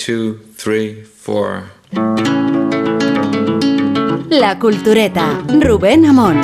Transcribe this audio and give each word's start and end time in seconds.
two, 0.00 0.38
three, 0.56 1.04
four. 1.04 1.64
La 4.30 4.58
Cultureta, 4.58 5.42
Rubén 5.60 6.06
Amón. 6.06 6.40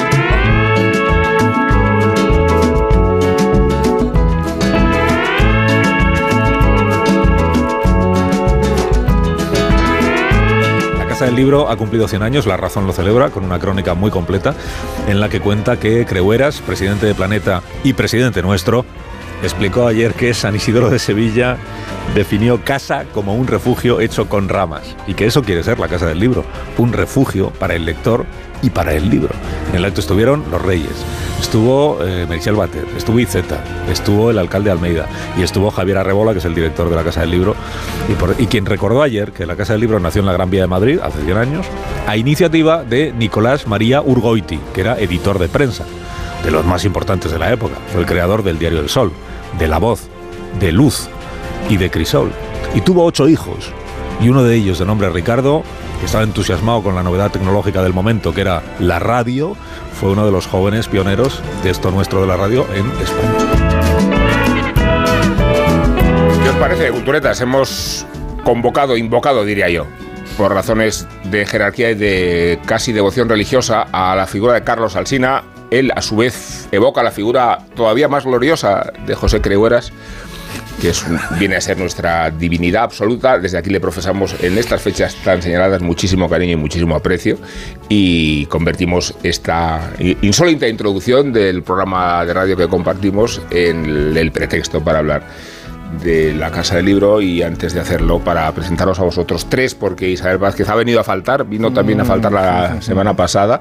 La 10.99 11.07
Casa 11.09 11.25
del 11.25 11.37
Libro 11.37 11.71
ha 11.71 11.77
cumplido 11.77 12.09
100 12.09 12.23
años, 12.23 12.47
La 12.47 12.59
Razón 12.59 12.87
lo 12.87 12.93
celebra, 12.93 13.31
con 13.31 13.43
una 13.45 13.59
crónica 13.59 13.95
muy 13.95 14.11
completa 14.11 14.55
en 15.09 15.19
la 15.19 15.31
que 15.31 15.41
cuenta 15.41 15.81
que 15.81 16.05
Creueras, 16.05 16.61
presidente 16.61 17.07
de 17.07 17.15
Planeta 17.15 17.63
y 17.85 17.95
presidente 17.95 18.43
nuestro, 18.43 18.85
explicó 19.47 19.87
ayer 19.87 20.15
que 20.15 20.35
San 20.35 20.57
Isidoro 20.57 20.91
de 20.91 20.99
Sevilla 20.99 21.57
definió 22.15 22.65
casa 22.65 23.05
como 23.13 23.35
un 23.35 23.47
refugio 23.47 24.01
hecho 24.01 24.29
con 24.29 24.49
ramas 24.49 24.97
y 25.07 25.15
que 25.15 25.27
eso 25.27 25.43
quiere 25.43 25.63
ser 25.63 25.79
la 25.79 25.89
Casa 25.89 26.07
del 26.07 26.19
Libro, 26.19 26.45
un 26.79 26.93
refugio 26.93 27.51
para 27.51 27.75
el 27.75 27.85
lector 27.85 28.27
y 28.63 28.71
para 28.71 28.93
el 28.93 29.09
libro. 29.09 29.35
En 29.71 29.77
el 29.77 29.85
acto 29.85 30.01
estuvieron 30.01 30.45
los 30.51 30.63
reyes, 30.63 30.93
estuvo 31.41 31.99
eh, 32.03 32.27
Bater, 32.27 32.87
estuvo 32.97 33.21
Iceta, 33.21 33.63
estuvo 33.91 34.31
el 34.31 34.39
alcalde 34.39 34.71
Almeida 34.71 35.07
y 35.39 35.43
estuvo 35.43 35.71
Javier 35.71 35.99
Arrebola, 35.99 36.33
que 36.33 36.39
es 36.39 36.45
el 36.45 36.55
director 36.55 36.89
de 36.89 36.97
la 36.97 37.05
Casa 37.05 37.21
del 37.21 37.31
Libro, 37.31 37.55
y 38.39 38.47
quien 38.47 38.67
recordó 38.67 39.03
ayer 39.03 39.33
que 39.33 39.47
la 39.47 39.57
Casa 39.57 39.75
del 39.75 39.83
Libro 39.83 40.01
nació 40.01 40.21
en 40.21 40.27
la 40.27 40.33
Gran 40.33 40.51
Vía 40.51 40.63
de 40.63 40.69
Madrid 40.69 40.99
hace 41.03 41.23
100 41.23 41.37
años, 41.37 41.67
a 42.07 42.17
iniciativa 42.17 42.83
de 42.85 43.13
Nicolás 43.13 43.67
María 43.67 44.03
Urgoiti, 44.03 44.59
que 44.75 44.81
era 44.81 44.99
editor 44.99 45.39
de 45.39 45.49
prensa, 45.49 45.85
de 46.45 46.51
los 46.51 46.65
más 46.65 46.85
importantes 46.85 47.31
de 47.31 47.39
la 47.39 47.53
época. 47.53 47.75
Fue 47.93 48.01
el 48.01 48.07
creador 48.07 48.43
del 48.43 48.59
Diario 48.59 48.79
del 48.79 48.89
Sol, 48.89 49.13
de 49.59 49.69
La 49.69 49.79
Voz, 49.79 50.09
de 50.61 50.73
Luz 50.73 51.09
y 51.69 51.77
de 51.77 51.91
Crisol. 51.91 52.31
Y 52.75 52.81
tuvo 52.81 53.05
ocho 53.05 53.29
hijos, 53.29 53.73
y 54.21 54.29
uno 54.29 54.43
de 54.43 54.55
ellos, 54.55 54.79
de 54.79 54.87
nombre 54.87 55.11
Ricardo, 55.11 55.63
que 56.01 56.07
estaba 56.07 56.25
entusiasmado 56.25 56.83
con 56.83 56.95
la 56.95 57.03
novedad 57.03 57.31
tecnológica 57.31 57.83
del 57.83 57.93
momento, 57.93 58.35
que 58.35 58.43
era 58.43 58.63
la 58.79 58.99
radio, 58.99 59.57
fue 59.99 60.11
uno 60.11 60.27
de 60.27 60.33
los 60.33 60.47
jóvenes 60.47 60.89
pioneros 60.89 61.43
de 61.63 61.71
esto 61.71 61.91
nuestro 61.91 62.21
de 62.21 62.27
la 62.27 62.37
radio 62.37 62.67
en 62.75 62.87
España. 63.01 63.47
¿Qué 66.43 66.49
os 66.51 66.57
parece, 66.57 66.91
culturetas? 66.91 67.41
Hemos 67.41 68.07
convocado, 68.45 68.97
invocado, 68.97 69.45
diría 69.45 69.69
yo, 69.69 69.87
por 70.37 70.53
razones 70.53 71.07
de 71.25 71.47
jerarquía 71.47 71.91
y 71.91 71.95
de 71.95 72.61
casi 72.67 72.93
devoción 72.93 73.29
religiosa 73.29 73.87
a 73.91 74.15
la 74.15 74.27
figura 74.27 74.55
de 74.55 74.63
Carlos 74.63 74.97
Alsina. 74.97 75.43
Él, 75.71 75.93
a 75.95 76.03
su 76.03 76.17
vez, 76.17 76.69
evoca 76.73 77.03
la 77.03 77.11
figura 77.11 77.59
todavía 77.75 78.09
más 78.09 78.25
gloriosa 78.25 78.93
de 79.07 79.15
José 79.15 79.41
Creueras, 79.41 79.93
que 80.81 80.91
es 80.91 81.05
viene 81.39 81.57
a 81.57 81.61
ser 81.61 81.79
nuestra 81.79 82.31
divinidad 82.31 82.85
absoluta. 82.85 83.39
Desde 83.39 83.59
aquí 83.59 83.71
le 83.71 83.81
profesamos 83.81 84.35
en 84.43 84.59
estas 84.59 84.83
fechas 84.83 85.17
tan 85.25 85.43
señaladas 85.43 85.81
muchísimo 85.83 86.29
cariño 86.29 86.53
y 86.53 86.57
muchísimo 86.57 86.95
aprecio 86.95 87.39
y 87.89 88.47
convertimos 88.47 89.15
esta 89.23 89.91
insólita 90.23 90.69
introducción 90.69 91.33
del 91.33 91.63
programa 91.63 92.25
de 92.25 92.35
radio 92.35 92.57
que 92.57 92.69
compartimos 92.69 93.41
en 93.51 93.85
el- 93.87 94.17
el 94.17 94.33
pretexto 94.33 94.83
para 94.85 94.99
hablar 95.01 95.23
de 96.03 96.35
la 96.35 96.51
Casa 96.51 96.77
del 96.77 96.85
Libro 96.87 97.21
y 97.23 97.43
antes 97.43 97.73
de 97.73 97.81
hacerlo 97.81 98.19
para 98.19 98.51
presentaros 98.53 98.99
a 98.99 99.03
vosotros 99.05 99.47
tres 99.49 99.75
porque 99.75 100.09
Isabel 100.11 100.37
Vázquez 100.39 100.69
ha 100.69 100.75
venido 100.75 101.01
a 101.01 101.05
faltar, 101.05 101.47
vino 101.47 101.73
también 101.73 102.01
a 102.01 102.05
faltar 102.05 102.33
la 102.33 102.83
semana 102.83 103.15
pasada, 103.17 103.61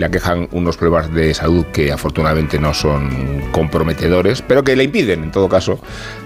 le 0.00 0.06
aquejan 0.06 0.48
unos 0.52 0.78
problemas 0.78 1.12
de 1.12 1.34
salud 1.34 1.66
que 1.66 1.92
afortunadamente 1.92 2.58
no 2.58 2.72
son 2.72 3.42
comprometedores, 3.52 4.40
pero 4.42 4.64
que 4.64 4.74
le 4.74 4.84
impiden 4.84 5.24
en 5.24 5.30
todo 5.30 5.46
caso 5.48 5.78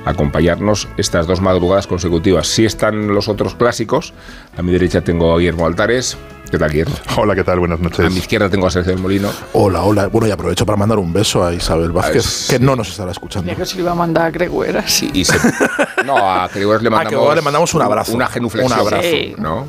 acompañarnos 0.05 0.87
estas 0.97 1.27
dos 1.27 1.41
madrugadas 1.41 1.87
consecutivas. 1.89 2.47
Si 2.47 2.65
están 2.65 3.09
los 3.09 3.29
otros 3.29 3.55
clásicos, 3.57 4.15
a 4.57 4.63
mi 4.63 4.71
derecha 4.73 5.01
tengo 5.03 5.35
a 5.35 5.39
Guillermo 5.39 5.67
Altares. 5.67 6.17
¿Qué 6.51 6.59
tal, 6.59 6.71
Guillermo? 6.71 6.95
Hola, 7.17 7.35
¿qué 7.35 7.43
tal? 7.43 7.59
Buenas 7.59 7.81
A 7.81 7.83
mi 7.83 7.89
noches. 7.91 8.17
izquierda 8.17 8.49
tengo 8.49 8.69
a 8.69 8.71
Sergio 8.71 8.93
del 8.93 9.03
Molino. 9.03 9.29
Hola, 9.55 9.83
hola. 9.83 10.07
Bueno, 10.07 10.29
y 10.29 10.31
aprovecho 10.31 10.65
para 10.65 10.77
mandar 10.77 10.99
un 11.01 11.13
beso 11.13 11.45
a 11.45 11.53
Isabel 11.53 11.91
Vázquez, 11.91 12.25
Es- 12.25 12.47
que 12.51 12.59
no 12.61 12.77
nos 12.77 12.89
estará 12.91 13.11
escuchando. 13.11 13.47
Mira 13.47 13.57
que 13.57 13.67
se 13.67 13.75
lo 13.75 13.83
iba 13.83 13.91
a 13.93 13.97
mandar 13.97 14.27
a 14.27 14.31
Gregueras. 14.31 15.03
Y, 15.03 15.11
y 15.15 15.25
se- 15.25 15.37
no, 16.07 16.17
a 16.17 16.49
Cribores 16.49 16.81
le 16.83 16.89
A 16.89 16.91
mandamos, 16.93 17.35
le 17.35 17.43
mandamos 17.43 17.75
un 17.75 17.83
abrazo. 17.83 18.13
Una 18.15 18.29
genuflexión. 18.29 18.79
Un 18.79 18.87
abrazo. 18.87 19.03
Sí. 19.03 19.35
¿no? 19.37 19.67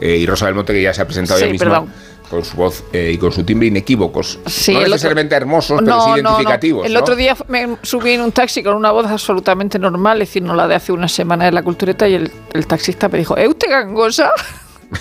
Eh, 0.00 0.16
y 0.18 0.26
Rosa 0.26 0.46
del 0.46 0.54
Monte, 0.54 0.74
que 0.74 0.82
ya 0.82 0.92
se 0.92 1.00
ha 1.00 1.06
presentado 1.06 1.38
Sí, 1.38 1.44
ella 1.44 1.52
misma 1.52 1.70
perdón. 1.70 1.88
Con 2.32 2.44
su 2.46 2.56
voz 2.56 2.82
eh, 2.92 3.12
y 3.14 3.18
con 3.18 3.30
su 3.30 3.44
timbre 3.44 3.68
inequívocos. 3.68 4.38
Sí, 4.46 4.72
no 4.72 4.78
otro- 4.78 4.90
necesariamente 4.90 5.34
hermosos, 5.34 5.80
pero 5.84 6.00
sí 6.00 6.10
identificativos. 6.20 6.86
El 6.86 6.96
otro 6.96 7.14
día 7.14 7.36
me 7.48 7.76
subí 7.82 8.12
en 8.12 8.22
un 8.22 8.32
taxi 8.32 8.62
con 8.62 8.74
una 8.74 8.90
voz 8.90 9.06
absolutamente 9.06 9.78
normal, 9.78 10.22
es 10.22 10.28
decir, 10.30 10.42
no 10.42 10.54
la 10.54 10.66
de 10.66 10.74
hace 10.74 10.92
una 10.92 11.08
semana 11.08 11.44
de 11.44 11.52
la 11.52 11.62
cultureta, 11.62 12.08
y 12.08 12.14
el, 12.14 12.32
el 12.54 12.66
taxista 12.66 13.08
me 13.10 13.18
dijo, 13.18 13.36
¿es 13.36 13.48
usted 13.48 13.68
gangosa? 13.70 14.30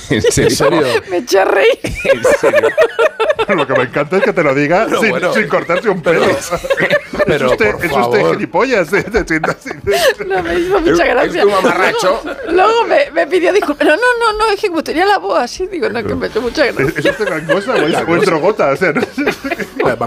¿En 0.09 0.21
serio? 0.51 0.81
me 1.09 1.17
eché 1.17 1.39
a 1.39 1.45
reír. 1.45 1.79
¿En 1.83 2.23
serio? 2.39 2.69
Lo 3.47 3.67
que 3.67 3.73
me 3.73 3.83
encanta 3.83 4.17
es 4.17 4.23
que 4.23 4.33
te 4.33 4.43
lo 4.43 4.53
diga 4.55 4.87
sin, 4.99 5.09
bueno. 5.09 5.33
sin 5.33 5.47
cortarse 5.47 5.89
un 5.89 6.01
pelo. 6.01 6.25
pero, 7.25 7.47
es 7.47 7.51
usted, 7.51 7.71
por 7.71 7.85
es 7.85 7.91
usted 7.91 8.19
favor. 8.19 8.35
gilipollas. 8.35 8.93
¿eh? 8.93 9.03
Te 9.03 9.25
sientas 9.27 9.57
así. 9.57 9.71
No, 10.25 10.41
me 10.43 10.59
hizo 10.59 10.79
mucha 10.79 11.05
gracia. 11.05 11.39
es 11.41 11.45
un 11.45 11.51
mamarracho. 11.51 12.21
Luego, 12.23 12.51
luego 12.51 12.83
me, 12.85 13.11
me 13.11 13.27
pidió 13.27 13.51
disculpas. 13.51 13.87
No, 13.87 13.95
no, 13.95 14.01
no, 14.19 14.37
no, 14.37 14.51
es 14.51 14.61
que 14.61 14.67
como 14.69 14.83
tenía 14.83 15.05
la 15.05 15.17
voz 15.17 15.39
así, 15.39 15.67
digo, 15.67 15.89
no, 15.89 16.03
que 16.03 16.15
me 16.15 16.27
hizo 16.27 16.39
mucha 16.41 16.65
¿Es, 16.67 16.75
gracia. 16.75 16.99
es 16.99 17.05
usted 17.07 17.29
gangosa 17.29 17.73
o 17.73 17.75
es, 17.77 17.95
o 18.07 18.15
es 18.15 18.25
drogota? 18.25 18.69
O 18.71 18.75
sea, 18.77 18.93
no 18.93 19.01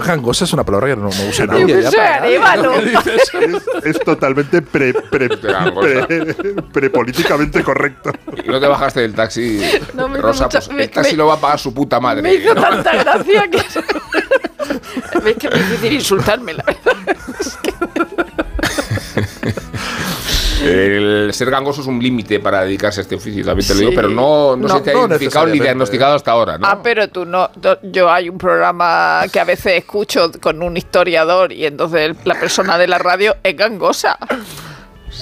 gangosa 0.05 0.45
es 0.45 0.53
una 0.53 0.63
palabra 0.63 0.87
que 0.89 0.95
no, 0.95 1.03
no 1.03 1.29
usa 1.29 1.45
nadie. 1.47 1.65
que 1.67 1.81
ya 1.83 1.91
soy 1.91 1.99
para 2.39 2.61
nada. 2.61 3.03
es, 3.05 3.85
es 3.85 3.99
totalmente 3.99 4.61
pre, 4.61 4.93
pre, 4.93 5.27
gangosa. 5.41 6.07
pre- 6.07 6.33
prepolíticamente 6.73 7.63
correcto. 7.63 8.11
No 8.45 8.59
te 8.59 8.67
bajaste 8.67 9.01
del 9.01 9.13
taxi, 9.13 9.61
No, 9.93 10.07
me 10.07 10.19
Rosa. 10.21 10.43
mucha- 10.45 10.59
pues 10.59 10.71
me- 10.71 10.83
el 10.83 10.89
taxi 10.91 11.11
me- 11.11 11.17
lo 11.17 11.27
va 11.27 11.35
a 11.35 11.39
pagar 11.39 11.59
su 11.59 11.73
puta 11.73 11.99
madre. 11.99 12.21
Me 12.21 12.33
hizo 12.35 12.53
¿no? 12.53 12.61
tanta 12.83 12.95
gracia 12.95 13.47
que... 13.49 13.57
es 13.57 15.35
que 15.37 15.47
es 15.47 15.69
difícil 15.69 15.93
insultarme, 15.93 16.53
la 16.53 16.63
verdad. 16.63 18.04
El 20.65 21.33
ser 21.33 21.49
gangoso 21.51 21.81
es 21.81 21.87
un 21.87 22.01
límite 22.01 22.39
para 22.39 22.63
dedicarse 22.63 23.01
a 23.01 23.03
este 23.03 23.15
oficio, 23.15 23.45
también 23.45 23.67
te 23.67 23.73
lo 23.73 23.79
Sí. 23.79 23.85
digo, 23.85 23.95
pero 23.95 24.09
no, 24.09 24.55
no, 24.55 24.67
No, 24.67 24.75
se 24.77 24.81
te 24.81 24.91
ha 24.91 24.93
no 24.93 24.99
identificado 25.07 25.47
ni 25.47 25.59
diagnosticado 25.59 26.15
hasta 26.15 26.31
ahora, 26.31 26.57
¿no? 26.57 26.67
Ah, 26.67 26.79
pero 26.81 27.07
tú 27.09 27.25
no. 27.25 27.49
Yo 27.83 28.11
hay 28.11 28.29
un 28.29 28.37
programa 28.37 29.23
que 29.31 29.39
a 29.39 29.43
veces 29.43 29.73
escucho 29.77 30.31
con 30.41 30.61
un 30.61 30.77
historiador 30.77 31.51
y 31.51 31.65
entonces 31.65 32.15
la 32.25 32.35
persona 32.39 32.77
de 32.77 32.87
la 32.87 32.97
radio 32.97 33.35
es 33.43 33.55
gangosa. 33.55 34.17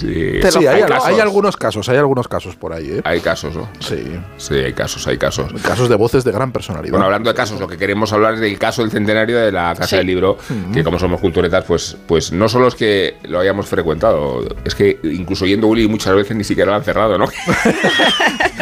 Sí, 0.04 0.52
Sí, 0.52 0.68
hay, 0.68 1.20
algunos 1.20 1.56
casos, 1.58 1.88
hay 1.90 1.98
algunos 1.98 2.28
casos 2.28 2.56
por 2.56 2.74
ahí, 2.74 2.90
¿eh? 2.92 3.02
Hay 3.06 3.20
casos, 3.22 3.56
¿no? 3.56 3.70
Sí. 3.80 4.04
Sí, 4.38 4.56
hay 4.56 4.74
casos, 4.74 5.08
hay 5.08 5.18
casos. 5.18 5.52
Casos 5.62 5.90
de 5.90 5.96
voces 5.96 6.24
de 6.24 6.32
gran 6.32 6.52
personalidad. 6.52 6.92
Bueno, 6.92 7.06
hablando 7.06 7.30
de 7.30 7.36
casos, 7.36 7.60
lo 7.60 7.68
que 7.68 7.78
queremos 7.78 8.12
hablar 8.14 8.34
es 8.36 8.40
del 8.40 8.58
caso 8.60 8.82
del 8.82 8.92
centenario 8.92 9.38
de 9.40 9.52
la 9.52 9.74
Casa 9.76 9.88
Sí. 9.88 9.96
del 9.98 10.08
Libro, 10.08 10.38
que 10.74 10.84
como 10.84 11.00
somos 11.00 11.20
culturetas, 11.22 11.64
pues, 11.66 11.98
pues 12.08 12.32
no 12.32 12.50
solo 12.50 12.68
es 12.68 12.76
que 12.76 13.16
lo 13.24 13.40
hayamos 13.40 13.68
frecuentado, 13.68 14.46
es 14.66 14.76
que 14.76 15.00
incluso 15.04 15.46
yendo 15.46 15.68
Uli 15.68 15.88
muchas 15.88 16.14
veces 16.16 16.36
ni 16.36 16.44
siquiera 16.44 16.72
lo 16.72 16.78
han 16.78 16.84
cerrado, 16.84 17.18
¿no? 17.18 17.26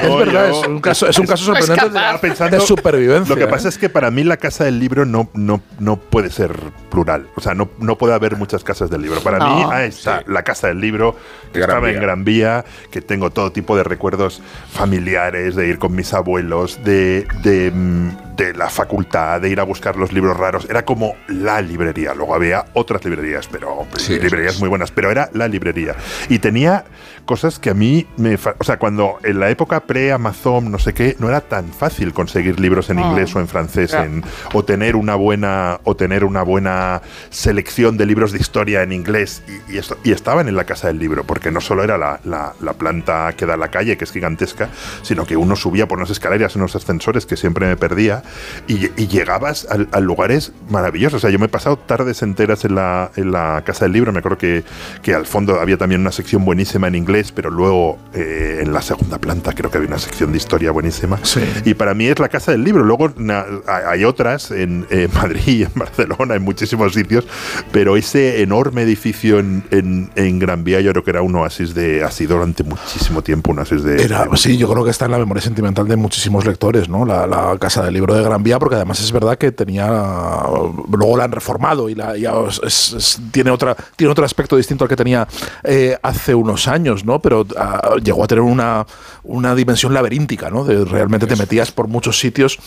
es 0.02 0.04
No, 0.08 0.18
verdad, 0.18 0.50
es 0.50 0.68
un 0.68 0.80
caso, 0.80 1.08
es 1.08 1.18
un 1.20 1.26
caso 1.26 1.46
sorprendente 1.54 1.90
de, 1.90 2.50
de 2.50 2.60
supervivencia. 2.62 3.30
Lo 3.30 3.36
que 3.40 3.44
¿eh? 3.46 3.48
pasa 3.48 3.70
es 3.70 3.78
que 3.78 3.90
para 3.90 4.12
mí 4.12 4.24
la 4.24 4.38
casa 4.38 4.64
del 4.66 4.80
libro 4.80 5.06
no, 5.06 5.30
no, 5.34 5.62
no 5.80 5.98
puede 5.98 6.30
ser 6.30 6.54
plural. 6.90 7.28
O 7.36 7.42
sea, 7.42 7.54
no, 7.54 7.70
no 7.80 7.98
puede 7.98 8.14
haber 8.14 8.36
muchas 8.36 8.64
casas 8.64 8.90
del 8.90 9.02
libro. 9.02 9.22
Para 9.22 9.40
No. 9.40 9.56
mí, 9.56 9.66
ahí 9.72 9.90
está 9.90 10.20
Sí. 10.20 10.26
la 10.28 10.44
casa 10.44 10.68
del 10.68 10.82
libro, 10.82 11.16
que 11.52 11.60
Gran 11.60 11.70
estaba 11.70 11.88
Vía. 11.88 11.96
en 11.96 12.02
Gran 12.02 12.24
Vía, 12.24 12.66
que 12.92 13.02
tengo 13.02 13.30
todo 13.30 13.52
tipo 13.52 13.76
de 13.76 13.84
recuerdos 13.84 14.42
familiares, 14.70 15.56
de 15.56 15.68
ir 15.68 15.80
con 15.80 15.96
mis 15.96 16.14
abuelos, 16.14 16.84
de, 16.84 17.28
de, 17.44 17.72
mm, 17.72 18.31
de 18.36 18.54
la 18.54 18.70
facultad, 18.70 19.42
de 19.42 19.50
ir 19.50 19.60
a 19.60 19.64
buscar 19.64 19.96
los 19.96 20.12
libros 20.14 20.38
raros. 20.38 20.66
Era 20.70 20.84
como 20.86 21.16
la 21.28 21.62
librería. 21.62 22.14
Luego 22.14 22.34
había 22.36 22.66
otras 22.74 23.04
librerías, 23.06 23.48
pero 23.52 23.86
Sí, 23.98 24.20
librerías 24.20 24.56
es. 24.56 24.60
muy 24.60 24.70
buenas, 24.70 24.92
pero 24.92 25.12
era 25.12 25.30
la 25.34 25.48
librería. 25.48 25.96
Y 26.30 26.40
tenía 26.40 26.86
cosas 27.26 27.60
que 27.60 27.70
a 27.70 27.74
mí 27.74 28.08
me... 28.18 28.36
O 28.58 28.64
sea, 28.64 28.78
cuando 28.78 29.18
en 29.24 29.40
la 29.40 29.50
época 29.50 29.82
pre-Amazon, 29.82 30.72
no 30.72 30.80
sé 30.80 30.94
qué, 30.94 31.16
no 31.20 31.30
era 31.30 31.42
tan 31.42 31.72
fácil 31.72 32.14
conseguir 32.14 32.60
libros 32.60 32.90
en 32.90 33.00
Ah. 33.00 33.10
inglés 33.10 33.36
o 33.36 33.40
en 33.40 33.48
francés, 33.48 33.94
en, 33.94 34.24
o 34.54 34.64
tener 34.66 34.96
una 34.96 35.16
buena 35.16 35.80
o 35.84 35.96
tener 35.96 36.24
una 36.24 36.42
buena 36.44 37.02
selección 37.30 37.98
de 37.98 38.06
libros 38.06 38.32
de 38.32 38.40
historia 38.40 38.84
en 38.84 38.92
inglés 38.92 39.44
y, 39.70 39.74
y 39.74 39.78
esto, 39.78 39.98
y 40.04 40.12
estaban 40.12 40.48
en 40.48 40.56
la 40.56 40.66
casa 40.66 40.88
del 40.88 41.00
libro, 41.00 41.24
porque 41.24 41.52
no 41.52 41.62
solo 41.62 41.84
era 41.84 41.98
la, 41.98 42.20
la- 42.24 42.54
la 42.60 42.74
planta 42.74 43.34
que 43.38 43.46
da 43.46 43.54
a 43.54 43.58
la 43.58 43.70
calle, 43.70 43.98
que 43.98 44.04
es 44.04 44.12
gigantesca, 44.12 44.70
sino 45.02 45.26
que 45.26 45.38
uno 45.38 45.56
subía 45.56 45.88
por 45.88 45.98
unas 45.98 46.10
escaleras, 46.10 46.56
unos 46.56 46.76
ascensores 46.76 47.26
que 47.26 47.38
siempre 47.38 47.66
me 47.68 47.78
perdía 47.78 48.21
Y, 48.68 48.86
y 49.02 49.08
llegabas 49.08 49.68
a, 49.70 49.98
a 49.98 50.00
lugares 50.00 50.52
maravillosos. 50.70 51.18
O 51.18 51.20
sea, 51.22 51.30
yo 51.30 51.40
me 51.40 51.46
he 51.46 51.50
pasado 51.50 51.78
tardes 51.78 52.22
enteras 52.22 52.66
en 52.66 52.76
la, 52.76 53.12
en 53.16 53.32
la 53.32 53.62
Casa 53.66 53.86
del 53.86 53.94
Libro. 53.94 54.12
Me 54.12 54.20
acuerdo 54.20 54.38
que, 54.38 54.64
que 55.02 55.14
al 55.14 55.26
fondo 55.26 55.60
había 55.60 55.78
también 55.78 56.02
una 56.02 56.12
sección 56.12 56.46
buenísima 56.46 56.88
en 56.88 56.96
inglés, 56.96 57.32
pero 57.32 57.50
luego 57.50 57.98
eh, 58.14 58.60
en 58.64 58.74
la 58.74 58.82
segunda 58.82 59.18
planta 59.20 59.54
creo 59.54 59.70
que 59.72 59.78
había 59.78 59.90
una 59.90 60.00
sección 60.00 60.32
de 60.32 60.38
historia 60.38 60.72
buenísima. 60.72 61.20
Sí. 61.24 61.42
Y 61.66 61.74
para 61.74 61.94
mí 61.94 62.08
es 62.08 62.20
la 62.20 62.30
Casa 62.30 62.52
del 62.52 62.64
Libro. 62.64 62.84
Luego 62.84 63.12
na- 63.18 63.46
hay 63.68 64.04
otras 64.04 64.52
en 64.52 64.86
eh, 64.90 65.08
Madrid, 65.14 65.68
en 65.74 65.80
Barcelona, 65.80 66.36
en 66.36 66.44
muchísimos 66.44 66.94
sitios, 66.94 67.26
pero 67.72 67.98
ese 67.98 68.42
enorme 68.42 68.82
edificio 68.84 69.40
en, 69.40 69.64
en, 69.72 70.10
en 70.16 70.40
Gran 70.40 70.64
Vía 70.64 70.82
yo 70.82 70.92
creo 70.92 71.04
que 71.04 71.12
era 71.12 71.22
un 71.22 71.36
oasis 71.36 71.74
de... 71.74 72.04
Ha 72.04 72.12
sido 72.12 72.36
durante 72.38 72.64
muchísimo 72.64 73.22
tiempo 73.22 73.52
un 73.52 73.60
oasis 73.60 73.84
de... 73.84 74.04
Era, 74.04 74.26
de- 74.26 74.38
sí, 74.38 74.58
yo 74.58 74.70
creo 74.72 74.84
que 74.84 74.92
está 74.92 75.06
en 75.06 75.12
la 75.12 75.18
memoria 75.20 75.42
sentimental 75.42 75.88
de 75.88 75.96
muchísimos 75.96 76.46
lectores, 76.46 76.90
¿no? 76.90 77.06
La, 77.06 77.28
la 77.28 77.58
Casa 77.60 77.84
del 77.84 77.94
Libro 77.94 78.11
de 78.14 78.24
Gran 78.24 78.44
Vía, 78.44 78.60
porque 78.60 78.76
además 78.76 79.00
es 79.02 79.12
verdad 79.12 79.38
que 79.38 79.52
tenía. 79.52 79.88
Luego 79.88 81.18
la 81.18 81.24
han 81.26 81.32
reformado 81.32 81.90
y 81.90 81.96
la, 81.96 82.16
es- 82.16 82.94
es- 82.94 83.20
tiene, 83.32 83.52
otra, 83.52 83.76
tiene 83.96 84.12
otro 84.12 84.26
aspecto 84.26 84.56
distinto 84.58 84.84
al 84.86 84.90
que 84.90 84.96
tenía 84.96 85.28
eh, 85.64 85.98
hace 86.02 86.36
unos 86.36 86.68
años, 86.68 87.06
¿no? 87.06 87.20
Pero 87.20 87.46
ah, 87.58 87.96
llegó 88.04 88.24
a 88.24 88.28
tener 88.28 88.44
una, 88.44 88.86
una 89.24 89.56
dimensión 89.56 89.94
laberíntica, 89.94 90.50
¿no? 90.50 90.64
De 90.64 90.84
realmente 90.86 91.28
te 91.28 91.36
metías 91.36 91.72
por 91.72 91.88
muchos 91.88 92.20
sitios. 92.20 92.60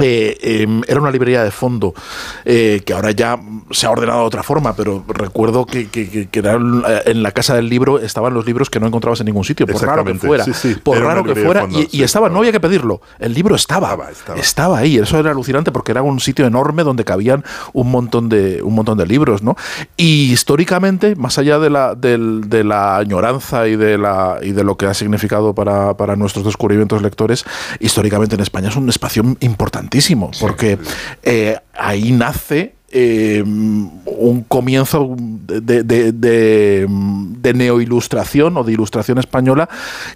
Eh, 0.00 0.38
eh, 0.40 0.80
era 0.88 1.00
una 1.00 1.10
librería 1.10 1.44
de 1.44 1.50
fondo 1.50 1.94
eh, 2.46 2.80
que 2.84 2.94
ahora 2.94 3.10
ya 3.10 3.38
se 3.70 3.86
ha 3.86 3.90
ordenado 3.90 4.20
de 4.20 4.26
otra 4.26 4.42
forma, 4.42 4.74
pero 4.74 5.04
recuerdo 5.06 5.66
que, 5.66 5.88
que- 5.88 6.28
que- 6.28 6.38
eran, 6.38 6.82
en 7.04 7.22
la 7.22 7.30
casa 7.32 7.54
del 7.54 7.68
libro 7.68 7.98
estaban 8.00 8.32
los 8.32 8.46
libros 8.46 8.70
que 8.70 8.80
no 8.80 8.86
encontrabas 8.86 9.20
en 9.20 9.26
ningún 9.26 9.44
sitio, 9.44 9.66
por 9.66 9.76
raro 9.86 10.02
que 10.04 10.14
fuera. 10.28 10.44
sí, 10.44 10.52
sí, 10.54 10.74
por 10.82 10.96
era 10.96 11.06
raro 11.08 11.24
que 11.24 11.34
de 11.34 11.44
fuera. 11.44 11.60
fondo, 11.60 11.78
y, 11.90 12.02
estaba, 12.02 12.28
no 12.30 12.38
había 12.38 12.52
que 12.52 12.58
pedirlo. 12.60 13.02
El 13.18 13.34
libro 13.34 13.54
estaba. 13.54 13.96
Estaba, 14.36 14.78
ahí. 14.78 14.96
Eso 14.96 15.18
era 15.18 15.30
alucinante 15.30 15.70
porque 15.72 15.92
era 15.92 16.02
un 16.02 16.20
sitio 16.20 16.46
enorme 16.46 16.84
donde 16.84 17.04
cabían 17.04 17.44
un 17.74 17.90
montón 17.90 18.28
de, 18.30 18.62
un 18.62 18.74
montón 18.74 18.96
de 18.96 19.06
libros, 19.06 19.42
¿no? 19.42 19.56
Y 19.96 20.32
históricamente, 20.32 21.16
más 21.16 21.38
allá 21.38 21.58
de 21.58 21.68
la, 21.70 21.94
del- 21.94 22.48
de 22.48 22.64
la 22.64 22.96
añoranza 22.96 23.68
y 23.68 23.76
de, 23.76 23.98
la, 23.98 24.38
y 24.42 24.52
de 24.52 24.64
lo 24.64 24.76
que 24.76 24.86
ha 24.86 24.94
significado 24.94 25.54
para, 25.54 25.96
para 25.96 26.16
nuestros 26.16 26.44
descubrimientos 26.46 27.02
lectores, 27.02 27.44
históricamente 27.78 28.34
en 28.36 28.40
España 28.40 28.68
es 28.70 28.76
un 28.76 28.88
espacio 28.88 29.22
importantísimo 29.92 30.30
porque 30.40 30.78
eh, 31.22 31.56
ahí 31.74 32.12
nace 32.12 32.74
eh, 32.92 33.42
un 33.44 34.44
comienzo 34.46 35.14
de, 35.18 35.82
de, 35.82 36.12
de, 36.12 36.86
de 36.88 37.54
neoilustración 37.54 38.56
o 38.56 38.64
de 38.64 38.72
ilustración 38.72 39.18
española 39.18 39.68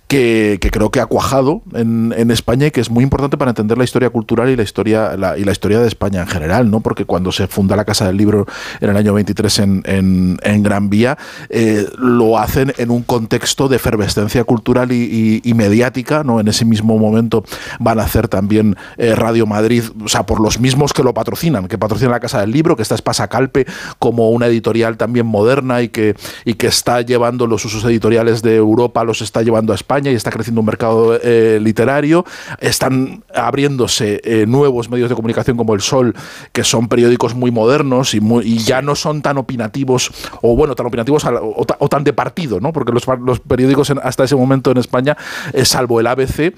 que, 0.09 0.59
creo 0.61 0.91
que 0.91 1.01
ha 1.01 1.07
cuajado 1.07 1.63
en, 1.75 2.15
en 2.17 2.31
España 2.31 2.67
y 2.67 2.71
que 2.71 2.81
es 2.81 2.91
muy 2.91 3.05
importante 3.05 3.37
para 3.37 3.51
entender 3.51 3.79
la 3.79 3.85
historia 3.85 4.11
cultural 4.11 4.51
y 4.51 4.57
la 4.57 4.63
historia, 4.63 5.17
y 5.37 5.45
la 5.45 5.53
historia 5.53 5.81
de 5.81 5.89
España 5.89 6.21
en 6.23 6.29
general, 6.29 6.71
¿no? 6.71 6.81
Porque 6.81 7.05
cuando 7.05 7.33
se 7.33 7.47
funda 7.47 7.77
la 7.77 7.85
Casa 7.85 8.07
del 8.07 8.17
Libro 8.17 8.47
en 8.81 8.91
el 8.91 8.97
año 8.97 9.15
23 9.15 9.59
en, 9.59 10.39
en, 10.43 10.63
Gran 10.63 10.91
Vía, 10.91 11.19
eh, 11.49 11.87
lo 11.99 12.39
hacen 12.39 12.73
en 12.79 12.91
un 12.91 13.03
contexto 13.03 13.69
de 13.69 13.77
efervescencia 13.77 14.45
cultural 14.45 14.93
y 14.93 15.53
mediática, 15.55 16.25
¿no? 16.25 16.41
En 16.41 16.49
ese 16.49 16.65
mismo 16.65 16.99
momento 16.99 17.45
van 17.79 18.01
a 18.01 18.03
hacer 18.03 18.29
también 18.29 18.77
eh, 18.97 19.15
Radio 19.15 19.47
Madrid, 19.47 19.85
o 20.05 20.09
sea, 20.09 20.25
por 20.25 20.41
los 20.41 20.61
mismos 20.61 20.93
que 20.93 21.03
lo 21.03 21.15
patrocinan, 21.15 21.69
que 21.69 21.79
patrocinan 21.79 22.13
la 22.13 22.21
Casa 22.21 22.41
del 22.41 22.51
Libro, 22.51 22.66
que 22.75 22.83
esta 22.83 22.95
es 22.97 23.03
Pasacalpe 23.03 23.67
como 24.01 24.31
una 24.31 24.47
editorial 24.47 24.97
también 24.97 25.27
moderna 25.27 25.83
y 25.83 25.89
que, 25.91 26.17
y 26.45 26.55
que 26.55 26.67
está 26.67 27.03
llevando 27.03 27.47
los 27.47 27.65
usos 27.65 27.85
editoriales 27.85 28.43
de 28.43 28.57
Europa, 28.57 29.05
los 29.05 29.21
está 29.23 29.43
llevando 29.43 29.73
a 29.73 29.77
España 29.77 30.11
y 30.11 30.15
está 30.15 30.31
creciendo 30.31 30.61
un 30.63 30.67
mercado 30.67 31.19
eh, 31.23 31.61
literario. 31.63 32.25
Están 32.61 33.23
abriéndose 33.35 34.21
eh, 34.25 34.47
nuevos 34.47 34.91
medios 34.91 35.09
de 35.09 35.15
comunicación 35.15 35.57
como 35.57 35.75
El 35.75 35.81
Sol, 35.83 36.15
que 36.53 36.65
son 36.65 36.89
periódicos 36.89 37.35
muy 37.35 37.51
modernos 37.51 38.15
y, 38.15 38.21
muy- 38.21 38.45
y 38.47 38.59
ya 38.59 38.81
no 38.83 38.95
son 38.95 39.23
tan 39.23 39.37
opinativos, 39.39 40.11
o 40.43 40.57
bueno, 40.57 40.75
tan 40.75 40.87
opinativos 40.87 41.25
o, 41.25 41.65
ta- 41.67 41.77
o 41.79 41.89
tan 41.89 42.03
de 42.05 42.13
partido, 42.13 42.59
¿no? 42.61 42.73
Porque 42.73 42.93
los, 42.93 43.05
periódicos 43.41 43.91
en- 43.91 44.01
hasta 44.03 44.25
ese 44.25 44.37
momento 44.37 44.71
en 44.71 44.79
España, 44.79 45.17
eh, 45.53 45.65
salvo 45.65 46.01
el 46.01 46.07
ABC, 46.07 46.55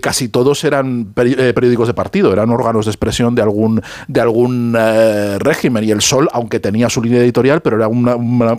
casi 0.00 0.28
todos 0.28 0.64
eran 0.64 1.12
peri- 1.14 1.52
periódicos 1.54 1.88
de 1.88 1.94
partido, 1.94 2.32
eran 2.32 2.50
órganos 2.50 2.86
de 2.86 2.90
expresión 2.90 3.34
de 3.34 3.42
algún, 3.42 3.82
de 4.08 4.20
algún 4.20 4.74
eh, 4.78 5.36
régimen. 5.52 5.84
Y 5.84 5.90
El 5.90 6.00
Sol, 6.00 6.28
aunque 6.32 6.60
tenía 6.60 6.88
su 6.88 7.02
línea 7.02 7.20
editorial, 7.20 7.60
pero 7.62 7.76
era 7.76 7.88
una, 7.88 8.16
una, 8.16 8.54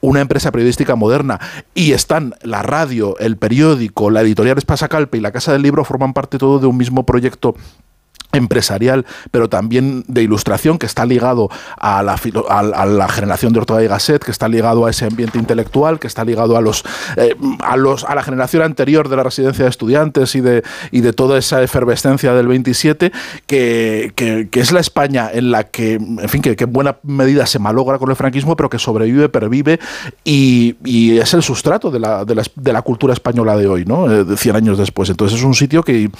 una- 0.00 0.20
empresa 0.20 0.50
periodística 0.50 0.96
moderna. 0.96 1.38
Y 1.74 1.92
están 1.92 2.34
la 2.42 2.62
radio, 2.62 3.16
el 3.18 3.36
periódico, 3.36 4.10
la 4.10 4.22
editorial 4.22 4.58
Espasacalpe 4.58 5.18
y 5.18 5.20
la 5.20 5.32
Casa 5.32 5.52
del 5.52 5.62
Libro 5.62 5.84
forman 5.84 6.12
parte 6.12 6.38
todo 6.38 6.58
de 6.58 6.66
un 6.66 6.76
mismo 6.76 7.04
proyecto 7.04 7.54
empresarial, 8.36 9.04
pero 9.30 9.48
también 9.48 10.04
de 10.08 10.22
ilustración, 10.22 10.78
que 10.78 10.86
está 10.86 11.04
ligado 11.04 11.48
a 11.78 12.02
la, 12.02 12.16
a, 12.48 12.58
a 12.58 12.86
la 12.86 13.08
generación 13.08 13.52
de 13.52 13.60
Ortega 13.60 13.82
y 13.82 13.88
Gasset, 13.88 14.24
que 14.24 14.30
está 14.30 14.48
ligado 14.48 14.86
a 14.86 14.90
ese 14.90 15.04
ambiente 15.06 15.38
intelectual, 15.38 15.98
que 15.98 16.06
está 16.06 16.24
ligado 16.24 16.56
a 16.56 16.60
los, 16.60 16.84
eh, 17.16 17.34
a 17.60 17.76
los 17.76 18.04
a 18.04 18.14
la 18.14 18.22
generación 18.22 18.62
anterior 18.62 19.08
de 19.08 19.16
la 19.16 19.22
residencia 19.22 19.64
de 19.64 19.70
estudiantes 19.70 20.34
y 20.34 20.40
de, 20.40 20.62
y 20.90 21.00
de 21.00 21.12
toda 21.12 21.38
esa 21.38 21.62
efervescencia 21.62 22.32
del 22.34 22.46
27, 22.48 23.12
que, 23.46 24.12
que- 24.14 24.48
que 24.50 24.60
es 24.60 24.72
la 24.72 24.80
España 24.80 25.28
en 25.32 25.50
la 25.50 25.64
que, 25.64 25.94
en 25.94 26.28
fin, 26.28 26.42
que, 26.42 26.56
que 26.56 26.64
en 26.64 26.72
buena 26.72 26.96
medida 27.02 27.46
se 27.46 27.58
malogra 27.58 27.98
con 27.98 28.10
el 28.10 28.16
franquismo, 28.16 28.56
pero 28.56 28.68
que 28.70 28.78
sobrevive, 28.78 29.28
pervive 29.28 29.78
y, 30.24 30.76
y 30.84 31.18
es 31.18 31.34
el 31.34 31.42
sustrato 31.42 31.90
de 31.90 31.98
la, 32.00 32.24
de 32.24 32.34
la, 32.34 32.42
de 32.54 32.72
la 32.72 32.82
cultura 32.82 33.12
española 33.12 33.56
de 33.56 33.66
hoy, 33.66 33.84
¿no? 33.84 34.10
Eh, 34.10 34.24
de 34.24 34.36
100 34.36 34.56
años 34.56 34.78
después. 34.78 35.08
Entonces 35.10 35.38
es 35.38 35.44
un 35.44 35.54
sitio 35.54 35.82
que, 35.82 36.10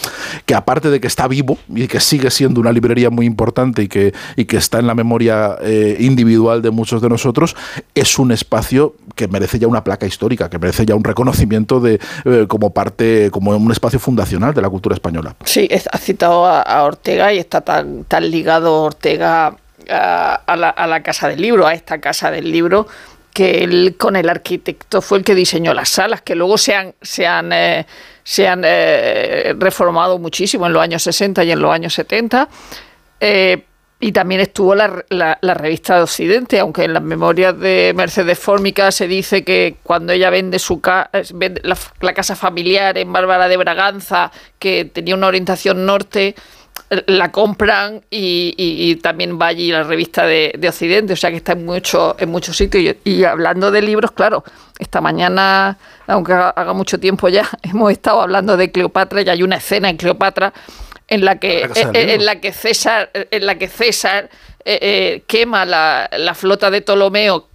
que 0.45 0.55
aparte 0.55 0.91
de 0.91 1.01
que 1.01 1.07
está 1.07 1.29
vivo 1.29 1.59
y 1.75 1.87
que 1.89 2.01
sigue 2.07 2.31
siendo 2.31 2.61
una 2.61 2.73
librería 2.73 3.11
muy 3.11 3.27
importante 3.27 3.83
y 3.83 3.89
que, 3.89 4.15
y 4.37 4.45
que 4.45 4.57
está 4.57 4.79
en 4.79 4.87
la 4.87 4.95
memoria 4.95 5.57
eh, 5.61 5.97
individual 6.01 6.63
de 6.63 6.71
muchos 6.71 7.03
de 7.03 7.09
nosotros, 7.09 7.57
es 7.95 8.19
un 8.19 8.33
espacio 8.33 8.95
que 9.15 9.29
merece 9.29 9.59
ya 9.59 9.67
una 9.67 9.83
placa 9.83 10.07
histórica, 10.07 10.49
que 10.49 10.59
merece 10.59 10.87
ya 10.87 10.95
un 10.95 11.05
reconocimiento 11.05 11.81
de 11.81 12.01
eh, 12.25 12.47
como 12.49 12.71
parte, 12.71 13.31
como 13.31 13.51
un 13.51 13.73
espacio 13.73 13.99
fundacional 13.99 14.55
de 14.55 14.63
la 14.63 14.71
cultura 14.71 14.95
española. 14.95 15.35
Sí, 15.45 15.69
has 15.71 16.01
citado 16.01 16.47
a, 16.47 16.85
Ortega 16.85 17.33
y 17.33 17.39
está 17.39 17.63
tan, 17.63 18.05
tan 18.05 18.31
ligado 18.31 18.83
Ortega 18.83 19.57
a 19.89 20.57
la, 20.57 20.69
a 20.69 20.87
la 20.87 21.03
Casa 21.03 21.29
del 21.29 21.41
Libro, 21.41 21.67
a 21.67 21.75
esta 21.75 22.01
Casa 22.01 22.31
del 22.31 22.51
Libro, 22.51 22.87
que 23.37 23.63
él 23.63 23.97
con 23.99 24.17
el 24.17 24.31
arquitecto 24.31 25.03
fue 25.03 25.19
el 25.19 25.25
que 25.25 25.35
diseñó 25.35 25.75
las 25.75 25.91
salas, 25.91 26.23
que 26.23 26.35
luego 26.35 26.57
se 26.57 26.75
han, 26.75 26.95
se 27.03 27.27
han, 27.27 27.53
eh, 27.53 27.85
se 28.25 28.49
han 28.49 28.63
eh, 28.65 29.55
reformado 29.59 30.19
muchísimo 30.19 30.67
en 30.67 30.73
los 30.73 30.83
años 30.83 31.03
60 31.03 31.45
y 31.45 31.51
en 31.53 31.61
los 31.61 31.71
años 31.71 31.93
70. 31.93 32.49
Eh, 33.21 33.63
y 34.01 34.13
también 34.13 34.41
estuvo 34.41 34.75
la, 34.75 35.05
la- 35.11 35.39
la 35.43 35.53
revista 35.55 35.97
de 35.97 36.03
Occidente, 36.03 36.59
aunque 36.61 36.85
en 36.85 36.95
las 36.95 37.03
memorias 37.03 37.59
de 37.61 37.93
Mercedes 37.95 38.39
Fórmica 38.39 38.91
se 38.91 39.07
dice 39.07 39.45
que 39.45 39.77
cuando 39.83 40.15
ella 40.15 40.31
vende 40.31 40.59
su 40.59 40.81
ca- 40.81 41.11
la, 41.63 41.77
la 42.01 42.15
casa 42.15 42.37
familiar 42.37 42.97
en 42.97 43.13
Bárbara 43.13 43.49
de 43.49 43.57
Braganza, 43.59 44.33
que 44.59 44.87
tenía 44.87 45.15
una 45.15 45.27
orientación 45.27 45.85
norte, 45.85 46.35
la 47.07 47.33
compran 47.33 48.03
y, 48.11 48.55
y- 48.57 48.91
y 48.91 48.97
también 48.97 49.39
va 49.41 49.49
allí 49.49 49.73
la 49.73 49.83
revista 49.83 50.25
de, 50.25 50.53
de 50.57 50.69
Occidente, 50.69 51.13
o 51.15 51.17
sea 51.17 51.31
que 51.31 51.37
está 51.39 51.53
en, 51.53 51.65
mucho, 51.65 52.15
en 52.19 52.29
muchos 52.31 52.57
sitios. 52.57 52.97
Y, 53.05 53.11
y 53.11 53.25
hablando 53.25 53.71
de 53.71 53.83
libros, 53.83 54.13
claro, 54.13 54.45
esta 54.79 55.01
mañana, 55.01 55.79
aunque 56.07 56.33
haga- 56.33 56.73
mucho 56.75 56.99
tiempo 57.01 57.29
ya, 57.29 57.49
hemos 57.63 57.91
estado 57.91 58.21
hablando 58.23 58.57
de 58.57 58.71
Cleopatra 58.71 59.23
y 59.23 59.29
hay 59.29 59.43
una 59.43 59.57
escena 59.57 59.89
en 59.91 59.97
Cleopatra 59.97 60.53
en 61.09 61.25
la 61.25 61.39
que, 61.39 61.63
La 61.69 61.75
del 61.75 61.97
eh, 61.97 62.01
Libro. 62.01 62.13
en 62.15 62.25
la 62.27 62.41
que 62.41 62.53
César, 62.53 63.11
en 63.15 63.47
la 63.47 63.57
que 63.59 63.69
César 63.69 64.29
eh, 64.65 64.79
eh, 64.83 65.23
quema 65.27 65.65
la, 65.65 66.09
la 66.17 66.35
flota 66.35 66.71
de 66.71 66.83
Ptolomeo 66.83 67.49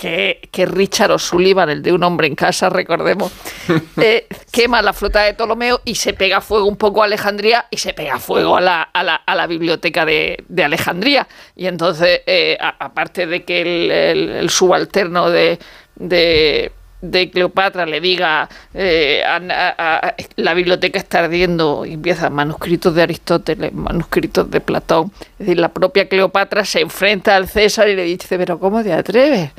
que, 0.00 0.48
que 0.50 0.64
Richard 0.64 1.10
O'Sullivan, 1.12 1.68
el 1.68 1.82
de 1.82 1.92
un 1.92 2.02
hombre 2.02 2.26
en 2.26 2.34
casa, 2.34 2.70
recordemos, 2.70 3.30
eh, 4.00 4.26
quema 4.50 4.80
la 4.80 4.94
flota 4.94 5.22
de 5.24 5.34
Ptolomeo 5.34 5.82
y 5.84 5.94
se 5.96 6.14
pega 6.14 6.40
fuego 6.40 6.64
un 6.64 6.76
poco 6.76 7.02
a 7.02 7.04
Alejandría 7.04 7.66
y 7.70 7.76
se 7.76 7.92
pega 7.92 8.18
fuego 8.18 8.56
a 8.56 8.62
la, 8.62 8.82
a 8.82 9.02
la, 9.04 9.16
a 9.16 9.34
la 9.34 9.46
biblioteca 9.46 10.06
de, 10.06 10.42
de 10.48 10.64
Alejandría. 10.64 11.28
Y 11.54 11.66
entonces, 11.66 12.22
eh, 12.26 12.56
a- 12.58 12.76
aparte 12.86 13.26
de 13.26 13.44
que 13.44 13.60
el, 13.60 13.90
el- 13.90 14.28
el 14.30 14.48
subalterno 14.50 15.28
de, 15.28 15.58
de, 15.96 16.72
de 17.02 17.30
Cleopatra 17.30 17.84
le 17.84 18.00
diga 18.00 18.48
eh, 18.72 19.22
a- 19.26 19.36
a- 19.36 20.08
a- 20.08 20.14
la 20.36 20.54
biblioteca 20.54 20.98
está 20.98 21.20
ardiendo 21.24 21.84
y 21.84 21.92
empiezan 21.92 22.32
manuscritos 22.32 22.94
de 22.94 23.02
Aristóteles, 23.02 23.72
manuscritos 23.74 24.50
de 24.50 24.62
Platón. 24.62 25.12
Es 25.32 25.38
decir, 25.46 25.58
la 25.58 25.68
propia 25.68 26.08
Cleopatra 26.08 26.64
se 26.64 26.80
enfrenta 26.80 27.36
al 27.36 27.48
César 27.48 27.86
y 27.90 27.96
le 27.96 28.04
dice, 28.04 28.38
pero 28.38 28.58
¿cómo 28.58 28.82
te 28.82 28.94
atreves? 28.94 29.50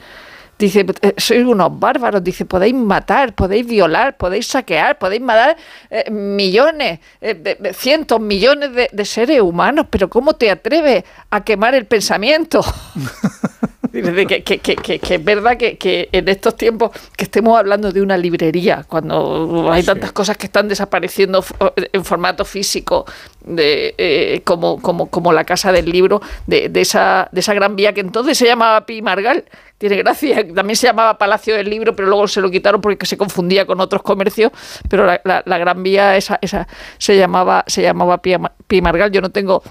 Dice, 0.61 0.85
"Eh, 1.01 1.15
sois 1.17 1.43
unos 1.43 1.71
bárbaros. 1.79 2.23
Dice, 2.23 2.45
podéis 2.45 2.75
matar, 2.75 3.33
podéis 3.33 3.65
violar, 3.65 4.15
podéis 4.15 4.45
saquear, 4.45 4.99
podéis 4.99 5.21
matar 5.21 5.57
eh, 5.89 6.11
millones, 6.11 6.99
eh, 7.19 7.73
cientos, 7.73 8.19
millones 8.21 8.69
de 8.91 9.05
seres 9.05 9.41
humanos, 9.41 9.87
pero 9.89 10.07
¿cómo 10.07 10.33
te 10.33 10.51
atreves 10.51 11.03
a 11.31 11.43
quemar 11.43 11.73
el 11.73 11.87
pensamiento? 11.87 12.61
Dice 13.91 14.25
que, 14.25 14.43
que- 14.43 14.59
que- 14.59 14.75
que- 14.77 14.99
que 14.99 15.15
es 15.15 15.23
verdad 15.23 15.57
que, 15.57 16.09
en 16.11 16.29
estos 16.29 16.55
tiempos 16.55 16.91
que 17.17 17.25
estemos 17.25 17.57
hablando 17.59 17.91
de 17.91 18.01
una 18.01 18.15
librería, 18.17 18.85
cuando 18.87 19.69
hay 19.71 19.83
tantas 19.83 20.11
cosas 20.13 20.37
que 20.37 20.45
están 20.45 20.67
desapareciendo 20.69 21.39
f- 21.39 21.53
en 21.91 22.05
formato 22.05 22.45
físico, 22.45 23.05
de, 23.43 23.93
eh, 23.97 24.41
como, 24.45 24.81
como, 24.81 25.07
como 25.09 25.33
la 25.33 25.43
casa 25.43 25.71
del 25.71 25.85
libro, 25.91 26.21
de, 26.47 26.69
de 26.69 26.81
esa, 26.81 27.27
de 27.31 27.39
esa 27.41 27.53
gran 27.53 27.75
vía 27.75 27.93
que 27.93 28.01
entonces 28.01 28.37
se 28.37 28.45
llamaba 28.45 28.85
Pi 28.85 29.01
Margal. 29.01 29.43
Tiene 29.77 29.97
gracia, 29.97 30.45
también 30.55 30.75
se 30.77 30.87
llamaba 30.87 31.17
Palacio 31.17 31.55
del 31.55 31.69
Libro, 31.69 31.95
pero 31.95 32.07
luego 32.07 32.27
se 32.27 32.39
lo 32.39 32.49
quitaron 32.51 32.79
porque 32.81 33.05
se 33.05 33.17
confundía 33.17 33.65
con 33.65 33.81
otros 33.81 34.03
comercios, 34.03 34.51
pero 34.89 35.05
la, 35.05 35.19
la- 35.25 35.41
la 35.45 35.57
gran 35.57 35.81
vía 35.83 36.15
esa, 36.15 36.37
esa 36.41 36.67
se 36.97 37.17
llamaba, 37.17 37.63
se 37.67 37.81
llamaba 37.81 38.19
Pi, 38.21 38.33
Ama- 38.33 38.53
Pi 38.67 38.81
Margal. 38.81 39.11
Yo 39.11 39.21
no 39.21 39.31
tengo 39.31 39.63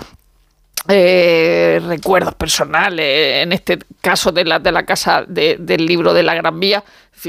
eh, 0.89 1.81
recuerdos 1.87 2.35
personales, 2.35 3.43
en 3.43 3.53
este 3.53 3.79
caso 4.01 4.33
de 4.33 4.45
la, 4.45 4.59
de 4.59 4.73
la 4.73 4.85
casa 4.87 5.25
de- 5.29 5.57
del 5.59 5.85
libro 5.87 6.15
de 6.15 6.23
la 6.23 6.35
Gran 6.35 6.59
Vía, 6.59 6.83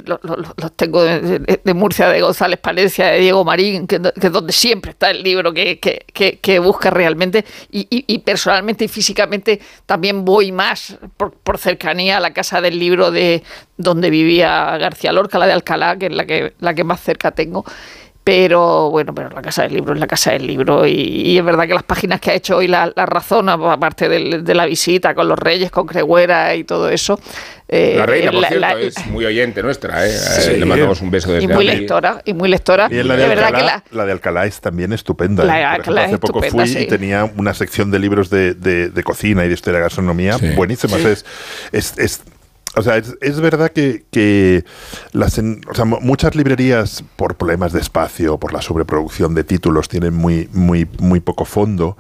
los, 0.05 0.19
tengo 0.77 1.03
de, 1.03 1.73
Murcia, 1.73 2.07
de 2.07 2.21
González 2.21 2.59
Palencia, 2.59 3.07
de 3.07 3.19
Diego 3.19 3.43
Marín, 3.43 3.87
que, 3.87 3.99
es 4.15 4.31
donde 4.31 4.53
siempre 4.53 4.91
está 4.91 5.11
el 5.11 5.21
libro 5.21 5.53
que, 5.53 5.79
que, 5.79 6.05
que- 6.13 6.39
que 6.39 6.59
busca 6.59 6.89
realmente, 6.89 7.43
y, 7.69 7.81
y- 7.89 8.05
y 8.07 8.19
personalmente 8.19 8.85
y 8.85 8.87
físicamente 8.87 9.59
también 9.85 10.23
voy 10.23 10.53
más 10.53 10.97
por, 11.17 11.33
por 11.33 11.57
cercanía 11.57 12.17
a 12.17 12.19
la 12.21 12.31
casa 12.33 12.61
del 12.61 12.79
libro 12.79 13.11
de 13.11 13.43
donde 13.75 14.09
vivía 14.09 14.77
García 14.77 15.11
Lorca, 15.11 15.37
la 15.39 15.47
de 15.47 15.53
Alcalá, 15.53 15.97
que 15.97 16.05
es 16.05 16.13
la 16.13 16.25
que, 16.25 16.53
la 16.59 16.73
que 16.73 16.83
más 16.85 17.01
cerca 17.01 17.31
tengo. 17.31 17.65
Pero 18.23 18.91
bueno, 18.91 19.15
pero 19.15 19.29
la 19.31 19.41
casa 19.41 19.63
del 19.63 19.73
libro 19.73 19.93
es 19.95 19.99
la 19.99 20.05
casa 20.05 20.31
del 20.31 20.45
libro 20.45 20.85
y, 20.85 20.91
y 20.93 21.37
es 21.39 21.43
verdad 21.43 21.65
que 21.65 21.73
las 21.73 21.81
páginas 21.81 22.21
que 22.21 22.29
ha 22.29 22.35
hecho 22.35 22.57
hoy 22.57 22.67
la, 22.67 22.91
la 22.95 23.07
razón, 23.07 23.49
aparte 23.49 24.07
de, 24.09 24.53
la 24.53 24.67
visita 24.67 25.15
con 25.15 25.27
los 25.27 25.39
reyes, 25.39 25.71
con 25.71 25.87
Creguera 25.87 26.53
y 26.55 26.63
todo 26.63 26.87
eso. 26.89 27.19
eh, 27.67 27.95
La 27.97 28.05
reina, 28.05 28.31
por 28.31 28.41
la- 28.41 28.47
cierto, 28.49 28.67
la- 28.67 28.79
es 28.79 29.07
muy 29.07 29.25
oyente 29.25 29.63
nuestra, 29.63 30.05
¿eh? 30.05 30.11
Sí. 30.11 30.51
Le 30.57 30.65
mandamos 30.65 31.01
un 31.01 31.09
beso 31.09 31.31
desde 31.33 31.45
y 31.45 31.47
muy 31.47 31.67
aquí. 31.67 31.77
lectora, 31.79 32.21
y 32.23 32.33
muy 32.33 32.47
lectora. 32.47 32.87
Y 32.91 33.01
la 33.01 33.15
de, 33.15 33.23
de 33.23 33.27
verdad 33.29 33.49
que 33.49 33.55
Alcalá, 33.55 33.83
la, 33.89 33.97
la 33.97 34.05
de 34.05 34.11
Alcalá 34.11 34.45
es 34.45 34.61
también 34.61 34.93
estupenda. 34.93 35.43
La 35.43 35.53
de 35.55 35.59
¿eh? 35.61 35.63
Por 35.63 35.73
Alcalá 35.79 36.01
ejemplo, 36.01 36.01
es 36.01 36.07
hace 36.13 36.17
poco 36.19 36.39
estupenda, 36.45 36.65
fui 36.65 36.73
sí. 36.75 36.79
y 36.83 36.87
tenía 36.87 37.31
una 37.37 37.55
sección 37.55 37.89
de 37.89 37.97
libros 37.97 38.29
de, 38.29 38.53
de- 38.53 38.89
de 38.89 39.03
cocina 39.03 39.45
y 39.45 39.47
de 39.47 39.55
historia 39.55 39.79
de 39.79 39.83
gastronomía 39.85 40.37
Sí. 40.37 40.45
Es, 41.07 41.25
es, 41.71 41.97
es- 41.97 42.21
o 42.75 42.81
sea, 42.81 42.97
es, 42.97 43.15
es 43.21 43.39
verdad 43.41 43.71
que, 43.71 44.05
que 44.11 44.63
las 45.11 45.37
o 45.39 45.73
sea, 45.73 45.85
mu- 45.85 45.99
muchas 46.01 46.35
librerías, 46.35 47.03
por 47.15 47.35
problemas 47.35 47.73
de 47.73 47.79
espacio, 47.81 48.37
por 48.37 48.53
la 48.53 48.61
sobreproducción 48.61 49.35
de 49.35 49.43
títulos, 49.43 49.89
tienen 49.89 50.13
muy, 50.13 50.49
muy, 50.53 50.87
muy 50.99 51.19
poco 51.19 51.45
fondo. 51.45 51.97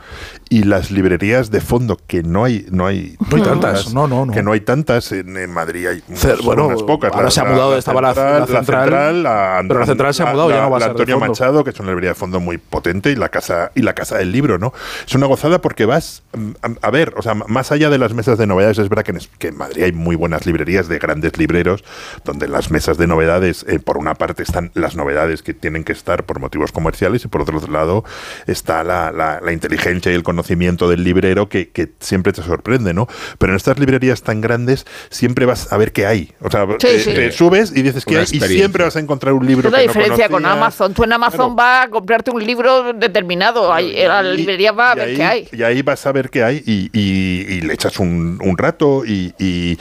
Y 0.53 0.63
las 0.63 0.91
librerías 0.91 1.49
de 1.49 1.61
fondo, 1.61 1.97
que 2.07 2.23
no 2.23 2.43
hay, 2.43 2.65
no 2.71 2.85
hay, 2.85 3.15
No 3.29 3.37
hay 3.37 3.41
tantas, 3.41 3.93
no, 3.93 4.05
no, 4.05 4.25
no. 4.25 4.33
Que 4.33 4.43
no 4.43 4.51
hay 4.51 4.59
tantas. 4.59 5.09
En, 5.13 5.37
en 5.37 5.49
Madrid 5.49 5.87
hay 5.87 6.03
unas, 6.09 6.41
bueno, 6.43 6.67
unas 6.67 6.83
pocas. 6.83 7.13
ahora 7.13 7.31
se 7.31 7.39
ha 7.39 7.45
mudado, 7.45 7.77
estaba 7.77 8.01
la- 8.01 8.13
la 8.13 8.45
central, 8.47 9.23
la- 9.23 9.63
pero 9.65 9.79
la 9.79 9.85
central 9.85 10.13
se 10.13 10.23
ha 10.23 10.25
mudado, 10.25 10.49
ya 10.49 10.63
no 10.63 10.69
va 10.69 10.75
a 10.75 10.79
la 10.81 10.85
ser 10.87 10.95
de 10.95 11.01
Antonio 11.03 11.19
fondo. 11.19 11.31
Machado, 11.31 11.63
que 11.63 11.69
es 11.69 11.79
una 11.79 11.87
librería 11.91 12.09
de 12.09 12.15
fondo 12.15 12.41
muy 12.41 12.57
potente, 12.57 13.11
y 13.11 13.15
la 13.15 13.29
casa 13.29 13.71
y 13.75 13.81
la 13.81 13.93
casa 13.93 14.17
del 14.17 14.33
libro, 14.33 14.57
¿no? 14.57 14.73
Es 15.07 15.15
una 15.15 15.25
gozada 15.27 15.61
porque 15.61 15.85
vas 15.85 16.21
mm, 16.33 16.49
a, 16.81 16.87
a 16.87 16.91
ver, 16.91 17.13
o 17.15 17.21
sea, 17.21 17.33
más 17.33 17.71
allá 17.71 17.89
de 17.89 17.97
las 17.97 18.13
mesas 18.13 18.37
de 18.37 18.45
novedades, 18.45 18.77
es 18.77 18.89
verdad 18.89 19.05
que 19.05 19.11
en, 19.11 19.19
que 19.39 19.47
en 19.47 19.57
Madrid 19.57 19.83
hay 19.83 19.93
muy 19.93 20.17
buenas 20.17 20.45
librerías 20.45 20.89
de 20.89 20.99
grandes 20.99 21.37
libreros, 21.37 21.85
donde 22.25 22.47
en 22.47 22.51
las 22.51 22.71
mesas 22.71 22.97
de 22.97 23.07
novedades, 23.07 23.65
eh, 23.69 23.79
por 23.79 23.97
una 23.97 24.15
parte 24.15 24.43
están 24.43 24.69
las 24.73 24.97
novedades 24.97 25.43
que 25.43 25.53
tienen 25.53 25.85
que 25.85 25.93
estar 25.93 26.25
por 26.25 26.41
motivos 26.41 26.73
comerciales, 26.73 27.23
y 27.23 27.29
por 27.29 27.39
otro 27.43 27.57
lado 27.69 28.03
está 28.47 28.83
la, 28.83 29.13
la- 29.13 29.39
la 29.39 29.53
inteligencia 29.53 30.11
y 30.11 30.15
el 30.15 30.23
conocimiento 30.23 30.40
del 30.89 31.03
librero 31.03 31.49
que, 31.49 31.69
que 31.69 31.89
siempre 31.99 32.33
te 32.33 32.41
sorprende, 32.43 32.93
¿no? 32.93 33.07
Pero 33.37 33.53
en 33.53 33.57
estas 33.57 33.79
librerías 33.79 34.21
tan 34.23 34.41
grandes 34.41 34.85
siempre 35.09 35.45
vas 35.45 35.71
a 35.71 35.77
ver 35.77 35.91
qué 35.91 36.05
hay. 36.05 36.31
O 36.41 36.49
sea, 36.51 36.65
Sí, 36.73 36.77
te, 36.79 36.99
sí. 36.99 37.13
te 37.13 37.31
subes 37.31 37.71
y 37.75 37.81
dices 37.81 38.05
qué 38.05 38.17
hay, 38.17 38.25
y 38.31 38.39
siempre 38.39 38.83
vas 38.83 38.95
a 38.95 38.99
encontrar 38.99 39.33
un 39.33 39.45
libro 39.45 39.67
es 39.67 39.71
la 39.73 39.79
que 39.79 39.87
no 39.87 39.93
diferencia 39.93 40.27
con 40.29 40.41
conocías. 40.43 40.57
Amazon. 40.57 40.93
Tú 40.93 41.03
en 41.03 41.13
Amazon 41.13 41.37
Claro. 41.37 41.55
vas 41.55 41.85
a 41.85 41.89
comprarte 41.89 42.31
un 42.31 42.45
libro 42.45 42.93
determinado. 42.93 43.73
Ahí, 43.73 44.01
a 44.01 44.21
la 44.21 44.33
Y- 44.33 44.37
librería 44.37 44.71
vas 44.71 44.91
a 44.91 44.93
y 44.95 44.99
ver 44.99 45.07
ahí- 45.09 45.15
qué 45.17 45.23
hay. 45.23 45.47
Y 45.51 45.63
ahí 45.63 45.81
vas 45.81 46.05
a 46.05 46.11
ver 46.11 46.29
qué 46.29 46.43
hay 46.43 46.63
y, 46.65 46.89
y- 46.93 47.45
y 47.55 47.61
le 47.61 47.73
echas 47.73 47.99
un, 47.99 48.39
un 48.43 48.57
rato 48.57 49.03
y, 49.05 49.33
y- 49.39 49.77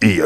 y, 0.00 0.18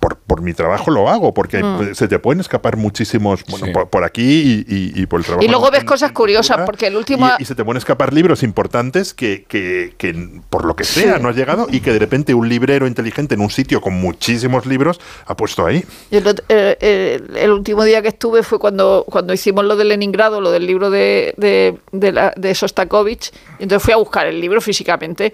por, 0.00 0.16
por 0.16 0.42
mi 0.42 0.52
trabajo 0.52 0.90
lo 0.90 1.08
hago, 1.08 1.32
porque 1.32 1.62
Mm. 1.62 1.94
se 1.94 2.08
te 2.08 2.18
pueden 2.18 2.40
escapar 2.40 2.76
muchísimos, 2.76 3.44
bueno, 3.48 3.66
Sí. 3.66 3.72
por, 3.72 3.88
por 3.88 4.04
aquí 4.04 4.64
y, 4.66 4.74
y- 4.96 5.02
y 5.02 5.06
por 5.06 5.20
el 5.20 5.26
trabajo. 5.26 5.44
Y 5.44 5.48
luego 5.48 5.70
ves 5.70 5.80
en 5.80 5.86
cosas 5.86 6.12
curiosas, 6.12 6.48
cultura, 6.56 6.64
porque 6.66 6.86
el 6.88 6.96
último- 6.96 7.28
Y, 7.38 7.42
y 7.42 7.44
se 7.44 7.54
te 7.54 7.64
pueden 7.64 7.78
escapar 7.78 8.12
libros 8.12 8.42
importantes 8.42 9.14
que, 9.14 9.44
que- 9.48 9.94
que 9.96 10.40
por 10.50 10.64
lo 10.64 10.74
que 10.74 10.84
sea 10.84 11.16
Sí. 11.16 11.22
no 11.22 11.28
has 11.28 11.36
llegado 11.36 11.66
y 11.70 11.80
que 11.80 11.92
de 11.92 11.98
repente 11.98 12.34
un 12.34 12.48
librero 12.48 12.86
inteligente 12.86 13.34
en 13.34 13.40
un 13.40 13.50
sitio 13.50 13.80
con 13.80 13.94
muchísimos 13.94 14.66
libros 14.66 15.00
ha 15.26 15.36
puesto 15.36 15.64
ahí. 15.66 15.84
El, 16.10 16.24
ot- 16.24 16.42
eh, 16.48 16.76
eh, 16.80 17.20
el 17.36 17.50
último 17.52 17.84
día 17.84 18.02
que 18.02 18.08
estuve 18.08 18.42
fue 18.42 18.58
cuando, 18.58 19.04
cuando 19.08 19.32
hicimos 19.32 19.64
lo 19.64 19.76
de 19.76 19.84
Leningrado, 19.84 20.40
lo 20.40 20.50
del 20.50 20.66
libro 20.66 20.90
de, 20.90 21.34
de, 21.36 21.78
de, 21.92 22.12
la- 22.12 22.32
de 22.36 22.54
Sostakovich, 22.54 23.30
entonces 23.58 23.82
fui 23.84 23.92
a 23.92 23.96
buscar 23.96 24.26
el 24.26 24.40
libro 24.40 24.60
físicamente 24.60 25.32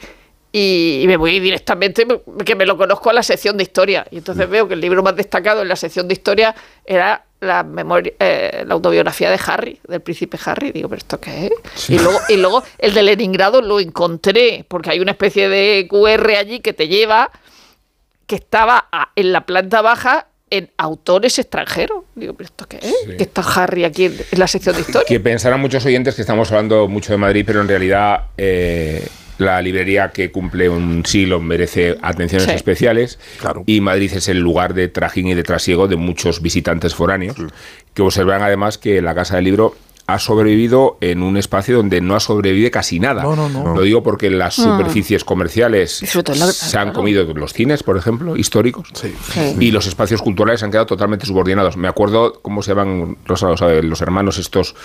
y, 0.58 1.04
me 1.06 1.18
voy 1.18 1.38
directamente, 1.38 2.06
que 2.46 2.54
me 2.54 2.64
lo 2.64 2.78
conozco 2.78 3.10
a 3.10 3.12
la 3.12 3.22
sección 3.22 3.58
de 3.58 3.64
historia. 3.64 4.06
Y 4.10 4.16
entonces 4.16 4.48
veo 4.48 4.66
que 4.66 4.72
el 4.72 4.80
libro 4.80 5.02
más 5.02 5.14
destacado 5.14 5.60
en 5.60 5.68
la 5.68 5.76
sección 5.76 6.08
de 6.08 6.14
historia 6.14 6.54
era 6.86 7.24
la 7.40 7.62
memoria, 7.62 8.14
eh, 8.18 8.64
la 8.66 8.72
autobiografía 8.72 9.30
de 9.30 9.38
Harry, 9.46 9.78
del 9.86 10.00
príncipe 10.00 10.38
Harry. 10.46 10.72
Digo, 10.72 10.88
¿pero 10.88 10.98
esto 10.98 11.20
qué 11.20 11.46
es? 11.74 11.90
Y, 11.90 11.98
luego, 11.98 12.18
y 12.30 12.36
luego 12.38 12.62
el 12.78 12.94
de 12.94 13.02
Leningrado 13.02 13.60
lo 13.60 13.80
encontré, 13.80 14.64
porque 14.66 14.88
hay 14.88 15.00
una 15.00 15.10
especie 15.10 15.50
de 15.50 15.86
QR 15.90 16.30
allí 16.36 16.60
que 16.60 16.72
te 16.72 16.88
lleva 16.88 17.30
que 18.26 18.36
estaba 18.36 18.88
a- 18.90 19.10
en 19.14 19.32
la 19.32 19.44
planta 19.44 19.82
baja 19.82 20.28
en 20.48 20.70
autores 20.78 21.38
extranjeros. 21.38 22.04
Digo, 22.14 22.32
¿pero 22.32 22.46
esto 22.46 22.66
qué 22.66 22.78
es? 22.78 22.84
Sí. 23.04 23.16
Que 23.18 23.24
está 23.24 23.42
Harry 23.42 23.84
aquí 23.84 24.06
en, 24.06 24.14
en 24.32 24.38
la 24.38 24.46
sección 24.46 24.74
de 24.74 24.80
historia. 24.80 25.06
Que 25.06 25.20
pensarán 25.20 25.60
muchos 25.60 25.84
oyentes 25.84 26.14
que 26.14 26.22
estamos 26.22 26.50
hablando 26.50 26.88
mucho 26.88 27.12
de 27.12 27.18
Madrid, 27.18 27.44
pero 27.46 27.60
en 27.60 27.68
realidad 27.68 28.28
eh, 28.38 29.06
la 29.38 29.60
librería 29.60 30.10
que 30.10 30.30
cumple 30.30 30.68
un 30.68 31.04
siglo 31.04 31.40
merece 31.40 31.96
atenciones 32.02 32.48
Sí. 32.48 32.54
especiales. 32.54 33.18
Claro. 33.40 33.62
Y 33.66 33.80
Madrid 33.80 34.10
es 34.14 34.28
el 34.28 34.38
lugar 34.38 34.72
de 34.74 34.88
trajín 34.88 35.26
y 35.28 35.34
de 35.34 35.42
trasiego 35.42 35.88
de 35.88 35.96
muchos 35.96 36.40
visitantes 36.42 36.94
foráneos, 36.94 37.36
que 37.94 38.02
observan 38.02 38.42
además 38.42 38.78
que 38.78 39.02
la 39.02 39.14
Casa 39.14 39.36
del 39.36 39.44
Libro 39.44 39.76
ha 40.08 40.18
sobrevivido 40.20 40.98
en 41.00 41.22
un 41.22 41.36
espacio 41.36 41.76
donde 41.76 42.00
no 42.00 42.14
ha 42.14 42.20
sobrevivido 42.20 42.70
casi 42.70 43.00
nada. 43.00 43.22
No, 43.24 43.34
no, 43.34 43.48
no. 43.48 43.74
Lo 43.74 43.82
digo 43.82 44.02
porque 44.04 44.30
las 44.30 44.54
superficies 44.54 45.24
comerciales 45.24 46.00
la- 46.28 46.46
se 46.52 46.78
han 46.78 46.92
comido 46.92 47.24
los 47.34 47.52
cines, 47.52 47.82
por 47.82 47.96
ejemplo, 47.96 48.36
históricos. 48.36 48.88
Sí. 48.94 49.12
Sí. 49.32 49.56
Y 49.58 49.70
los 49.72 49.86
espacios 49.86 50.22
culturales 50.22 50.62
han 50.62 50.70
quedado 50.70 50.86
totalmente 50.86 51.26
subordinados. 51.26 51.76
Me 51.76 51.88
acuerdo, 51.88 52.34
¿cómo 52.40 52.62
se 52.62 52.70
llaman 52.70 53.16
Rosa, 53.24 53.48
lo 53.48 53.56
sabe, 53.56 53.82
los 53.82 54.00
hermanos 54.00 54.38
estos 54.38 54.76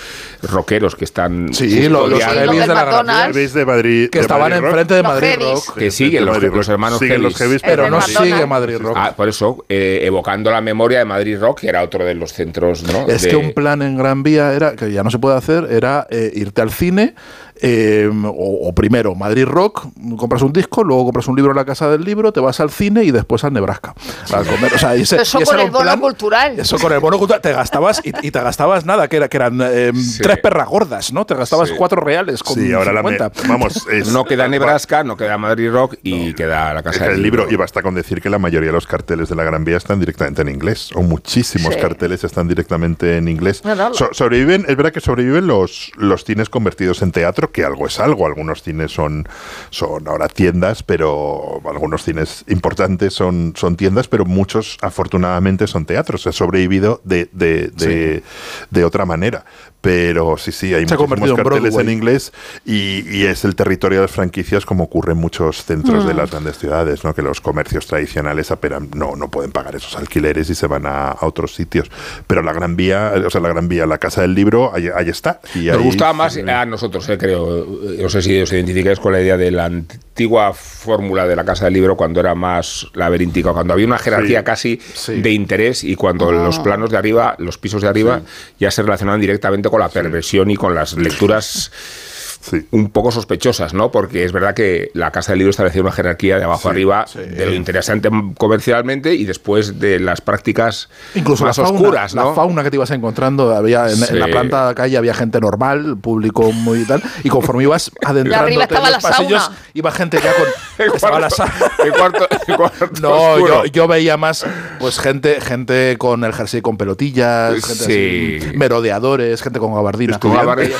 rockeros 0.42 0.96
que 0.96 1.06
están 1.06 1.54
Sí, 1.54 1.88
lo- 1.88 2.08
los 2.08 2.20
heavies 2.24 2.40
del 2.40 2.50
de 2.62 2.68
la 2.68 2.74
Gran 2.74 2.86
McDonald's. 2.86 3.28
Vía. 3.36 3.42
¿Veis 3.42 3.54
de 3.54 3.66
Madrid? 3.66 4.10
Que 4.10 4.18
de 4.18 4.22
estaban 4.24 4.50
Madrid 4.50 4.66
enfrente 4.66 4.94
de 4.96 5.04
Los 5.04 5.12
Madrid. 5.12 5.36
Rock. 5.40 5.78
Que 5.78 5.92
siguen 5.92 6.26
los- 6.26 6.42
los 6.42 6.68
hermanos 6.70 6.98
Siguen 7.00 7.22
los 7.22 7.36
heavies. 7.36 7.62
heavies, 7.62 7.62
Pero 7.64 7.84
del 7.84 7.92
no 7.92 8.02
sigue 8.02 8.46
Madrid 8.48 8.78
Rock. 8.80 8.96
Ah, 8.98 9.14
por 9.16 9.30
eso, 9.30 9.66
eh, 9.70 10.00
evocando 10.04 10.50
la 10.50 10.62
memoria 10.62 11.00
de 11.00 11.06
Madrid 11.06 11.38
Rock, 11.40 11.60
que 11.62 11.68
era 11.70 11.84
otro 11.84 12.04
de 12.06 12.16
los 12.16 12.34
centros, 12.34 12.84
¿no? 12.84 13.08
Es 13.08 13.22
De- 13.22 13.30
que 13.30 13.36
un 13.36 13.54
plan 13.54 13.82
en 13.84 13.98
Gran 13.98 14.24
Vía 14.24 14.54
era, 14.54 14.76
que 14.76 14.92
ya 14.92 15.04
no 15.04 15.11
se 15.12 15.20
puede 15.20 15.38
hacer, 15.38 15.68
era 15.70 16.08
eh, 16.10 16.32
irte 16.34 16.62
al 16.62 16.72
cine, 16.72 17.16
eh, 17.62 18.10
o, 18.26 18.68
o 18.70 18.74
primero 18.76 19.16
Madrid 19.16 19.46
Rock, 19.46 19.88
compras 20.18 20.42
un 20.42 20.52
disco, 20.52 20.84
luego 20.84 21.06
compras 21.06 21.28
un 21.28 21.36
libro 21.36 21.52
en 21.52 21.58
la 21.58 21.66
casa 21.66 21.90
del 21.90 22.04
libro, 22.04 22.32
te 22.34 22.40
vas 22.40 22.60
al 22.60 22.70
cine 22.72 23.04
y 23.04 23.12
después 23.12 23.44
al 23.44 23.54
Nebraska. 23.54 23.94
A 24.34 24.44
comer. 24.44 24.74
O 24.74 24.78
sea, 24.78 24.96
y 24.98 25.02
ese- 25.02 25.22
Eso 25.22 25.40
y 25.40 25.44
ese 25.44 25.52
con 25.52 25.60
era 25.60 25.66
el 25.66 25.72
bono 25.72 25.84
plan- 25.84 26.00
cultural. 26.00 26.60
Eso 26.60 26.78
con 26.80 26.92
el 26.92 27.00
bono 27.00 27.18
cultural. 27.18 27.42
Te 27.42 27.52
gastabas, 27.54 28.02
y, 28.04 28.10
y 28.28 28.32
te 28.32 28.40
gastabas 28.42 28.86
nada, 28.86 29.08
que, 29.08 29.18
era, 29.18 29.30
que 29.30 29.38
eran 29.38 29.60
eh, 29.62 29.92
Sí. 29.96 30.22
tres 30.22 30.38
perras 30.40 30.68
gordas, 30.68 31.14
¿no? 31.14 31.26
Te 31.26 31.36
gastabas 31.36 31.70
Sí. 31.70 31.76
cuatro 31.78 32.02
reales 32.02 32.42
con 32.44 32.56
Sí, 32.56 32.74
ahora 32.74 32.92
la 32.94 33.04
me- 33.04 33.12
50. 33.12 33.48
vamos, 33.48 33.88
es- 33.92 34.08
No 34.12 34.26
queda 34.26 34.48
Nebraska, 34.48 35.04
no 35.04 35.16
queda 35.18 35.38
Madrid 35.38 35.70
Rock 35.72 35.96
y 36.04 36.34
queda 36.34 36.74
la 36.74 36.82
Casa 36.84 37.06
el 37.06 37.12
del 37.14 37.22
libro, 37.22 37.48
y 37.50 37.56
basta 37.56 37.82
con 37.82 37.94
decir 37.96 38.22
que 38.22 38.30
la 38.30 38.40
mayoría 38.40 38.68
de 38.70 38.74
los 38.74 38.88
carteles 38.88 39.30
de 39.30 39.36
la 39.36 39.44
Gran 39.44 39.64
Vía 39.64 39.78
están 39.78 40.00
directamente 40.00 40.42
en 40.42 40.50
inglés, 40.50 40.90
o 40.96 41.02
muchísimos 41.04 41.74
Sí. 41.76 41.80
carteles 41.80 42.24
están 42.24 42.48
directamente 42.48 43.18
en 43.18 43.28
inglés. 43.28 43.64
No, 43.64 43.76
no, 43.76 43.94
So- 43.94 44.10
sobreviven, 44.14 44.66
es 44.68 44.76
verdad 44.76 44.92
que 44.92 45.00
sobreviven 45.02 45.48
los, 45.48 45.92
los 45.98 46.24
cines 46.24 46.50
convertidos 46.50 47.02
en 47.02 47.12
teatro, 47.12 47.51
que 47.52 47.64
algo 47.64 47.88
es 47.88 48.00
algo. 48.00 48.26
Algunos 48.26 48.64
cines 48.64 48.92
son, 48.92 49.28
son 49.70 50.08
ahora 50.08 50.28
tiendas, 50.28 50.84
pero 50.84 51.62
algunos 51.70 52.04
cines 52.04 52.44
importantes 52.48 53.14
son, 53.14 53.54
son 53.56 53.76
tiendas, 53.76 54.08
pero 54.08 54.26
muchos 54.26 54.78
afortunadamente 54.82 55.68
son 55.68 55.86
teatros. 55.86 56.24
Se 56.24 56.30
ha 56.30 56.32
sobrevivido 56.34 57.02
de, 57.04 57.30
de, 57.32 57.70
de, 57.70 58.24
de 58.70 58.86
otra 58.86 59.06
manera. 59.06 59.46
Pero 59.82 60.38
sí, 60.38 60.52
sí, 60.52 60.74
hay 60.76 60.88
Se 60.88 60.96
muchísimos 60.96 61.30
en 61.32 61.36
carteles 61.38 61.76
en 61.76 61.90
inglés 61.90 62.32
y, 62.66 63.04
y 63.10 63.26
es 63.26 63.44
el 63.46 63.56
territorio 63.56 63.98
de 64.00 64.04
las 64.04 64.12
franquicias 64.12 64.64
como 64.66 64.84
ocurre 64.84 65.14
en 65.14 65.18
muchos 65.18 65.64
centros 65.66 66.06
Mm. 66.06 66.08
de 66.08 66.14
las 66.14 66.30
grandes 66.32 66.60
ciudades, 66.60 67.04
¿no? 67.04 67.16
que 67.16 67.22
los 67.24 67.42
comercios 67.42 67.88
tradicionales 67.88 68.52
apenas 68.52 68.84
no, 68.96 69.16
no 69.16 69.30
pueden 69.32 69.52
pagar 69.52 69.76
esos 69.76 69.96
alquileres 69.98 70.50
y 70.52 70.56
se 70.56 70.68
van 70.68 70.86
a, 70.86 71.10
a 71.10 71.26
otros 71.26 71.56
sitios. 71.56 71.90
Pero 72.28 72.44
la 72.44 72.54
Gran 72.54 72.76
Vía, 72.76 73.14
o 73.26 73.30
sea, 73.32 73.42
la 73.42 73.50
Gran 73.50 73.68
Vía, 73.68 73.86
la 73.88 73.98
Casa 73.98 74.22
del 74.22 74.36
Libro, 74.36 74.72
hay, 74.74 74.90
ahí 74.96 75.10
está. 75.10 75.42
Y 75.56 75.66
Nos 75.66 75.78
ahí- 75.78 75.84
gustaba 75.84 76.14
más 76.14 76.38
a 76.38 76.66
nosotros, 76.68 77.10
eh, 77.10 77.18
creo. 77.18 77.66
No 78.00 78.10
sé 78.10 78.22
si 78.22 78.40
os 78.40 78.54
identificáis 78.54 79.00
con 79.00 79.14
la 79.14 79.22
idea 79.22 79.36
de 79.38 79.50
la 79.50 79.66
antigua 79.66 80.54
fórmula 80.54 81.26
de 81.26 81.36
la 81.36 81.44
Casa 81.44 81.66
del 81.66 81.74
Libro 81.74 81.98
cuando 81.98 82.20
era 82.20 82.36
más 82.36 82.88
laberíntica, 82.94 83.52
cuando 83.54 83.74
había 83.74 83.88
una 83.88 83.98
jerarquía 83.98 84.40
Sí. 84.40 84.46
casi 84.46 84.80
Sí. 84.94 85.22
de 85.22 85.32
interés 85.32 85.84
y 85.84 85.96
cuando 85.96 86.32
los 86.32 86.60
planos 86.60 86.90
de 86.92 86.98
arriba, 86.98 87.36
los 87.40 87.58
pisos 87.58 87.82
de 87.82 87.88
arriba, 87.88 88.22
ya 88.60 88.70
se 88.70 88.84
relacionaban 88.84 89.20
directamente 89.22 89.70
con 89.72 89.80
la 89.80 89.90
perversión 89.90 90.52
y 90.52 90.56
con 90.56 90.76
las 90.76 90.94
lecturas 90.94 91.72
Sí. 92.42 92.68
un 92.72 92.90
poco 92.90 93.12
sospechosas, 93.12 93.74
¿no? 93.74 93.92
Porque 93.92 94.26
es 94.26 94.32
verdad 94.32 94.54
que 94.56 94.90
la 94.94 95.12
Casa 95.12 95.32
del 95.32 95.40
Libro 95.40 95.52
establecía 95.52 95.82
una 95.82 95.92
jerarquía 95.92 96.38
de 96.40 96.44
abajo 96.44 96.70
arriba 96.70 97.06
de 97.16 97.46
lo 97.46 97.54
interesante 97.54 98.10
comercialmente 98.38 99.14
y 99.14 99.26
después 99.26 99.80
de 99.80 100.00
las 100.00 100.22
prácticas 100.22 100.90
Incluso 101.16 101.46
más 101.46 101.58
la 101.58 101.64
fauna, 101.66 101.80
oscuras, 101.80 102.16
¿no? 102.16 102.30
la 102.30 102.34
fauna 102.34 102.64
que 102.64 102.72
te 102.72 102.78
ibas 102.78 102.92
encontrando, 102.92 103.56
había 103.56 103.90
en, 103.90 104.04
en 104.04 104.20
la 104.20 104.26
Sí. 104.26 104.32
planta 104.32 104.62
de 104.62 104.66
la 104.72 104.76
calle 104.76 104.98
había 104.98 105.14
gente 105.14 105.40
normal, 105.40 105.98
público 106.02 106.52
muy 106.52 106.84
tal, 106.86 107.02
y 107.24 107.30
conforme 107.30 107.64
ibas 107.64 107.92
estaba 108.02 108.20
en 108.20 108.30
la 108.30 108.90
los 108.92 109.04
pasillos, 109.04 109.44
sauna. 109.44 109.58
iba 109.74 109.92
gente 109.92 110.20
ya 110.24 110.34
con 110.34 110.46
El 110.86 110.94
estaba 110.96 111.20
la 111.20 111.28
cuarto- 111.30 111.36
sa- 111.36 111.84
el 111.84 111.92
cuarto- 111.94 112.28
el 112.48 112.56
cuarto 112.58 112.90
No, 113.02 113.40
yo, 113.48 113.66
yo 113.66 113.88
veía 113.88 114.18
más 114.18 114.46
pues 114.80 114.98
gente 115.00 115.40
gente 115.42 115.96
con 116.00 116.24
el 116.24 116.34
jersey 116.34 116.62
con 116.62 116.76
pelotillas, 116.78 117.54
gente 117.64 117.84
Sí. 117.86 118.40
así, 118.48 118.58
merodeadores, 118.58 119.42
gente 119.44 119.60
con 119.60 119.76
gabardina. 119.76 120.18
Con 120.20 120.34
gabardina. 120.34 120.76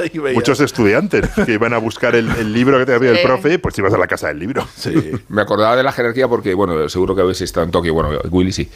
Ahí 0.00 0.18
veía. 0.18 0.33
Muchos 0.34 0.60
estudiantes 0.60 1.28
que 1.46 1.52
iban 1.52 1.72
a 1.72 1.78
buscar 1.78 2.14
el, 2.14 2.30
el 2.32 2.52
libro 2.52 2.78
que 2.78 2.86
te 2.86 2.94
había 2.94 3.10
el 3.10 3.22
profe, 3.22 3.58
pues 3.58 3.78
ibas 3.78 3.92
a 3.94 3.98
la 3.98 4.06
casa 4.06 4.28
del 4.28 4.38
libro. 4.38 4.66
Sí. 4.76 4.92
Me 5.28 5.42
acordaba 5.42 5.76
de 5.76 5.82
la 5.82 5.92
jerarquía 5.92 6.28
porque, 6.28 6.54
bueno, 6.54 6.88
seguro 6.88 7.14
que 7.14 7.22
habéis 7.22 7.40
estado 7.40 7.64
en 7.64 7.70
Tokio, 7.72 7.94
bueno, 7.94 8.10
Willy 8.30 8.52
sí. 8.52 8.68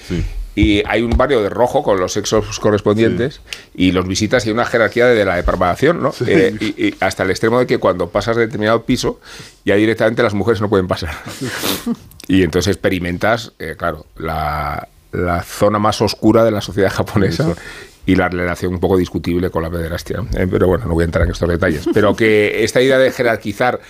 Y 0.54 0.82
hay 0.86 1.02
un 1.02 1.10
barrio 1.16 1.42
de 1.42 1.48
rojo 1.50 1.82
con 1.82 2.00
los 2.00 2.12
sexos 2.12 2.58
correspondientes 2.58 3.40
y 3.74 3.92
los 3.92 4.08
visitas 4.08 4.44
y 4.44 4.48
hay 4.48 4.54
una 4.54 4.64
jerarquía 4.64 5.06
de 5.06 5.24
la 5.24 5.36
depravación, 5.36 6.02
¿no? 6.02 6.12
Eh, 6.26 6.56
y, 6.60 6.86
y 6.88 6.94
hasta 7.00 7.22
el 7.22 7.30
extremo 7.30 7.60
de 7.60 7.66
que 7.66 7.78
cuando 7.78 8.08
pasas 8.08 8.36
de 8.36 8.46
determinado 8.46 8.82
piso, 8.82 9.20
ya 9.64 9.76
directamente 9.76 10.22
las 10.22 10.34
mujeres 10.34 10.60
no 10.60 10.68
pueden 10.68 10.88
pasar. 10.88 11.10
y 12.28 12.42
entonces 12.42 12.74
experimentas, 12.74 13.52
eh, 13.58 13.76
claro, 13.78 14.06
la, 14.16 14.88
la 15.12 15.42
zona 15.42 15.78
más 15.78 16.00
oscura 16.02 16.44
de 16.44 16.50
la 16.50 16.60
sociedad 16.60 16.90
japonesa. 16.92 17.54
Y 18.08 18.14
la 18.16 18.28
relación 18.30 18.72
un 18.72 18.80
poco 18.80 18.96
discutible 18.96 19.50
con 19.50 19.62
la 19.62 19.68
pederastia. 19.70 20.22
Eh, 20.34 20.46
pero 20.50 20.66
bueno, 20.66 20.86
no 20.86 20.94
voy 20.94 21.02
a 21.02 21.04
entrar 21.04 21.26
en 21.26 21.32
estos 21.32 21.48
detalles. 21.48 21.86
Pero 21.94 22.16
que 22.16 22.64
esta 22.64 22.80
idea 22.80 22.96
de 22.98 23.10
jerarquizar 23.12 23.80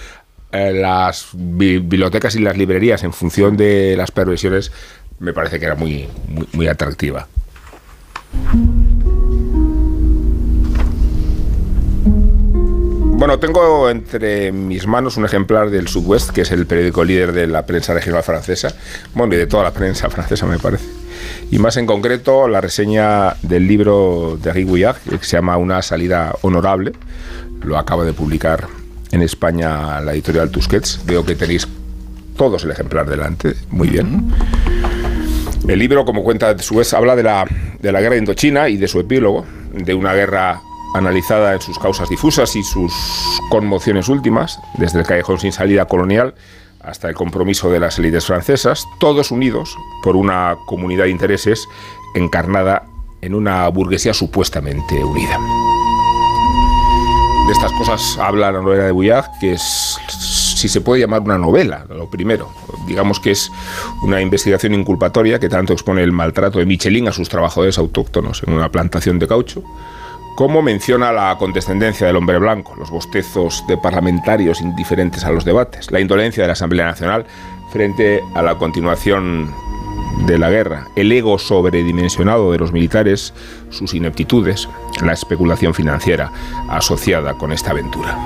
eh, 0.50 0.72
las 0.72 1.28
bi- 1.34 1.78
bibliotecas 1.78 2.34
y 2.34 2.40
las 2.40 2.56
librerías 2.56 3.04
en 3.04 3.12
función 3.12 3.56
de 3.56 3.94
las 3.96 4.10
perversiones 4.10 4.72
me 5.20 5.32
parece 5.32 5.60
que 5.60 5.66
era 5.66 5.76
muy, 5.76 6.08
muy, 6.28 6.48
muy 6.52 6.66
atractiva. 6.66 7.28
Bueno, 13.20 13.38
tengo 13.40 13.90
entre 13.90 14.52
mis 14.52 14.86
manos 14.86 15.16
un 15.16 15.24
ejemplar 15.24 15.70
del 15.70 15.88
Sud-Ouest, 15.88 16.30
que 16.30 16.42
es 16.42 16.52
el 16.52 16.66
periódico 16.66 17.02
líder 17.04 17.32
de 17.32 17.46
la 17.48 17.66
prensa 17.66 17.92
regional 17.92 18.22
francesa, 18.22 18.68
bueno, 19.14 19.34
y 19.34 19.38
de 19.38 19.46
toda 19.46 19.64
la 19.64 19.72
prensa 19.72 20.08
francesa, 20.08 20.46
me 20.46 20.58
parece. 20.58 20.84
Y 21.50 21.58
más 21.58 21.78
en 21.78 21.86
concreto, 21.86 22.46
la 22.46 22.60
reseña 22.60 23.34
del 23.42 23.66
libro 23.66 24.38
de 24.42 24.50
Henri 24.50 24.64
Gouillard, 24.64 24.98
que 24.98 25.24
se 25.24 25.38
llama 25.38 25.56
Una 25.56 25.80
salida 25.80 26.34
honorable. 26.42 26.92
Lo 27.62 27.78
acaba 27.78 28.04
de 28.04 28.12
publicar 28.12 28.68
en 29.12 29.22
España 29.22 30.00
la 30.02 30.12
editorial 30.12 30.50
Tusquets. 30.50 31.00
Veo 31.06 31.24
que 31.24 31.34
tenéis 31.34 31.66
todos 32.36 32.64
el 32.64 32.70
ejemplar 32.72 33.08
delante. 33.08 33.54
Muy 33.70 33.88
bien. 33.88 34.30
El 35.66 35.78
libro, 35.78 36.04
como 36.04 36.22
cuenta 36.22 36.52
de 36.52 36.62
su 36.62 36.76
vez, 36.76 36.92
habla 36.92 37.16
de 37.16 37.22
la, 37.22 37.46
de 37.80 37.92
la 37.92 38.00
guerra 38.00 38.14
de 38.14 38.20
Indochina 38.20 38.68
y 38.68 38.76
de 38.76 38.86
su 38.86 39.00
epílogo, 39.00 39.46
de 39.72 39.94
una 39.94 40.12
guerra 40.12 40.60
analizada 40.94 41.54
en 41.54 41.62
sus 41.62 41.78
causas 41.78 42.10
difusas 42.10 42.54
y 42.56 42.62
sus 42.62 42.92
conmociones 43.50 44.08
últimas, 44.08 44.58
desde 44.74 45.00
el 45.00 45.06
callejón 45.06 45.40
sin 45.40 45.52
salida 45.52 45.86
colonial 45.86 46.34
hasta 46.88 47.08
el 47.08 47.14
compromiso 47.14 47.70
de 47.70 47.80
las 47.80 47.98
élites 47.98 48.26
francesas, 48.26 48.86
todos 48.98 49.30
unidos 49.30 49.76
por 50.02 50.16
una 50.16 50.56
comunidad 50.66 51.04
de 51.04 51.10
intereses 51.10 51.68
encarnada 52.14 52.86
en 53.20 53.34
una 53.34 53.68
burguesía 53.68 54.14
supuestamente 54.14 55.04
unida. 55.04 55.38
De 57.46 57.52
estas 57.52 57.72
cosas 57.72 58.18
habla 58.18 58.52
la 58.52 58.60
novela 58.60 58.84
de 58.84 58.92
Bouillard, 58.92 59.26
que 59.40 59.52
es, 59.52 59.98
si 60.08 60.68
se 60.68 60.80
puede 60.80 61.00
llamar 61.00 61.22
una 61.22 61.38
novela, 61.38 61.86
lo 61.88 62.08
primero. 62.10 62.50
Digamos 62.86 63.20
que 63.20 63.30
es 63.30 63.50
una 64.02 64.20
investigación 64.20 64.74
inculpatoria 64.74 65.38
que 65.38 65.48
tanto 65.48 65.72
expone 65.72 66.02
el 66.02 66.12
maltrato 66.12 66.58
de 66.58 66.66
Michelin 66.66 67.08
a 67.08 67.12
sus 67.12 67.28
trabajadores 67.28 67.78
autóctonos 67.78 68.42
en 68.46 68.52
una 68.52 68.70
plantación 68.70 69.18
de 69.18 69.26
caucho, 69.26 69.62
como 70.38 70.62
menciona 70.62 71.10
la 71.10 71.36
condescendencia 71.36 72.06
del 72.06 72.14
hombre 72.14 72.38
blanco, 72.38 72.76
los 72.76 72.92
bostezos 72.92 73.64
de 73.66 73.76
parlamentarios 73.76 74.60
indiferentes 74.60 75.24
a 75.24 75.32
los 75.32 75.44
debates, 75.44 75.90
la 75.90 75.98
indolencia 75.98 76.44
de 76.44 76.46
la 76.46 76.52
Asamblea 76.52 76.86
Nacional 76.86 77.26
frente 77.72 78.22
a 78.36 78.42
la 78.42 78.54
continuación 78.54 79.52
de 80.28 80.38
la 80.38 80.48
guerra, 80.48 80.86
el 80.94 81.10
ego 81.10 81.40
sobredimensionado 81.40 82.52
de 82.52 82.58
los 82.58 82.70
militares, 82.70 83.34
sus 83.70 83.94
ineptitudes, 83.94 84.68
la 85.02 85.12
especulación 85.12 85.74
financiera 85.74 86.30
asociada 86.68 87.34
con 87.34 87.50
esta 87.50 87.72
aventura. 87.72 88.16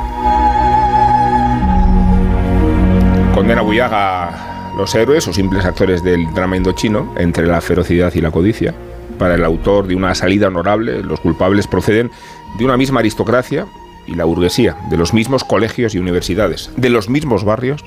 Condena 3.35 3.63
a 3.91 4.75
los 4.77 4.95
héroes 4.95 5.27
o 5.29 5.33
simples 5.33 5.65
actores 5.65 6.05
del 6.05 6.31
drama 6.35 6.59
indochino 6.59 7.15
entre 7.17 7.47
la 7.47 7.63
ferocidad 7.63 8.13
y 8.15 8.21
la 8.21 8.31
codicia. 8.31 8.75
Para 9.23 9.37
el 9.37 9.45
autor 9.45 9.87
de 9.87 9.95
una 9.95 10.17
salida 10.17 10.49
honorable, 10.49 11.01
los 11.05 11.21
culpables 11.21 11.69
proceden 11.69 12.11
de 12.59 12.65
una 12.65 12.77
misma 12.77 12.99
aristocracia 12.99 13.69
y 14.05 14.17
la 14.17 14.25
burguesía, 14.25 14.77
de 14.91 14.97
los 14.97 15.15
mismos 15.15 15.45
colegios 15.45 15.95
y 15.95 16.01
universidades, 16.01 16.73
de 16.77 16.91
los 16.91 17.09
mismos 17.09 17.45
barrios 17.45 17.85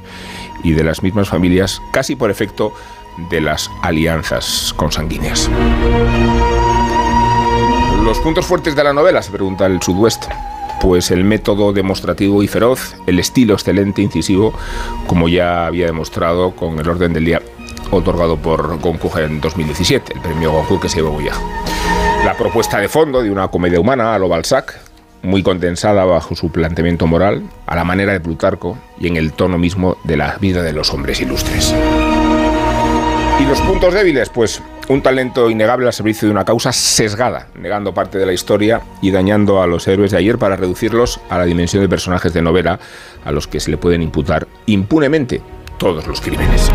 y 0.63 0.71
de 0.71 0.85
las 0.85 1.03
mismas 1.03 1.27
familias, 1.27 1.81
casi 1.91 2.15
por 2.15 2.31
efecto 2.31 2.71
de 3.29 3.41
las 3.41 3.69
alianzas 3.81 4.73
consanguíneas. 4.77 5.51
Los 8.05 8.17
puntos 8.19 8.45
fuertes 8.45 8.73
de 8.73 8.85
la 8.85 8.93
novela, 8.93 9.21
se 9.21 9.33
pregunta 9.33 9.65
el 9.65 9.81
Sudoeste. 9.81 10.27
Pues 10.79 11.11
el 11.11 11.25
método 11.25 11.73
demostrativo 11.73 12.43
y 12.43 12.47
feroz, 12.47 12.95
el 13.07 13.19
estilo 13.19 13.55
excelente, 13.55 14.01
incisivo, 14.01 14.53
como 15.05 15.27
ya 15.27 15.65
había 15.65 15.87
demostrado 15.87 16.55
con 16.55 16.79
el 16.79 16.87
orden 16.87 17.11
del 17.11 17.25
día 17.25 17.41
otorgado 17.91 18.37
por 18.37 18.79
Goncourt 18.79 19.17
en 19.17 19.41
2017, 19.41 20.13
el 20.15 20.21
premio 20.21 20.51
Goncourt 20.51 20.81
que 20.81 20.89
se 20.89 20.97
llevó 20.97 21.19
ya. 21.21 21.33
La 22.25 22.35
propuesta 22.35 22.79
de 22.79 22.89
fondo 22.89 23.21
de 23.21 23.29
una 23.29 23.47
comedia 23.49 23.79
humana 23.79 24.15
a 24.15 24.19
lo 24.19 24.27
Balzac, 24.27 24.79
muy 25.21 25.43
condensada 25.43 26.05
bajo 26.05 26.35
su 26.35 26.51
planteamiento 26.51 27.07
moral, 27.07 27.43
a 27.65 27.75
la 27.75 27.83
manera 27.83 28.13
de 28.13 28.19
Plutarco 28.19 28.77
y 28.99 29.07
en 29.07 29.17
el 29.17 29.33
tono 29.33 29.57
mismo 29.57 29.97
de 30.03 30.17
la 30.17 30.37
vida 30.37 30.61
de 30.61 30.73
los 30.73 30.93
hombres 30.93 31.19
ilustres. 31.21 31.73
¿Y 33.39 33.43
los 33.43 33.59
puntos 33.61 33.93
débiles? 33.93 34.29
Pues 34.29 34.61
un 34.87 35.01
talento 35.01 35.49
innegable 35.49 35.87
al 35.87 35.93
servicio 35.93 36.27
de 36.27 36.31
una 36.31 36.45
causa 36.45 36.71
sesgada, 36.71 37.47
negando 37.55 37.93
parte 37.93 38.17
de 38.17 38.25
la 38.25 38.33
historia 38.33 38.81
y 39.01 39.11
dañando 39.11 39.61
a 39.61 39.67
los 39.67 39.87
héroes 39.87 40.11
de 40.11 40.17
ayer 40.17 40.37
para 40.37 40.55
reducirlos 40.55 41.19
a 41.29 41.37
la 41.37 41.45
dimensión 41.45 41.83
de 41.83 41.89
personajes 41.89 42.33
de 42.33 42.41
novela 42.41 42.79
a 43.25 43.31
los 43.31 43.47
que 43.47 43.59
se 43.59 43.71
le 43.71 43.77
pueden 43.77 44.01
imputar 44.01 44.47
impunemente 44.67 45.41
todos 45.77 46.07
los 46.07 46.21
crímenes. 46.21 46.71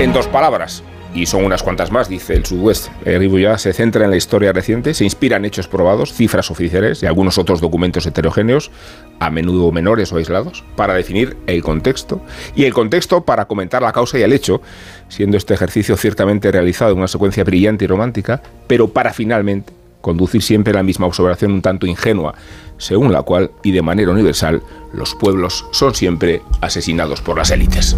En 0.00 0.12
dos 0.12 0.28
palabras, 0.28 0.84
y 1.12 1.26
son 1.26 1.44
unas 1.44 1.64
cuantas 1.64 1.90
más, 1.90 2.08
dice 2.08 2.34
el 2.34 2.46
Sudwest. 2.46 2.86
Ribouillat 3.04 3.58
se 3.58 3.72
centra 3.72 4.04
en 4.04 4.10
la 4.10 4.16
historia 4.16 4.52
reciente, 4.52 4.94
se 4.94 5.02
inspira 5.02 5.38
en 5.38 5.44
hechos 5.44 5.66
probados, 5.66 6.12
cifras 6.12 6.52
oficiales 6.52 7.02
y 7.02 7.06
algunos 7.06 7.36
otros 7.36 7.60
documentos 7.60 8.06
heterogéneos, 8.06 8.70
a 9.18 9.28
menudo 9.30 9.72
menores 9.72 10.12
o 10.12 10.18
aislados, 10.18 10.62
para 10.76 10.94
definir 10.94 11.36
el 11.48 11.64
contexto, 11.64 12.20
y 12.54 12.62
el 12.62 12.74
contexto 12.74 13.24
para 13.24 13.46
comentar 13.46 13.82
la 13.82 13.90
causa 13.90 14.20
y 14.20 14.22
el 14.22 14.32
hecho, 14.32 14.62
siendo 15.08 15.36
este 15.36 15.54
ejercicio 15.54 15.96
ciertamente 15.96 16.52
realizado 16.52 16.92
en 16.92 16.98
una 16.98 17.08
secuencia 17.08 17.42
brillante 17.42 17.84
y 17.84 17.88
romántica, 17.88 18.40
pero 18.68 18.86
para 18.86 19.12
finalmente 19.12 19.72
conducir 20.00 20.42
siempre 20.42 20.72
la 20.72 20.84
misma 20.84 21.06
observación 21.06 21.50
un 21.50 21.62
tanto 21.62 21.88
ingenua, 21.88 22.36
según 22.76 23.12
la 23.12 23.22
cual, 23.22 23.50
y 23.64 23.72
de 23.72 23.82
manera 23.82 24.12
universal, 24.12 24.62
los 24.92 25.16
pueblos 25.16 25.66
son 25.72 25.96
siempre 25.96 26.40
asesinados 26.60 27.20
por 27.20 27.36
las 27.36 27.50
élites. 27.50 27.96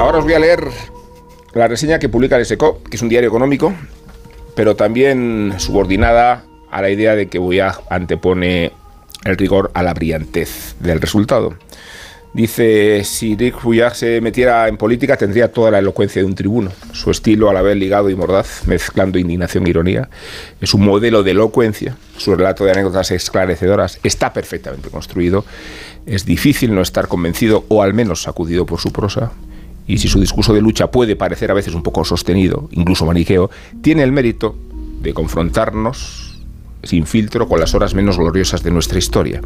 Ahora 0.00 0.18
os 0.18 0.24
voy 0.24 0.34
a 0.34 0.38
leer 0.38 0.64
la 1.54 1.66
reseña 1.66 1.98
que 1.98 2.08
publica 2.08 2.36
el 2.36 2.46
SECO, 2.46 2.82
que 2.88 2.96
es 2.96 3.02
un 3.02 3.08
diario 3.08 3.28
económico, 3.28 3.74
pero 4.54 4.76
también 4.76 5.54
subordinada 5.58 6.44
a 6.70 6.82
la 6.82 6.90
idea 6.90 7.16
de 7.16 7.26
que 7.28 7.38
Bouillard 7.38 7.80
antepone 7.90 8.72
el 9.24 9.36
rigor 9.36 9.72
a 9.74 9.82
la 9.82 9.94
brillantez 9.94 10.76
del 10.78 11.00
resultado. 11.00 11.56
Dice, 12.32 13.02
si 13.02 13.36
Rick 13.36 13.60
Bouillard 13.60 13.94
se 13.94 14.20
metiera 14.20 14.68
en 14.68 14.76
política 14.76 15.16
tendría 15.16 15.50
toda 15.50 15.72
la 15.72 15.80
elocuencia 15.80 16.22
de 16.22 16.26
un 16.26 16.36
tribuno. 16.36 16.70
Su 16.92 17.10
estilo, 17.10 17.50
a 17.50 17.52
la 17.52 17.62
vez 17.62 17.76
ligado 17.76 18.08
y 18.08 18.14
mordaz, 18.14 18.68
mezclando 18.68 19.18
indignación 19.18 19.66
e 19.66 19.70
ironía, 19.70 20.08
es 20.60 20.74
un 20.74 20.84
modelo 20.84 21.24
de 21.24 21.32
elocuencia. 21.32 21.96
Su 22.16 22.36
relato 22.36 22.64
de 22.64 22.70
anécdotas 22.70 23.10
esclarecedoras 23.10 23.98
está 24.04 24.32
perfectamente 24.32 24.90
construido. 24.90 25.44
Es 26.06 26.24
difícil 26.24 26.72
no 26.72 26.82
estar 26.82 27.08
convencido 27.08 27.64
o 27.68 27.82
al 27.82 27.94
menos 27.94 28.22
sacudido 28.22 28.64
por 28.64 28.78
su 28.78 28.92
prosa. 28.92 29.32
Y 29.88 29.98
si 29.98 30.06
su 30.06 30.20
discurso 30.20 30.52
de 30.52 30.60
lucha 30.60 30.90
puede 30.90 31.16
parecer 31.16 31.50
a 31.50 31.54
veces 31.54 31.74
un 31.74 31.82
poco 31.82 32.04
sostenido, 32.04 32.68
incluso 32.70 33.06
maniqueo, 33.06 33.50
tiene 33.80 34.02
el 34.04 34.12
mérito 34.12 34.54
de 35.00 35.14
confrontarnos 35.14 36.38
sin 36.82 37.06
filtro 37.06 37.48
con 37.48 37.58
las 37.58 37.74
horas 37.74 37.94
menos 37.94 38.18
gloriosas 38.18 38.62
de 38.62 38.70
nuestra 38.70 38.98
historia. 38.98 39.40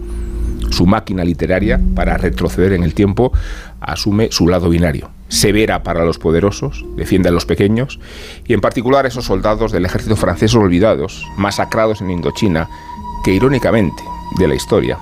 Su 0.71 0.87
máquina 0.87 1.25
literaria, 1.25 1.81
para 1.95 2.17
retroceder 2.19 2.73
en 2.73 2.83
el 2.83 2.95
tiempo, 2.95 3.33
asume 3.81 4.29
su 4.31 4.49
lado 4.49 4.69
binario. 4.69 5.11
Severa 5.29 5.83
para 5.83 6.05
los 6.05 6.19
poderosos, 6.19 6.85
defiende 6.97 7.29
a 7.29 7.33
los 7.33 7.47
pequeños, 7.47 8.01
y 8.47 8.53
en 8.53 8.61
particular 8.61 9.05
a 9.05 9.09
esos 9.09 9.27
soldados 9.27 9.73
del 9.73 9.85
ejército 9.85 10.17
francés 10.17 10.55
olvidados, 10.55 11.25
masacrados 11.37 12.01
en 12.01 12.11
Indochina, 12.11 12.69
que 13.25 13.33
irónicamente, 13.33 14.03
de 14.39 14.49
la 14.49 14.55
historia, 14.55 14.99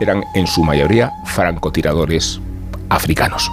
eran 0.00 0.24
en 0.34 0.46
su 0.46 0.64
mayoría 0.64 1.12
francotiradores 1.26 2.40
africanos. 2.88 3.50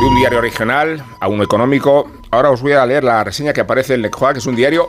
De 0.00 0.06
un 0.06 0.14
diario 0.16 0.40
regional 0.40 1.04
a 1.20 1.26
uno 1.26 1.42
económico, 1.42 2.08
ahora 2.30 2.50
os 2.50 2.62
voy 2.62 2.72
a 2.72 2.86
leer 2.86 3.02
la 3.02 3.24
reseña 3.24 3.52
que 3.52 3.62
aparece 3.62 3.94
en 3.94 4.02
Le 4.02 4.10
que 4.10 4.38
es 4.38 4.46
un 4.46 4.54
diario 4.54 4.88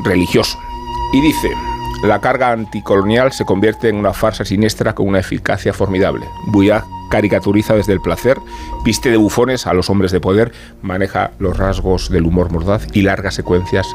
religioso. 0.00 0.58
Y 1.12 1.20
dice, 1.20 1.52
la 2.02 2.20
carga 2.22 2.52
anticolonial 2.52 3.32
se 3.32 3.44
convierte 3.44 3.90
en 3.90 3.96
una 3.96 4.14
farsa 4.14 4.44
siniestra 4.46 4.94
con 4.94 5.08
una 5.08 5.18
eficacia 5.18 5.74
formidable. 5.74 6.26
Bouillard 6.46 6.84
caricaturiza 7.10 7.74
desde 7.74 7.92
el 7.92 8.00
placer, 8.00 8.38
viste 8.84 9.10
de 9.10 9.16
bufones 9.16 9.66
a 9.66 9.74
los 9.74 9.90
hombres 9.90 10.10
de 10.10 10.20
poder, 10.20 10.52
maneja 10.82 11.32
los 11.38 11.56
rasgos 11.56 12.10
del 12.10 12.24
humor 12.24 12.50
mordaz 12.50 12.86
y 12.92 13.02
largas 13.02 13.34
secuencias 13.34 13.86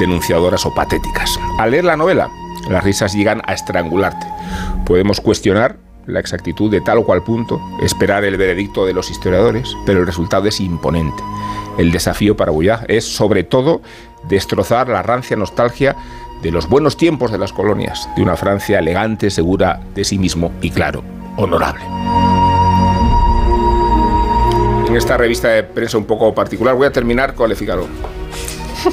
denunciadoras 0.00 0.66
o 0.66 0.74
patéticas. 0.74 1.38
Al 1.58 1.72
leer 1.72 1.84
la 1.84 1.96
novela, 1.96 2.30
las 2.68 2.82
risas 2.82 3.12
llegan 3.14 3.42
a 3.46 3.54
estrangularte. 3.54 4.26
Podemos 4.84 5.20
cuestionar 5.20 5.76
la 6.06 6.20
exactitud 6.20 6.70
de 6.70 6.80
tal 6.80 6.98
o 6.98 7.04
cual 7.04 7.22
punto, 7.22 7.60
esperar 7.82 8.24
el 8.24 8.36
veredicto 8.36 8.86
de 8.86 8.94
los 8.94 9.10
historiadores, 9.10 9.76
pero 9.84 10.00
el 10.00 10.06
resultado 10.06 10.48
es 10.48 10.60
imponente. 10.60 11.22
El 11.78 11.92
desafío 11.92 12.36
para 12.36 12.52
Bouillard 12.52 12.84
es, 12.88 13.04
sobre 13.04 13.44
todo, 13.44 13.82
destrozar 14.28 14.88
la 14.88 15.02
rancia 15.02 15.36
nostalgia 15.36 15.96
de 16.42 16.50
los 16.50 16.68
buenos 16.68 16.96
tiempos 16.96 17.32
de 17.32 17.38
las 17.38 17.52
colonias, 17.52 18.08
de 18.16 18.22
una 18.22 18.36
Francia 18.36 18.78
elegante, 18.78 19.30
segura 19.30 19.80
de 19.94 20.04
sí 20.04 20.18
mismo 20.18 20.52
y, 20.62 20.70
claro, 20.70 21.02
honorable. 21.36 21.84
En 24.86 24.96
esta 24.96 25.16
revista 25.16 25.48
de 25.48 25.64
prensa 25.64 25.98
un 25.98 26.04
poco 26.04 26.32
particular 26.34 26.74
voy 26.74 26.86
a 26.86 26.92
terminar 26.92 27.34
con 27.34 27.48
Le 27.48 27.56
Figaro, 27.56 27.86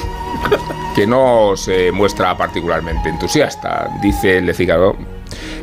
que 0.96 1.06
no 1.06 1.56
se 1.56 1.92
muestra 1.92 2.36
particularmente 2.36 3.08
entusiasta. 3.08 3.90
Dice 4.02 4.40
Le 4.40 4.52
Figaro, 4.54 4.96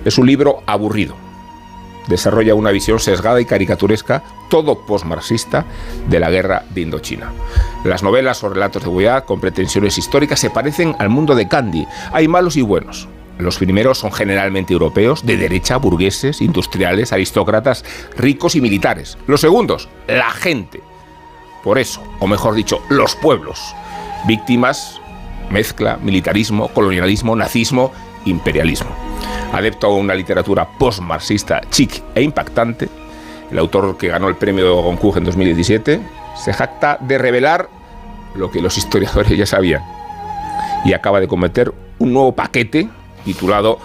es 0.05 0.17
un 0.17 0.25
libro 0.25 0.63
aburrido, 0.65 1.15
desarrolla 2.07 2.55
una 2.55 2.71
visión 2.71 2.99
sesgada 2.99 3.41
y 3.41 3.45
caricaturesca, 3.45 4.23
todo 4.49 4.85
postmarxista, 4.85 5.65
de 6.07 6.19
la 6.19 6.29
guerra 6.29 6.63
de 6.69 6.81
Indochina. 6.81 7.31
Las 7.83 8.03
novelas 8.03 8.43
o 8.43 8.49
relatos 8.49 8.83
de 8.83 8.89
Bouillard, 8.89 9.25
con 9.25 9.39
pretensiones 9.39 9.97
históricas, 9.97 10.39
se 10.39 10.49
parecen 10.49 10.95
al 10.99 11.09
mundo 11.09 11.35
de 11.35 11.47
Candy. 11.47 11.87
Hay 12.11 12.27
malos 12.27 12.57
y 12.57 12.61
buenos. 12.61 13.07
Los 13.37 13.57
primeros 13.57 13.97
son 13.97 14.11
generalmente 14.11 14.73
europeos, 14.73 15.25
de 15.25 15.37
derecha, 15.37 15.77
burgueses, 15.77 16.41
industriales, 16.41 17.11
aristócratas, 17.11 17.83
ricos 18.17 18.55
y 18.55 18.61
militares. 18.61 19.17
Los 19.25 19.41
segundos, 19.41 19.89
la 20.07 20.29
gente. 20.29 20.81
Por 21.63 21.79
eso, 21.79 22.03
o 22.19 22.27
mejor 22.27 22.53
dicho, 22.53 22.81
los 22.89 23.15
pueblos. 23.15 23.73
Víctimas, 24.27 25.01
mezcla, 25.49 25.97
militarismo, 25.97 26.67
colonialismo, 26.69 27.35
nazismo, 27.35 27.91
imperialismo 28.25 29.10
adepto 29.53 29.87
a 29.87 29.95
una 29.95 30.15
literatura 30.15 30.67
post-marxista 30.77 31.61
chic 31.69 32.01
e 32.15 32.21
impactante, 32.21 32.89
el 33.51 33.59
autor 33.59 33.97
que 33.97 34.07
ganó 34.07 34.29
el 34.29 34.35
premio 34.35 34.81
Goncourt 34.81 35.17
en 35.17 35.25
2017 35.25 36.01
se 36.35 36.53
jacta 36.53 36.97
de 37.01 37.17
revelar 37.17 37.69
lo 38.35 38.49
que 38.49 38.61
los 38.61 38.77
historiadores 38.77 39.37
ya 39.37 39.45
sabían 39.45 39.83
y 40.85 40.93
acaba 40.93 41.19
de 41.19 41.27
cometer 41.27 41.73
un 41.99 42.13
nuevo 42.13 42.33
paquete 42.33 42.89
titulado 43.25 43.77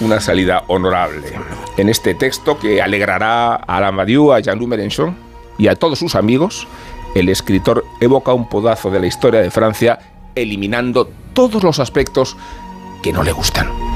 Una 0.00 0.20
salida 0.20 0.64
honorable. 0.68 1.28
En 1.76 1.88
este 1.88 2.14
texto 2.14 2.58
que 2.58 2.82
alegrará 2.82 3.54
a 3.54 3.76
Alain 3.76 3.96
Badiou, 3.96 4.32
a 4.32 4.40
Jean-Louis 4.40 4.68
Mélenchon 4.68 5.14
y 5.58 5.68
a 5.68 5.76
todos 5.76 5.98
sus 5.98 6.14
amigos, 6.14 6.66
el 7.14 7.28
escritor 7.28 7.84
evoca 8.00 8.32
un 8.32 8.48
podazo 8.48 8.90
de 8.90 9.00
la 9.00 9.06
historia 9.06 9.40
de 9.40 9.50
Francia 9.50 9.98
eliminando 10.34 11.08
todos 11.34 11.62
los 11.62 11.78
aspectos 11.78 12.36
que 13.02 13.12
no 13.12 13.22
le 13.22 13.32
gustan. 13.32 13.91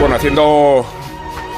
Bueno, 0.00 0.16
haciendo 0.16 0.86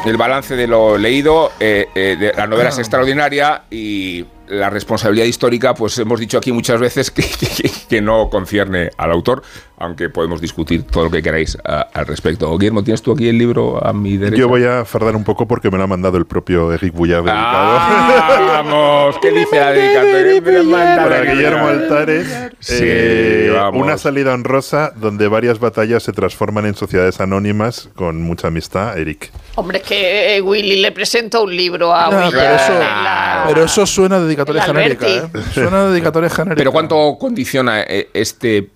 el 0.05 0.17
balance 0.17 0.57
de 0.57 0.67
lo 0.67 0.99
leído, 0.99 1.53
eh, 1.61 1.87
eh, 1.95 2.17
de 2.19 2.33
la 2.33 2.49
novela 2.49 2.71
es 2.71 2.79
extraordinaria 2.79 3.63
y 3.71 4.27
la 4.49 4.69
responsabilidad 4.69 5.27
histórica, 5.27 5.75
pues 5.75 5.97
hemos 5.99 6.19
dicho 6.19 6.39
aquí 6.39 6.51
muchas 6.51 6.81
veces 6.81 7.11
que, 7.13 7.25
que, 7.89 8.01
no 8.01 8.29
concierne 8.31 8.91
al 8.97 9.13
autor, 9.13 9.45
aunque 9.83 10.09
podemos 10.09 10.41
discutir 10.41 10.85
todo 10.85 11.05
lo 11.05 11.11
que 11.11 11.21
queráis 11.23 11.59
al 11.65 12.07
respecto. 12.07 12.57
Guillermo, 12.57 12.85
¿tienes 12.85 13.03
tú 13.03 13.13
aquí 13.13 13.29
el 13.29 13.37
libro 13.37 13.85
a 13.85 13.93
mi 13.93 14.17
derecha? 14.17 14.39
Yo 14.41 14.49
voy 14.49 14.65
a 14.65 14.85
fardar 14.85 15.17
un 15.17 15.25
poco 15.25 15.49
porque 15.49 15.71
me 15.71 15.77
lo 15.79 15.85
ha 15.85 15.87
mandado 15.89 16.17
el 16.19 16.25
propio 16.25 16.73
Eric 16.73 16.95
Bullard 16.95 17.25
dedicado. 17.25 17.77
Ah, 17.81 18.63
vamos, 18.63 19.19
¿qué 19.21 19.31
dice 19.33 19.57
la 19.59 19.73
dedicatoria? 19.73 20.97
Para 20.97 21.21
Guillermo 21.23 21.67
Altares, 21.67 22.27
Sí, 22.61 22.77
eh, 22.81 23.51
vamos. 23.55 23.83
una 23.83 23.99
salida 23.99 24.33
honrosa 24.35 24.93
donde 24.95 25.27
varias 25.29 25.59
batallas 25.59 26.03
se 26.05 26.13
transforman 26.13 26.67
en 26.67 26.75
sociedades 26.75 27.21
anónimas 27.21 27.89
con 27.97 28.23
mucha 28.23 28.49
amistad, 28.49 28.97
Eric. 28.99 29.31
Hombre, 29.57 29.79
es 29.79 29.85
que 29.85 30.37
eh, 30.37 30.41
Willy 30.41 30.81
le 30.81 30.93
presenta 30.93 31.41
un 31.41 31.55
libro 31.55 31.93
a 31.95 32.09
Willy. 32.09 32.31
pero, 32.31 32.55
eso, 32.55 32.79
la- 32.79 33.45
pero 33.49 33.65
eso 33.65 33.85
suena 33.87 34.17
a 34.17 34.21
dedicatoria 34.21 34.63
genérica. 34.63 35.07
¿eh? 35.09 35.23
Suena 35.53 35.83
a 35.87 35.91
dedicatoria 35.91 36.31
genérica. 36.31 36.57
Pero 36.57 36.71
¿cuánto 36.73 37.17
condiciona 37.19 37.83
eh, 37.83 38.09
este 38.15 38.71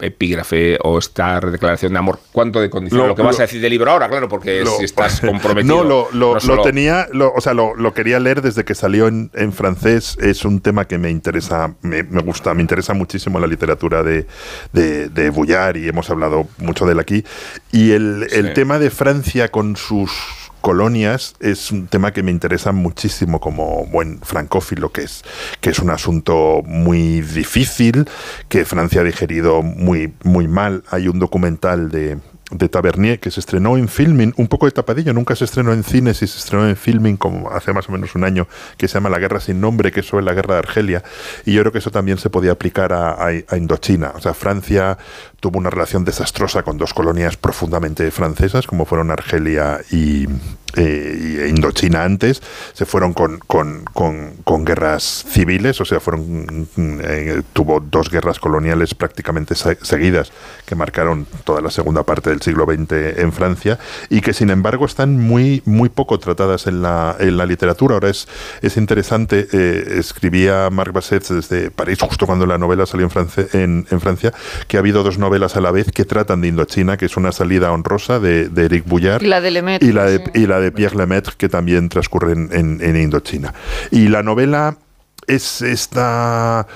epígrafe 0.00 0.78
o 0.82 0.98
esta 0.98 1.40
declaración 1.40 1.92
de 1.92 1.98
amor? 1.98 2.20
¿Cuánto 2.32 2.60
de 2.60 2.70
condiciona 2.70 3.04
Lo- 3.04 3.08
lo, 3.10 3.14
que 3.16 3.22
vas 3.22 3.38
a 3.38 3.42
decir 3.42 3.60
del 3.60 3.70
libro 3.70 3.90
ahora? 3.90 4.08
Claro, 4.08 4.28
porque 4.28 4.62
Lo- 4.64 4.76
si 4.76 4.84
estás 4.84 5.20
comprometido. 5.22 5.76
No, 5.76 5.84
lo, 5.84 6.08
lo- 6.12 6.34
no 6.34 6.40
solo- 6.40 6.62
tenía, 6.62 7.08
lo- 7.12 7.32
o 7.32 7.40
sea, 7.40 7.54
lo, 7.54 7.74
lo 7.74 7.94
quería 7.94 8.20
leer 8.20 8.42
desde 8.42 8.64
que 8.64 8.74
salió 8.74 9.08
en, 9.08 9.30
en 9.34 9.52
francés. 9.52 10.16
Es 10.20 10.44
un 10.44 10.60
tema 10.60 10.86
que 10.86 10.98
me 10.98 11.10
interesa, 11.10 11.74
me, 11.82 12.02
me 12.02 12.22
gusta, 12.22 12.54
me 12.54 12.60
interesa 12.62 12.94
muchísimo 12.94 13.38
la 13.40 13.46
literatura 13.46 14.02
de, 14.02 14.26
de, 14.72 15.08
de 15.08 15.28
y 15.76 15.88
hemos 15.88 16.10
hablado 16.10 16.46
mucho 16.58 16.84
de 16.86 16.92
él 16.92 16.98
aquí. 17.00 17.24
Y 17.72 17.92
el, 17.92 18.26
el 18.32 18.52
tema 18.54 18.78
de 18.78 18.90
Francia 18.90 19.48
con 19.50 19.76
sus 19.76 20.10
colonias 20.60 21.34
es 21.40 21.70
un 21.70 21.86
tema 21.86 22.12
que 22.12 22.22
me 22.22 22.30
interesa 22.30 22.72
muchísimo 22.72 23.40
como 23.40 23.86
buen 23.86 24.20
francófilo 24.20 24.90
que 24.92 25.02
es 25.02 25.24
que 25.60 25.70
es 25.70 25.78
un 25.78 25.90
asunto 25.90 26.62
muy 26.64 27.20
difícil 27.20 28.08
que 28.48 28.64
Francia 28.64 29.00
ha 29.00 29.04
digerido 29.04 29.62
muy 29.62 30.12
muy 30.24 30.48
mal 30.48 30.82
hay 30.90 31.08
un 31.08 31.18
documental 31.18 31.90
de 31.90 32.18
de 32.50 32.70
Tavernier 32.70 33.20
que 33.20 33.30
se 33.30 33.40
estrenó 33.40 33.76
en 33.76 33.88
filming, 33.88 34.32
un 34.38 34.48
poco 34.48 34.64
de 34.64 34.72
tapadillo, 34.72 35.12
nunca 35.12 35.36
se 35.36 35.44
estrenó 35.44 35.74
en 35.74 35.84
cines 35.84 36.22
y 36.22 36.26
se 36.26 36.38
estrenó 36.38 36.66
en 36.66 36.76
filming 36.76 37.18
como 37.18 37.50
hace 37.50 37.74
más 37.74 37.86
o 37.90 37.92
menos 37.92 38.14
un 38.14 38.24
año, 38.24 38.48
que 38.78 38.88
se 38.88 38.94
llama 38.94 39.10
La 39.10 39.18
Guerra 39.18 39.38
sin 39.38 39.60
Nombre, 39.60 39.92
que 39.92 40.00
es 40.00 40.06
sobre 40.06 40.24
la 40.24 40.32
guerra 40.32 40.54
de 40.54 40.60
Argelia, 40.60 41.04
y 41.44 41.52
yo 41.52 41.60
creo 41.60 41.72
que 41.72 41.78
eso 41.80 41.90
también 41.90 42.16
se 42.16 42.30
podía 42.30 42.52
aplicar 42.52 42.94
a, 42.94 43.10
a- 43.10 43.32
a 43.50 43.56
Indochina. 43.58 44.12
O 44.16 44.20
sea, 44.22 44.32
Francia 44.32 44.96
tuvo 45.40 45.58
una 45.58 45.70
relación 45.70 46.04
desastrosa 46.04 46.62
con 46.64 46.78
dos 46.78 46.92
colonias 46.94 47.36
profundamente 47.36 48.10
francesas, 48.10 48.66
como 48.66 48.84
fueron 48.84 49.10
Argelia 49.12 49.80
y, 49.90 50.26
eh, 50.76 51.46
Indochina 51.48 52.02
antes, 52.04 52.42
se 52.72 52.84
fueron 52.86 53.12
con, 53.14 53.38
con- 53.38 53.84
con- 53.94 54.64
guerras 54.64 55.24
civiles, 55.30 55.80
o 55.80 55.84
sea, 55.84 56.00
fueron 56.00 56.66
eh, 56.76 57.42
tuvo 57.52 57.78
dos 57.80 58.10
guerras 58.10 58.40
coloniales 58.40 58.94
prácticamente 58.94 59.54
se- 59.54 59.78
seguidas 59.82 60.32
que 60.66 60.74
marcaron 60.74 61.26
toda 61.44 61.60
la 61.60 61.70
segunda 61.70 62.02
parte 62.02 62.30
del 62.30 62.42
siglo 62.42 62.64
XX 62.66 63.18
en 63.18 63.32
Francia 63.32 63.78
y 64.10 64.20
que 64.20 64.32
sin 64.34 64.50
embargo 64.50 64.84
están 64.84 65.16
muy 65.16 65.62
muy 65.64 65.88
poco 65.88 66.18
tratadas 66.18 66.66
en 66.66 66.82
la, 66.82 67.14
en 67.20 67.36
la 67.36 67.46
literatura. 67.46 67.94
Ahora 67.94 68.10
es, 68.10 68.26
es 68.60 68.76
interesante, 68.76 69.46
eh, 69.52 69.94
escribía 69.98 70.68
Marc 70.70 70.92
Basset 70.92 71.26
desde 71.28 71.70
París 71.70 71.98
justo 72.00 72.26
cuando 72.26 72.44
la 72.44 72.58
novela 72.58 72.84
salió 72.86 73.04
en, 73.06 73.10
France- 73.10 73.48
en, 73.52 73.86
en 73.90 74.00
Francia, 74.00 74.32
que 74.66 74.76
ha 74.76 74.80
habido 74.80 75.02
dos 75.04 75.16
novelas 75.16 75.27
a 75.56 75.60
la 75.60 75.70
vez 75.70 75.90
que 75.92 76.04
tratan 76.04 76.40
de 76.40 76.48
Indochina, 76.48 76.96
que 76.96 77.06
es 77.06 77.16
una 77.16 77.32
salida 77.32 77.70
honrosa 77.72 78.18
de, 78.18 78.48
de 78.48 78.64
Eric 78.64 78.84
Boullard 78.86 79.22
Y 79.22 79.26
la 79.26 79.40
de 79.40 79.50
Lemaitre, 79.50 79.88
y 79.88 79.92
la 79.92 80.04
de, 80.04 80.18
sí. 80.18 80.24
y 80.34 80.46
la 80.46 80.60
de 80.60 80.72
Pierre 80.72 80.96
Lemaitre, 80.96 81.34
que 81.36 81.48
también 81.48 81.88
transcurre 81.88 82.32
en, 82.32 82.48
en- 82.52 82.78
en 82.82 82.96
Indochina. 82.96 83.54
Y 83.90 84.08
la 84.08 84.22
novela 84.22 84.76
es 85.28 85.62
esta 85.62 86.66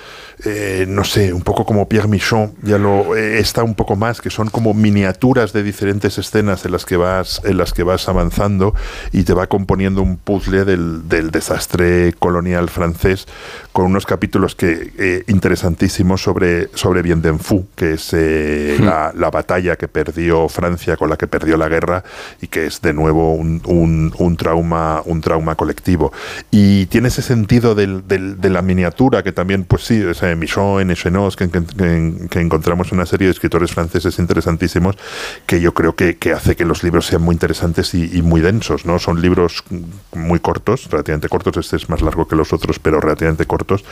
eh, 0.45 0.87
no 0.89 1.05
sé, 1.05 1.33
un 1.33 1.43
poco 1.43 1.65
como 1.65 1.89
Pierre 1.89 2.09
Michon, 2.09 2.55
ya 2.63 2.77
lo 2.77 3.15
eh, 3.15 3.39
está 3.39 3.63
un 3.63 3.77
poco 3.77 3.95
más, 3.95 4.21
que 4.21 4.29
son 4.29 4.49
como 4.51 4.75
miniaturas 4.75 5.53
de 5.53 5.63
diferentes 5.63 6.19
escenas 6.19 6.65
en 6.65 6.73
las 6.73 6.85
que 6.85 6.97
vas, 6.97 7.41
en 7.45 7.59
las 7.59 7.73
que 7.73 7.85
vas 7.85 8.09
avanzando 8.09 8.75
y 9.13 9.23
te 9.23 9.35
va 9.35 9.47
componiendo 9.47 10.03
un 10.03 10.17
puzzle 10.17 10.65
del, 10.65 11.09
del 11.09 11.31
desastre 11.31 12.13
colonial 12.19 12.71
francés 12.71 13.29
con 13.73 13.87
unos 13.87 14.05
capítulos 14.05 14.57
que 14.57 14.93
eh, 14.99 15.25
interesantísimos 15.29 16.23
sobre, 16.23 16.69
sobre 16.75 17.03
Fu, 17.39 17.67
que 17.77 17.95
es 17.95 18.13
hmm. 18.13 18.85
la, 18.85 19.13
la, 19.15 19.31
batalla 19.31 19.77
que 19.77 19.89
perdió 19.89 20.49
Francia, 20.49 20.97
con 20.97 21.09
la 21.09 21.17
que 21.17 21.27
perdió 21.27 21.57
la 21.57 21.69
guerra, 21.69 22.05
y 22.41 22.49
que 22.49 22.67
es 22.67 22.81
de 22.83 22.93
nuevo 22.93 23.35
un, 23.35 23.63
un, 23.65 24.13
un 24.19 24.37
trauma, 24.37 25.03
un 25.05 25.21
trauma 25.21 25.55
colectivo. 25.55 26.13
Y 26.51 26.87
tiene 26.87 27.09
ese 27.09 27.23
sentido 27.23 27.75
del, 27.75 28.07
del, 28.07 28.41
de 28.43 28.51
la 28.51 28.61
miniatura 28.61 29.23
que 29.23 29.33
también, 29.33 29.65
pues 29.65 29.85
sí, 29.85 30.03
o 30.03 30.37
Michon, 30.37 30.91
Echenoz, 30.91 31.37
que, 31.37 31.49
que, 31.49 32.41
encontramos 32.41 32.93
una 32.93 33.07
serie 33.07 33.29
de 33.29 33.33
escritores 33.33 33.73
franceses 33.73 34.19
interesantísimos 34.19 34.97
que 35.47 35.61
yo 35.61 35.73
creo 35.73 35.95
que, 35.95 36.17
hace 36.35 36.57
que 36.57 36.65
los 36.65 36.83
libros 36.83 37.07
sean 37.07 37.23
muy 37.23 37.35
interesantes 37.35 37.95
y, 37.95 38.21
muy 38.23 38.41
densos. 38.41 38.85
¿no? 38.85 38.99
Son 38.99 39.23
libros 39.23 39.65
muy 40.13 40.41
cortos, 40.41 40.91
relativamente 40.91 41.29
cortos, 41.29 41.57
este 41.57 41.77
es 41.77 41.89
más 41.89 42.03
largo 42.03 42.27
que 42.27 42.37
los 42.37 42.53
otros, 42.53 42.79
pero 42.79 43.01
relativamente 43.01 43.47
cortos, 43.47 43.85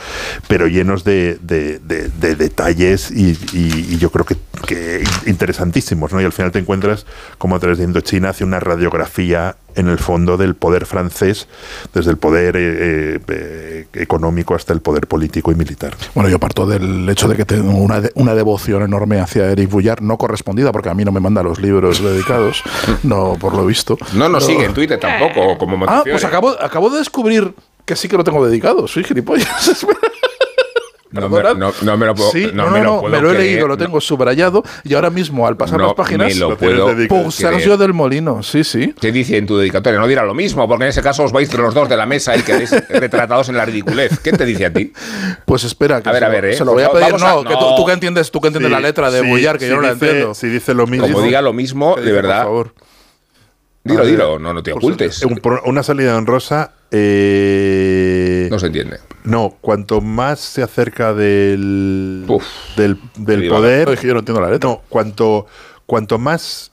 pero 0.47 0.67
llenos 0.67 1.03
de, 1.03 1.39
detalles 1.41 3.11
y, 3.11 3.97
yo 3.97 4.11
creo 4.11 4.25
que, 4.25 5.03
interesantísimos. 5.25 6.13
¿no? 6.13 6.21
Y 6.21 6.25
al 6.25 6.33
final 6.33 6.51
te 6.51 6.59
encuentras 6.59 7.05
como 7.37 7.55
a 7.55 7.59
través 7.59 7.77
de 7.77 7.85
Indochina 7.85 8.29
hace 8.29 8.43
una 8.43 8.59
radiografía 8.59 9.55
en 9.75 9.87
el 9.87 9.97
fondo 9.97 10.37
del 10.37 10.55
poder 10.55 10.85
francés, 10.85 11.47
desde 11.93 12.11
el 12.11 12.17
poder 12.17 12.55
eh, 12.57 12.59
eh, 12.61 13.19
eh, 13.27 13.87
económico 13.93 14.55
hasta 14.55 14.73
el 14.73 14.81
poder 14.81 15.07
político 15.07 15.51
y 15.51 15.55
militar. 15.55 15.95
Bueno, 16.13 16.29
yo 16.29 16.39
parto 16.39 16.65
del 16.65 17.07
hecho 17.09 17.27
de 17.27 17.35
que 17.35 17.45
tengo 17.45 17.71
una, 17.77 18.01
una 18.15 18.35
devoción 18.35 18.83
enorme 18.83 19.19
hacia 19.19 19.51
Eric 19.51 19.69
Boullard, 19.69 20.01
no 20.01 20.17
correspondida, 20.17 20.71
porque 20.71 20.89
a 20.89 20.93
mí 20.93 21.05
no 21.05 21.11
me 21.11 21.19
manda 21.19 21.43
los 21.43 21.59
libros 21.59 22.03
dedicados, 22.03 22.63
no 23.03 23.37
por 23.39 23.55
lo 23.55 23.65
visto. 23.65 23.97
No 24.13 24.29
nos 24.29 24.45
sigue 24.45 24.65
en 24.65 24.73
Twitter 24.73 24.99
tampoco, 24.99 25.57
como 25.57 25.85
Ah, 25.87 26.03
pues 26.03 26.23
acabo, 26.23 26.49
acabo 26.61 26.89
de 26.89 26.99
descubrir 26.99 27.53
que 27.85 27.95
sí 27.95 28.07
que 28.07 28.17
lo 28.17 28.23
tengo 28.23 28.45
dedicado, 28.45 28.87
soy 28.87 29.03
gilipollas. 29.03 29.85
No 31.11 31.27
me, 31.29 31.41
no, 31.41 31.97
me, 31.97 32.05
lo 32.05 32.15
puedo, 32.15 32.31
sí, 32.31 32.47
no, 32.53 32.69
me 32.69 32.81
lo, 32.81 33.03
me 33.03 33.19
lo 33.19 33.31
he 33.31 33.37
leído, 33.37 33.67
lo 33.67 33.77
tengo 33.77 33.99
subrayado 33.99 34.63
y 34.85 34.93
ahora 34.93 35.09
mismo 35.09 35.45
al 35.45 35.57
pasar 35.57 35.81
las 35.81 35.93
páginas 35.93 36.33
me 36.33 36.39
lo 36.39 36.57
puedo 36.57 36.95
por 37.09 37.31
Sergio 37.33 37.75
del 37.75 37.93
Molino, 37.93 38.41
sí, 38.43 38.63
sí. 38.63 38.93
Te 38.97 39.11
dice 39.11 39.37
en 39.37 39.45
tu 39.45 39.57
dedicatoria, 39.57 39.99
no 39.99 40.07
dirá 40.07 40.23
lo 40.23 40.33
mismo, 40.33 40.67
porque 40.67 40.85
en 40.85 40.89
ese 40.89 41.01
caso 41.01 41.23
os 41.23 41.31
vais 41.33 41.53
los 41.53 41.73
dos 41.73 41.89
de 41.89 41.97
la 41.97 42.05
mesa 42.05 42.37
y 42.37 42.43
quedáis 42.43 42.71
retratados 42.89 43.49
en 43.49 43.57
la 43.57 43.65
ridiculez. 43.65 44.19
¿Qué 44.19 44.31
te 44.31 44.45
dice 44.45 44.67
a 44.67 44.73
ti? 44.73 44.93
Pues 45.45 45.63
espera, 45.65 46.01
que 46.01 46.09
a 46.09 46.11
ver, 46.13 46.23
a 46.23 46.29
ver, 46.29 46.45
¿eh? 46.45 46.53
se 46.53 46.63
lo 46.63 46.73
voy 46.73 46.83
a 46.83 46.91
pedir. 46.91 47.19
no, 47.19 47.43
que 47.43 47.55
tú, 47.55 47.85
que 47.85 47.91
entiendes, 47.91 48.31
tú 48.31 48.39
que 48.39 48.47
entiendes 48.47 48.71
la 48.71 48.79
letra 48.79 49.11
de 49.11 49.21
Bullar, 49.21 49.57
que 49.57 49.67
yo 49.67 49.75
no 49.75 49.81
la 49.81 49.91
entiendo. 49.91 50.33
Si 50.33 50.47
dice 50.47 50.73
lo 50.73 50.87
mismo. 50.87 51.07
Como 51.07 51.21
diga 51.21 51.41
lo 51.41 51.53
mismo, 51.53 51.95
de 51.95 52.11
verdad. 52.11 52.43
Por 52.43 52.45
favor. 52.45 52.73
Dilo, 53.83 54.05
dilo, 54.05 54.39
no, 54.39 54.53
no 54.53 54.61
te 54.61 54.73
ocultes. 54.73 55.21
Una 55.65 55.81
salida 55.83 56.15
honrosa. 56.15 56.73
Eh, 56.91 58.47
no 58.51 58.59
se 58.59 58.67
entiende. 58.67 58.99
No, 59.23 59.55
cuanto 59.61 60.01
más 60.01 60.39
se 60.39 60.61
acerca 60.61 61.13
del, 61.13 62.25
del, 62.75 62.99
del 63.15 63.47
poder. 63.49 63.87
No, 63.87 63.93
yo 63.93 64.13
no 64.13 64.19
entiendo 64.19 64.41
la 64.41 64.51
letra. 64.51 64.69
No, 64.69 64.81
cuanto, 64.87 65.47
cuanto 65.85 66.19
más. 66.19 66.71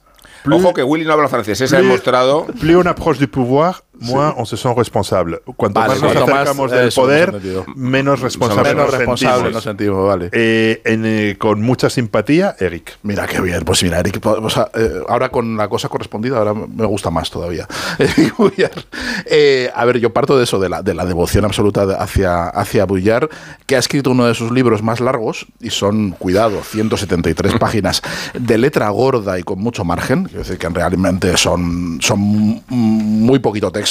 Ojo 0.49 0.73
que 0.73 0.83
Willy 0.83 1.05
no 1.05 1.13
habla 1.13 1.27
francés, 1.27 1.57
se 1.57 1.75
ha 1.75 1.79
demostrado. 1.81 2.45
Plus 2.59 2.75
on 2.75 2.87
approche 2.87 3.19
du 3.19 3.27
pouvoir, 3.29 3.83
moins 3.99 4.33
on 4.37 4.45
se 4.45 4.57
sent 4.57 4.77
responsable. 4.77 5.41
Cuanto 5.55 5.79
más 5.79 6.01
nos 6.01 6.15
acercamos 6.15 6.71
del 6.71 6.91
poder, 6.91 7.33
menos 7.75 8.21
responsable 8.21 8.69
menos 8.73 8.85
nos 8.85 8.97
responsable 8.97 9.51
nos 9.51 9.63
sentimos. 9.63 10.07
Vale. 10.07 10.29
Eh, 10.31 10.81
eh, 10.85 11.35
con 11.37 11.61
mucha 11.61 11.89
simpatía, 11.89 12.55
Eric. 12.59 12.97
Mira 13.03 13.27
qué 13.27 13.41
bien. 13.41 13.63
Pues 13.63 13.83
mira, 13.83 13.99
Eric, 13.99 14.25
o 14.25 14.49
sea, 14.49 14.69
eh, 14.73 15.01
ahora 15.07 15.29
con 15.29 15.57
la 15.57 15.67
cosa 15.67 15.89
correspondida, 15.89 16.37
ahora 16.37 16.53
me 16.53 16.85
gusta 16.85 17.09
más 17.09 17.29
todavía. 17.29 17.67
a 19.75 19.85
ver, 19.85 19.99
yo 19.99 20.13
parto 20.13 20.37
de 20.37 20.43
eso, 20.43 20.59
de 20.59 20.69
la, 20.69 20.81
de 20.81 20.93
la 20.93 21.05
devoción 21.05 21.45
absoluta 21.45 21.83
hacia, 21.99 22.47
hacia 22.47 22.85
Bouillard, 22.85 23.29
que 23.65 23.75
ha 23.75 23.79
escrito 23.79 24.11
uno 24.11 24.25
de 24.25 24.35
sus 24.35 24.51
libros 24.51 24.81
más 24.81 24.99
largos, 24.99 25.47
y 25.59 25.71
son, 25.71 26.11
cuidado, 26.11 26.63
173 26.63 27.53
páginas 27.59 28.01
de 28.33 28.57
letra 28.57 28.89
gorda 28.89 29.39
y 29.39 29.43
con 29.43 29.59
mucho 29.59 29.83
margen, 29.83 30.27
es 30.27 30.33
decir, 30.33 30.57
que 30.57 30.69
realmente 30.69 31.35
son, 31.37 31.99
son 32.01 32.63
muy 32.69 33.39
poquito 33.39 33.71
texto 33.71 33.88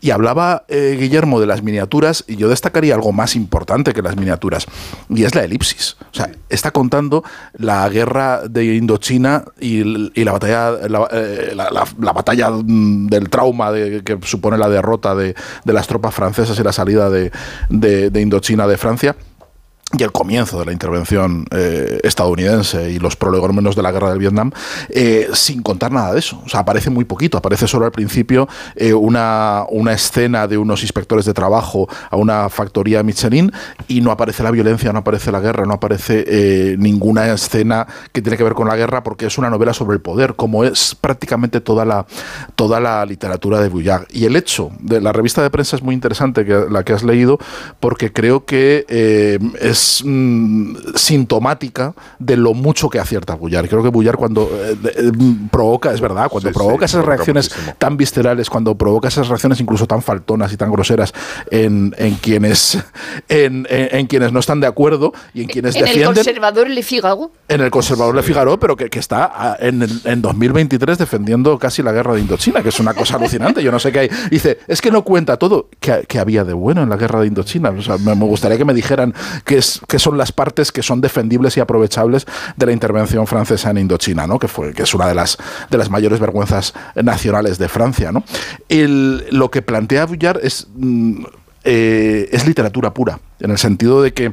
y 0.00 0.10
hablaba 0.10 0.64
eh, 0.68 0.96
Guillermo 0.98 1.40
de 1.40 1.46
las 1.46 1.62
miniaturas, 1.62 2.24
y 2.26 2.36
yo 2.36 2.48
destacaría 2.48 2.94
algo 2.94 3.12
más 3.12 3.36
importante 3.36 3.92
que 3.92 4.02
las 4.02 4.16
miniaturas, 4.16 4.66
y 5.08 5.24
es 5.24 5.34
la 5.34 5.44
elipsis. 5.44 5.96
O 6.12 6.14
sea, 6.14 6.30
está 6.48 6.70
contando 6.70 7.24
la 7.54 7.88
guerra 7.88 8.42
de 8.48 8.76
Indochina 8.76 9.44
y, 9.60 9.82
la 10.24 10.32
batalla, 10.32 10.70
la, 10.88 11.08
eh, 11.12 11.54
batalla 11.96 12.50
mm, 12.50 13.08
del 13.08 13.28
trauma 13.30 13.72
de, 13.72 14.02
que 14.02 14.18
supone 14.22 14.58
la 14.58 14.68
derrota 14.68 15.14
de, 15.14 15.34
las 15.64 15.86
tropas 15.86 16.14
francesas 16.14 16.58
y 16.58 16.62
la 16.62 16.72
salida 16.72 17.10
de, 17.10 17.30
de 17.68 18.20
Indochina 18.20 18.66
de 18.66 18.76
Francia 18.76 19.16
y 19.98 20.04
el 20.04 20.12
comienzo 20.12 20.60
de 20.60 20.66
la 20.66 20.72
intervención 20.72 21.46
eh, 21.50 21.98
estadounidense 22.04 22.92
y 22.92 23.00
los 23.00 23.16
prolegómenos 23.16 23.74
de 23.74 23.82
la 23.82 23.90
guerra 23.90 24.10
del 24.10 24.20
Vietnam, 24.20 24.52
eh, 24.88 25.28
sin 25.32 25.62
contar 25.62 25.90
nada 25.90 26.12
de 26.12 26.20
eso. 26.20 26.40
O 26.46 26.48
sea, 26.48 26.60
aparece 26.60 26.90
muy 26.90 27.04
poquito, 27.04 27.36
aparece 27.36 27.66
solo 27.66 27.86
al 27.86 27.90
principio 27.90 28.48
eh, 28.76 28.94
una, 28.94 29.64
una, 29.68 29.92
escena 29.92 30.46
de 30.46 30.58
unos 30.58 30.82
inspectores 30.82 31.24
de 31.24 31.34
trabajo 31.34 31.88
a 32.08 32.16
una 32.16 32.48
factoría 32.48 33.02
Michelin 33.02 33.50
y 33.88 34.00
no 34.00 34.12
aparece 34.12 34.44
la 34.44 34.52
violencia, 34.52 34.92
no 34.92 35.00
aparece 35.00 35.32
la 35.32 35.40
guerra, 35.40 35.66
no 35.66 35.74
aparece 35.74 36.76
ninguna 36.78 37.32
escena 37.32 37.86
que 38.12 38.22
tiene 38.22 38.36
que 38.36 38.44
ver 38.44 38.54
con 38.54 38.68
la 38.68 38.76
guerra 38.76 39.02
porque 39.02 39.26
es 39.26 39.38
una 39.38 39.50
novela 39.50 39.74
sobre 39.74 39.96
el 39.96 40.00
poder, 40.00 40.36
como 40.36 40.62
es 40.62 40.94
prácticamente 40.94 41.60
toda 41.60 41.84
la, 41.84 42.06
toda 42.54 42.78
la 42.78 43.04
literatura 43.04 43.60
de 43.60 43.68
Bouillard. 43.68 44.06
Y 44.10 44.24
el 44.26 44.36
hecho 44.36 44.70
de 44.78 45.00
la 45.00 45.12
revista 45.12 45.42
de 45.42 45.50
prensa 45.50 45.74
es 45.74 45.82
muy 45.82 45.94
interesante, 45.96 46.46
la 46.70 46.84
que 46.84 46.92
has 46.92 47.02
leído, 47.02 47.38
porque 47.80 48.12
creo 48.12 48.44
que 48.44 48.86
es 49.60 49.79
Mm, 50.04 50.76
sintomática 50.94 51.94
de 52.18 52.36
lo 52.36 52.54
mucho 52.54 52.88
que 52.88 52.98
acierta 52.98 53.34
Bullar. 53.34 53.68
Creo 53.68 53.82
que 53.82 53.88
Bullar 53.88 54.16
cuando 54.16 54.50
eh, 54.52 54.76
eh, 54.84 55.12
provoca, 55.50 55.92
es 55.92 56.00
verdad, 56.00 56.28
cuando 56.28 56.50
provoca 56.52 56.84
esas 56.84 57.04
reacciones 57.04 57.50
tan 57.78 57.96
viscerales, 57.96 58.50
cuando 58.50 58.76
provoca 58.76 59.08
esas 59.08 59.28
reacciones 59.28 59.60
incluso 59.60 59.86
tan 59.86 60.02
faltonas 60.02 60.52
y 60.52 60.56
tan 60.56 60.70
groseras 60.70 61.12
en, 61.50 61.92
quienes 62.20 62.78
en, 63.28 64.06
quienes 64.06 64.32
no 64.32 64.40
están 64.40 64.60
de 64.60 64.66
acuerdo 64.66 65.12
y 65.34 65.42
en 65.42 65.48
quienes 65.48 65.74
defienden. 65.74 66.02
En 66.02 66.08
el 66.08 66.14
conservador 66.14 66.70
Le 66.70 66.82
Figaro. 66.82 67.30
En 67.48 67.60
el 67.60 67.70
conservador 67.70 68.14
Le 68.14 68.22
Figaro, 68.22 68.58
pero 68.58 68.76
que, 68.76 68.88
está 68.98 69.56
en, 69.60 69.86
en 70.04 70.22
2023 70.22 70.98
defendiendo 70.98 71.58
casi 71.58 71.82
la 71.82 71.92
guerra 71.92 72.14
de 72.14 72.20
Indochina, 72.20 72.62
que 72.62 72.68
es 72.68 72.80
una 72.80 72.94
cosa 72.94 73.16
alucinante. 73.16 73.62
Yo 73.62 73.72
no 73.72 73.78
sé 73.78 73.92
qué 73.92 74.00
hay. 74.00 74.10
Dice, 74.30 74.58
es 74.66 74.80
que 74.80 74.90
no 74.90 75.02
cuenta 75.04 75.36
todo. 75.38 75.68
que 75.80 76.18
había 76.18 76.44
de 76.44 76.52
bueno 76.52 76.82
en 76.82 76.88
la 76.88 76.96
guerra 76.96 77.20
de 77.20 77.26
Indochina? 77.26 77.70
O 77.70 77.82
sea, 77.82 77.98
me 77.98 78.14
gustaría 78.14 78.58
que 78.58 78.64
me 78.64 78.74
dijeran 78.74 79.14
que 79.44 79.58
es 79.58 79.69
que 79.86 79.98
son 79.98 80.18
las 80.18 80.32
partes 80.32 80.72
que 80.72 80.82
son 80.82 81.00
defendibles 81.00 81.56
y 81.56 81.60
aprovechables 81.60 82.26
de 82.56 82.66
la 82.66 82.72
intervención 82.72 83.26
francesa 83.26 83.70
en 83.70 83.78
Indochina, 83.78 84.26
¿no? 84.26 84.38
que, 84.38 84.48
fue, 84.48 84.72
que 84.72 84.82
es 84.82 84.94
una 84.94 85.06
de 85.06 85.14
las, 85.14 85.38
de 85.70 85.78
las 85.78 85.90
mayores 85.90 86.18
vergüenzas 86.18 86.74
nacionales 86.94 87.58
de 87.58 87.68
Francia. 87.68 88.12
¿no? 88.12 88.24
lo 88.68 89.50
que 89.50 89.62
plantea 89.62 90.06
Vuillard 90.06 90.40
es, 90.42 90.66
mm, 90.74 91.24
eh, 91.64 92.28
es 92.32 92.46
literatura 92.46 92.92
pura, 92.94 93.20
en 93.38 93.50
el 93.50 93.58
sentido 93.58 94.02
de 94.02 94.12
que... 94.12 94.32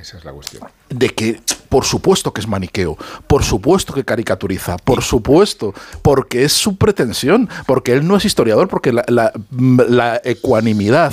Esa 0.00 0.16
es 0.16 0.24
la 0.24 0.32
cuestión. 0.32 0.62
De 0.88 1.10
que, 1.10 1.40
por 1.68 1.84
supuesto 1.84 2.32
que 2.32 2.40
es 2.40 2.46
maniqueo, 2.46 2.96
por 3.26 3.42
supuesto 3.42 3.92
que 3.92 4.04
caricaturiza, 4.04 4.76
por 4.78 5.02
supuesto, 5.02 5.74
porque 6.02 6.44
es 6.44 6.52
su 6.52 6.76
pretensión, 6.76 7.48
porque 7.66 7.92
él 7.92 8.06
no 8.06 8.16
es 8.16 8.24
historiador, 8.24 8.68
porque 8.68 8.92
la, 8.92 10.20
ecuanimidad, 10.24 11.12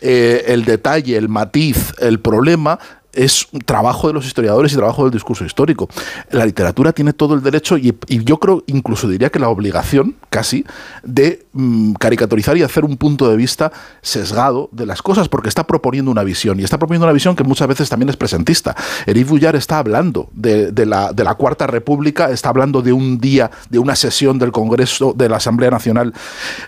eh, 0.00 0.44
el 0.48 0.64
detalle, 0.64 1.16
el 1.16 1.28
matiz, 1.28 1.92
el 1.98 2.20
problema 2.20 2.78
es 3.16 3.48
trabajo 3.64 4.06
de 4.06 4.14
los 4.14 4.26
historiadores 4.26 4.72
y 4.72 4.76
trabajo 4.76 5.04
del 5.04 5.12
discurso 5.12 5.44
histórico. 5.44 5.88
La 6.30 6.46
literatura 6.46 6.92
tiene 6.92 7.12
todo 7.12 7.34
el 7.34 7.42
derecho 7.42 7.76
y, 7.76 7.94
yo 8.08 8.38
creo, 8.38 8.62
incluso 8.66 9.08
diría 9.08 9.30
que 9.30 9.38
la 9.38 9.48
obligación, 9.48 10.16
casi, 10.30 10.64
de 11.02 11.46
mm, 11.52 11.94
caricaturizar 11.94 12.56
y 12.56 12.62
hacer 12.62 12.84
un 12.84 12.96
punto 12.96 13.28
de 13.28 13.36
vista 13.36 13.72
sesgado 14.02 14.68
de 14.72 14.86
las 14.86 15.02
cosas, 15.02 15.28
porque 15.28 15.48
está 15.48 15.66
proponiendo 15.66 16.10
una 16.10 16.22
visión 16.22 16.60
y 16.60 16.64
está 16.64 16.78
proponiendo 16.78 17.06
una 17.06 17.12
visión 17.12 17.34
que 17.34 17.44
muchas 17.44 17.66
veces 17.68 17.88
también 17.88 18.10
es 18.10 18.16
presentista. 18.16 18.76
Eric 19.06 19.26
Boullard 19.26 19.56
está 19.56 19.78
hablando 19.78 20.28
de, 20.32 20.72
la, 20.86 21.12
de 21.12 21.24
la 21.24 21.34
Cuarta 21.34 21.66
República, 21.66 22.30
está 22.30 22.50
hablando 22.50 22.82
de 22.82 22.92
un 22.92 23.18
día, 23.18 23.50
de 23.70 23.78
una 23.78 23.96
sesión 23.96 24.38
del 24.38 24.52
Congreso 24.52 25.14
de 25.16 25.28
la 25.28 25.36
Asamblea 25.36 25.70
Nacional 25.70 26.12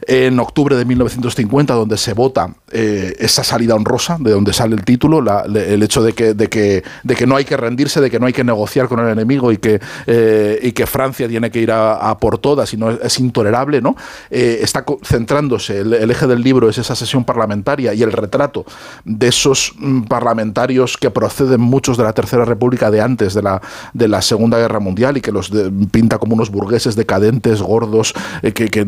en 0.07 0.41
octubre 0.41 0.77
de 0.77 0.85
1950, 0.85 1.75
donde 1.75 1.99
se 1.99 2.15
vota 2.15 2.55
eh, 2.71 3.15
esa 3.19 3.45
salida 3.45 3.75
honrosa, 3.75 4.17
de 4.19 4.31
donde 4.31 4.53
sale 4.53 4.75
el 4.75 4.85
título, 4.85 5.23
el 5.47 5.83
hecho 5.83 6.03
de 6.03 6.13
que 6.13 6.35
de, 6.39 6.49
que, 6.49 6.83
de 7.03 7.15
que 7.15 7.27
no 7.27 7.37
hay 7.37 7.45
que 7.45 7.57
rendirse, 7.57 8.01
de 8.01 8.11
que 8.11 8.19
no 8.19 8.27
hay 8.27 8.33
que 8.33 8.45
negociar 8.45 8.89
con 8.89 9.01
el 9.01 9.09
enemigo 9.09 9.53
y 9.53 9.59
que, 9.59 9.81
eh, 10.07 10.59
y 10.63 10.73
que 10.73 10.87
Francia 10.87 11.29
tiene 11.29 11.51
que 11.51 11.61
ir 11.61 11.71
a, 11.73 12.17
por 12.19 12.39
todas 12.39 12.73
y 12.73 12.77
no 12.77 12.91
es, 12.91 13.19
intolerable, 13.19 13.83
¿no? 13.83 13.97
Eh, 14.31 14.61
está 14.63 14.85
centrándose, 15.03 15.81
el, 15.81 16.11
eje 16.11 16.27
del 16.27 16.43
libro 16.43 16.69
es 16.69 16.79
esa 16.79 16.95
sesión 16.95 17.25
parlamentaria 17.25 17.93
y 17.93 18.03
el 18.03 18.13
retrato 18.13 18.65
de 19.05 19.29
esos 19.29 19.75
mm, 19.77 20.03
parlamentarios 20.03 20.97
que 20.97 21.11
proceden 21.11 21.61
muchos 21.61 21.97
de 21.97 22.05
la 22.05 22.13
Tercera 22.13 22.45
República 22.45 22.91
de 22.91 23.01
antes 23.01 23.35
de 23.35 23.43
la, 23.43 23.61
de 23.93 24.07
la 24.07 24.23
Segunda 24.23 24.59
Guerra 24.59 24.79
Mundial 24.79 25.17
y 25.17 25.21
que 25.21 25.33
los 25.33 25.51
pinta 25.91 26.19
como 26.19 26.35
unos 26.35 26.51
burgueses 26.51 26.95
decadentes, 26.95 27.61
gordos, 27.61 28.15
que, 28.43 28.53
que, 28.53 28.87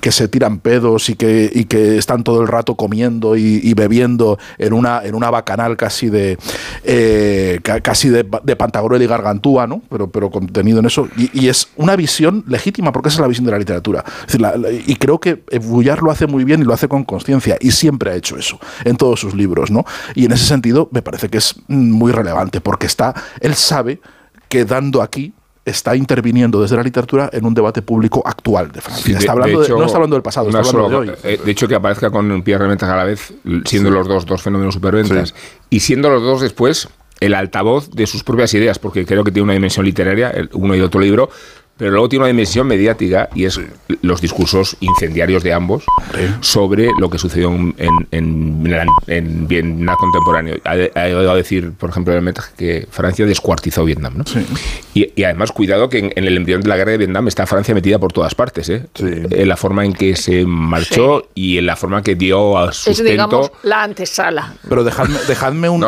que, 0.00 0.12
se 0.12 0.28
tiran 0.28 0.58
pedos 0.58 1.08
y 1.08 1.14
que, 1.16 1.50
y 1.52 1.64
que 1.64 1.96
están 1.96 2.22
todo 2.22 2.42
el 2.42 2.48
rato 2.48 2.74
comiendo 2.76 3.36
y, 3.36 3.72
bebiendo 3.74 4.38
en 4.58 4.72
una, 4.72 5.02
en 5.02 5.14
una 5.14 5.30
bacanal 5.30 5.76
casi 5.76 5.93
de 6.02 6.38
eh, 6.82 7.60
casi 7.62 8.08
de, 8.08 8.24
Pantagruel 8.24 9.02
y 9.02 9.06
Gargantúa, 9.06 9.66
¿no? 9.66 9.82
Pero, 9.88 10.10
pero 10.10 10.30
contenido 10.30 10.78
en 10.80 10.86
eso. 10.86 11.08
Y, 11.16 11.48
es 11.48 11.68
una 11.76 11.96
visión 11.96 12.44
legítima, 12.46 12.92
porque 12.92 13.08
esa 13.08 13.16
es 13.16 13.20
la 13.20 13.28
visión 13.28 13.44
de 13.44 13.52
la 13.52 13.58
literatura. 13.58 14.04
y 14.86 14.96
creo 14.96 15.20
que 15.20 15.42
Bullar 15.60 16.02
lo 16.02 16.10
hace 16.10 16.26
muy 16.26 16.44
bien 16.44 16.60
y 16.60 16.64
lo 16.64 16.72
hace 16.72 16.88
con 16.88 17.04
conciencia, 17.04 17.56
y 17.60 17.70
siempre 17.70 18.10
ha 18.10 18.14
hecho 18.14 18.36
eso 18.36 18.58
en 18.84 18.96
todos 18.96 19.20
sus 19.20 19.34
libros, 19.34 19.70
¿no? 19.70 19.84
Y 20.14 20.24
en 20.24 20.32
ese 20.32 20.44
sentido 20.44 20.88
me 20.92 21.02
parece 21.02 21.28
que 21.28 21.38
es 21.38 21.54
muy 21.68 22.12
relevante, 22.12 22.60
porque 22.60 22.86
está, 22.86 23.14
él 23.40 23.54
sabe 23.54 24.00
que 24.48 24.64
dando 24.64 25.02
aquí 25.02 25.32
está 25.64 25.96
interviniendo 25.96 26.60
desde 26.60 26.76
la 26.76 26.82
literatura 26.82 27.30
en 27.32 27.44
un 27.44 27.54
debate 27.54 27.82
público 27.82 28.22
actual 28.24 28.70
de 28.70 28.80
Francia. 28.80 29.18
está 29.18 29.32
hablando 29.32 29.66
no 29.68 29.84
está 29.84 29.96
hablando 29.96 30.16
del 30.16 30.22
pasado, 30.22 30.48
está 30.48 30.58
hablando 30.58 30.88
de 30.88 30.96
hoy. 30.96 31.10
Eh, 31.22 31.40
de 31.44 31.50
hecho, 31.50 31.66
que 31.66 31.74
aparezca 31.74 32.10
con 32.10 32.42
Pierre 32.42 32.64
Remetas 32.64 32.88
a 32.88 32.96
la 32.96 33.04
vez, 33.04 33.32
siendo 33.64 33.90
los 33.90 34.06
dos 34.06 34.26
dos 34.26 34.42
fenómenos 34.42 34.74
superventas, 34.74 35.34
y 35.70 35.80
siendo 35.80 36.10
los 36.10 36.22
dos 36.22 36.40
después 36.40 36.88
el 37.20 37.34
altavoz 37.34 37.90
de 37.90 38.06
sus 38.06 38.24
propias 38.24 38.52
ideas, 38.54 38.78
porque 38.78 39.06
creo 39.06 39.24
que 39.24 39.30
tiene 39.30 39.44
una 39.44 39.52
dimensión 39.54 39.86
literaria, 39.86 40.32
uno 40.52 40.74
y 40.74 40.80
otro 40.80 41.00
libro, 41.00 41.30
pero 41.76 41.90
luego 41.90 42.08
tiene 42.08 42.22
una 42.22 42.28
dimensión 42.28 42.68
mediática 42.68 43.28
y 43.34 43.46
es 43.46 43.60
los 44.02 44.20
discursos 44.20 44.76
incendiarios 44.80 45.42
de 45.42 45.52
ambos 45.52 45.84
sobre 46.40 46.88
lo 47.00 47.10
que 47.10 47.18
sucedió 47.18 47.50
en, 47.50 47.74
en, 48.12 48.86
en, 49.08 49.48
Vietnam 49.48 49.96
contemporáneo. 49.98 50.56
Ha, 50.64 50.76
llegado 50.76 51.32
a 51.32 51.34
decir, 51.34 51.72
por 51.72 51.90
ejemplo, 51.90 52.14
el 52.14 52.34
que 52.56 52.86
Francia 52.90 53.26
descuartizó 53.26 53.84
Vietnam. 53.84 54.18
¿no? 54.18 54.24
Y, 54.94 55.24
además, 55.24 55.50
cuidado 55.50 55.88
que 55.88 56.12
en, 56.14 56.24
el 56.24 56.36
embrión 56.36 56.60
de 56.60 56.68
la 56.68 56.76
guerra 56.76 56.92
de 56.92 56.98
Vietnam 56.98 57.26
está 57.26 57.44
Francia 57.46 57.74
metida 57.74 57.98
por 57.98 58.12
todas 58.12 58.36
partes. 58.36 58.68
¿eh? 58.68 58.86
En 59.00 59.48
la 59.48 59.56
forma 59.56 59.84
en 59.84 59.94
que 59.94 60.14
se 60.14 60.44
marchó 60.46 61.28
y 61.34 61.58
en 61.58 61.66
la 61.66 61.74
forma 61.74 62.02
que 62.02 62.14
dio 62.14 62.56
a 62.56 62.72
sustento. 62.72 63.02
Es, 63.02 63.10
digamos, 63.10 63.50
la 63.64 63.82
antesala. 63.82 64.54
Pero 64.68 64.84
dejadme, 64.84 65.18
dejadme 65.26 65.68
un, 65.68 65.84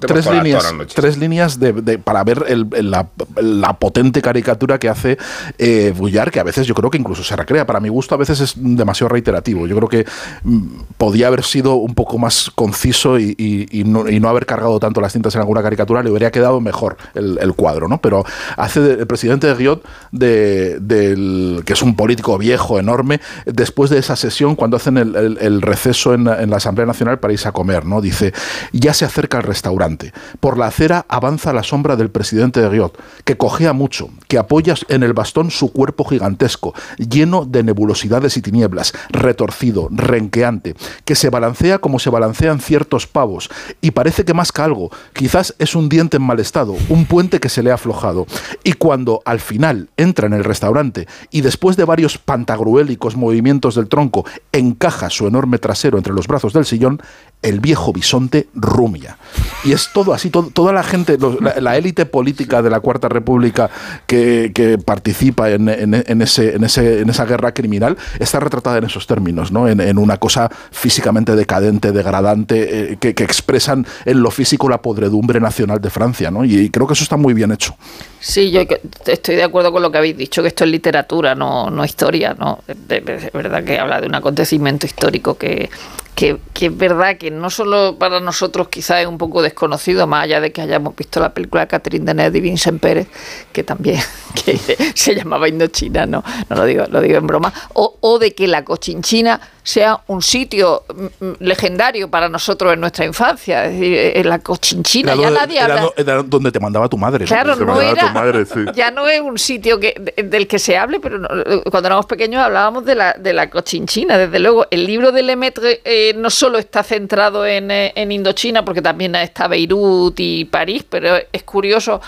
tres, 0.00 0.30
líneas, 0.30 0.74
tres 0.94 1.18
líneas 1.18 1.58
de, 1.58 1.98
para 1.98 2.22
ver 2.22 2.44
la, 2.82 3.08
la 3.36 3.72
potente 3.74 4.22
caricatura 4.22 4.78
que 4.78 4.88
hace 4.88 5.18
eh, 5.58 5.92
Bullar, 5.96 6.30
que 6.30 6.40
a 6.40 6.44
veces 6.44 6.66
yo 6.66 6.74
creo 6.74 6.90
que 6.90 6.98
incluso 6.98 7.22
se 7.22 7.36
recrea. 7.36 7.66
Para 7.66 7.80
mi 7.80 7.88
gusto 7.88 8.14
a 8.14 8.18
veces 8.18 8.40
es 8.40 8.54
demasiado 8.56 9.08
reiterativo. 9.08 9.66
Yo 9.66 9.76
creo 9.76 9.88
que 9.88 10.06
mm, 10.42 10.66
podía 10.98 11.28
haber 11.28 11.44
sido 11.44 11.74
un 11.76 11.94
poco 11.94 12.18
más 12.18 12.50
conciso 12.54 13.18
y, 13.18 13.82
no, 13.84 14.28
haber 14.28 14.46
cargado 14.46 14.80
tanto 14.80 15.00
las 15.00 15.12
cintas 15.12 15.34
en 15.34 15.40
alguna 15.40 15.62
caricatura, 15.62 16.02
le 16.02 16.10
habría 16.10 16.30
quedado 16.30 16.60
mejor 16.60 16.96
el, 17.14 17.54
cuadro, 17.54 17.88
¿no? 17.88 18.00
Pero 18.00 18.24
hace 18.56 18.80
el 18.80 19.06
presidente 19.06 19.46
de 19.46 19.54
Guiot, 19.54 19.84
del, 20.10 21.62
que 21.64 21.72
es 21.72 21.82
un 21.82 21.94
político 21.94 22.36
viejo, 22.38 22.78
enorme, 22.78 23.20
después 23.46 23.90
de 23.90 23.98
esa 23.98 24.16
sesión, 24.16 24.56
cuando 24.56 24.76
hacen 24.76 24.96
el, 24.96 25.62
receso 25.62 26.14
en, 26.14 26.24
la 26.24 26.56
Asamblea 26.56 26.86
Nacional 26.86 27.18
para 27.18 27.32
irse 27.32 27.48
a 27.48 27.52
comer, 27.52 27.84
¿no? 27.84 28.00
Dice, 28.00 28.32
ya 28.72 28.94
se 28.94 29.04
acerca 29.04 29.38
el 29.38 29.44
restaurante. 29.44 30.12
Por 30.40 30.58
la 30.58 30.66
acera 30.66 31.06
avanza 31.08 31.52
la 31.52 31.62
sombra 31.62 31.96
del 31.96 32.10
presidente 32.10 32.60
de 32.60 32.68
Guiot, 32.68 32.98
que 33.24 33.36
cojea 33.36 33.72
mucho, 33.72 34.10
que 34.28 34.38
apoya 34.38 34.74
en 34.88 35.02
el 35.02 35.13
bastón 35.14 35.50
su 35.50 35.72
cuerpo 35.72 36.04
gigantesco, 36.04 36.74
lleno 36.98 37.44
de 37.44 37.62
nebulosidades 37.62 38.36
y 38.36 38.42
tinieblas, 38.42 38.92
retorcido, 39.10 39.88
renqueante, 39.90 40.74
que 41.04 41.14
se 41.14 41.30
balancea 41.30 41.78
como 41.78 41.98
se 41.98 42.10
balancean 42.10 42.60
ciertos 42.60 43.06
pavos, 43.06 43.50
y 43.80 43.92
parece 43.92 44.24
que 44.24 44.34
masca 44.34 44.64
algo, 44.64 44.90
quizás 45.12 45.54
es 45.58 45.74
un 45.74 45.88
diente 45.88 46.16
en 46.16 46.22
mal 46.22 46.40
estado, 46.40 46.74
un 46.88 47.06
puente 47.06 47.40
que 47.40 47.48
se 47.48 47.62
le 47.62 47.70
ha 47.70 47.74
aflojado. 47.74 48.26
Y 48.62 48.74
cuando 48.74 49.22
al 49.24 49.40
final 49.40 49.88
entra 49.96 50.26
en 50.26 50.32
el 50.32 50.44
restaurante 50.44 51.06
y 51.30 51.40
después 51.40 51.76
de 51.76 51.84
varios 51.84 52.18
pantagruélicos 52.18 53.16
movimientos 53.16 53.74
del 53.74 53.88
tronco 53.88 54.24
encaja 54.52 55.10
su 55.10 55.26
enorme 55.26 55.58
trasero 55.58 55.98
entre 55.98 56.12
los 56.12 56.26
brazos 56.26 56.52
del 56.52 56.64
sillón, 56.64 57.00
el 57.44 57.60
viejo 57.60 57.92
bisonte 57.92 58.48
rumia. 58.54 59.18
Y 59.64 59.72
es 59.72 59.90
todo 59.92 60.12
así, 60.12 60.30
toda 60.30 60.72
la 60.72 60.82
gente, 60.82 61.18
la 61.60 61.76
élite 61.76 62.06
política 62.06 62.62
de 62.62 62.70
la 62.70 62.80
Cuarta 62.80 63.08
República 63.08 63.70
que, 64.06 64.78
participa 64.84 65.50
en, 65.50 65.68
ese, 65.68 66.54
en, 66.54 66.64
ese, 66.64 67.00
en 67.00 67.10
esa 67.10 67.24
guerra 67.24 67.52
criminal 67.52 67.96
está 68.18 68.40
retratada 68.40 68.78
en 68.78 68.84
esos 68.84 69.06
términos, 69.06 69.52
¿no? 69.52 69.68
en, 69.68 69.98
una 69.98 70.16
cosa 70.16 70.50
físicamente 70.70 71.36
decadente, 71.36 71.92
degradante, 71.92 72.92
eh, 72.92 72.96
que, 72.98 73.24
expresan 73.24 73.86
en 74.04 74.22
lo 74.22 74.30
físico 74.30 74.68
la 74.68 74.82
podredumbre 74.82 75.40
nacional 75.40 75.80
de 75.80 75.90
Francia. 75.90 76.30
¿no? 76.30 76.44
Y, 76.44 76.70
creo 76.70 76.86
que 76.86 76.94
eso 76.94 77.04
está 77.04 77.16
muy 77.16 77.34
bien 77.34 77.52
hecho. 77.52 77.76
Sí, 78.20 78.50
yo 78.50 78.62
estoy 79.06 79.36
de 79.36 79.42
acuerdo 79.42 79.70
con 79.70 79.82
lo 79.82 79.92
que 79.92 79.98
habéis 79.98 80.16
dicho, 80.16 80.40
que 80.42 80.48
esto 80.48 80.64
es 80.64 80.70
literatura, 80.70 81.34
no, 81.34 81.70
no 81.70 81.84
historia. 81.84 82.34
¿no? 82.38 82.60
Es 82.66 83.32
verdad 83.32 83.64
que 83.64 83.78
habla 83.78 84.00
de 84.00 84.06
un 84.06 84.14
acontecimiento 84.14 84.86
histórico 84.86 85.36
que 85.36 85.68
que, 86.14 86.38
es 86.60 86.76
verdad 86.76 87.18
que 87.18 87.30
no 87.30 87.50
solo 87.50 87.96
para 87.98 88.20
nosotros 88.20 88.68
quizás 88.68 89.00
es 89.00 89.06
un 89.06 89.18
poco 89.18 89.42
desconocido, 89.42 90.06
más 90.06 90.24
allá 90.24 90.40
de 90.40 90.52
que 90.52 90.62
hayamos 90.62 90.94
visto 90.96 91.20
la 91.20 91.34
película 91.34 91.66
Catherine 91.66 92.04
Deneuve 92.04 92.38
y 92.38 92.40
Vincent 92.40 92.80
Pérez, 92.80 93.08
que 93.52 93.64
también 93.64 94.00
que 94.44 94.56
se 94.94 95.14
llamaba 95.14 95.48
Indochina, 95.48 96.06
no, 96.06 96.22
no 96.48 96.56
lo 96.56 96.64
digo, 96.64 96.84
lo 96.88 97.00
digo 97.00 97.18
en 97.18 97.26
broma, 97.26 97.52
o, 97.74 97.98
o 98.00 98.18
de 98.18 98.34
que 98.34 98.46
la 98.46 98.64
cochinchina 98.64 99.40
sea 99.64 99.98
un 100.08 100.20
sitio 100.20 100.84
mm, 100.94 101.24
mm, 101.24 101.32
legendario 101.40 102.08
para 102.10 102.28
nosotros 102.28 102.74
en 102.74 102.80
nuestra 102.80 103.06
infancia. 103.06 103.64
Es 103.64 103.72
decir, 103.72 103.96
eh, 103.96 104.20
en 104.20 104.28
la 104.28 104.38
cochinchina 104.38 105.14
ya 105.14 105.30
nadie 105.30 105.58
habla. 105.58 105.90
Era 105.96 106.22
donde 106.22 106.52
te 106.52 106.60
mandaba 106.60 106.86
tu 106.86 106.98
madre. 106.98 107.24
Claro, 107.24 107.56
no, 107.56 107.80
era, 107.80 108.12
ya 108.74 108.90
no 108.90 109.08
es 109.08 109.22
un 109.22 109.38
sitio 109.38 109.80
que, 109.80 109.94
del 110.22 110.46
que 110.46 110.58
se 110.58 110.76
hable, 110.76 111.00
pero 111.00 111.26
cuando 111.70 111.86
éramos 111.86 112.04
pequeños 112.04 112.42
hablábamos 112.42 112.84
de 112.84 112.94
la, 112.94 113.14
de 113.14 113.32
la 113.32 113.48
cochinchina. 113.48 114.18
Desde 114.18 114.38
luego, 114.38 114.66
el 114.70 114.86
libro 114.86 115.12
de 115.12 115.22
Lemaitre 115.22 115.80
eh, 115.84 116.12
no 116.14 116.28
solo 116.28 116.58
está 116.58 116.82
centrado 116.82 117.46
en, 117.46 117.70
eh, 117.70 117.92
en, 117.96 118.12
Indochina, 118.12 118.66
porque 118.66 118.82
también 118.82 119.14
está 119.14 119.48
Beirut 119.48 120.14
y 120.20 120.44
París, 120.44 120.84
pero 120.86 121.16
es 121.32 121.42
curioso, 121.42 122.02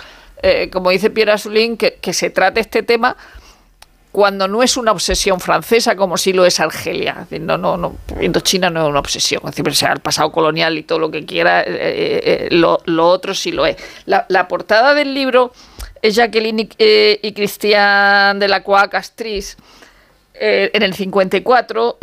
como 0.70 0.90
dice 0.90 1.10
Pierre 1.10 1.32
Asulín, 1.32 1.76
que, 1.76 1.94
que 1.94 2.12
se 2.12 2.30
trate 2.30 2.60
este 2.60 2.82
tema 2.82 3.16
cuando 4.16 4.48
no 4.48 4.62
es 4.62 4.78
una 4.78 4.92
obsesión 4.92 5.40
francesa 5.40 5.94
como 5.94 6.16
si 6.16 6.32
lo 6.32 6.46
es 6.46 6.58
Argelia. 6.58 7.26
no, 7.38 7.58
no, 7.58 7.76
no, 7.76 7.96
Indochina 8.18 8.70
no 8.70 8.80
es 8.80 8.88
una 8.88 9.00
obsesión, 9.00 9.42
es 9.44 9.78
sea 9.78 9.92
el 9.92 10.00
pasado 10.00 10.32
colonial 10.32 10.78
y 10.78 10.84
todo 10.84 10.98
lo 10.98 11.10
que 11.10 11.26
quiera, 11.26 11.60
eh, 11.60 11.66
eh, 11.68 12.20
eh, 12.24 12.48
lo, 12.50 12.80
otro 13.10 13.34
sí 13.34 13.52
lo 13.52 13.66
es. 13.66 13.76
La, 14.06 14.48
portada 14.48 14.94
del 14.94 15.12
libro 15.12 15.52
es 16.00 16.14
Jacqueline 16.14 16.60
y, 16.60 16.68
y 16.78 17.32
Christian 17.34 18.38
de 18.38 18.48
la 18.48 18.62
Croix 18.62 18.88
Castris 18.88 19.58
en 20.32 20.82
el 20.82 20.94
54. 20.94 21.98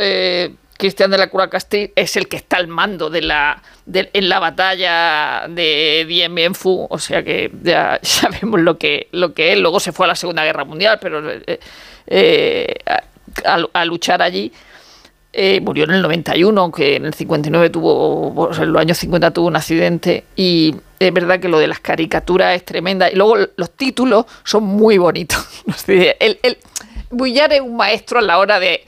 Cristian 0.76 1.10
de 1.10 1.18
la 1.18 1.28
Croix 1.28 1.48
Castris 1.48 1.90
es 1.96 2.16
el 2.16 2.28
que 2.28 2.36
está 2.36 2.58
al 2.58 2.68
mando 2.68 3.10
de 3.10 3.22
la, 3.22 3.60
en 3.92 4.28
la 4.28 4.38
batalla 4.38 5.46
de 5.48 6.04
Dien 6.06 6.32
Bien 6.32 6.54
Phu, 6.54 6.86
o 6.88 6.98
sea 6.98 7.24
que 7.24 7.50
ya 7.62 7.98
sabemos 8.02 8.60
lo 8.60 8.78
que, 8.78 9.08
lo 9.10 9.34
que 9.34 9.52
es. 9.52 9.58
Luego 9.58 9.80
se 9.80 9.90
fue 9.90 10.06
a 10.06 10.10
la 10.10 10.14
Segunda 10.14 10.44
Guerra 10.44 10.64
Mundial, 10.64 10.98
pero 11.00 11.28
eh, 11.28 11.58
a, 13.44 13.84
luchar 13.84 14.22
allí. 14.22 14.52
Eh, 15.32 15.60
murió 15.60 15.84
en 15.84 15.90
el 15.90 16.02
91, 16.02 16.60
aunque 16.60 16.96
en 16.96 17.06
el 17.06 17.14
59 17.14 17.70
tuvo, 17.70 18.50
en 18.56 18.72
los 18.72 18.80
años 18.80 18.98
50 18.98 19.32
tuvo 19.32 19.48
un 19.48 19.56
accidente. 19.56 20.24
Y 20.36 20.76
es 20.98 21.12
verdad 21.12 21.40
que 21.40 21.48
lo 21.48 21.58
de 21.58 21.66
las 21.66 21.80
caricaturas 21.80 22.54
es 22.54 22.64
tremenda. 22.64 23.10
Y 23.10 23.16
luego 23.16 23.36
los 23.56 23.70
títulos 23.72 24.26
son 24.44 24.64
muy 24.64 24.98
bonitos. 24.98 25.44
Bullar 27.10 27.52
es 27.52 27.60
un 27.60 27.76
maestro 27.76 28.18
a 28.18 28.22
la 28.22 28.38
hora 28.38 28.58
de, 28.60 28.84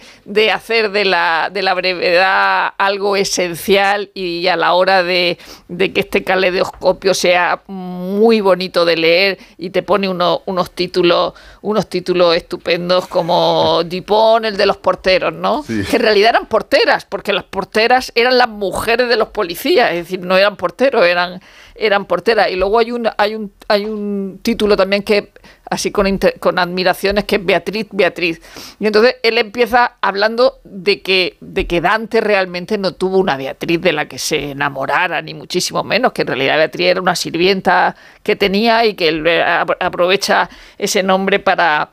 hacer 0.50 0.90
de 0.90 1.04
la, 1.04 1.50
de 1.52 1.62
la, 1.62 1.74
brevedad 1.74 2.72
algo 2.78 3.16
esencial 3.16 4.10
y 4.14 4.46
a 4.48 4.56
la 4.56 4.74
hora 4.74 5.02
de, 5.02 5.38
que 5.76 6.00
este 6.00 6.24
caleidoscopio 6.24 7.14
sea 7.14 7.62
muy 7.66 8.40
bonito 8.40 8.84
de 8.84 8.96
leer 8.96 9.38
y 9.58 9.70
te 9.70 9.82
pone 9.82 10.08
unos 10.08 10.70
títulos 10.72 11.34
unos 11.66 11.88
títulos 11.88 12.36
estupendos 12.36 13.08
como 13.08 13.82
Dupont, 13.84 14.44
el 14.44 14.56
de 14.56 14.66
los 14.66 14.76
porteros, 14.76 15.32
¿no? 15.32 15.64
Que 15.66 15.96
en 15.96 16.02
realidad 16.02 16.30
eran 16.30 16.46
porteras, 16.46 17.04
porque 17.04 17.32
las 17.32 17.42
porteras 17.42 18.12
eran 18.14 18.38
las 18.38 18.48
mujeres 18.48 19.08
de 19.08 19.16
los 19.16 19.28
policías, 19.28 19.90
es 19.90 20.04
decir, 20.04 20.20
no 20.20 20.36
eran 20.36 20.56
porteros, 20.56 21.04
eran, 21.04 21.40
eran 21.78 22.04
porteras. 22.06 22.50
Y 22.50 22.56
luego 22.56 22.78
hay 22.78 22.92
un, 22.92 23.08
hay 23.16 23.34
un, 23.34 23.52
hay 23.68 23.84
un 23.84 24.40
título 24.42 24.76
también 24.76 25.02
que 25.02 25.32
así 25.68 25.90
con, 25.90 26.18
con 26.38 26.58
admiraciones, 26.58 27.24
que 27.24 27.36
es 27.36 27.44
Beatriz, 27.44 27.86
Beatriz. 27.90 28.40
Y 28.78 28.86
entonces 28.86 29.16
él 29.22 29.36
empieza 29.38 29.94
hablando 30.00 30.60
de 30.64 31.02
que, 31.02 31.36
de 31.40 31.66
que 31.66 31.80
Dante 31.80 32.20
realmente 32.20 32.78
no 32.78 32.92
tuvo 32.92 33.18
una 33.18 33.36
Beatriz 33.36 33.80
de 33.80 33.92
la 33.92 34.06
que 34.06 34.18
se 34.18 34.52
enamorara, 34.52 35.22
ni 35.22 35.34
muchísimo 35.34 35.82
menos, 35.82 36.12
que 36.12 36.22
en 36.22 36.28
realidad 36.28 36.56
Beatriz 36.56 36.86
era 36.86 37.00
una 37.00 37.16
sirvienta 37.16 37.96
que 38.22 38.36
tenía 38.36 38.84
y 38.84 38.94
que 38.94 39.08
él 39.08 39.26
eh, 39.26 39.42
apro- 39.42 39.76
aprovecha 39.80 40.48
ese 40.78 41.02
nombre 41.02 41.38
para 41.40 41.90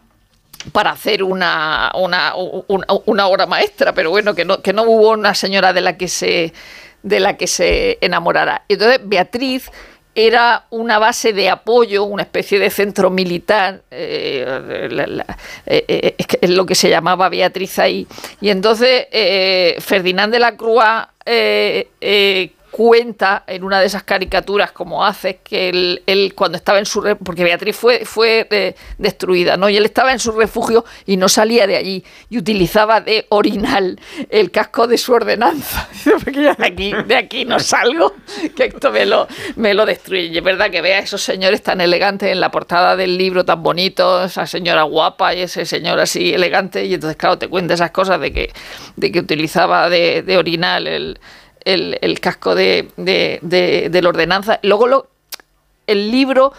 para 0.72 0.92
hacer 0.92 1.24
una, 1.24 1.92
una, 1.96 2.36
una, 2.36 2.86
una 3.06 3.28
obra 3.28 3.46
maestra, 3.48 3.92
pero 3.92 4.12
bueno, 4.12 4.34
que 4.34 4.46
no, 4.46 4.62
que 4.62 4.72
no 4.72 4.84
hubo 4.84 5.10
una 5.10 5.34
señora 5.34 5.74
de 5.74 5.82
la 5.82 5.98
que 5.98 6.08
se 6.08 6.54
de 7.04 7.20
la 7.20 7.38
que 7.38 7.48
se 7.48 7.98
enamorara. 8.02 8.64
Entonces, 8.68 9.00
Beatriz 9.04 9.70
era 10.16 10.66
una 10.70 11.00
base 11.00 11.34
de 11.34 11.50
apoyo, 11.50 12.04
una 12.04 12.24
especie 12.24 12.60
de 12.60 12.70
centro 12.70 13.10
militar, 13.10 13.82
eh, 13.90 14.46
eh, 15.66 15.86
eh, 15.88 16.16
es, 16.42 16.50
lo 16.50 16.66
que 16.66 16.76
se 16.76 16.90
llamaba 16.90 17.30
Beatriz 17.30 17.80
ahí. 17.80 18.08
Y 18.40 18.50
entonces 18.50 19.08
Ferdinand 19.84 20.32
de 20.32 20.40
la 20.40 20.56
Croix 20.56 21.08
cuenta 22.74 23.44
en 23.46 23.64
una 23.64 23.80
de 23.80 23.86
esas 23.86 24.02
caricaturas 24.02 24.72
como 24.72 25.06
hace 25.06 25.38
que 25.44 25.70
él, 25.70 26.34
cuando 26.36 26.58
estaba 26.58 26.80
en 26.80 26.88
su 26.88 27.04
porque 27.24 27.44
Beatriz 27.44 27.76
fue 27.76 28.04
fue 28.04 28.48
eh, 28.50 28.76
destruida 28.98 29.58
no 29.58 29.70
y 29.70 29.78
él 29.78 29.86
estaba 29.86 30.12
en 30.12 30.18
su 30.18 30.32
refugio 30.32 30.84
y 31.06 31.18
no 31.18 31.30
salía 31.30 31.68
de 31.68 31.76
allí 31.76 32.04
y 32.32 32.40
utilizaba 32.40 33.00
de 33.00 33.28
orinal 33.30 34.00
el 34.28 34.50
casco 34.50 34.88
de 34.88 34.98
su 34.98 35.14
ordenanza. 35.14 35.88
De 36.34 36.66
aquí 36.66 36.92
de 37.08 37.16
aquí 37.16 37.46
no 37.46 37.60
salgo 37.60 38.14
que 38.56 38.66
esto 38.66 38.92
me 38.92 39.06
lo 39.06 39.28
me 39.56 39.74
lo 39.76 39.86
destruye 39.86 40.26
y 40.26 40.38
es 40.38 40.44
verdad 40.44 40.72
que 40.72 40.82
vea 40.82 40.98
a 40.98 41.02
esos 41.02 41.22
señores 41.22 41.62
tan 41.62 41.80
elegantes 41.80 42.32
en 42.32 42.40
la 42.40 42.50
portada 42.50 42.96
del 42.96 43.18
libro 43.18 43.46
tan 43.46 43.62
bonito 43.62 44.24
esa 44.24 44.48
señora 44.48 44.84
guapa 44.84 45.36
y 45.36 45.42
ese 45.42 45.66
señor 45.66 46.00
así 46.00 46.34
elegante 46.34 46.86
y 46.86 46.96
entonces 46.96 47.18
claro 47.18 47.38
te 47.38 47.48
cuenta 47.48 47.76
esas 47.76 47.92
cosas 47.92 48.20
de 48.20 48.34
que 48.34 48.52
de 48.96 49.12
que 49.12 49.20
utilizaba 49.20 49.90
de, 49.90 50.24
de 50.24 50.38
orinal 50.38 50.88
el 50.88 51.20
el, 51.66 51.98
el 52.02 52.20
casco 52.20 52.56
de, 52.56 52.90
de, 52.98 53.40
de, 53.42 53.90
de 53.90 54.02
la 54.02 54.10
ordenanza. 54.10 54.60
Luego 54.64 54.88
lo, 54.88 55.08
el 55.88 56.12
libro, 56.12 56.54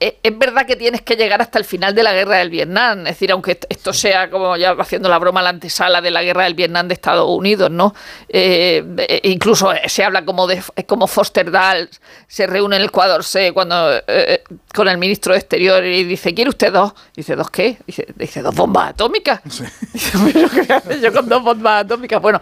eh, 0.00 0.18
es 0.22 0.38
verdad 0.38 0.64
que 0.64 0.76
tienes 0.76 1.02
que 1.02 1.16
llegar 1.16 1.40
hasta 1.42 1.58
el 1.58 1.64
final 1.64 1.92
de 1.92 2.04
la 2.04 2.12
guerra 2.12 2.36
del 2.36 2.50
Vietnam, 2.50 3.00
es 3.00 3.14
decir, 3.14 3.32
aunque 3.32 3.52
est- 3.52 3.64
esto 3.68 3.92
sea 3.92 4.30
como 4.30 4.56
ya 4.56 4.70
haciendo 4.78 5.08
la 5.08 5.18
broma 5.18 5.42
la 5.42 5.48
antesala 5.50 6.00
de 6.00 6.12
la 6.12 6.22
guerra 6.22 6.44
del 6.44 6.54
Vietnam 6.54 6.86
de 6.86 6.94
Estados 6.94 7.26
Unidos, 7.28 7.68
¿no? 7.70 7.94
Eh, 8.28 8.84
eh, 8.98 9.20
incluso 9.24 9.70
se 9.86 10.04
habla 10.04 10.24
como 10.24 10.46
de 10.46 10.62
como 10.86 11.08
Foster 11.08 11.50
Dulles 11.50 12.00
se 12.28 12.46
reúne 12.46 12.76
en 12.76 12.82
el 12.82 12.88
Ecuador 12.88 13.24
C 13.24 13.52
cuando 13.52 14.00
eh, 14.06 14.44
con 14.72 14.86
el 14.88 14.98
ministro 14.98 15.32
de 15.32 15.40
Exterior 15.40 15.84
y 15.84 16.04
dice, 16.04 16.32
¿quiere 16.32 16.50
usted 16.50 16.72
dos? 16.72 16.92
Dice, 17.16 17.34
¿dos 17.34 17.50
qué? 17.50 17.78
Dice, 17.84 18.06
dice 18.14 18.40
dos 18.42 18.54
bombas 18.54 18.90
atómicas. 18.90 19.40
Dice, 19.92 20.16
"¿Pero 20.32 20.48
qué 20.48 20.72
hace 20.72 21.00
yo 21.00 21.12
con 21.12 21.28
dos 21.28 21.42
bombas 21.42 21.84
atómicas? 21.84 22.22
Bueno, 22.22 22.40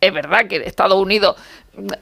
es 0.00 0.12
verdad 0.12 0.46
que 0.46 0.56
Estados 0.56 1.00
Unidos 1.00 1.36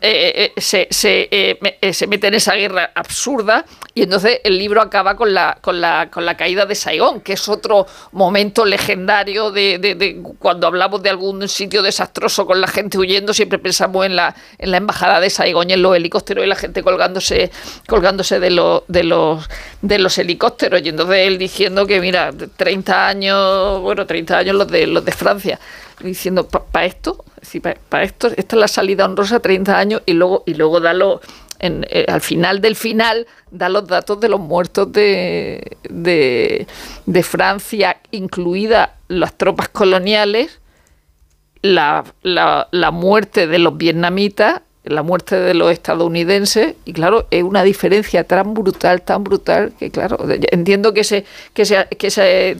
eh, 0.00 0.52
eh, 0.56 0.60
se, 0.60 0.88
se, 0.90 1.28
eh, 1.30 1.58
eh, 1.82 1.92
se 1.92 2.06
mete 2.06 2.28
en 2.28 2.34
esa 2.34 2.54
guerra 2.54 2.92
absurda 2.94 3.66
y 3.92 4.02
entonces 4.04 4.40
el 4.42 4.58
libro 4.58 4.80
acaba 4.80 5.16
con 5.16 5.34
la, 5.34 5.58
con 5.60 5.82
la, 5.82 6.08
con 6.10 6.24
la 6.24 6.34
caída 6.34 6.64
de 6.64 6.74
Saigón, 6.74 7.20
que 7.20 7.34
es 7.34 7.46
otro 7.46 7.86
momento 8.12 8.64
legendario 8.64 9.50
de, 9.50 9.78
de- 9.78 9.94
de 9.94 10.22
cuando 10.38 10.66
hablamos 10.66 11.02
de 11.02 11.10
algún 11.10 11.46
sitio 11.46 11.82
desastroso 11.82 12.46
con 12.46 12.58
la 12.60 12.68
gente 12.68 12.96
huyendo, 12.96 13.34
siempre 13.34 13.58
pensamos 13.58 14.06
en 14.06 14.16
la, 14.16 14.34
en 14.56 14.70
la 14.70 14.78
embajada 14.78 15.20
de 15.20 15.28
Saigón 15.28 15.68
y 15.68 15.74
en 15.74 15.82
los 15.82 15.94
helicópteros 15.94 16.44
y 16.44 16.48
la 16.48 16.56
gente 16.56 16.82
colgándose, 16.82 17.50
colgándose 17.86 18.40
de, 18.40 18.50
los 18.50 18.82
de, 18.88 19.04
los, 19.04 19.46
de 19.82 19.98
los 19.98 20.16
helicópteros. 20.16 20.80
Y 20.84 20.88
entonces 20.88 21.18
él 21.26 21.36
diciendo 21.36 21.86
que, 21.86 22.00
mira, 22.00 22.32
30 22.56 23.08
años, 23.08 23.80
bueno, 23.82 24.06
30 24.06 24.38
años 24.38 24.56
los 24.56 24.68
de, 24.68 24.86
los 24.86 25.04
de 25.04 25.12
Francia 25.12 25.60
diciendo 26.00 26.46
para 26.48 26.86
esto, 26.86 27.24
para 27.88 28.04
esto, 28.04 28.28
esta 28.36 28.56
es 28.56 28.60
la 28.60 28.68
salida 28.68 29.04
honrosa, 29.04 29.40
30 29.40 29.78
años, 29.78 30.02
y 30.06 30.12
luego, 30.12 30.42
y 30.46 30.54
luego 30.54 30.80
da 30.80 30.92
los- 30.92 31.20
en, 31.58 31.86
eh, 31.88 32.04
al 32.08 32.20
final 32.20 32.60
del 32.60 32.76
final, 32.76 33.26
da 33.50 33.68
los 33.70 33.86
datos 33.86 34.20
de 34.20 34.28
los 34.28 34.40
muertos 34.40 34.92
de, 34.92 35.76
de, 35.88 36.66
de 37.06 37.22
Francia, 37.22 37.96
incluidas 38.10 38.90
las 39.08 39.32
tropas 39.38 39.68
coloniales, 39.70 40.60
la, 41.62 42.04
la, 42.22 42.68
la 42.70 42.90
muerte 42.90 43.46
de 43.46 43.58
los 43.58 43.76
vietnamitas, 43.76 44.60
la 44.84 45.02
muerte 45.02 45.36
de 45.36 45.54
los 45.54 45.72
estadounidenses, 45.72 46.74
y 46.84 46.92
claro, 46.92 47.26
es 47.30 47.42
una 47.42 47.62
diferencia 47.64 48.22
tan 48.24 48.54
brutal, 48.54 49.02
tan 49.02 49.24
brutal, 49.24 49.72
que 49.78 49.90
claro, 49.90 50.18
entiendo 50.52 50.92
que 50.92 51.00
ese, 51.00 51.24
que 51.54 51.62
ese, 51.62 51.86
que 51.98 52.06
ese 52.08 52.58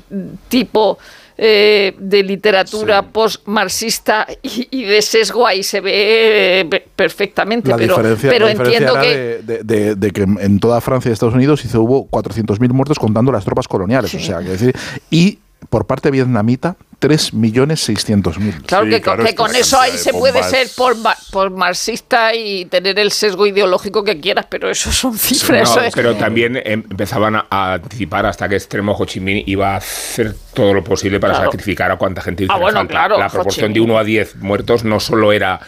tipo 0.49 0.99
eh, 1.39 1.95
de 1.99 2.23
literatura 2.23 3.03
post-marxista 3.03 4.27
y, 4.43 4.69
y 4.71 4.85
de 4.85 5.03
sesgo 5.03 5.47
ahí 5.47 5.63
se 5.63 5.81
ve 5.81 6.61
eh, 6.61 6.65
pe- 6.65 6.87
perfectamente, 6.97 7.69
La 7.69 7.77
pero, 7.77 7.97
pero 8.23 8.47
la 8.47 8.53
entiendo 8.53 8.95
que... 9.01 9.09
de, 9.17 9.43
de- 9.43 9.65
de- 9.65 9.95
de 9.97 10.11
que 10.13 10.23
en 10.23 10.59
toda 10.61 10.81
Francia 10.81 11.11
y 11.11 11.13
Estados 11.13 11.35
Unidos 11.35 11.65
hizo, 11.65 11.83
hubo 11.83 12.09
400.000 12.11 12.71
muertos 12.71 12.99
contando 12.99 13.33
las 13.33 13.45
tropas 13.45 13.69
coloniales. 13.69 14.15
O 14.15 14.19
sea, 14.21 14.39
que 14.41 14.49
decir, 14.51 14.75
y 15.11 15.39
por 15.71 15.87
parte 15.87 16.11
vietnamita, 16.11 16.77
3.600.000. 17.01 18.63
Claro 18.67 18.85
Sí, 18.85 18.91
que, 18.91 19.01
claro, 19.01 19.25
que 19.25 19.35
con 19.35 19.55
eso 19.55 19.79
ahí 19.81 19.97
se 19.99 20.13
puede 20.13 20.43
ser 20.43 20.69
por, 20.77 20.97
ma- 20.97 21.17
por 21.31 21.51
marxista 21.51 22.35
y 22.35 22.65
tener 22.67 22.99
el 22.99 23.13
sesgo 23.13 23.47
ideológico 23.47 24.03
que 24.05 24.21
quieras, 24.21 24.47
pero 24.49 24.71
eso 24.71 24.91
son 24.93 25.17
cifras. 25.19 25.69
No, 25.69 25.75
eso 25.77 25.81
es- 25.89 25.95
pero 25.95 26.15
también 26.17 26.57
em- 26.57 26.85
empezaban 26.91 27.37
a, 27.37 27.47
a 27.51 27.75
anticipar 27.75 28.27
hasta 28.27 28.49
qué 28.49 28.57
extremo 28.57 28.93
Ho 28.93 29.05
Chi 29.05 29.21
Minh 29.21 29.43
iba 29.47 29.75
a 29.75 29.77
hacer 29.77 30.35
todo 30.55 30.73
lo 30.75 30.83
posible 30.83 31.21
para 31.21 31.35
Claro. 31.35 31.51
sacrificar 31.51 31.91
a 31.91 31.97
cuánta 31.97 32.23
gente 32.23 32.47
Ah, 32.49 32.57
bueno, 32.59 32.87
claro, 32.89 33.19
La 33.19 33.29
proporción 33.29 33.73
de 33.73 33.81
Minh. 33.81 33.91
1 33.91 33.99
a 33.99 34.05
10 34.05 34.37
muertos 34.37 34.85
no 34.85 34.99
solo 35.01 35.33
era 35.33 35.61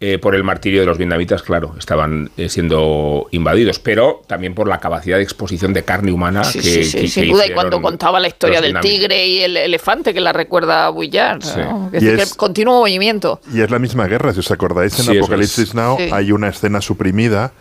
eh, 0.00 0.18
por 0.18 0.34
el 0.34 0.44
martirio 0.44 0.80
de 0.80 0.86
los 0.86 0.98
vietnamitas, 0.98 1.42
claro, 1.42 1.74
estaban 1.78 2.30
eh, 2.36 2.48
siendo 2.48 3.26
invadidos, 3.30 3.78
pero 3.78 4.22
también 4.26 4.54
por 4.54 4.68
la 4.68 4.78
capacidad 4.80 5.16
de 5.16 5.22
exposición 5.22 5.72
de 5.72 5.82
carne 5.84 6.12
humana 6.12 6.44
Sí, 6.44 6.58
que, 6.58 6.64
sí, 6.64 6.84
sí, 6.84 7.00
que- 7.00 7.08
sin 7.08 7.22
que 7.24 7.30
duda. 7.30 7.38
Y 7.38 7.46
hicieron 7.46 7.54
cuando 7.54 7.80
contaba 7.82 8.20
la 8.20 8.28
historia 8.28 8.60
del 8.60 8.78
tigre 8.80 9.26
y 9.26 9.40
el 9.40 9.56
elefante, 9.56 10.12
que 10.12 10.20
la 10.20 10.32
recuerda 10.32 10.86
a 10.86 10.90
Bullard, 10.90 11.42
Sí. 11.42 11.58
¿no? 11.60 11.90
Es 11.92 12.02
es- 12.02 12.32
que 12.32 12.36
continuo 12.36 12.80
movimiento. 12.80 13.40
Y 13.52 13.60
es 13.62 13.70
la 13.70 13.78
misma 13.78 14.06
guerra, 14.06 14.32
si 14.34 14.40
os 14.40 14.50
acordáis, 14.50 14.98
en 15.08 15.16
Apocalipsis 15.16 15.68
es. 15.68 15.74
Now 15.74 15.96
Sí. 15.96 16.08
hay 16.12 16.32
una 16.32 16.48
escena 16.48 16.80
suprimida 16.80 17.52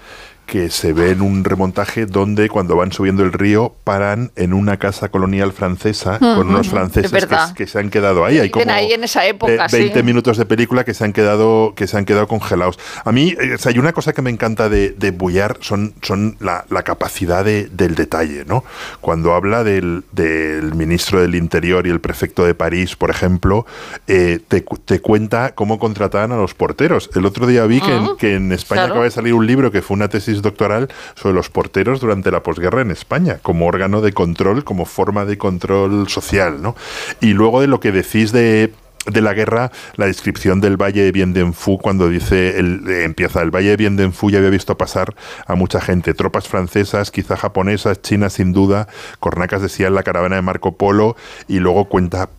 que 0.53 0.69
se 0.69 0.93
ve 0.93 1.09
en 1.09 1.21
un 1.23 1.43
remontaje 1.43 2.05
donde 2.05 2.47
cuando 2.47 2.75
van 2.75 2.91
subiendo 2.91 3.23
el 3.23 3.33
río 3.33 3.73
paran 3.83 4.31
en 4.35 4.53
una 4.53 4.77
casa 4.77 5.09
colonial 5.09 5.51
francesa 5.51 6.19
con 6.19 6.47
unos 6.47 6.69
franceses 6.69 7.11
que, 7.11 7.55
que 7.55 7.65
se 7.65 7.79
han 7.79 7.89
quedado 7.89 8.23
ahí. 8.23 8.37
Hay 8.37 8.51
como 8.51 8.71
ahí 8.71 8.93
en 8.93 9.03
esa 9.03 9.25
época, 9.25 9.51
ve- 9.71 9.79
20 9.79 9.99
sí. 9.99 10.03
minutos 10.05 10.37
de 10.37 10.45
película 10.45 10.83
que 10.83 10.93
se 10.93 11.05
han 11.05 11.11
quedado 11.11 11.73
que 11.75 11.87
se 11.87 11.97
han 11.97 12.05
quedado 12.05 12.27
congelados. 12.27 12.77
A 13.03 13.11
mí, 13.11 13.35
eh, 13.41 13.55
o 13.55 13.57
sea, 13.57 13.71
hay 13.71 13.79
una 13.79 13.93
cosa 13.93 14.13
que 14.13 14.21
me 14.21 14.29
encanta 14.29 14.69
de, 14.69 14.91
de 14.91 15.09
Bouillard 15.09 15.57
son, 15.61 15.95
son 16.03 16.37
la, 16.39 16.65
la 16.69 16.83
capacidad 16.83 17.43
de- 17.43 17.65
del 17.69 17.95
detalle, 17.95 18.45
¿no? 18.45 18.63
Cuando 19.01 19.33
habla 19.33 19.63
del, 19.63 20.03
del 20.11 20.75
ministro 20.75 21.19
del 21.19 21.33
Interior 21.33 21.87
y 21.87 21.89
el 21.89 21.99
prefecto 21.99 22.45
de 22.45 22.53
París, 22.53 22.95
por 22.95 23.09
ejemplo, 23.09 23.65
eh, 24.05 24.37
te, 24.47 24.63
te 24.85 24.99
cuenta 24.99 25.55
cómo 25.55 25.79
contrataban 25.79 26.31
a 26.31 26.37
los 26.37 26.53
porteros. 26.53 27.09
El 27.15 27.25
otro 27.25 27.47
día 27.47 27.65
vi 27.65 27.81
que, 27.81 27.95
en, 27.95 28.17
que 28.17 28.35
en 28.35 28.51
España 28.51 28.81
claro. 28.81 28.93
acaba 28.93 29.05
de 29.05 29.09
salir 29.11 29.33
un 29.33 29.47
libro 29.47 29.71
que 29.71 29.81
fue 29.81 29.95
una 29.95 30.09
tesis 30.09 30.42
doctoral 30.43 30.89
sobre 31.15 31.33
los 31.33 31.49
porteros 31.49 31.99
durante 31.99 32.29
la 32.29 32.43
posguerra 32.43 32.81
en 32.81 32.91
España, 32.91 33.39
como 33.41 33.65
órgano 33.65 34.01
de 34.01 34.13
control, 34.13 34.63
como 34.63 34.85
forma 34.85 35.25
de 35.25 35.39
control 35.39 36.07
social, 36.09 36.61
¿no? 36.61 36.75
Y 37.19 37.33
luego 37.33 37.61
de 37.61 37.67
lo 37.67 37.79
que 37.79 37.91
decís 37.91 38.31
de 38.31 38.71
de 39.05 39.21
la 39.21 39.33
guerra, 39.33 39.71
la 39.95 40.05
descripción 40.05 40.61
del 40.61 40.77
Valle 40.77 41.03
de 41.03 41.11
Bien 41.11 41.33
de 41.33 41.51
Phu, 41.51 41.77
cuando 41.77 42.09
dice, 42.09 42.57
el, 42.57 42.87
eh, 42.87 43.03
empieza, 43.03 43.41
el 43.41 43.51
Valle 43.51 43.71
de 43.71 43.77
Bien 43.77 43.97
de 43.97 44.09
Phu 44.09 44.29
ya 44.29 44.37
había 44.37 44.49
visto 44.49 44.77
pasar 44.77 45.13
a 45.45 45.55
mucha 45.55 45.81
gente, 45.81 46.13
tropas 46.13 46.47
francesas, 46.47 47.11
quizá 47.11 47.35
japonesas, 47.35 48.01
chinas 48.01 48.33
sin 48.33 48.53
duda, 48.53 48.87
cornacas 49.19 49.61
decía 49.61 49.87
en 49.87 49.95
la 49.95 50.03
caravana 50.03 50.37
de 50.37 50.41
Marco 50.41 50.77
Polo, 50.77 51.17
y 51.47 51.59
luego 51.59 51.85
cuenta 51.89 52.29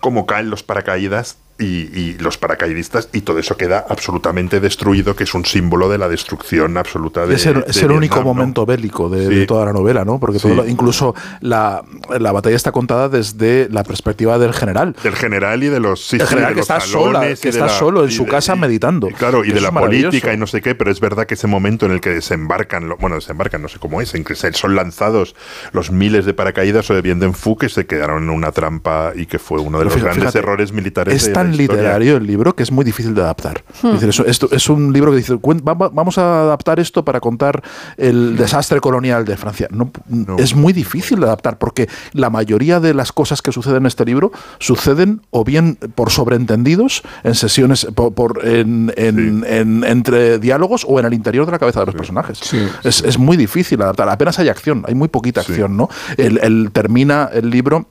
cómo 0.00 0.26
caen 0.26 0.50
los 0.50 0.62
paracaídas 0.62 1.38
y, 1.58 1.64
y 1.98 2.16
los 2.18 2.36
paracaidistas 2.36 3.08
y 3.12 3.20
todo 3.20 3.38
eso 3.38 3.56
queda 3.56 3.84
absolutamente 3.88 4.58
destruido, 4.60 5.14
que 5.14 5.22
es 5.24 5.34
un 5.34 5.44
símbolo 5.44 5.88
de 5.88 5.98
la 5.98 6.08
destrucción 6.08 6.76
absoluta 6.76 7.26
de 7.26 7.36
es 7.36 7.46
el, 7.46 7.64
es 7.68 7.76
de 7.76 7.82
el 7.82 7.92
único 7.92 8.16
Vietnam, 8.16 8.24
¿no? 8.24 8.34
momento 8.34 8.66
bélico 8.66 9.08
de, 9.08 9.28
Sí. 9.28 9.34
de 9.36 9.46
toda 9.46 9.64
la 9.66 9.72
novela, 9.72 10.04
¿no? 10.04 10.18
Porque 10.18 10.38
Sí. 10.40 10.48
todo 10.48 10.56
lo- 10.56 10.66
incluso 10.68 11.14
la, 11.40 11.82
la 12.18 12.32
batalla 12.32 12.56
está 12.56 12.72
contada 12.72 13.08
desde 13.08 13.68
la 13.70 13.84
perspectiva 13.84 14.38
del 14.38 14.52
general. 14.52 14.96
del 15.02 15.14
general 15.14 15.62
y 15.62 15.68
de 15.68 15.78
los 15.80 16.04
sí, 16.04 16.16
El 16.16 16.26
general 16.26 16.50
de 16.50 16.54
que 16.54 16.60
los 16.60 16.70
está 16.70 16.80
sola, 16.80 17.20
que 17.40 17.48
está 17.48 17.66
la- 17.66 17.68
solo 17.68 18.02
en 18.04 18.10
su 18.10 18.26
casa 18.26 18.56
y- 18.56 18.58
meditando. 18.58 19.08
y 19.08 19.12
claro, 19.12 19.44
y 19.44 19.52
de 19.52 19.60
la 19.60 19.70
política 19.70 20.32
y 20.32 20.36
no 20.36 20.46
sé 20.48 20.60
qué, 20.60 20.74
pero 20.74 20.90
es 20.90 20.98
verdad 21.00 21.26
que 21.26 21.34
ese 21.34 21.46
momento 21.46 21.86
en 21.86 21.92
el 21.92 22.00
que 22.00 22.10
desembarcan, 22.10 22.88
lo- 22.88 22.96
bueno, 22.96 23.14
desembarcan, 23.16 23.62
no 23.62 23.68
sé 23.68 23.78
cómo 23.78 24.00
es, 24.00 24.14
en 24.14 24.24
que 24.24 24.34
se- 24.34 24.52
son 24.54 24.74
lanzados 24.74 25.36
los 25.72 25.90
miles 25.92 26.24
de 26.24 26.34
paracaídas 26.34 26.90
o 26.90 26.94
de 26.94 27.02
Bien 27.02 27.20
de 27.20 27.32
Phu 27.32 27.56
que 27.56 27.68
se 27.68 27.86
quedaron 27.86 28.24
en 28.24 28.30
una 28.30 28.50
trampa 28.52 29.12
y 29.14 29.26
que 29.26 29.38
fue 29.38 29.60
uno 29.60 29.78
de 29.78 29.84
los 29.84 29.94
fíjate, 29.94 30.04
grandes 30.14 30.22
fíjate, 30.32 30.38
errores 30.38 30.72
militares 30.72 31.14
es 31.14 31.26
de 31.28 31.32
tan 31.50 31.56
literario 31.56 32.16
el 32.16 32.26
libro 32.26 32.54
que 32.54 32.62
es 32.62 32.70
muy 32.72 32.84
difícil 32.84 33.14
de 33.14 33.22
adaptar. 33.22 33.62
Hmm. 33.82 33.88
Es, 33.88 33.92
decir, 33.94 34.08
eso- 34.10 34.26
esto 34.26 34.48
es 34.50 34.68
un 34.68 34.92
libro 34.92 35.10
que 35.10 35.18
dice, 35.18 35.34
"Cuen- 35.36 35.62
va- 35.66 35.74
va- 35.74 35.88
vamos 35.90 36.18
a 36.18 36.42
adaptar 36.42 36.80
esto 36.80 37.04
para 37.04 37.20
contar 37.20 37.62
el 37.96 38.36
desastre 38.36 38.80
colonial 38.80 39.24
de 39.24 39.36
Francia. 39.36 39.68
No, 39.70 39.90
No. 40.08 40.36
Es 40.38 40.54
muy 40.54 40.72
difícil 40.72 41.20
de 41.20 41.26
adaptar 41.26 41.58
porque 41.58 41.88
la 42.12 42.30
mayoría 42.30 42.80
de 42.80 42.94
las 42.94 43.12
cosas 43.12 43.42
que 43.42 43.52
suceden 43.52 43.78
en 43.82 43.86
este 43.86 44.04
libro 44.04 44.32
suceden 44.58 45.20
o 45.30 45.44
bien 45.44 45.76
por 45.94 46.10
sobreentendidos 46.10 47.02
en 47.22 47.34
sesiones, 47.34 47.86
por, 47.94 48.14
por- 48.14 48.46
en, 48.46 48.92
en- 48.96 49.44
en- 49.46 49.84
entre 49.84 50.38
diálogos 50.38 50.84
o 50.88 50.98
en 51.00 51.06
el 51.06 51.14
interior 51.14 51.46
de 51.46 51.52
la 51.52 51.58
cabeza 51.58 51.80
de 51.80 51.86
los 51.86 51.94
personajes. 51.94 52.40
Es, 52.84 53.02
es 53.02 53.18
muy 53.18 53.36
difícil 53.36 53.80
adaptar. 53.82 54.08
Apenas 54.08 54.38
hay 54.38 54.48
acción, 54.48 54.84
hay 54.86 54.94
muy 54.94 55.08
poquita 55.08 55.42
Sí. 55.42 55.52
acción, 55.52 55.76
¿no? 55.76 55.88
El, 56.16 56.38
el- 56.42 56.70
termina 56.72 57.28
el 57.32 57.50
libro 57.50 57.86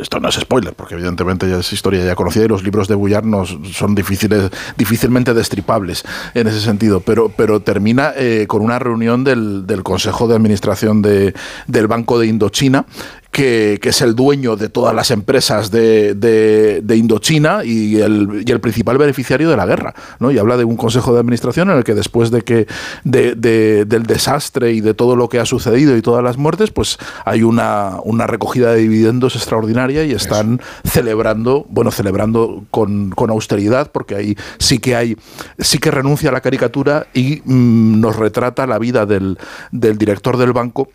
esto 0.00 0.20
no 0.20 0.28
es 0.28 0.34
spoiler, 0.34 0.74
porque 0.74 0.94
evidentemente 0.94 1.48
ya 1.48 1.58
es 1.58 1.72
historia 1.72 2.04
ya 2.04 2.14
conocida 2.14 2.44
y 2.44 2.48
los 2.48 2.62
libros 2.62 2.88
de 2.88 2.94
Bouillard 2.94 3.24
no 3.24 3.44
son 3.46 3.94
difíciles, 3.94 4.50
difícilmente 4.76 5.32
destripables 5.32 6.04
en 6.34 6.46
ese 6.46 6.60
sentido, 6.60 7.00
pero, 7.00 7.30
pero 7.30 7.60
termina 7.60 8.12
eh, 8.16 8.46
con 8.46 8.62
una 8.62 8.78
reunión 8.78 9.24
del, 9.24 9.66
del 9.66 9.82
Consejo 9.82 10.28
de 10.28 10.36
Administración 10.36 11.02
de, 11.02 11.34
del 11.66 11.86
Banco 11.86 12.18
de 12.18 12.26
Indochina, 12.26 12.84
que, 13.34 13.80
que 13.82 13.88
es 13.88 14.00
el 14.00 14.14
dueño 14.14 14.54
de 14.54 14.68
todas 14.68 14.94
las 14.94 15.10
empresas 15.10 15.72
de, 15.72 16.14
de- 16.14 16.80
de 16.82 16.96
Indochina 16.96 17.64
y 17.64 17.96
el, 18.00 18.44
y 18.46 18.50
el 18.52 18.60
principal 18.60 18.96
beneficiario 18.96 19.50
de 19.50 19.56
la 19.56 19.66
guerra. 19.66 19.92
¿no? 20.20 20.30
Y 20.30 20.38
habla 20.38 20.56
de 20.56 20.62
un 20.64 20.76
consejo 20.76 21.12
de 21.12 21.18
administración 21.18 21.68
en 21.68 21.78
el 21.78 21.82
que 21.84 21.94
después 21.94 22.30
de 22.30 22.42
que 22.42 22.68
de- 23.02 23.34
de- 23.34 23.84
del 23.86 24.04
desastre 24.04 24.72
y 24.72 24.80
de 24.80 24.94
todo 24.94 25.16
lo 25.16 25.28
que 25.28 25.40
ha 25.40 25.46
sucedido 25.46 25.96
y 25.96 26.02
todas 26.02 26.22
las 26.22 26.36
muertes, 26.36 26.70
pues 26.70 26.96
hay 27.24 27.42
una, 27.42 27.96
una 28.04 28.28
recogida 28.28 28.72
de 28.72 28.78
dividendos 28.82 29.34
extraordinaria 29.34 30.04
y 30.04 30.12
están 30.12 30.60
celebrando, 30.84 31.66
bueno, 31.68 31.90
celebrando 31.90 32.64
con, 32.70 33.10
con 33.10 33.30
austeridad, 33.30 33.90
porque 33.90 34.14
ahí 34.14 34.36
sí 34.58 34.78
que 34.78 34.94
hay, 34.94 35.16
sí 35.58 35.78
que 35.78 35.90
renuncia 35.90 36.30
a 36.30 36.32
la 36.32 36.40
caricatura 36.40 37.08
y 37.12 37.42
mm, 37.44 38.00
nos 38.00 38.14
retrata 38.14 38.64
la 38.68 38.78
vida 38.78 39.06
del, 39.06 39.38
del 39.72 39.98
director 39.98 40.36
del 40.36 40.52
banco 40.52 40.88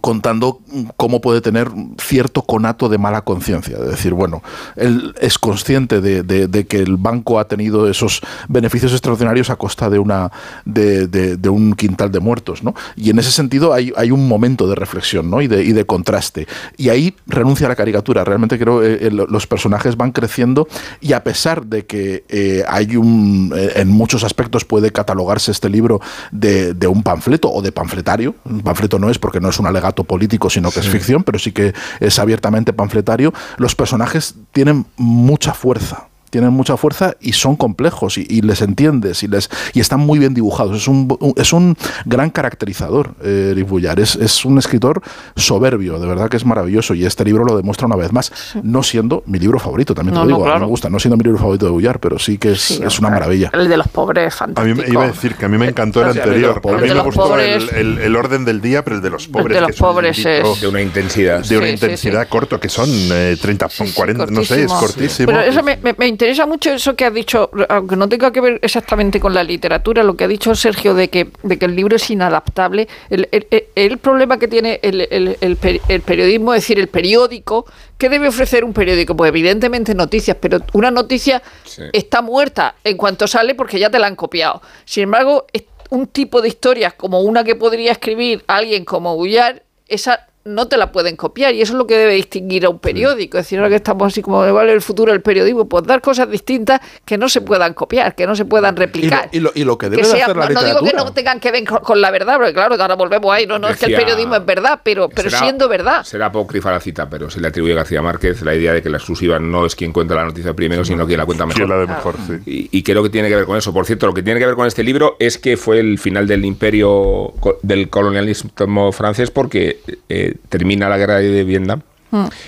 contando 0.00 0.60
cómo 0.96 1.20
puede 1.20 1.40
tener 1.40 1.70
cierto 1.98 2.42
conato 2.42 2.88
de 2.88 2.98
mala 2.98 3.22
conciencia. 3.22 3.76
Es 3.78 3.88
decir, 3.88 4.12
bueno, 4.14 4.42
él 4.76 5.14
es 5.20 5.38
consciente 5.38 6.00
de, 6.00 6.22
de- 6.22 6.48
de 6.48 6.66
que 6.66 6.78
el 6.78 6.96
banco 6.96 7.38
ha 7.38 7.48
tenido 7.48 7.88
esos 7.88 8.20
beneficios 8.48 8.92
extraordinarios 8.92 9.50
a 9.50 9.56
costa 9.56 9.88
de 9.90 9.98
una 9.98 10.30
de, 10.64 11.06
de- 11.06 11.36
de 11.36 11.48
un 11.48 11.74
quintal 11.74 12.10
de 12.12 12.20
muertos, 12.20 12.62
¿no? 12.62 12.74
Y 12.96 13.10
en 13.10 13.18
ese 13.18 13.30
sentido 13.30 13.72
hay, 13.72 13.92
un 14.10 14.28
momento 14.28 14.68
de 14.68 14.74
reflexión, 14.74 15.30
¿no? 15.30 15.40
Y 15.42 15.48
de, 15.48 15.72
de 15.72 15.84
contraste. 15.86 16.46
Y 16.76 16.88
ahí 16.90 17.14
renuncia 17.26 17.66
a 17.66 17.68
la 17.70 17.76
caricatura. 17.76 18.24
Realmente 18.24 18.58
creo 18.58 18.80
que 18.80 19.10
los 19.10 19.46
personajes 19.46 19.96
van 19.96 20.12
creciendo 20.12 20.68
y 21.00 21.12
a 21.12 21.24
pesar 21.24 21.66
de 21.66 21.86
que 21.86 22.24
eh, 22.28 22.64
hay 22.68 22.96
un 22.96 23.52
eh, 23.56 23.72
en 23.76 23.88
muchos 23.88 24.24
aspectos 24.24 24.64
puede 24.64 24.92
catalogarse 24.92 25.50
este 25.50 25.68
libro 25.68 26.00
de, 26.30 26.74
de 26.74 26.86
un 26.86 27.02
panfleto 27.02 27.50
o 27.50 27.62
de 27.62 27.72
panfletario. 27.72 28.34
Un 28.44 28.60
panfleto 28.60 28.98
no 28.98 29.10
es 29.10 29.18
porque 29.18 29.40
no 29.40 29.48
es 29.48 29.58
un 29.58 29.66
alegato 29.76 30.04
político, 30.04 30.50
sino 30.50 30.70
que 30.70 30.80
es 30.80 30.88
ficción, 30.88 31.22
pero 31.22 31.38
sí 31.38 31.52
que 31.52 31.74
es 32.00 32.18
abiertamente 32.18 32.72
panfletario. 32.72 33.32
Los 33.58 33.74
personajes 33.74 34.34
tienen 34.52 34.86
mucha 34.96 35.52
fuerza. 35.52 36.08
Tienen 36.36 36.52
mucha 36.52 36.76
fuerza 36.76 37.16
y 37.18 37.32
son 37.32 37.56
complejos 37.56 38.18
y, 38.18 38.26
y 38.28 38.42
les 38.42 38.60
entiendes 38.60 39.22
y 39.22 39.26
les 39.26 39.48
y 39.72 39.80
están 39.80 40.00
muy 40.00 40.18
bien 40.18 40.34
dibujados. 40.34 40.76
Es 40.76 40.86
un, 40.86 41.16
un- 41.18 41.32
es 41.34 41.50
un 41.54 41.74
gran 42.04 42.28
caracterizador, 42.28 43.14
eh, 43.24 43.52
Eric 43.52 43.66
Boullard. 43.66 43.98
Es, 44.00 44.16
es 44.16 44.44
un 44.44 44.58
escritor 44.58 45.00
soberbio, 45.34 45.98
de 45.98 46.06
verdad 46.06 46.28
que 46.28 46.36
es 46.36 46.44
maravilloso 46.44 46.92
y 46.92 47.06
este 47.06 47.24
libro 47.24 47.44
lo 47.46 47.56
demuestra 47.56 47.86
una 47.86 47.96
vez 47.96 48.12
más, 48.12 48.30
no 48.62 48.82
siendo 48.82 49.22
mi 49.24 49.38
libro 49.38 49.58
favorito, 49.58 49.94
también 49.94 50.12
te 50.12 50.18
No, 50.20 50.24
lo 50.26 50.30
no, 50.30 50.36
digo, 50.36 50.44
a 50.44 50.48
mí 50.48 50.50
claro. 50.52 50.66
me 50.66 50.70
gusta, 50.70 50.90
no 50.90 50.98
siendo 50.98 51.16
mi 51.16 51.24
libro 51.24 51.38
favorito 51.38 51.64
de 51.64 51.72
Boullard, 51.72 52.00
pero 52.00 52.18
sí 52.18 52.36
que 52.36 52.52
es, 52.52 52.60
Sí, 52.60 52.80
es 52.84 52.98
una 52.98 53.08
maravilla. 53.08 53.50
El 53.54 53.68
de 53.70 53.76
los 53.78 53.88
pobres, 53.88 54.34
A 54.34 54.36
fantástico. 54.36 54.76
mí 54.76 54.82
me 54.82 54.92
iba 54.92 55.04
a 55.04 55.06
decir 55.06 55.36
que 55.36 55.46
a 55.46 55.48
mí 55.48 55.56
me 55.56 55.68
encantó 55.68 56.00
el 56.02 56.08
a 56.08 56.10
anterior. 56.10 56.58
A 56.58 56.60
pobres. 56.60 56.82
mí 56.82 56.94
me 56.98 57.02
gustó 57.02 57.38
el, 57.38 57.60
pobres. 57.60 57.72
el- 57.72 57.98
el 57.98 58.14
orden 58.14 58.44
del 58.44 58.60
día, 58.60 58.84
pero 58.84 58.96
el 58.96 59.02
de 59.02 59.08
los 59.08 59.26
pobres. 59.26 59.54
de 59.54 59.60
los 59.62 59.68
que 59.68 59.74
es 59.74 59.80
un 59.80 59.86
pobres 59.88 60.18
es- 60.18 60.60
De 60.60 60.68
una 60.68 60.82
intensidad. 60.82 61.42
de 61.42 61.56
una 61.56 61.66
Sí, 61.68 61.72
intensidad 61.72 62.22
sí. 62.24 62.28
corto, 62.28 62.60
que 62.60 62.68
son 62.68 62.90
eh, 62.90 63.38
30, 63.40 63.70
son 63.70 63.86
Sí, 63.86 63.92
sí, 63.92 63.96
40, 63.96 64.26
no 64.26 64.44
sé, 64.44 64.64
es 64.64 64.66
cortísimo. 64.72 64.80
cortísimo. 64.80 65.26
Pero 65.28 65.40
eso 65.40 65.62
me, 65.62 65.76
me- 65.78 65.94
me 65.96 66.06
interesa 66.08 66.25
mucho 66.46 66.72
eso 66.72 66.96
que 66.96 67.04
has 67.04 67.14
dicho, 67.14 67.50
aunque 67.68 67.96
no 67.96 68.08
tenga 68.08 68.32
que 68.32 68.40
ver 68.40 68.58
exactamente 68.62 69.20
con 69.20 69.34
la 69.34 69.42
literatura, 69.44 70.02
lo 70.02 70.16
que 70.16 70.24
ha 70.24 70.28
dicho 70.28 70.54
Sergio 70.54 70.94
de 70.94 71.08
que, 71.08 71.28
de 71.42 71.58
que 71.58 71.66
el 71.66 71.76
libro 71.76 71.96
es 71.96 72.10
inadaptable. 72.10 72.88
El, 73.10 73.28
el- 73.32 73.46
el- 73.50 73.64
el 73.74 73.98
problema 73.98 74.38
que 74.38 74.48
tiene 74.48 74.80
el, 74.82 75.00
el- 75.10 75.36
el 75.40 75.58
peri- 75.60 75.80
el 75.88 76.00
periodismo, 76.02 76.54
es 76.54 76.62
decir, 76.62 76.78
el 76.78 76.88
periódico, 76.88 77.66
¿qué 77.98 78.08
debe 78.08 78.28
ofrecer 78.28 78.64
un 78.64 78.72
periódico? 78.72 79.16
Pues 79.16 79.28
evidentemente 79.28 79.94
noticias, 79.94 80.36
pero 80.40 80.58
una 80.72 80.90
noticia 80.90 81.42
Sí. 81.64 81.82
está 81.92 82.22
muerta 82.22 82.74
en 82.84 82.96
cuanto 82.96 83.26
sale 83.26 83.54
porque 83.54 83.78
ya 83.78 83.90
te 83.90 83.98
la 83.98 84.06
han 84.06 84.16
copiado. 84.16 84.62
Sin 84.84 85.04
embargo, 85.04 85.46
un 85.90 86.06
tipo 86.08 86.42
de 86.42 86.48
historias 86.48 86.94
como 86.94 87.20
una 87.20 87.44
que 87.44 87.54
podría 87.54 87.92
escribir 87.92 88.42
alguien 88.48 88.84
como 88.84 89.14
Boullard, 89.16 89.60
esa 89.88 90.26
no 90.46 90.68
te 90.68 90.76
la 90.76 90.92
pueden 90.92 91.16
copiar 91.16 91.54
y 91.54 91.62
eso 91.62 91.72
es 91.72 91.78
lo 91.78 91.86
que 91.86 91.96
debe 91.96 92.14
distinguir 92.14 92.64
a 92.66 92.68
un 92.70 92.78
periódico. 92.78 93.38
Es 93.38 93.44
decir, 93.44 93.58
ahora 93.58 93.68
que 93.70 93.76
estamos 93.76 94.06
así 94.12 94.22
como 94.22 94.38
vale 94.52 94.72
el 94.72 94.80
futuro 94.80 95.12
del 95.12 95.20
periodismo, 95.22 95.68
pues 95.68 95.84
dar 95.84 96.00
cosas 96.00 96.30
distintas 96.30 96.80
que 97.04 97.18
no 97.18 97.28
se 97.28 97.40
puedan 97.40 97.74
copiar, 97.74 98.14
que 98.14 98.26
no 98.26 98.34
se 98.36 98.44
puedan 98.44 98.74
Y 98.74 98.78
lo, 98.78 98.84
replicar. 98.86 99.28
y 99.32 99.40
lo- 99.40 99.52
y 99.54 99.64
lo 99.64 99.76
que 99.78 99.90
debe 99.90 100.02
Que 100.02 100.08
de 100.08 100.14
sea- 100.14 100.24
hacer 100.26 100.36
la 100.36 100.48
no, 100.48 100.54
no 100.60 100.64
digo 100.64 100.80
que 100.82 100.92
no 100.92 101.12
tengan 101.12 101.40
que 101.40 101.50
ver 101.50 101.64
con, 101.64 101.78
con 101.80 102.00
la 102.00 102.10
verdad, 102.10 102.36
porque 102.36 102.52
claro, 102.54 102.76
ahora 102.80 102.94
volvemos 102.94 103.32
ahí, 103.32 103.46
no, 103.46 103.58
no, 103.58 103.68
es 103.68 103.76
que 103.76 103.86
el 103.86 103.94
periodismo 103.96 104.36
es 104.36 104.46
verdad, 104.46 104.80
pero, 104.82 105.08
pero 105.08 105.28
Será- 105.30 105.42
siendo 105.42 105.68
verdad. 105.68 106.04
Será 106.04 106.26
apócrifa 106.26 106.70
la 106.70 106.80
cita, 106.80 107.08
pero 107.10 107.28
se 107.30 107.40
le 107.40 107.48
atribuye 107.48 107.72
a 107.72 107.76
García 107.76 108.00
Márquez 108.02 108.42
la 108.42 108.54
idea 108.54 108.72
de 108.72 108.82
que 108.82 108.88
la 108.90 108.98
exclusiva 108.98 109.38
no 109.38 109.66
es 109.66 109.74
quien 109.74 109.92
cuenta 109.92 110.14
la 110.14 110.24
noticia 110.24 110.54
primero, 110.54 110.84
sino 110.84 111.06
quien 111.06 111.18
la 111.18 111.26
cuenta 111.26 111.46
mejor. 111.46 111.68
la 111.68 111.76
de 111.78 111.86
mejor, 111.86 112.14
sí. 112.26 112.34
Y, 112.70 112.78
y 112.78 112.82
creo 112.82 113.02
que 113.02 113.10
tiene 113.10 113.28
que 113.28 113.36
ver 113.36 113.44
con 113.46 113.56
eso. 113.56 113.72
Por 113.72 113.84
cierto, 113.86 114.06
lo 114.06 114.14
que 114.14 114.22
tiene 114.22 114.38
que 114.40 114.46
ver 114.46 114.54
con 114.54 114.66
este 114.66 114.82
libro 114.84 115.16
es 115.18 115.38
que 115.38 115.56
fue 115.56 115.80
el 115.80 115.98
final 115.98 116.26
del 116.26 116.44
imperio, 116.44 117.32
del 117.62 117.88
colonialismo 117.88 118.92
francés, 118.92 119.30
porque 119.30 119.80
eh, 120.08 120.34
termina 120.48 120.88
la 120.88 120.98
guerra 120.98 121.16
de 121.18 121.44
Vietnam 121.44 121.82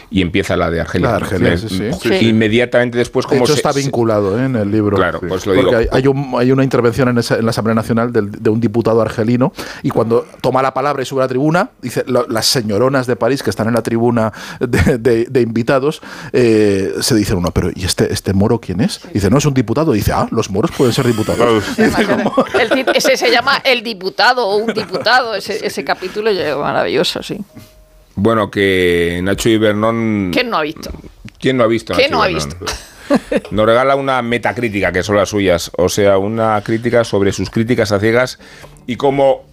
y 0.08 0.22
empieza 0.22 0.56
la 0.56 0.70
de 0.70 0.80
Argelia. 0.80 1.08
La 1.08 1.16
de 1.18 1.24
Argelia, 1.24 1.58
sí, 1.58 1.68
sí. 1.68 1.90
Sí. 2.00 2.28
Inmediatamente 2.28 2.96
después, 2.96 3.26
De 3.26 3.30
como 3.30 3.42
hecho, 3.44 3.52
se- 3.52 3.58
está 3.58 3.72
vinculado 3.72 4.38
¿eh? 4.40 4.46
en 4.46 4.56
el 4.56 4.70
libro. 4.70 4.96
Claro, 4.96 5.20
pues 5.20 5.44
lo 5.44 5.52
Porque 5.54 5.76
digo. 5.76 5.90
Hay, 5.92 6.00
hay 6.04 6.06
un- 6.06 6.32
hay 6.38 6.52
una 6.52 6.64
intervención 6.64 7.08
en, 7.10 7.18
esa- 7.18 7.36
en 7.36 7.44
la 7.44 7.50
Asamblea 7.50 7.74
Nacional 7.74 8.10
del- 8.10 8.30
de 8.30 8.48
un 8.48 8.60
diputado 8.60 9.02
argelino 9.02 9.52
y 9.82 9.90
cuando 9.90 10.26
toma 10.40 10.62
la 10.62 10.72
palabra 10.72 11.02
y 11.02 11.04
sube 11.04 11.20
a 11.20 11.24
la 11.24 11.28
tribuna, 11.28 11.70
dice, 11.82 12.02
"Lo- 12.06 12.26
las 12.28 12.46
señoronas 12.46 13.06
de 13.06 13.16
París 13.16 13.42
que 13.42 13.50
están 13.50 13.68
en 13.68 13.74
la 13.74 13.82
tribuna 13.82 14.32
de, 14.60 14.96
de- 14.96 15.26
de 15.28 15.40
invitados, 15.42 16.00
eh, 16.32 16.94
se 17.00 17.14
dice 17.14 17.34
uno, 17.34 17.50
pero 17.50 17.68
¿y 17.74 17.84
este, 17.84 18.10
este 18.10 18.32
moro 18.32 18.60
quién 18.60 18.80
es? 18.80 19.00
Dice, 19.12 19.28
no, 19.28 19.36
es 19.36 19.44
un 19.44 19.54
diputado. 19.54 19.92
Dice, 19.92 20.12
ah, 20.12 20.28
los 20.30 20.50
moros 20.50 20.70
pueden 20.70 20.94
ser 20.94 21.06
diputados. 21.06 21.64
El 21.78 22.86
ese 22.94 23.16
se 23.18 23.30
llama 23.30 23.56
El 23.64 23.82
diputado 23.82 24.46
o 24.46 24.56
un 24.56 24.72
diputado, 24.72 25.34
ese, 25.34 25.66
ese 25.66 25.84
capítulo 25.84 26.30
es 26.30 26.56
maravilloso, 26.56 27.22
sí. 27.22 27.38
Bueno, 28.20 28.50
que 28.50 29.20
Nacho 29.22 29.48
y 29.48 29.58
Bernón... 29.58 30.30
¿Quién 30.32 30.50
no 30.50 30.56
ha 30.56 30.62
visto? 30.62 30.90
¿Quién 31.38 31.56
no 31.56 31.62
ha 31.62 31.68
visto? 31.68 31.94
¿Quién 31.94 32.10
Nacho 32.10 32.16
no 32.16 32.22
ha 32.24 32.26
visto? 32.26 32.56
Nos 33.52 33.64
regala 33.64 33.94
una 33.94 34.22
metacrítica, 34.22 34.90
que 34.90 35.04
son 35.04 35.14
las 35.14 35.28
suyas, 35.28 35.70
o 35.78 35.88
sea, 35.88 36.18
una 36.18 36.60
crítica 36.64 37.04
sobre 37.04 37.30
sus 37.30 37.48
críticas 37.48 37.92
a 37.92 38.00
ciegas 38.00 38.40
y 38.88 38.96
como, 38.96 39.44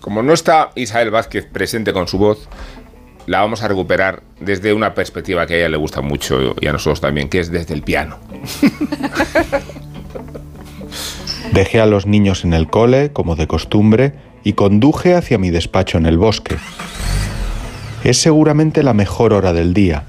como 0.00 0.22
no 0.22 0.34
está 0.34 0.70
Isabel 0.74 1.10
Vázquez 1.10 1.46
presente 1.46 1.94
con 1.94 2.08
su 2.08 2.18
voz, 2.18 2.46
la 3.26 3.40
vamos 3.40 3.62
a 3.62 3.68
recuperar 3.68 4.22
desde 4.38 4.74
una 4.74 4.92
perspectiva 4.92 5.46
que 5.46 5.54
a 5.54 5.56
ella 5.56 5.70
le 5.70 5.78
gusta 5.78 6.02
mucho 6.02 6.54
y 6.60 6.66
a 6.66 6.72
nosotros 6.72 7.00
también, 7.00 7.30
que 7.30 7.40
es 7.40 7.50
desde 7.50 7.72
el 7.72 7.80
piano. 7.80 8.18
Dejé 11.54 11.80
a 11.80 11.86
los 11.86 12.04
niños 12.04 12.44
en 12.44 12.52
el 12.52 12.68
cole, 12.68 13.14
como 13.14 13.34
de 13.34 13.46
costumbre, 13.46 14.12
y 14.44 14.52
conduje 14.52 15.14
hacia 15.14 15.38
mi 15.38 15.48
despacho 15.48 15.96
en 15.96 16.04
el 16.04 16.18
bosque. 16.18 16.58
Es 18.02 18.18
seguramente 18.18 18.82
la 18.82 18.94
mejor 18.94 19.32
hora 19.32 19.52
del 19.52 19.74
día. 19.74 20.04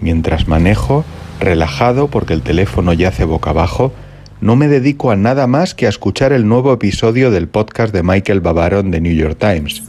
Mientras 0.00 0.46
manejo, 0.46 1.04
relajado 1.40 2.08
porque 2.08 2.34
el 2.34 2.42
teléfono 2.42 2.92
yace 2.92 3.24
boca 3.24 3.50
abajo, 3.50 3.92
no 4.40 4.56
me 4.56 4.68
dedico 4.68 5.10
a 5.10 5.16
nada 5.16 5.46
más 5.46 5.74
que 5.74 5.86
a 5.86 5.90
escuchar 5.90 6.32
el 6.32 6.48
nuevo 6.48 6.72
episodio 6.72 7.30
del 7.30 7.48
podcast 7.48 7.92
de 7.92 8.02
Michael 8.02 8.40
Babaron 8.40 8.90
de 8.90 9.00
New 9.00 9.14
York 9.14 9.38
Times. 9.38 9.82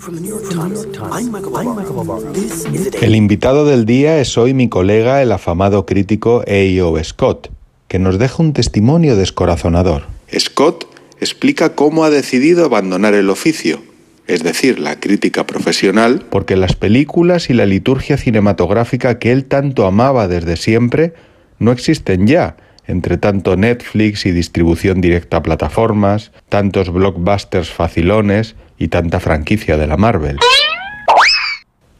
El 3.02 3.16
invitado 3.16 3.66
del 3.66 3.86
día 3.86 4.20
es 4.20 4.38
hoy 4.38 4.54
mi 4.54 4.68
colega, 4.68 5.22
el 5.22 5.32
afamado 5.32 5.86
crítico 5.86 6.44
A.O. 6.48 7.04
Scott, 7.04 7.50
que 7.88 8.00
nos 8.00 8.20
deja 8.20 8.44
un 8.44 8.54
testimonio 8.54 9.16
descorazonador. 9.16 10.04
Scott 10.38 10.86
explica 11.20 11.76
cómo 11.76 12.04
ha 12.04 12.10
decidido 12.10 12.66
abandonar 12.66 13.14
el 13.14 13.30
oficio, 13.30 13.82
es 14.28 14.44
decir, 14.44 14.80
la 14.80 15.00
crítica 15.00 15.46
profesional, 15.46 16.26
porque 16.30 16.56
las 16.56 16.76
películas 16.76 17.50
y 17.50 17.54
la 17.54 17.66
liturgia 17.66 18.18
cinematográfica 18.18 19.20
que 19.20 19.32
él 19.32 19.46
tanto 19.46 19.86
amaba 19.86 20.28
desde 20.28 20.58
siempre 20.58 21.14
no 21.60 21.72
existen 21.72 22.28
ya, 22.28 22.58
entre 22.88 23.18
tanto 23.18 23.56
Netflix 23.56 24.26
y 24.26 24.32
distribución 24.32 25.02
directa 25.02 25.38
a 25.38 25.44
plataformas, 25.44 26.32
tantos 26.50 26.92
blockbusters 26.92 27.72
facilones 27.72 28.56
y 28.78 28.88
tanta 28.88 29.20
franquicia 29.20 29.78
de 29.78 29.88
la 29.88 29.98
Marvel. 29.98 30.38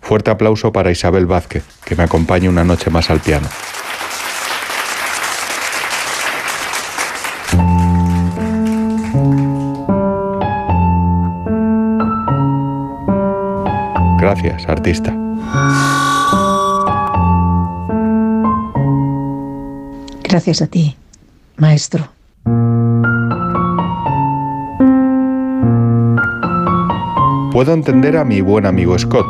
Fuerte 0.02 0.32
aplauso 0.32 0.74
para 0.74 0.92
Isabel 0.92 1.26
Vázquez, 1.26 1.64
que 1.86 1.96
me 1.96 2.04
acompaña 2.04 2.50
una 2.50 2.64
noche 2.64 2.90
más 2.90 3.10
al 3.10 3.20
piano. 3.20 3.48
Gracias, 14.32 14.66
artista. 14.70 15.14
Gracias 20.24 20.62
a 20.62 20.68
ti, 20.68 20.96
maestro. 21.58 22.08
Puedo 27.52 27.74
entender 27.74 28.16
a 28.16 28.24
mi 28.24 28.40
buen 28.40 28.66
amigo 28.66 28.98
Scott. 28.98 29.28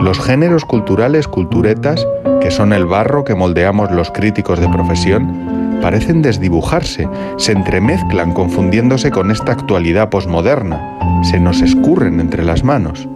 Los 0.00 0.18
géneros 0.20 0.64
culturales 0.64 1.28
culturetas, 1.28 2.06
que 2.40 2.50
son 2.50 2.72
el 2.72 2.86
barro 2.86 3.24
que 3.24 3.34
moldeamos 3.34 3.90
los 3.90 4.10
críticos 4.10 4.58
de 4.58 4.70
profesión, 4.70 5.80
parecen 5.82 6.22
desdibujarse, 6.22 7.06
se 7.36 7.52
entremezclan 7.52 8.32
confundiéndose 8.32 9.10
con 9.10 9.30
esta 9.30 9.52
actualidad 9.52 10.08
posmoderna, 10.08 11.22
se 11.24 11.38
nos 11.38 11.60
escurren 11.60 12.20
entre 12.20 12.42
las 12.42 12.64
manos. 12.64 13.06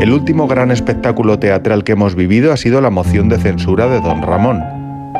El 0.00 0.14
último 0.14 0.48
gran 0.48 0.70
espectáculo 0.70 1.38
teatral 1.38 1.84
que 1.84 1.92
hemos 1.92 2.14
vivido 2.14 2.54
ha 2.54 2.56
sido 2.56 2.80
la 2.80 2.88
moción 2.88 3.28
de 3.28 3.36
censura 3.36 3.86
de 3.86 4.00
Don 4.00 4.22
Ramón. 4.22 4.64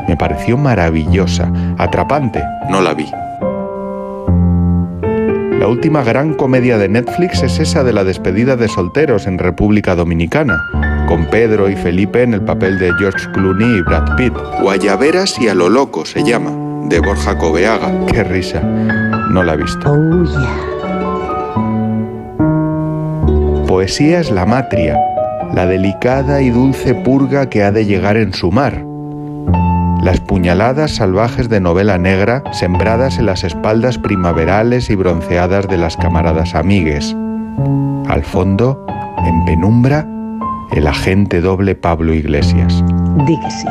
Me 0.07 0.17
pareció 0.17 0.57
maravillosa, 0.57 1.53
atrapante, 1.77 2.43
no 2.67 2.81
la 2.81 2.95
vi. 2.95 3.05
La 5.59 5.67
última 5.67 6.03
gran 6.03 6.33
comedia 6.33 6.79
de 6.79 6.89
Netflix 6.89 7.43
es 7.43 7.59
esa 7.59 7.83
de 7.83 7.93
la 7.93 8.03
despedida 8.03 8.55
de 8.55 8.67
solteros 8.67 9.27
en 9.27 9.37
República 9.37 9.93
Dominicana, 9.93 10.57
con 11.07 11.25
Pedro 11.25 11.69
y 11.69 11.75
Felipe 11.75 12.23
en 12.23 12.33
el 12.33 12.41
papel 12.41 12.79
de 12.79 12.91
George 12.97 13.29
Clooney 13.33 13.77
y 13.77 13.81
Brad 13.83 14.15
Pitt. 14.15 14.33
Guayaberas 14.63 15.39
y 15.39 15.47
a 15.47 15.53
lo 15.53 15.69
loco 15.69 16.05
se 16.05 16.23
llama, 16.23 16.49
de 16.89 16.99
Borja 16.99 17.37
Coveaga. 17.37 17.91
Qué 18.11 18.23
risa. 18.23 18.61
No 18.61 19.43
la 19.43 19.53
he 19.53 19.57
visto. 19.57 19.91
Oh, 19.91 20.23
yeah. 20.23 20.70
Poesía 23.71 24.19
es 24.19 24.29
la 24.31 24.45
matria, 24.45 24.99
la 25.55 25.65
delicada 25.65 26.41
y 26.41 26.49
dulce 26.49 26.93
purga 26.93 27.49
que 27.49 27.63
ha 27.63 27.71
de 27.71 27.85
llegar 27.85 28.17
en 28.17 28.33
su 28.33 28.51
mar. 28.51 28.85
Las 30.03 30.19
puñaladas 30.19 30.97
salvajes 30.97 31.47
de 31.47 31.61
novela 31.61 31.97
negra 31.97 32.43
sembradas 32.51 33.17
en 33.17 33.27
las 33.27 33.45
espaldas 33.45 33.97
primaverales 33.97 34.89
y 34.89 34.95
bronceadas 34.95 35.69
de 35.69 35.77
las 35.77 35.95
camaradas 35.95 36.53
amigues. 36.53 37.15
Al 38.09 38.23
fondo, 38.25 38.85
en 39.25 39.45
penumbra, 39.45 40.05
el 40.73 40.85
agente 40.85 41.39
doble 41.39 41.73
Pablo 41.73 42.13
Iglesias. 42.13 42.83
Di 43.25 43.39
que 43.39 43.51
sí. 43.51 43.67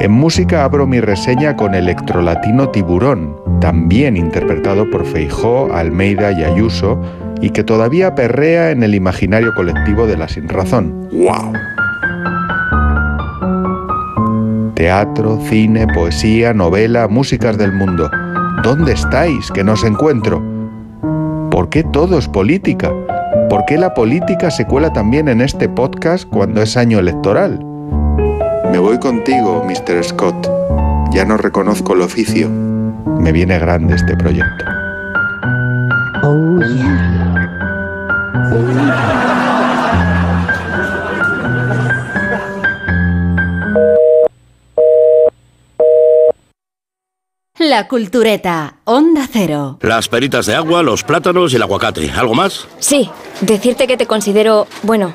En 0.00 0.12
música 0.12 0.64
abro 0.64 0.86
mi 0.86 1.00
reseña 1.00 1.56
con 1.56 1.74
Electrolatino 1.74 2.68
Tiburón, 2.68 3.34
también 3.62 4.18
interpretado 4.18 4.90
por 4.90 5.06
Feijó, 5.06 5.72
Almeida 5.72 6.32
y 6.32 6.44
Ayuso, 6.44 7.00
y 7.42 7.50
que 7.50 7.64
todavía 7.64 8.14
perrea 8.14 8.70
en 8.70 8.82
el 8.84 8.94
imaginario 8.94 9.52
colectivo 9.54 10.06
de 10.06 10.16
la 10.16 10.28
sinrazón. 10.28 11.08
¡Wow! 11.12 11.52
Teatro, 14.74 15.38
cine, 15.48 15.86
poesía, 15.88 16.54
novela, 16.54 17.08
músicas 17.08 17.58
del 17.58 17.72
mundo. 17.72 18.10
¿Dónde 18.62 18.92
estáis 18.92 19.50
que 19.50 19.64
no 19.64 19.72
os 19.72 19.84
encuentro? 19.84 20.42
¿Por 21.50 21.68
qué 21.68 21.82
todo 21.82 22.16
es 22.16 22.28
política? 22.28 22.90
¿Por 23.50 23.64
qué 23.66 23.76
la 23.76 23.92
política 23.92 24.50
se 24.50 24.64
cuela 24.64 24.92
también 24.92 25.28
en 25.28 25.40
este 25.40 25.68
podcast 25.68 26.28
cuando 26.28 26.62
es 26.62 26.76
año 26.76 27.00
electoral? 27.00 27.58
Me 28.70 28.78
voy 28.78 28.98
contigo, 28.98 29.64
Mr. 29.66 30.02
Scott. 30.04 30.48
Ya 31.12 31.24
no 31.24 31.36
reconozco 31.36 31.92
el 31.92 32.02
oficio. 32.02 32.48
Me 32.48 33.32
viene 33.32 33.58
grande 33.58 33.96
este 33.96 34.16
proyecto. 34.16 34.64
Oh, 36.22 36.60
yeah. 36.60 37.31
La 47.58 47.88
Cultureta, 47.88 48.76
Onda 48.84 49.26
Cero. 49.32 49.78
Las 49.80 50.08
peritas 50.08 50.44
de 50.46 50.54
agua, 50.54 50.82
los 50.82 51.04
plátanos 51.04 51.52
y 51.52 51.56
el 51.56 51.62
aguacate. 51.62 52.10
¿Algo 52.10 52.34
más? 52.34 52.66
Sí, 52.78 53.08
decirte 53.40 53.86
que 53.86 53.96
te 53.96 54.06
considero, 54.06 54.66
bueno, 54.82 55.14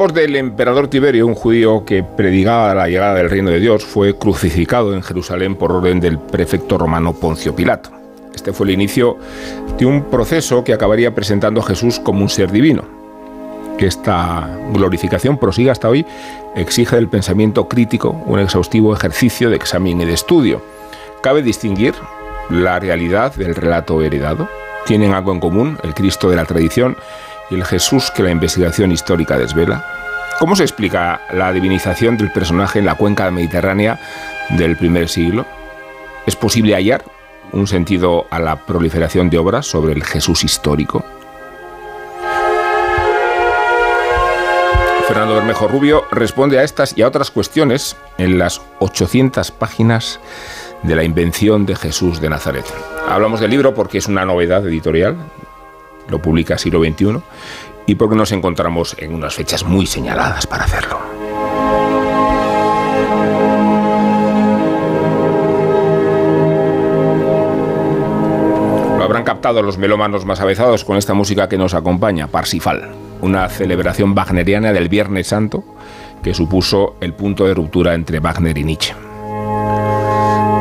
Tiempos 0.00 0.14
del 0.14 0.36
emperador 0.36 0.88
Tiberio, 0.88 1.26
un 1.26 1.34
judío 1.34 1.84
que 1.84 2.02
predicaba 2.02 2.74
la 2.74 2.88
llegada 2.88 3.16
del 3.16 3.28
reino 3.28 3.50
de 3.50 3.60
Dios 3.60 3.84
fue 3.84 4.16
crucificado 4.16 4.94
en 4.94 5.02
Jerusalén 5.02 5.56
por 5.56 5.72
orden 5.72 6.00
del 6.00 6.18
prefecto 6.18 6.78
romano 6.78 7.12
Poncio 7.12 7.54
Pilato. 7.54 7.90
Este 8.34 8.54
fue 8.54 8.68
el 8.68 8.72
inicio 8.72 9.18
de 9.78 9.84
un 9.84 10.04
proceso 10.04 10.64
que 10.64 10.72
acabaría 10.72 11.14
presentando 11.14 11.60
a 11.60 11.64
Jesús 11.64 12.00
como 12.00 12.22
un 12.22 12.30
ser 12.30 12.50
divino. 12.50 12.82
Que 13.76 13.84
esta 13.84 14.48
glorificación 14.72 15.36
prosiga 15.36 15.72
hasta 15.72 15.90
hoy 15.90 16.06
exige 16.56 16.96
del 16.96 17.08
pensamiento 17.08 17.68
crítico 17.68 18.22
un 18.24 18.38
exhaustivo 18.38 18.94
ejercicio 18.94 19.50
de 19.50 19.56
examen 19.56 20.00
y 20.00 20.06
de 20.06 20.14
estudio. 20.14 20.62
Cabe 21.22 21.42
distinguir 21.42 21.92
la 22.48 22.78
realidad 22.78 23.34
del 23.34 23.54
relato 23.54 24.00
heredado. 24.00 24.48
Tienen 24.86 25.12
algo 25.12 25.32
en 25.32 25.40
común 25.40 25.78
el 25.82 25.92
Cristo 25.92 26.30
de 26.30 26.36
la 26.36 26.46
tradición 26.46 26.96
el 27.50 27.64
Jesús 27.64 28.10
que 28.10 28.22
la 28.22 28.30
investigación 28.30 28.92
histórica 28.92 29.38
desvela? 29.38 29.84
¿Cómo 30.38 30.56
se 30.56 30.62
explica 30.62 31.20
la 31.32 31.52
divinización 31.52 32.16
del 32.16 32.30
personaje 32.32 32.78
en 32.78 32.86
la 32.86 32.94
cuenca 32.94 33.30
mediterránea 33.30 34.00
del 34.50 34.76
primer 34.76 35.08
siglo? 35.08 35.44
¿Es 36.26 36.36
posible 36.36 36.74
hallar 36.74 37.04
un 37.52 37.66
sentido 37.66 38.26
a 38.30 38.38
la 38.38 38.56
proliferación 38.64 39.28
de 39.28 39.38
obras 39.38 39.66
sobre 39.66 39.92
el 39.92 40.04
Jesús 40.04 40.44
histórico? 40.44 41.04
Fernando 45.10 45.34
Bermejo 45.34 45.66
Rubio 45.66 46.04
responde 46.12 46.60
a 46.60 46.62
estas 46.62 46.96
y 46.96 47.02
a 47.02 47.08
otras 47.08 47.32
cuestiones 47.32 47.96
en 48.16 48.38
las 48.38 48.62
800 48.78 49.50
páginas 49.50 50.20
de 50.84 50.94
la 50.94 51.02
invención 51.02 51.66
de 51.66 51.74
Jesús 51.74 52.20
de 52.20 52.30
Nazaret. 52.30 52.64
Hablamos 53.08 53.40
del 53.40 53.50
libro 53.50 53.74
porque 53.74 53.98
es 53.98 54.06
una 54.06 54.24
novedad 54.24 54.64
editorial, 54.66 55.16
lo 56.10 56.20
publica 56.20 56.58
Siglo 56.58 56.82
XXI, 56.82 57.20
y 57.86 57.94
porque 57.94 58.16
nos 58.16 58.32
encontramos 58.32 58.96
en 58.98 59.14
unas 59.14 59.34
fechas 59.34 59.64
muy 59.64 59.86
señaladas 59.86 60.46
para 60.46 60.64
hacerlo. 60.64 60.98
Lo 68.98 69.04
habrán 69.04 69.24
captado 69.24 69.62
los 69.62 69.78
melómanos 69.78 70.24
más 70.24 70.40
avezados 70.40 70.84
con 70.84 70.96
esta 70.96 71.14
música 71.14 71.48
que 71.48 71.58
nos 71.58 71.74
acompaña, 71.74 72.28
Parsifal, 72.28 72.90
una 73.20 73.48
celebración 73.48 74.14
wagneriana 74.16 74.72
del 74.72 74.88
Viernes 74.88 75.28
Santo 75.28 75.64
que 76.22 76.34
supuso 76.34 76.96
el 77.00 77.14
punto 77.14 77.46
de 77.46 77.54
ruptura 77.54 77.94
entre 77.94 78.20
Wagner 78.20 78.56
y 78.58 78.64
Nietzsche. 78.64 78.94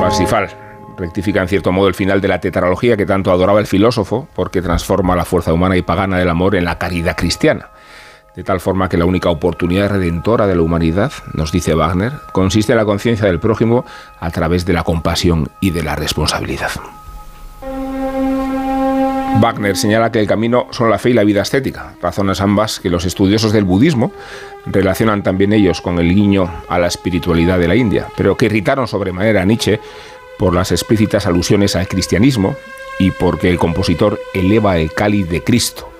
Parsifal 0.01 0.68
rectifica 0.99 1.41
en 1.41 1.47
cierto 1.47 1.71
modo 1.71 1.87
el 1.87 1.95
final 1.95 2.21
de 2.21 2.27
la 2.27 2.39
tetralogía 2.39 2.97
que 2.97 3.05
tanto 3.05 3.31
adoraba 3.31 3.59
el 3.59 3.67
filósofo, 3.67 4.27
porque 4.35 4.61
transforma 4.61 5.15
la 5.15 5.25
fuerza 5.25 5.53
humana 5.53 5.77
y 5.77 5.81
pagana 5.81 6.17
del 6.17 6.29
amor 6.29 6.55
en 6.55 6.65
la 6.65 6.77
caridad 6.77 7.15
cristiana. 7.15 7.69
De 8.35 8.43
tal 8.43 8.59
forma 8.59 8.87
que 8.87 8.97
la 8.97 9.05
única 9.05 9.29
oportunidad 9.29 9.89
redentora 9.89 10.45
de 10.45 10.55
la 10.55 10.61
humanidad, 10.61 11.11
nos 11.33 11.51
dice 11.51 11.73
Wagner, 11.73 12.13
consiste 12.31 12.73
en 12.73 12.77
la 12.77 12.85
conciencia 12.85 13.25
del 13.25 13.39
prójimo 13.39 13.85
a 14.19 14.29
través 14.29 14.65
de 14.65 14.73
la 14.73 14.83
compasión 14.83 15.49
y 15.59 15.71
de 15.71 15.83
la 15.83 15.95
responsabilidad. 15.95 16.71
Wagner 19.41 19.77
señala 19.77 20.11
que 20.11 20.19
el 20.19 20.27
camino 20.27 20.67
son 20.71 20.89
la 20.89 20.99
fe 20.99 21.11
y 21.11 21.13
la 21.13 21.23
vida 21.23 21.41
estética, 21.41 21.93
razones 22.01 22.41
ambas 22.41 22.79
que 22.79 22.89
los 22.89 23.05
estudiosos 23.05 23.53
del 23.53 23.63
budismo 23.63 24.11
relacionan 24.65 25.23
también 25.23 25.53
ellos 25.53 25.81
con 25.81 25.97
el 25.97 26.13
guiño 26.13 26.51
a 26.67 26.77
la 26.77 26.87
espiritualidad 26.87 27.57
de 27.57 27.67
la 27.67 27.75
India, 27.75 28.07
pero 28.17 28.35
que 28.35 28.47
irritaron 28.47 28.87
sobremanera 28.87 29.41
a 29.41 29.45
Nietzsche 29.45 29.79
por 30.39 30.55
las 30.55 30.71
explícitas 30.71 31.27
alusiones 31.27 31.75
al 31.75 31.89
cristianismo 31.89 32.55
y 32.97 33.11
porque 33.11 33.49
el 33.49 33.59
compositor 33.59 34.21
eleva 34.33 34.77
el 34.77 34.93
cáliz 34.93 35.29
de 35.29 35.43
Cristo. 35.43 35.91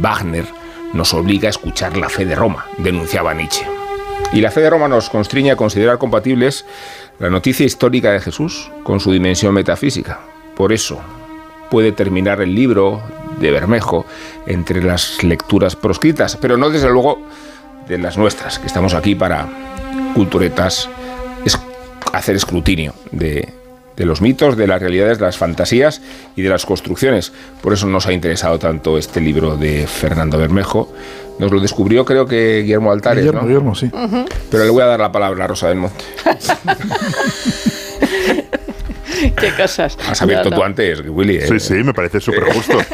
Wagner 0.00 0.44
nos 0.92 1.14
obliga 1.14 1.46
a 1.46 1.50
escuchar 1.50 1.96
la 1.96 2.08
fe 2.08 2.26
de 2.26 2.34
Roma, 2.34 2.66
denunciaba 2.78 3.32
Nietzsche. 3.32 3.64
Y 4.32 4.40
la 4.40 4.50
fe 4.50 4.60
de 4.60 4.70
Roma 4.70 4.88
nos 4.88 5.08
constriñe 5.08 5.52
a 5.52 5.56
considerar 5.56 5.98
compatibles 5.98 6.66
la 7.20 7.30
noticia 7.30 7.64
histórica 7.64 8.10
de 8.10 8.18
Jesús 8.18 8.72
con 8.82 8.98
su 8.98 9.12
dimensión 9.12 9.54
metafísica. 9.54 10.18
Por 10.56 10.72
eso, 10.72 11.00
puede 11.70 11.92
terminar 11.92 12.40
el 12.40 12.56
libro 12.56 13.00
de 13.38 13.52
Bermejo 13.52 14.04
entre 14.46 14.82
las 14.82 15.22
lecturas 15.22 15.76
proscritas, 15.76 16.36
pero 16.36 16.56
no 16.56 16.70
desde 16.70 16.90
luego 16.90 17.22
de 17.86 17.98
las 17.98 18.18
nuestras, 18.18 18.58
que 18.58 18.66
estamos 18.66 18.94
aquí 18.94 19.14
para 19.14 19.48
culturetas 20.12 20.88
hacer 22.12 22.34
escrutinio 22.34 22.94
de, 23.12 23.52
de 23.96 24.04
los 24.04 24.20
mitos, 24.20 24.56
de 24.56 24.66
las 24.66 24.80
realidades, 24.80 25.18
de 25.18 25.24
las 25.24 25.38
fantasías 25.38 26.02
y 26.36 26.42
de 26.42 26.48
las 26.48 26.66
construcciones. 26.66 27.32
Por 27.62 27.72
eso 27.72 27.86
nos 27.86 28.06
ha 28.06 28.12
interesado 28.12 28.58
tanto 28.58 28.98
este 28.98 29.20
libro 29.20 29.56
de 29.56 29.86
Fernando 29.86 30.38
Bermejo. 30.38 30.92
Nos 31.38 31.52
lo 31.52 31.60
descubrió 31.60 32.04
creo 32.04 32.26
que 32.26 32.62
Guillermo 32.62 32.92
Altares, 32.92 33.24
Guillermo, 33.24 33.42
¿no? 33.42 33.46
Guillermo, 33.46 33.74
sí. 33.74 33.90
Pero 34.50 34.64
le 34.64 34.70
voy 34.70 34.82
a 34.82 34.86
dar 34.86 35.00
la 35.00 35.12
palabra 35.12 35.44
a 35.44 35.48
Rosa 35.48 35.68
del 35.68 35.78
Monte. 35.78 36.04
Qué 39.36 39.50
cosas. 39.56 39.96
Has 40.06 40.20
abierto 40.22 40.50
No, 40.50 40.56
tú 40.56 40.62
antes, 40.62 41.02
Willy. 41.06 41.36
¿eh? 41.36 41.46
Sí, 41.48 41.60
sí, 41.60 41.74
me 41.74 41.94
parece 41.94 42.20
súper 42.20 42.44
justo. 42.52 42.78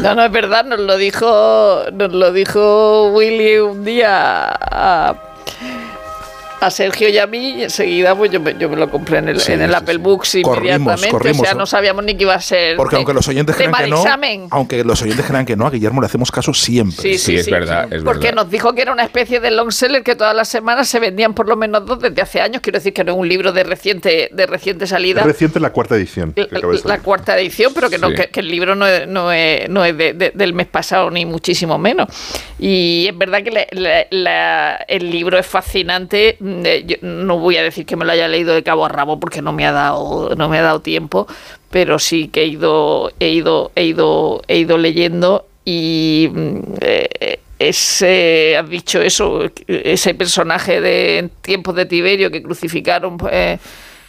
No, 0.00 0.14
no 0.14 0.24
es 0.24 0.30
verdad, 0.30 0.64
nos 0.66 0.80
lo 0.80 0.96
dijo, 0.98 1.84
nos 1.92 2.12
lo 2.12 2.32
dijo 2.32 3.08
Willy 3.12 3.58
un 3.58 3.84
día 3.84 4.44
a, 4.50 5.14
a 6.66 6.70
Sergio 6.70 7.08
y 7.08 7.18
a 7.18 7.26
mí 7.26 7.56
y 7.58 7.62
enseguida 7.64 8.14
pues 8.14 8.30
yo 8.30 8.40
me, 8.40 8.56
yo 8.58 8.68
me 8.68 8.76
lo 8.76 8.90
compré 8.90 9.18
en 9.18 9.28
el, 9.28 9.40
Sí, 9.40 9.52
en 9.52 9.62
el 9.62 9.70
sí, 9.70 9.76
Apple 9.76 9.94
sí. 9.94 10.00
Books 10.00 10.36
Corrimos, 10.42 10.64
inmediatamente. 10.76 11.10
corrimos, 11.10 11.40
o 11.40 11.44
sea, 11.44 11.52
¿no? 11.54 11.58
no 11.60 11.66
sabíamos 11.66 12.04
ni 12.04 12.14
que 12.16 12.22
iba 12.24 12.34
a 12.34 12.40
ser 12.40 12.76
Porque 12.76 12.96
de- 12.96 12.96
aunque 12.98 13.14
los 13.14 13.28
oyentes 13.28 13.56
crean 13.56 13.72
que 13.72 13.86
no, 13.88 13.96
examen. 14.02 14.46
aunque 14.50 14.84
los 14.84 15.02
oyentes 15.02 15.24
crean 15.26 15.44
que 15.46 15.56
no, 15.56 15.66
a 15.66 15.70
Guillermo 15.70 16.00
le 16.00 16.06
hacemos 16.06 16.30
caso 16.30 16.52
siempre. 16.54 16.96
Sí, 17.00 17.18
sí, 17.18 17.42
sí. 17.42 17.50
Porque 18.04 18.32
nos 18.32 18.50
dijo 18.50 18.74
que 18.74 18.82
era 18.82 18.92
una 18.92 19.02
especie 19.04 19.40
de 19.40 19.50
long 19.50 19.70
seller 19.70 20.02
que 20.02 20.14
todas 20.16 20.34
las 20.34 20.48
semanas 20.48 20.88
se 20.88 21.00
vendían 21.00 21.34
por 21.34 21.48
lo 21.48 21.56
menos 21.56 21.84
dos 21.86 22.00
desde 22.00 22.20
hace 22.22 22.40
años. 22.40 22.60
Quiero 22.62 22.78
decir 22.78 22.92
que 22.92 23.04
no 23.04 23.12
es 23.12 23.18
un 23.18 23.28
libro 23.28 23.52
de 23.52 23.64
reciente, 23.64 24.28
de 24.32 24.46
reciente 24.46 24.86
salida. 24.86 25.20
Es 25.20 25.26
reciente 25.26 25.60
la 25.60 25.70
cuarta 25.70 25.96
edición. 25.96 26.32
que 26.32 26.48
la, 26.50 26.60
de 26.94 26.98
cuarta 27.02 27.38
edición, 27.38 27.72
pero 27.74 27.90
que, 27.90 27.98
no, 27.98 28.10
que, 28.10 28.28
que 28.28 28.40
el 28.40 28.48
libro 28.48 28.74
no 28.74 28.86
es, 28.86 29.06
no 29.08 29.30
es, 29.32 29.68
no 29.68 29.84
es 29.84 29.96
de- 29.96 30.12
de- 30.12 30.30
del 30.34 30.52
mes 30.54 30.66
pasado, 30.66 31.10
ni 31.10 31.24
muchísimo 31.26 31.78
menos. 31.78 32.08
Y 32.58 33.06
es 33.08 33.16
verdad 33.18 33.42
que 33.42 33.50
la- 33.50 33.66
la- 33.72 34.06
la- 34.10 34.76
el 34.88 35.10
libro 35.10 35.38
es 35.38 35.46
fascinante. 35.46 36.36
Eh, 36.64 36.84
yo 36.86 36.96
no 37.02 37.38
voy 37.38 37.56
a 37.56 37.62
decir 37.62 37.86
que 37.86 37.96
me 37.96 38.04
lo 38.04 38.12
haya 38.12 38.28
leído 38.28 38.54
de 38.54 38.62
cabo 38.62 38.84
a 38.84 38.88
rabo 38.88 39.18
porque 39.20 39.42
no 39.42 39.52
me 39.52 39.66
ha 39.66 39.72
dado, 39.72 40.34
no 40.36 40.48
me 40.48 40.58
ha 40.58 40.62
dado 40.62 40.80
tiempo, 40.80 41.26
pero 41.70 41.98
sí 41.98 42.28
que 42.28 42.42
he 42.42 42.46
ido, 42.46 43.10
he 43.20 43.30
ido, 43.30 43.72
he 43.74 43.84
ido, 43.84 44.42
he 44.48 44.58
ido 44.58 44.78
leyendo 44.78 45.46
y 45.64 46.28
mm, 46.32 46.58
eh, 46.80 47.40
ese, 47.58 48.56
has 48.58 48.68
dicho 48.68 49.00
eso, 49.00 49.42
ese 49.66 50.14
personaje 50.14 50.80
de 50.80 51.18
en 51.18 51.28
tiempos 51.40 51.74
de 51.76 51.86
Tiberio 51.86 52.30
que 52.30 52.42
crucificaron 52.42 53.16
eh, 53.30 53.58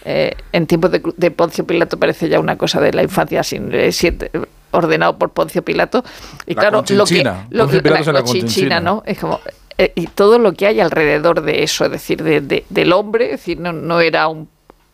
eh, 0.03 0.31
en 0.51 0.67
tiempos 0.67 0.91
de, 0.91 1.01
de 1.15 1.31
Poncio 1.31 1.65
Pilato 1.65 1.97
parece 1.97 2.27
ya 2.29 2.39
una 2.39 2.57
cosa 2.57 2.79
de 2.81 2.93
la 2.93 3.03
infancia 3.03 3.43
sin 3.43 3.73
eh, 3.73 3.91
siete- 3.91 4.29
ordenado 4.71 5.17
por 5.17 5.29
Poncio 5.29 5.63
Pilato. 5.63 6.03
Y 6.45 6.53
La 6.53 6.61
claro 6.61 6.83
lo 6.89 7.05
que, 7.05 7.23
lo 7.49 7.65
la, 7.91 8.01
la 8.19 8.23
Conchinchina. 8.23 8.79
no 8.81 9.03
es 9.05 9.17
como 9.17 9.39
eh, 9.78 9.91
y 9.95 10.07
todo 10.07 10.39
lo 10.39 10.53
que 10.53 10.67
hay 10.67 10.80
alrededor 10.80 11.41
de 11.41 11.63
eso 11.63 11.86
es 11.86 11.91
decir 11.91 12.23
de- 12.23 12.41
de- 12.41 12.65
del 12.69 12.93
hombre 12.93 13.28
decir 13.28 13.59
no, 13.59 13.73
no 13.73 13.99
era 14.01 14.28
un, 14.28 14.47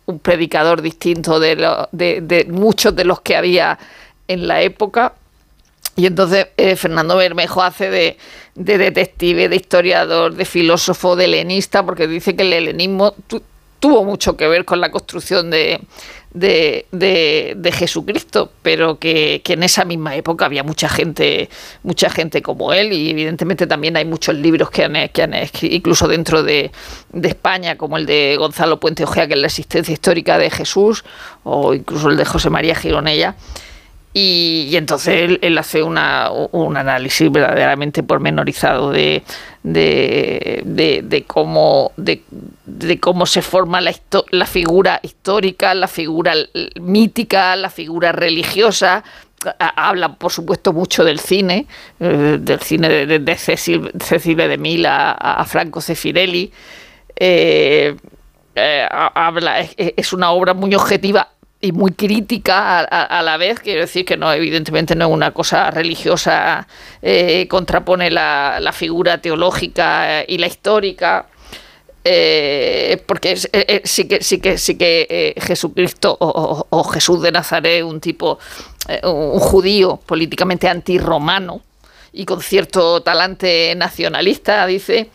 un 0.05 0.19
predicador 0.19 0.82
distinto 0.82 1.39
de, 1.39 1.55
lo- 1.55 1.88
de, 1.91 2.45
muchos 2.49 2.95
de 2.95 3.05
los 3.05 3.21
que 3.21 3.36
había 3.36 3.77
en 4.27 4.47
la 4.47 4.61
época. 4.61 5.13
Y 5.95 6.05
entonces 6.05 6.47
eh, 6.57 6.75
Fernando 6.75 7.17
Bermejo 7.17 7.61
hace 7.61 7.89
de, 7.89 8.17
de 8.55 8.77
detective, 8.77 9.49
de 9.49 9.55
historiador, 9.57 10.34
de 10.34 10.45
filósofo, 10.45 11.15
de 11.15 11.25
helenista, 11.25 11.86
porque 11.86 12.07
dice 12.07 12.36
que 12.36 12.43
el 12.43 12.53
helenismo 12.53 13.13
tu- 13.27 13.43
tuvo 13.79 14.03
mucho 14.05 14.38
que 14.38 14.47
ver 14.47 14.63
con 14.63 14.79
la 14.79 14.89
construcción 14.89 15.49
de, 15.51 15.82
de, 16.34 16.86
de- 16.91 17.53
de 17.57 17.71
Jesucristo, 17.71 18.51
pero 18.61 18.97
que, 18.99 19.41
que 19.43 19.53
en 19.53 19.63
esa 19.63 19.84
misma 19.86 20.15
época 20.15 20.45
había 20.45 20.63
mucha 20.63 20.88
gente, 20.88 21.49
mucha 21.84 22.09
gente 22.09 22.41
como 22.41 22.71
él, 22.73 22.93
y 22.93 23.09
evidentemente 23.09 23.67
también 23.67 23.97
hay 23.97 24.05
muchos 24.05 24.36
libros 24.36 24.69
que 24.71 24.84
han, 24.86 25.09
que 25.09 25.23
han 25.23 25.34
escrito, 25.34 25.75
incluso 25.75 26.07
dentro 26.07 26.43
de, 26.43 26.71
de 27.11 27.27
España, 27.27 27.77
como 27.77 27.97
el 27.97 28.05
de 28.05 28.36
Gonzalo 28.38 28.79
Puente 28.79 29.03
Ojea, 29.03 29.27
que 29.27 29.34
es 29.34 29.39
la 29.39 29.47
existencia 29.47 29.91
histórica 29.93 30.38
de 30.38 30.49
Jesús, 30.49 31.03
o 31.43 31.73
incluso 31.73 32.09
el 32.09 32.17
de 32.17 32.25
José 32.25 32.49
María 32.49 32.75
Gironella. 32.75 33.36
Y, 34.14 34.68
y 34.70 34.76
entonces 34.76 35.16
él, 35.41 35.57
hace 35.57 35.82
una, 35.84 36.30
un 36.32 36.76
análisis 36.76 37.32
verdaderamente 37.32 38.03
pormenorizado 38.03 38.91
de, 38.91 39.24
de, 39.64 40.62
de- 40.66 41.01
de 41.01 41.24
cómo, 41.24 41.93
de, 41.95 42.22
de 42.66 42.99
cómo 42.99 43.26
se 43.26 43.41
forma 43.41 43.80
la, 43.80 43.93
figura 44.45 44.99
histórica, 45.01 45.74
la 45.74 45.88
figura 45.88 46.34
mítica, 46.82 47.55
la 47.55 47.70
figura 47.70 48.12
religiosa. 48.12 49.03
Habla, 49.57 50.16
por 50.16 50.32
supuesto, 50.32 50.74
mucho 50.74 51.03
del 51.05 51.20
cine, 51.20 51.66
eh, 51.99 52.38
del 52.39 52.59
cine 52.59 52.89
de, 52.89 53.05
de, 53.05 53.20
de 53.20 53.36
Cecil, 53.38 53.91
Cecilia 54.03 54.47
de 54.47 54.57
Mil 54.57 54.86
a, 54.86 55.12
a 55.14 55.45
Franco 55.45 55.80
Cefirelli. 55.82 56.51
Eh, 57.16 57.95
eh, 58.55 58.88
ha- 58.91 59.28
habla, 59.28 59.62
es 59.62 60.12
una 60.12 60.32
obra 60.32 60.53
muy 60.53 60.76
objetiva 60.76 61.30
y 61.62 61.72
muy 61.72 61.91
crítica 61.91 62.80
a, 62.80 63.22
la 63.22 63.38
vez, 63.38 63.59
quiero 63.59 63.82
decir 63.82 64.03
que 64.05 64.18
no, 64.18 64.34
evidentemente 64.34 64.95
no 64.95 65.05
es 65.07 65.12
una 65.12 65.32
cosa 65.32 65.70
religiosa, 65.72 66.68
eh, 67.01 67.47
contrapone 67.47 68.09
la, 68.09 68.57
figura 68.72 69.20
teológica 69.20 70.24
y 70.28 70.38
la 70.39 70.47
histórica. 70.47 71.28
eh, 72.03 73.01
porque 73.05 73.34
es- 73.34 73.45
eh, 73.53 73.66
eh, 73.68 73.82
sí 73.84 74.07
que 74.07 74.24
sí 74.24 74.39
que 74.41 74.57
sí 74.57 74.76
que 74.76 75.05
eh, 75.07 75.36
Jesucristo 75.39 76.18
o, 76.20 76.66
o- 76.72 76.84
Jesús 76.86 77.22
de 77.22 77.32
Nazaret 77.32 77.84
un 77.84 77.99
tipo 78.01 78.39
eh, 78.88 79.01
un 79.05 79.38
judío 79.39 79.97
políticamente 80.03 80.68
antirromano 80.68 81.62
y 82.12 82.26
con 82.26 82.41
cierto 82.41 83.01
talante 83.03 83.76
nacionalista 83.76 84.66
dice 84.66 85.12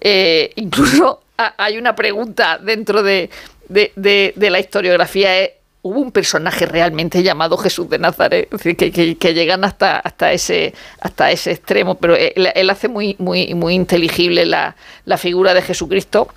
eh, 0.00 0.50
incluso 0.56 1.20
ha- 1.38 1.54
hay 1.56 1.78
una 1.78 1.94
pregunta 1.94 2.58
dentro 2.58 3.04
de, 3.04 3.30
de- 3.68 3.92
de- 3.94 4.32
la 4.50 4.58
historiografía. 4.58 5.40
eh, 5.40 5.54
¿Hubo 5.86 6.00
un 6.00 6.12
personaje 6.12 6.64
realmente 6.64 7.22
llamado 7.22 7.58
Jesús 7.58 7.90
de 7.90 7.98
Nazaret? 7.98 8.48
Que, 8.48 9.34
llegan 9.34 9.64
hasta, 9.64 9.98
ese, 10.32 10.72
hasta 10.98 11.30
ese 11.30 11.50
extremo, 11.50 11.96
pero 11.96 12.16
él, 12.16 12.70
hace 12.70 12.88
muy, 12.88 13.16
inteligible 13.74 14.46
la, 14.46 14.76
figura 15.18 15.52
de 15.52 15.60
Jesucristo 15.60 16.28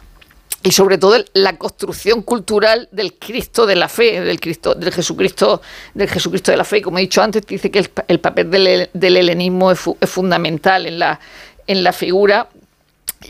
y 0.64 0.72
sobre 0.74 0.98
todo 0.98 1.24
la 1.32 1.58
construcción 1.58 2.24
cultural 2.24 2.90
del 2.92 3.14
Cristo 3.14 3.66
de 3.66 3.78
la 3.78 3.88
fe, 3.88 4.20
del 4.20 4.42
Cristo, 4.42 4.76
del 4.76 4.92
Jesucristo, 4.92 5.62
del 5.94 6.10
Jesucristo 6.10 6.52
de 6.52 6.58
la 6.58 6.66
fe. 6.66 6.82
Como 6.82 6.98
he 6.98 7.02
dicho 7.04 7.22
antes, 7.22 7.48
dice 7.48 7.72
que 7.72 7.80
el, 7.80 7.90
pa- 7.90 8.04
el 8.10 8.20
papel 8.20 8.52
del, 8.52 8.68
he- 8.68 8.90
del 8.92 9.16
helenismo 9.16 9.72
es, 9.72 9.80
fu- 9.80 9.96
es 10.02 10.10
fundamental 10.10 10.86
en 10.88 11.00
la, 11.00 11.22
en 11.68 11.86
figura. 11.94 12.50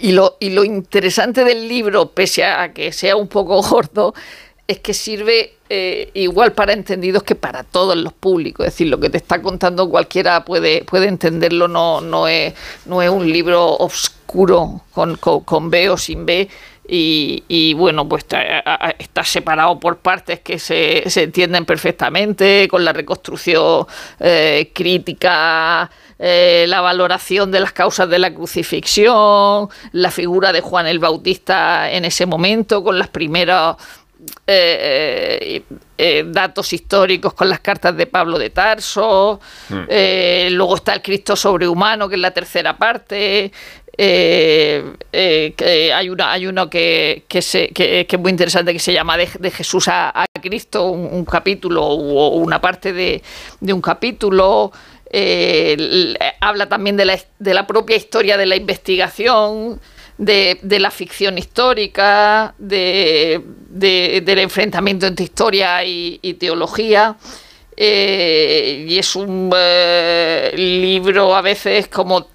Y 0.01 0.13
lo 0.49 0.63
interesante 0.63 1.43
del 1.43 1.67
libro, 1.67 2.09
pese 2.11 2.43
a 2.43 2.73
que 2.73 2.91
sea 2.91 3.15
un 3.15 3.27
poco 3.27 3.61
gordo, 3.61 4.13
es 4.67 4.79
que 4.79 4.93
sirve 4.93 5.53
eh, 5.69 6.11
igual 6.13 6.51
para 6.51 6.73
entendidos 6.73 7.23
que 7.23 7.35
para 7.35 7.63
todos 7.63 7.95
los 7.95 8.11
públicos. 8.13 8.65
Es 8.65 8.73
decir, 8.73 8.87
lo 8.87 8.99
que 8.99 9.09
te 9.09 9.17
está 9.17 9.41
contando 9.41 9.89
cualquiera 9.89 10.43
puede, 10.43 10.83
puede 10.83 11.07
entenderlo, 11.07 11.67
no, 11.67 12.01
no, 12.01 12.27
es, 12.27 12.53
no 12.85 13.01
es 13.01 13.09
un 13.09 13.31
libro 13.31 13.77
oscuro 13.77 14.81
con, 14.93 15.15
con, 15.15 15.41
con 15.41 15.69
B 15.69 15.89
o 15.89 15.97
sin 15.97 16.25
B. 16.25 16.49
y, 16.87 17.43
y, 17.47 17.73
bueno, 17.73 18.07
pues 18.07 18.23
está, 18.23 18.59
está, 18.97 19.23
separado 19.23 19.79
por 19.79 19.97
partes 19.97 20.39
que 20.39 20.57
se, 20.57 21.09
se 21.09 21.23
entienden 21.23 21.65
perfectamente, 21.65 22.67
con 22.69 22.85
la 22.85 22.93
reconstrucción 22.93 23.85
eh, 24.19 24.71
crítica, 24.73 25.89
eh, 26.19 26.65
la 26.67 26.81
valoración 26.81 27.51
de 27.51 27.59
las 27.59 27.73
causas 27.73 28.09
de 28.09 28.19
la 28.19 28.33
crucifixión, 28.33 29.69
la 29.91 30.11
figura 30.11 30.51
de 30.51 30.61
Juan 30.61 30.87
el 30.87 30.99
Bautista 30.99 31.91
en 31.91 32.05
ese 32.05 32.25
momento, 32.25 32.83
con 32.83 32.97
las 32.97 33.09
primeras 33.09 33.75
eh, 34.45 35.61
eh, 35.97 36.23
datos 36.27 36.71
históricos 36.73 37.33
con 37.33 37.49
las 37.49 37.59
cartas 37.59 37.95
de 37.95 38.05
Pablo 38.07 38.37
de 38.39 38.49
Tarso, 38.49 39.39
Hmm. 39.69 39.83
eh, 39.89 40.49
luego 40.51 40.75
está 40.75 40.93
el 40.93 41.01
Cristo 41.01 41.35
sobrehumano, 41.35 42.07
que 42.09 42.15
es 42.15 42.21
la 42.21 42.31
tercera 42.31 42.77
parte. 42.77 43.51
eh, 43.99 44.83
eh, 45.11 45.53
que 45.57 45.91
hay 45.91 46.07
una 46.09 46.31
hay 46.31 46.45
uno 46.45 46.69
que, 46.69 47.23
que, 47.27 47.41
se- 47.41 47.69
que- 47.69 48.05
que 48.05 48.15
es 48.15 48.21
muy 48.21 48.29
interesante 48.29 48.71
que 48.71 48.77
se 48.77 48.93
llama 48.93 49.17
de, 49.17 49.27
de 49.39 49.49
Jesús 49.49 49.87
a, 49.87 50.09
a 50.21 50.25
Cristo 50.39 50.83
un, 50.91 51.09
un 51.11 51.25
capítulo 51.25 51.83
o 51.83 52.27
una 52.37 52.61
parte 52.61 52.93
de, 52.93 53.23
de 53.59 53.73
un 53.73 53.81
capítulo 53.81 54.71
eh, 55.09 56.13
habla 56.41 56.69
también 56.69 56.95
de 56.95 57.05
la, 57.05 57.17
de 57.39 57.53
la 57.55 57.65
propia 57.65 57.95
historia 57.95 58.37
de 58.37 58.45
la 58.45 58.55
investigación 58.55 59.81
de, 60.17 60.59
la 60.79 60.91
ficción 60.91 61.37
histórica, 61.37 62.53
de, 62.57 63.41
de- 63.69 64.21
del 64.25 64.39
enfrentamiento 64.39 65.05
entre 65.07 65.25
historia 65.25 65.83
y 65.83 66.33
teología. 66.39 67.15
Eh, 67.79 68.87
y 68.89 68.97
es 68.97 69.15
un 69.15 69.51
eh, 69.55 70.51
libro 70.55 71.35
a 71.35 71.43
veces 71.43 71.87
como, 71.87 72.27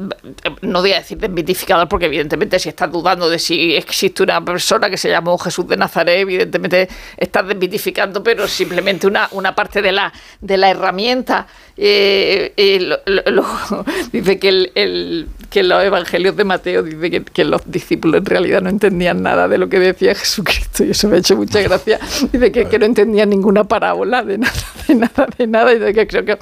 no 0.61 0.80
voy 0.80 0.93
a 0.93 1.01
decir 1.01 1.18
desmitificador, 1.18 1.88
porque 1.88 2.07
evidentemente 2.07 2.61
si 2.61 2.68
estás 2.68 2.93
dudando 2.93 3.28
de 3.28 3.40
si 3.40 3.74
existe 3.74 4.22
una 4.22 4.40
persona 4.45 4.88
que 4.88 4.97
se 4.97 5.11
llamó 5.11 5.36
Jesús 5.38 5.66
de 5.66 5.76
Nazaret, 5.76 6.20
evidentemente 6.20 6.88
estás 7.16 7.49
desmitificando, 7.49 8.22
pero 8.22 8.47
simplemente 8.47 9.09
una, 9.09 9.28
una 9.32 9.53
parte 9.53 9.82
de 9.82 9.90
la, 9.90 10.12
de 10.40 10.57
la 10.57 10.70
herramienta. 10.70 11.49
Eh, 11.76 12.53
eh, 12.57 12.97
dice 14.12 14.38
que, 14.38 14.70
el, 14.74 15.28
que 15.51 15.62
los 15.62 15.82
evangelios 15.82 16.36
de 16.36 16.45
Mateo 16.45 16.82
dice 16.82 17.11
que, 17.11 17.24
que 17.24 17.45
los 17.45 17.62
discípulos 17.68 18.18
en 18.18 18.26
realidad 18.26 18.61
no 18.61 18.68
entendían 18.68 19.22
nada 19.22 19.49
de 19.49 19.59
lo 19.59 19.68
que 19.68 19.80
decía 19.80 20.14
Jesucristo 20.14 20.84
y 20.84 20.90
eso 20.90 21.09
me 21.09 21.16
ha 21.16 21.18
hecho 21.18 21.34
mucha 21.34 21.61
gracia. 21.62 21.99
Dice 22.30 22.53
que, 22.53 22.66
que 22.66 22.78
no 22.78 22.86
entendían 22.86 23.30
ninguna 23.30 23.64
parábola 23.64 24.22
de 24.22 24.38
nada, 24.38 24.53
de 24.86 24.95
nada, 24.95 25.26
de 25.38 25.46
nada. 25.46 25.72
Y 25.72 25.78
dice 25.78 25.94
que 25.94 26.06
creo 26.06 26.24
que, 26.24 26.38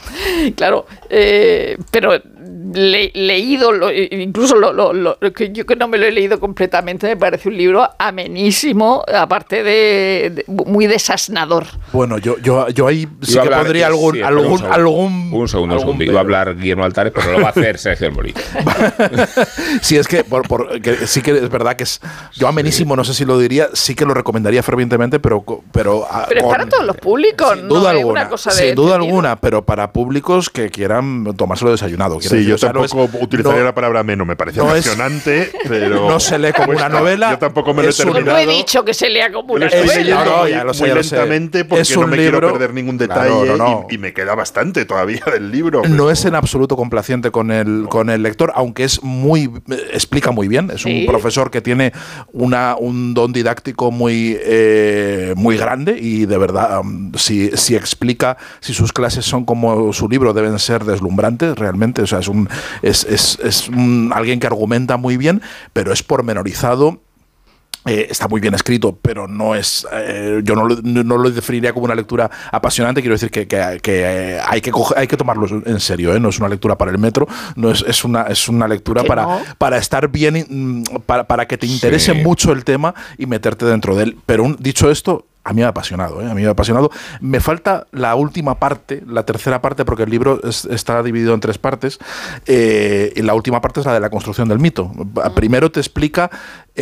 claro, 0.55 0.87
eh, 1.09 1.77
pero 1.91 2.21
le- 2.75 3.11
leído, 3.15 3.73
lo- 3.73 3.93
incluso 3.93 4.57
lo, 4.57 4.73
lo- 4.73 4.93
lo- 4.93 5.19
que 5.33 5.51
yo 5.53 5.65
que 5.67 5.77
no 5.77 5.89
me 5.89 5.99
lo 5.99 6.07
he 6.07 6.13
leído 6.13 6.39
completamente, 6.41 7.07
me 7.07 7.17
parece 7.17 7.49
un 7.49 7.57
libro 7.57 7.89
amenísimo, 7.99 9.03
aparte 9.13 9.63
de, 9.63 10.31
de- 10.35 10.45
muy 10.67 10.87
desasnador. 10.87 11.67
Bueno, 11.93 12.19
yo, 12.19 12.37
yo, 12.39 12.69
yo 12.69 12.87
ahí 12.87 13.09
sí 13.23 13.35
que 13.35 13.41
hablar- 13.41 13.61
pondría 13.63 13.87
algún, 13.87 14.13
sí, 14.13 14.19
espera, 14.19 14.35
un 14.35 14.39
algún, 14.43 14.59
segundo. 14.59 14.75
algún, 14.75 15.33
Un 15.33 15.49
segundo, 15.49 15.75
un 15.75 15.81
algún 15.81 15.81
segundo. 15.95 16.05
Iba 16.05 16.19
a 16.19 16.23
hablar 16.23 16.57
Guillermo 16.57 16.85
Altares, 16.85 17.13
pero 17.15 17.33
lo 17.33 17.41
va 17.41 17.49
a 17.49 17.51
hacer 17.51 17.79
Sergio 17.79 18.11
Molí. 18.13 18.35
sí, 19.83 19.97
es 19.97 20.07
que, 20.09 20.25
por- 20.25 20.47
por- 20.47 20.81
que 20.81 21.07
sí 21.07 21.23
que 21.23 21.33
es 21.33 21.49
verdad 21.51 21.77
que 21.77 21.85
es. 21.85 22.01
Yo 22.35 22.49
amenísimo, 22.49 22.97
no 22.97 23.05
sé 23.05 23.15
si 23.15 23.25
lo 23.25 23.39
diría, 23.39 23.69
sí 23.73 23.95
que 23.95 24.05
lo 24.05 24.15
recomendaría 24.15 24.63
fervientemente, 24.63 25.21
pero. 25.21 25.43
co- 25.43 25.63
Pero, 25.73 26.07
ah, 26.11 26.27
Pero 26.29 26.41
es 26.41 26.45
con- 26.45 26.53
para 26.53 26.67
todos 26.69 26.85
los 26.87 26.97
públicos, 26.97 27.53
sin 27.55 27.69
no 27.69 27.75
duda 27.75 27.91
es 27.93 27.99
alguna. 27.99 28.21
una 28.23 28.29
cosa 28.31 28.51
de. 28.51 28.57
sin 28.67 28.75
duda 28.75 28.97
alguna, 28.97 29.37
pero 29.41 29.65
para 29.65 29.93
públicos 29.93 30.51
que 30.51 30.71
quieran 30.71 31.35
tomárselo 31.37 31.71
desayunado. 31.71 32.21
Sí, 32.21 32.29
decir, 32.37 32.50
yo 32.51 32.55
o 32.57 32.59
sea, 32.59 32.73
no 32.73 32.85
es- 32.85 32.91
tampoco 32.91 33.19
utilizaría 33.25 33.59
no- 33.61 33.65
la 33.65 33.75
palabra 33.75 34.03
menos, 34.03 34.27
me 34.27 34.37
parece 34.37 34.59
no 34.61 34.75
es- 34.75 34.87
apasionante, 34.87 35.51
pero... 35.69 36.09
no 36.09 36.21
se 36.21 36.39
lee 36.39 36.53
como 36.53 36.73
una 36.73 36.89
novela, 36.89 37.31
Yo 37.33 37.39
tampoco 37.39 37.73
me 37.75 37.83
lo 37.83 37.89
he 37.89 37.91
es 37.91 38.01
un- 38.01 38.07
No 38.09 38.13
terminado. 38.15 38.39
he 38.39 38.47
dicho 38.47 38.85
que 38.85 38.95
se 38.95 39.09
lea 39.09 39.33
como 39.33 39.55
una 39.55 39.67
estoy 39.67 39.81
Es- 39.81 39.87
novela. 39.87 40.01
leyendo 40.03 40.25
no, 40.25 40.37
no, 40.37 40.43
muy, 40.43 40.51
ya 40.51 40.65
lo 40.65 40.75
sé, 40.75 40.81
muy 40.83 40.89
ya 40.91 40.95
lo 40.97 41.03
sé. 41.03 41.17
lentamente 41.17 41.65
porque 41.65 41.83
Es 41.83 41.97
no 41.97 42.07
me 42.07 42.17
libro- 42.17 42.39
quiero 42.41 42.53
perder 42.53 42.75
ningún 42.75 42.99
Claro, 42.99 43.41
detalle 43.41 43.47
no, 43.47 43.57
no. 43.57 43.87
Y, 43.91 43.95
y 43.95 43.99
me 43.99 44.13
queda 44.13 44.35
bastante 44.35 44.85
todavía 44.85 45.23
del 45.33 45.51
libro. 45.51 45.83
No 45.89 46.11
es 46.11 46.25
en 46.25 46.35
absoluto 46.35 46.77
complaciente 46.77 47.31
con 47.31 47.51
el, 47.51 47.87
con 47.89 48.11
el 48.11 48.23
lector, 48.23 48.53
aunque 48.55 48.85
es 48.85 49.03
muy 49.03 49.51
explica 49.93 50.31
muy 50.31 50.49
bien. 50.49 50.71
Es 50.71 50.83
Sí. 50.83 51.01
un 51.01 51.07
profesor 51.07 51.51
que 51.51 51.61
tiene 51.61 51.93
una, 52.33 52.77
un 52.79 53.15
don 53.15 53.33
didáctico 53.33 53.91
muy, 53.91 54.37
eh, 54.41 55.35
muy 55.37 55.57
grande 55.57 55.97
y 56.01 56.27
de 56.27 56.39
verdad, 56.39 56.81
um, 56.81 57.13
si, 57.15 57.51
si 57.57 57.75
explica, 57.77 58.37
si 58.61 58.73
sus 58.75 58.93
clases 58.93 59.25
son 59.25 59.45
como 59.45 59.93
su 59.93 60.09
libro, 60.09 60.33
deben 60.33 60.59
ser 60.59 60.85
deslumbrantes 60.85 61.57
realmente. 61.57 62.03
O 62.03 62.07
sea, 62.07 62.21
es, 62.21 62.29
un, 62.29 62.40
es, 62.83 63.05
es, 63.05 63.39
es 63.43 63.69
un- 63.69 64.13
alguien 64.15 64.41
que 64.41 64.47
argumenta 64.47 64.97
muy 64.97 65.17
bien, 65.17 65.43
pero 65.73 65.93
es 65.93 66.03
pormenorizado 66.03 67.01
eh, 67.87 68.09
está 68.11 68.29
muy 68.29 68.43
bien 68.43 68.53
escrito, 68.53 68.99
pero 69.01 69.27
no 69.27 69.55
es. 69.55 69.87
eh, 69.91 70.43
yo 70.45 70.55
no 70.55 70.67
lo, 70.69 70.77
no 70.83 71.17
lo 71.17 71.31
definiría 71.31 71.73
como 71.73 71.87
una 71.87 71.95
lectura 71.95 72.31
apasionante. 72.53 73.01
Quiero 73.01 73.15
decir 73.15 73.31
que, 73.31 73.49
que- 73.49 73.81
que, 73.83 74.03
eh, 74.37 74.41
hay, 74.47 74.61
que 74.61 74.71
coger- 74.71 74.99
hay 74.99 75.07
que 75.07 75.17
tomarlo 75.17 75.47
en 75.65 75.81
serio. 75.81 76.15
¿eh? 76.15 76.21
No 76.21 76.29
es 76.29 76.39
una 76.39 76.51
lectura 76.51 76.77
para 76.77 76.91
el 76.91 76.99
metro, 76.99 77.27
no 77.57 77.71
es, 77.71 77.83
es 77.89 78.05
una, 78.05 78.25
es 78.25 78.49
una 78.51 78.69
lectura 78.69 79.01
¿Que 79.01 79.09
para, 79.09 79.23
no? 79.23 79.41
para 79.57 79.79
estar 79.79 80.09
bien, 80.09 80.45
mm, 80.47 80.83
para, 81.07 81.25
para 81.27 81.49
que 81.49 81.57
te 81.57 81.67
interese 81.67 82.13
Sí. 82.13 82.19
mucho 82.23 82.53
el 82.53 82.65
tema 82.65 82.95
y 83.17 83.25
meterte 83.25 83.65
dentro 83.65 83.97
de 83.97 84.03
él. 84.05 84.19
Pero 84.27 84.45
un- 84.45 84.57
dicho 84.61 84.91
esto. 84.91 85.25
A 85.51 85.53
mí 85.53 85.61
me 85.63 85.65
ha 85.67 85.71
apasionado, 85.71 86.23
¿eh? 86.23 86.31
a 86.31 86.35
mí 86.35 86.43
me 86.43 86.47
ha 86.49 86.53
apasionado. 86.53 86.91
Me 87.21 87.41
falta 87.41 87.89
la 87.91 88.15
última 88.15 88.61
parte, 88.61 89.03
la 89.07 89.25
tercera 89.27 89.61
parte, 89.61 89.85
porque 89.85 90.05
el 90.05 90.11
libro 90.11 90.41
es- 90.45 90.65
está 90.65 91.03
dividido 91.03 91.35
en 91.35 91.41
tres 91.41 91.59
partes. 91.59 91.99
eh, 92.47 93.13
y 93.17 93.23
la 93.23 93.35
última 93.35 93.61
parte 93.61 93.81
es 93.81 93.87
la 93.87 93.93
de 93.95 94.01
la 94.01 94.11
construcción 94.11 94.49
del 94.49 94.61
mito. 94.61 94.93
Primero 95.35 95.71
te 95.73 95.81
explica, 95.81 96.31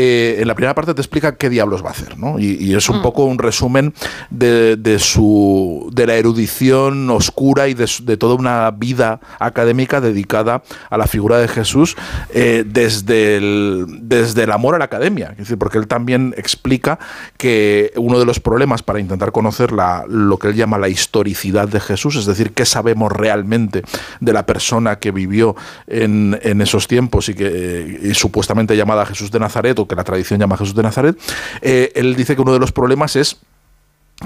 eh, 0.00 0.36
en 0.38 0.46
la 0.46 0.54
primera 0.54 0.76
parte 0.76 0.94
te 0.94 1.00
explica 1.00 1.34
qué 1.34 1.50
diablos 1.50 1.82
va 1.82 1.88
a 1.88 1.90
hacer, 1.90 2.16
¿no? 2.16 2.38
Y, 2.38 2.56
y 2.60 2.76
es 2.76 2.88
un 2.88 3.02
poco 3.02 3.24
un 3.24 3.36
resumen 3.36 3.92
de, 4.30 4.76
de 4.76 5.00
su 5.00 5.90
de 5.92 6.06
la 6.06 6.14
erudición 6.14 7.10
oscura 7.10 7.66
y 7.66 7.74
de, 7.74 7.90
de 8.04 8.16
toda 8.16 8.36
una 8.36 8.70
vida 8.70 9.18
académica 9.40 10.00
dedicada 10.00 10.62
a 10.88 10.96
la 10.98 11.08
figura 11.08 11.38
de 11.38 11.48
Jesús 11.48 11.96
eh, 12.32 12.62
desde, 12.64 13.38
el, 13.38 13.86
desde 14.02 14.44
el 14.44 14.52
amor 14.52 14.76
a 14.76 14.78
la 14.78 14.84
academia. 14.84 15.30
Es 15.32 15.38
decir, 15.38 15.58
porque 15.58 15.78
él 15.78 15.88
también 15.88 16.32
explica 16.36 17.00
que 17.36 17.92
uno 17.96 18.20
de 18.20 18.24
los 18.24 18.38
problemas 18.38 18.84
para 18.84 19.00
intentar 19.00 19.32
conocer 19.32 19.72
la, 19.72 20.04
lo 20.08 20.38
que 20.38 20.46
él 20.46 20.54
llama 20.54 20.78
la 20.78 20.88
historicidad 20.88 21.66
de 21.66 21.80
Jesús, 21.80 22.14
es 22.14 22.26
decir, 22.26 22.52
qué 22.52 22.64
sabemos 22.64 23.10
realmente 23.10 23.82
de 24.20 24.32
la 24.32 24.46
persona 24.46 25.00
que 25.00 25.10
vivió 25.10 25.56
en, 25.88 26.38
en 26.42 26.60
esos 26.60 26.86
tiempos 26.86 27.28
y 27.28 27.34
que 27.34 27.48
eh, 27.50 28.00
y 28.02 28.14
supuestamente 28.14 28.76
llamada 28.76 29.04
Jesús 29.04 29.32
de 29.32 29.40
Nazaret 29.40 29.76
o 29.80 29.87
que 29.88 29.96
la 29.96 30.04
tradición 30.04 30.38
llama 30.38 30.56
Jesús 30.56 30.74
de 30.74 30.82
Nazaret, 30.82 31.18
eh, 31.62 31.92
él 31.94 32.14
dice 32.14 32.36
que 32.36 32.42
uno 32.42 32.52
de 32.52 32.58
los 32.58 32.72
problemas 32.72 33.16
es 33.16 33.38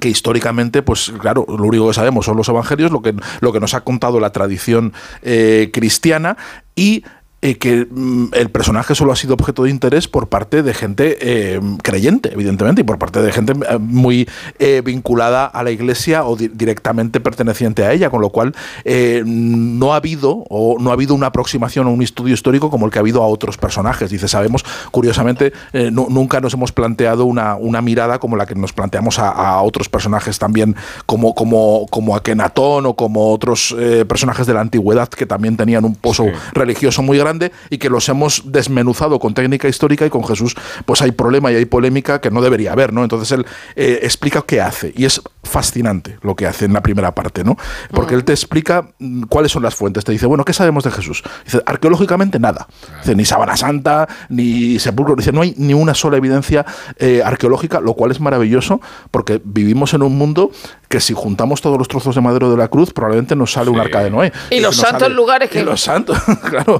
que 0.00 0.08
históricamente, 0.08 0.82
pues 0.82 1.12
claro, 1.20 1.44
lo 1.48 1.64
único 1.64 1.88
que 1.88 1.94
sabemos 1.94 2.24
son 2.24 2.36
los 2.36 2.48
evangelios, 2.48 2.90
lo 2.90 3.02
que, 3.02 3.14
lo 3.40 3.52
que 3.52 3.60
nos 3.60 3.74
ha 3.74 3.82
contado 3.82 4.20
la 4.20 4.30
tradición 4.30 4.94
eh, 5.22 5.70
cristiana 5.72 6.36
y 6.74 7.04
eh, 7.42 7.58
que 7.58 7.86
mm, 7.90 8.28
el 8.32 8.50
personaje 8.50 8.94
solo 8.94 9.12
ha 9.12 9.16
sido 9.16 9.34
objeto 9.34 9.64
de 9.64 9.70
interés 9.70 10.08
por 10.08 10.28
parte 10.28 10.62
de 10.62 10.72
gente 10.74 11.18
eh, 11.20 11.60
creyente, 11.82 12.32
evidentemente, 12.32 12.80
y 12.80 12.84
por 12.84 12.98
parte 12.98 13.20
de 13.20 13.32
gente 13.32 13.52
eh, 13.52 13.78
muy 13.78 14.28
eh, 14.58 14.80
vinculada 14.84 15.44
a 15.46 15.62
la 15.62 15.70
iglesia 15.72 16.24
o 16.24 16.36
di- 16.36 16.48
directamente 16.48 17.20
perteneciente 17.20 17.84
a 17.84 17.92
ella, 17.92 18.08
con 18.10 18.20
lo 18.20 18.30
cual 18.30 18.54
eh, 18.84 19.22
no 19.26 19.92
ha 19.92 19.96
habido 19.96 20.44
o 20.48 20.76
no 20.78 20.90
ha 20.90 20.92
habido 20.92 21.14
una 21.14 21.26
aproximación 21.26 21.86
o 21.88 21.90
un 21.90 22.02
estudio 22.02 22.32
histórico 22.34 22.70
como 22.70 22.86
el 22.86 22.92
que 22.92 22.98
ha 22.98 23.00
habido 23.00 23.22
a 23.22 23.26
otros 23.26 23.58
personajes. 23.58 24.10
Dice, 24.10 24.28
sabemos, 24.28 24.64
curiosamente, 24.92 25.52
eh, 25.72 25.90
nu- 25.90 26.06
nunca 26.10 26.40
nos 26.40 26.54
hemos 26.54 26.70
planteado 26.72 27.24
una, 27.24 27.56
una 27.56 27.82
mirada 27.82 28.18
como 28.20 28.36
la 28.36 28.46
que 28.46 28.54
nos 28.54 28.72
planteamos 28.72 29.18
a, 29.18 29.30
a 29.30 29.62
otros 29.62 29.88
personajes 29.88 30.38
también, 30.38 30.76
como, 31.06 31.34
como, 31.34 31.86
como 31.90 32.14
Akenatón 32.14 32.86
o 32.86 32.94
como 32.94 33.32
otros 33.32 33.74
personajes 34.06 34.46
de 34.46 34.54
la 34.54 34.60
antigüedad 34.60 35.08
que 35.08 35.26
también 35.26 35.56
tenían 35.56 35.84
un 35.84 35.96
pozo 35.96 36.26
religioso 36.52 37.02
muy 37.02 37.18
grande 37.18 37.31
y 37.70 37.78
que 37.78 37.88
los 37.88 38.08
hemos 38.08 38.52
desmenuzado 38.52 39.18
con 39.18 39.34
técnica 39.34 39.68
histórica 39.68 40.06
y 40.06 40.10
con 40.10 40.24
Jesús 40.24 40.54
pues 40.84 41.02
hay 41.02 41.12
problema 41.12 41.52
y 41.52 41.56
hay 41.56 41.64
polémica 41.64 42.20
que 42.20 42.30
no 42.30 42.42
debería 42.42 42.72
haber, 42.72 42.92
¿no? 42.92 43.02
Entonces 43.02 43.30
él 43.32 43.46
eh, 43.76 44.00
explica 44.02 44.42
qué 44.42 44.60
hace 44.60 44.92
y 44.96 45.04
es 45.04 45.20
fascinante 45.42 46.18
lo 46.22 46.36
que 46.36 46.46
hace 46.46 46.64
en 46.64 46.72
la 46.72 46.82
primera 46.82 47.14
parte, 47.14 47.44
¿no? 47.44 47.56
Porque 47.90 48.14
él 48.14 48.24
te 48.24 48.32
explica 48.32 48.88
mm, 48.98 49.24
cuáles 49.24 49.52
son 49.52 49.62
las 49.62 49.74
fuentes, 49.74 50.04
te 50.04 50.12
dice, 50.12 50.26
bueno, 50.26 50.44
¿qué 50.44 50.52
sabemos 50.52 50.84
de 50.84 50.90
Jesús? 50.90 51.22
Dice, 51.44 51.62
arqueológicamente 51.66 52.38
nada. 52.38 52.66
Dice, 53.00 53.14
ni 53.14 53.24
Sabana 53.24 53.56
Santa, 53.56 54.08
ni 54.28 54.78
sepulcro, 54.78 55.16
dice, 55.16 55.32
no 55.32 55.42
hay 55.42 55.54
ni 55.56 55.74
una 55.74 55.94
sola 55.94 56.16
evidencia 56.16 56.64
eh, 56.98 57.22
arqueológica, 57.24 57.80
lo 57.80 57.94
cual 57.94 58.10
es 58.10 58.20
maravilloso 58.20 58.80
porque 59.10 59.40
vivimos 59.44 59.94
en 59.94 60.02
un 60.02 60.16
mundo 60.16 60.50
que 60.92 61.00
si 61.00 61.14
juntamos 61.14 61.62
todos 61.62 61.78
los 61.78 61.88
trozos 61.88 62.14
de 62.14 62.20
madero 62.20 62.50
de 62.50 62.58
la 62.58 62.68
cruz, 62.68 62.92
probablemente 62.92 63.34
nos 63.34 63.50
sale 63.52 63.70
un 63.70 63.80
arca 63.80 64.04
de 64.04 64.10
Noé. 64.10 64.30
Y 64.50 64.60
los 64.60 64.76
santos 64.76 65.10
lugares 65.10 65.48
que- 65.48 65.60
Y 65.60 65.64
los 65.64 65.80
santos, 65.80 66.18
claro. 66.50 66.78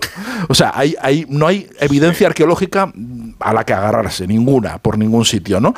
O 0.49 0.55
sea, 0.55 0.71
hay, 0.75 0.95
hay, 1.01 1.25
no 1.31 1.47
hay 1.47 1.67
evidencia 1.81 2.27
arqueológica 2.27 2.93
a 3.41 3.55
la 3.55 3.65
que 3.65 3.73
agarrarse, 3.73 4.27
ninguna, 4.27 4.77
por 4.77 4.99
ningún 4.99 5.25
sitio, 5.25 5.61
¿no? 5.61 5.73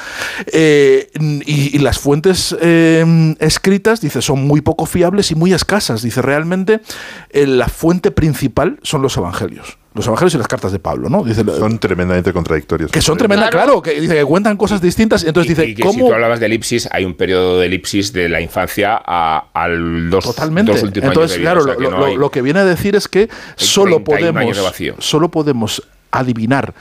Eh, 0.46 1.10
y, 1.46 1.76
y 1.76 1.78
las 1.78 2.00
fuentes 2.00 2.56
eh, 2.60 3.36
escritas, 3.38 4.00
dice, 4.00 4.20
son 4.20 4.44
muy 4.48 4.62
poco 4.62 4.84
fiables 4.86 5.30
y 5.30 5.36
muy 5.36 5.52
escasas. 5.52 6.02
Dice, 6.02 6.20
realmente 6.20 6.80
eh, 7.30 7.46
la 7.46 7.68
fuente 7.68 8.10
principal 8.10 8.80
son 8.82 9.00
los 9.00 9.16
evangelios. 9.16 9.78
Los 9.94 10.06
evangelios 10.08 10.34
y 10.34 10.38
las 10.38 10.48
cartas 10.48 10.72
de 10.72 10.78
Pablo, 10.80 11.08
¿no? 11.08 11.22
Dice, 11.22 11.44
son 11.44 11.78
tremendamente 11.78 12.32
contradictorios. 12.32 12.90
Que 12.90 13.00
son 13.00 13.16
tremendas, 13.16 13.50
claro. 13.50 13.80
que 13.80 14.00
dice 14.00 14.14
que 14.16 14.24
cuentan 14.24 14.56
cosas 14.56 14.80
distintas. 14.82 15.22
Y 15.22 15.28
entonces 15.28 15.56
dice, 15.56 15.68
y 15.70 15.74
que 15.76 15.82
¿cómo? 15.82 15.92
si 15.94 16.00
tú 16.00 16.12
hablabas 16.12 16.40
de 16.40 16.46
elipsis, 16.46 16.88
hay 16.90 17.04
un 17.04 17.14
periodo 17.14 17.60
de 17.60 17.66
elipsis 17.66 18.12
de 18.12 18.28
la 18.28 18.40
infancia 18.40 19.00
a, 19.06 19.50
al 19.54 20.10
dos, 20.10 20.24
Totalmente. 20.24 20.72
dos 20.72 20.82
últimos 20.82 21.08
Entonces, 21.08 21.38
años 21.38 21.40
vida. 21.40 21.50
claro, 21.52 21.60
o 21.60 21.64
sea, 21.64 21.76
que 21.76 21.82
lo, 21.84 21.90
no 21.92 21.98
lo- 21.98 22.06
hay- 22.06 22.16
lo 22.16 22.30
que 22.30 22.42
viene 22.42 22.58
a 22.60 22.64
decir 22.64 22.96
es 22.96 23.06
que 23.06 23.28
solo 23.54 24.02
31 24.02 24.40
años 24.40 24.56
de 24.56 24.62
podemos, 24.64 25.04
solo 25.04 25.28
podemos 25.30 25.82
adivinar 26.10 26.74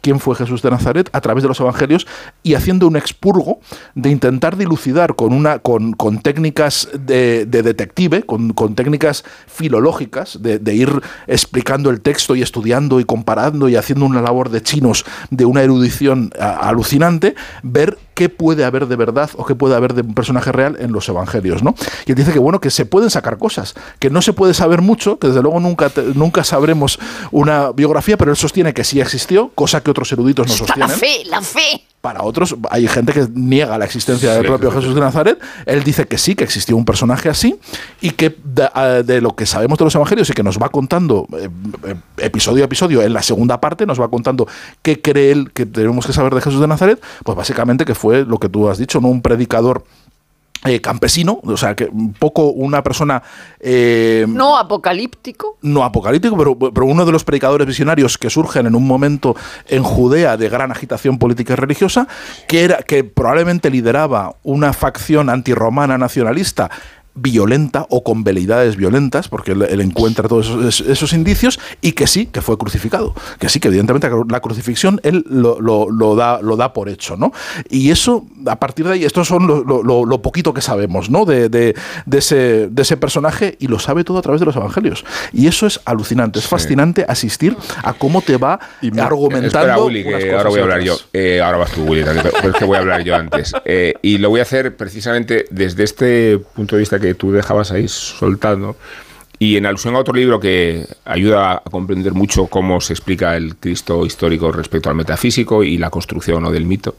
quién 0.00 0.20
fue 0.20 0.36
Jesús 0.36 0.62
de 0.62 0.70
Nazaret 0.70 1.08
a 1.12 1.20
través 1.20 1.42
de 1.42 1.48
los 1.48 1.58
evangelios 1.58 2.06
y 2.42 2.54
haciendo 2.54 2.86
un 2.86 2.96
expurgo 2.96 3.58
de 3.94 4.10
intentar 4.10 4.56
dilucidar 4.56 5.16
con 5.16 5.32
una 5.32 5.58
con, 5.58 5.94
técnicas 6.22 6.88
de, 6.92 7.46
de 7.46 7.62
detective, 7.62 8.22
con, 8.22 8.52
técnicas 8.74 9.24
filológicas, 9.46 10.38
de, 10.40 10.74
ir 10.74 10.90
explicando 11.26 11.90
el 11.90 12.00
texto 12.00 12.36
y 12.36 12.42
estudiando 12.42 13.00
y 13.00 13.04
comparando 13.04 13.68
y 13.68 13.76
haciendo 13.76 14.06
una 14.06 14.22
labor 14.22 14.50
de 14.50 14.62
chinos 14.62 15.04
de 15.30 15.44
una 15.44 15.62
erudición 15.62 16.30
alucinante, 16.38 17.34
ver 17.62 17.98
qué 18.14 18.28
puede 18.28 18.64
haber 18.64 18.86
de 18.86 18.96
verdad 18.96 19.30
o 19.36 19.44
qué 19.46 19.54
puede 19.54 19.74
haber 19.74 19.94
de 19.94 20.02
un 20.02 20.14
personaje 20.14 20.52
real 20.52 20.76
en 20.80 20.92
los 20.92 21.08
evangelios, 21.08 21.62
¿no? 21.62 21.74
Y 22.06 22.10
él 22.12 22.16
dice 22.16 22.32
que 22.32 22.38
bueno, 22.38 22.60
que 22.60 22.70
se 22.70 22.86
pueden 22.86 23.10
sacar 23.10 23.38
cosas, 23.38 23.74
que 23.98 24.10
no 24.10 24.22
se 24.22 24.32
puede 24.32 24.54
saber 24.54 24.80
mucho, 24.82 25.18
que 25.18 25.28
desde 25.28 25.42
luego 25.42 25.60
nunca, 25.60 25.88
te- 25.90 26.02
nunca 26.14 26.44
sabremos 26.44 26.98
una 27.30 27.72
biografía, 27.72 28.16
pero 28.16 28.30
él 28.30 28.36
sostiene 28.36 28.74
que 28.74 28.84
sí 28.84 29.00
existió, 29.00 29.50
cosa 29.54 29.82
que 29.82 29.90
otros 29.90 30.10
eruditos 30.12 30.46
no 30.46 30.52
La 30.52 30.58
sostienen. 30.58 30.96
fe, 30.98 31.24
la 31.26 31.40
fe. 31.42 31.84
Para 32.02 32.24
otros, 32.24 32.56
hay 32.68 32.86
gente 32.88 33.12
que 33.12 33.26
niega 33.32 33.78
la 33.78 33.84
existencia 33.84 34.32
del 34.34 34.44
propio. 34.44 34.70
Jesús 34.72 34.94
de 34.94 35.00
Nazaret. 35.00 35.38
Él 35.66 35.84
dice 35.84 36.04
que 36.06 36.18
sí, 36.18 36.34
que 36.34 36.42
existió 36.42 36.76
un 36.76 36.84
personaje 36.84 37.28
así 37.28 37.54
y 38.00 38.10
que 38.10 38.36
de, 38.44 38.68
a- 38.74 39.02
de 39.04 39.20
lo 39.20 39.34
que 39.36 39.46
sabemos 39.46 39.78
de 39.78 39.84
los 39.84 39.94
evangelios 39.94 40.28
y 40.28 40.32
que 40.32 40.42
nos 40.42 40.58
va 40.60 40.68
contando 40.68 41.28
eh, 41.38 41.48
eh, 41.86 41.94
episodio 42.18 42.64
a 42.64 42.66
episodio 42.66 43.02
en 43.02 43.12
la 43.12 43.22
segunda 43.22 43.60
parte, 43.60 43.86
nos 43.86 44.00
va 44.00 44.08
contando 44.08 44.48
qué 44.82 45.00
cree 45.00 45.30
él 45.30 45.52
que 45.52 45.64
tenemos 45.64 46.04
que 46.04 46.12
saber 46.12 46.34
de 46.34 46.40
Jesús 46.40 46.60
de 46.60 46.66
Nazaret, 46.66 47.00
pues 47.24 47.36
básicamente 47.38 47.84
que 47.84 47.94
fue 47.94 48.24
lo 48.24 48.38
que 48.38 48.48
tú 48.48 48.68
has 48.68 48.78
dicho, 48.78 49.00
¿no? 49.00 49.06
Un 49.08 49.22
predicador. 49.22 49.84
Eh, 50.64 50.80
campesino, 50.80 51.40
o 51.42 51.56
sea, 51.56 51.74
que 51.74 51.86
un 51.86 52.12
poco 52.12 52.50
una 52.50 52.82
persona 52.82 53.22
eh, 53.58 54.24
No 54.28 54.56
apocalíptico. 54.56 55.58
no 55.62 55.82
apocalíptico, 55.82 56.36
pero, 56.36 56.56
pero 56.56 56.86
uno 56.86 57.04
de 57.04 57.10
los 57.10 57.24
predicadores 57.24 57.66
visionarios 57.66 58.16
que 58.16 58.30
surgen 58.30 58.66
en 58.66 58.76
un 58.76 58.86
momento 58.86 59.34
en 59.66 59.82
Judea 59.82 60.36
de 60.36 60.48
gran 60.48 60.70
agitación 60.70 61.18
política 61.18 61.54
y 61.54 61.56
religiosa, 61.56 62.06
que, 62.46 62.62
era, 62.62 62.78
que 62.82 63.02
probablemente 63.02 63.70
lideraba 63.70 64.36
una 64.44 64.72
facción 64.72 65.30
antirromana 65.30 65.98
nacionalista 65.98 66.70
violenta 67.14 67.86
o 67.90 68.02
con 68.02 68.24
veleidades 68.24 68.76
violentas, 68.76 69.28
porque 69.28 69.52
él, 69.52 69.62
él 69.62 69.80
encuentra 69.80 70.28
todos 70.28 70.48
esos, 70.66 70.88
esos 70.88 71.12
indicios, 71.12 71.60
y 71.80 71.92
que 71.92 72.06
sí, 72.06 72.26
que 72.26 72.40
fue 72.40 72.56
crucificado. 72.58 73.14
Que 73.38 73.48
sí, 73.48 73.60
que 73.60 73.68
evidentemente 73.68 74.08
la 74.28 74.40
crucifixión 74.40 75.00
él 75.02 75.24
lo, 75.28 75.60
lo- 75.60 75.90
lo 75.90 76.16
da, 76.16 76.40
lo 76.40 76.56
da 76.56 76.72
por 76.72 76.88
hecho, 76.88 77.16
¿no? 77.16 77.32
Y 77.68 77.90
eso, 77.90 78.26
a 78.46 78.56
partir 78.58 78.86
de 78.86 78.92
ahí, 78.92 79.04
estos 79.04 79.28
son 79.28 79.46
lo, 79.46 79.62
lo- 79.62 80.22
poquito 80.22 80.54
que 80.54 80.60
sabemos, 80.60 81.10
¿no? 81.10 81.24
De, 81.24 81.48
de- 81.48 81.74
de 82.06 82.18
ese, 82.18 82.68
de 82.68 82.82
ese 82.82 82.96
personaje, 82.96 83.56
y 83.60 83.66
lo 83.66 83.78
sabe 83.78 84.04
todo 84.04 84.18
a 84.18 84.22
través 84.22 84.40
de 84.40 84.46
los 84.46 84.56
evangelios. 84.56 85.04
Y 85.32 85.48
eso 85.48 85.66
es 85.66 85.80
alucinante, 85.84 86.38
es 86.38 86.46
fascinante 86.46 87.04
asistir 87.08 87.56
a 87.82 87.92
cómo 87.92 88.22
te 88.22 88.36
va 88.36 88.58
argumentando. 89.04 89.58
Espera, 89.58 89.78
Willy, 89.82 90.04
que 90.04 90.12
cosas 90.12 90.32
ahora 90.36 90.48
voy 90.50 90.58
y 90.58 90.60
a 90.60 90.62
hablar 90.62 90.80
yo. 90.82 90.96
Eh, 91.12 91.40
ahora 91.42 91.58
vas 91.58 91.72
tú, 91.72 91.82
Willy, 91.84 92.04
que 92.58 92.64
voy 92.64 92.76
a 92.76 92.80
hablar 92.80 93.02
yo 93.02 93.16
antes. 93.16 93.52
Eh, 93.64 93.94
y 94.02 94.18
lo 94.18 94.30
voy 94.30 94.40
a 94.40 94.44
hacer 94.44 94.76
precisamente 94.76 95.44
desde 95.50 95.82
este 95.84 96.38
punto 96.54 96.76
de 96.76 96.80
vista 96.80 96.98
que 97.02 97.14
tú 97.14 97.32
dejabas 97.32 97.70
ahí 97.70 97.88
soltando. 97.88 98.76
Y 99.38 99.56
en 99.56 99.66
alusión 99.66 99.96
a 99.96 99.98
otro 99.98 100.14
libro 100.14 100.38
que 100.38 100.86
ayuda 101.04 101.54
a 101.54 101.60
comprender 101.68 102.12
mucho 102.12 102.46
cómo 102.46 102.80
se 102.80 102.92
explica 102.92 103.36
el 103.36 103.56
Cristo 103.56 104.06
histórico 104.06 104.52
respecto 104.52 104.88
al 104.88 104.94
metafísico 104.94 105.64
y 105.64 105.78
la 105.78 105.90
construcción 105.90 106.44
¿no? 106.44 106.52
del 106.52 106.64
mito, 106.64 106.94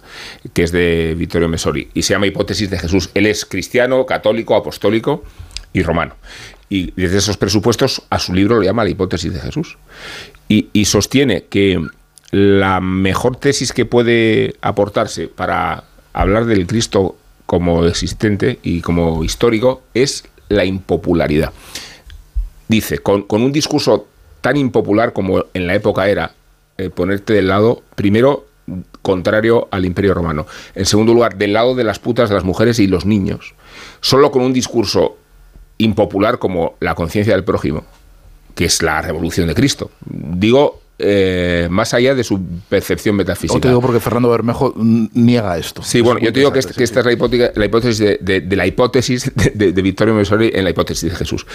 que 0.52 0.64
es 0.64 0.74
de 0.74 1.16
Vittorio 1.18 1.48
Messori, 1.48 1.88
y 1.94 2.02
se 2.02 2.14
llama 2.14 2.28
Hipótesis 2.28 2.70
de 2.70 2.80
Jesús. 2.80 3.10
Él 3.14 3.28
es 3.28 3.46
cristiano, 3.46 4.06
católico, 4.06 4.58
apostólico 4.58 5.24
y 5.72 5.84
romano. 5.84 6.16
Y 6.68 6.92
desde 6.98 7.20
esos 7.20 7.38
presupuestos 7.38 8.02
a 8.10 8.20
su 8.20 8.34
libro 8.34 8.58
lo 8.58 8.64
llama 8.64 8.84
La 8.84 8.90
hipótesis 8.90 9.34
de 9.34 9.40
Jesús. 9.40 9.78
Y, 10.50 10.68
y 10.74 10.84
sostiene 10.84 11.46
que 11.46 11.82
la 12.32 12.82
mejor 12.82 13.38
tesis 13.38 13.72
que 13.72 13.86
puede 13.86 14.56
aportarse 14.60 15.30
para 15.30 15.86
hablar 16.12 16.46
del 16.46 16.68
Cristo 16.68 17.16
como 17.46 17.86
existente 17.86 18.60
y 18.64 18.82
como 18.82 19.24
histórico 19.24 19.82
es 19.94 20.26
la 20.50 20.66
impopularidad. 20.66 21.52
Dice, 22.68 23.00
con, 23.00 23.24
con 23.24 23.42
un 23.42 23.52
discurso 23.52 24.08
tan 24.42 24.58
impopular 24.58 25.14
como 25.14 25.46
en 25.54 25.68
la 25.68 25.76
época 25.76 26.08
era, 26.10 26.34
eh, 26.78 26.90
ponerte 26.90 27.34
del 27.34 27.48
lado, 27.48 27.84
primero, 27.96 28.46
contrario 29.02 29.68
al 29.72 29.86
imperio 29.86 30.14
romano. 30.14 30.46
En 30.76 30.86
segundo 30.86 31.14
lugar, 31.14 31.38
del 31.38 31.54
lado 31.54 31.76
de 31.76 31.84
las 31.84 32.00
putas, 32.00 32.30
de 32.30 32.36
las 32.36 32.44
mujeres 32.44 32.80
y 32.80 32.88
los 32.88 33.06
niños. 33.06 33.54
Solo 34.02 34.32
con 34.32 34.42
un 34.42 34.54
discurso 34.54 35.18
impopular 35.78 36.40
como 36.40 36.76
la 36.80 36.96
conciencia 36.96 37.34
del 37.34 37.44
prójimo, 37.44 37.84
que 38.56 38.66
es 38.66 38.82
la 38.82 39.02
revolución 39.02 39.48
de 39.48 39.56
Cristo. 39.56 39.92
Digo, 40.06 40.82
eh, 41.00 41.68
más 41.72 41.94
allá 41.94 42.14
de 42.16 42.24
su 42.24 42.40
percepción 42.70 43.16
metafísica. 43.16 43.58
O 43.58 43.60
te 43.60 43.68
digo 43.68 43.82
porque 43.82 44.00
Fernando 44.00 44.30
Bermejo 44.30 44.74
niega 44.78 45.58
esto. 45.58 45.82
Sí, 45.84 46.02
bueno, 46.02 46.20
yo 46.20 46.32
te 46.32 46.40
digo 46.40 46.54
que, 46.54 46.60
esta 46.60 47.00
es 47.00 47.06
la 47.06 47.12
hipótesis, 47.12 47.50
la 47.56 47.66
hipótesis 47.66 47.98
de, 48.00 48.18
de- 48.22 48.42
de 48.42 48.56
la 48.56 48.66
hipótesis 48.68 49.32
de, 49.36 49.72
de, 49.72 49.82
Vittorio 49.82 50.14
Messori 50.14 50.52
en 50.54 50.64
la 50.64 50.70
hipótesis 50.70 51.12
de 51.12 51.16
Jesús. 51.18 51.46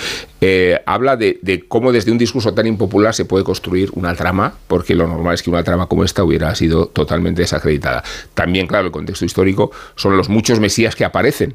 Eh, 0.41 0.81
habla 0.87 1.17
de, 1.17 1.39
de 1.43 1.67
cómo 1.69 1.93
desde 1.93 2.11
un 2.11 2.19
discurso 2.19 2.53
tan 2.53 2.67
impopular 2.67 3.15
se 3.15 3.25
puede 3.25 3.45
construir 3.45 3.91
una 3.95 4.15
trama, 4.15 4.55
porque 4.67 4.95
lo 4.95 5.07
normal 5.07 5.35
es 5.35 5.43
que 5.43 5.51
una 5.51 5.63
trama 5.63 5.87
como 5.87 6.05
esta 6.05 6.25
hubiera 6.25 6.55
sido 6.55 6.87
totalmente 6.87 7.43
desacreditada. 7.43 8.03
También, 8.35 8.67
claro, 8.67 8.87
el 8.87 8.93
contexto 8.93 9.25
histórico 9.25 9.71
son 9.95 10.17
los 10.17 10.29
muchos 10.29 10.61
mesías 10.61 10.97
que 10.97 11.05
aparecen 11.05 11.55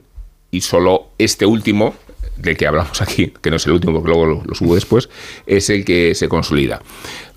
y 0.51 0.61
solo 0.61 1.07
este 1.17 1.45
último 1.45 1.95
del 2.37 2.57
que 2.57 2.67
hablamos 2.67 3.01
aquí, 3.01 3.33
que 3.41 3.49
no 3.49 3.57
es 3.57 3.65
el 3.65 3.73
último 3.73 3.93
porque 3.93 4.09
luego 4.09 4.25
lo, 4.25 4.43
lo 4.45 4.55
subo 4.55 4.75
después, 4.75 5.09
es 5.45 5.69
el 5.69 5.85
que 5.85 6.15
se 6.15 6.27
consolida. 6.27 6.81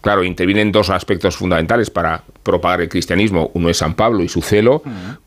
Claro, 0.07 0.22
intervienen 0.22 0.70
dos 0.70 0.90
aspectos 0.90 1.36
fundamentales 1.36 1.90
para 1.90 2.22
propagar 2.44 2.80
el 2.80 2.88
cristianismo. 2.88 3.51
Uno 3.55 3.70
es 3.70 3.78
San 3.78 3.94
Pablo 3.94 4.22
y 4.22 4.28
su 4.28 4.40
celo 4.40 4.80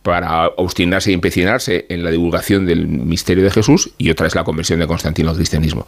para 0.04 0.48
obstinarse 0.56 1.12
y 1.12 1.16
empecinarse 1.16 1.86
en 1.90 2.02
la 2.02 2.12
divulgación 2.12 2.66
del 2.66 2.88
misterio 2.88 3.44
de 3.44 3.52
Jesús 3.52 3.92
y 3.98 4.10
otra 4.10 4.28
es 4.28 4.36
la 4.36 4.46
conversión 4.46 4.80
de 4.80 4.88
Constantino 4.88 5.32
al 5.32 5.36
cristianismo, 5.36 5.86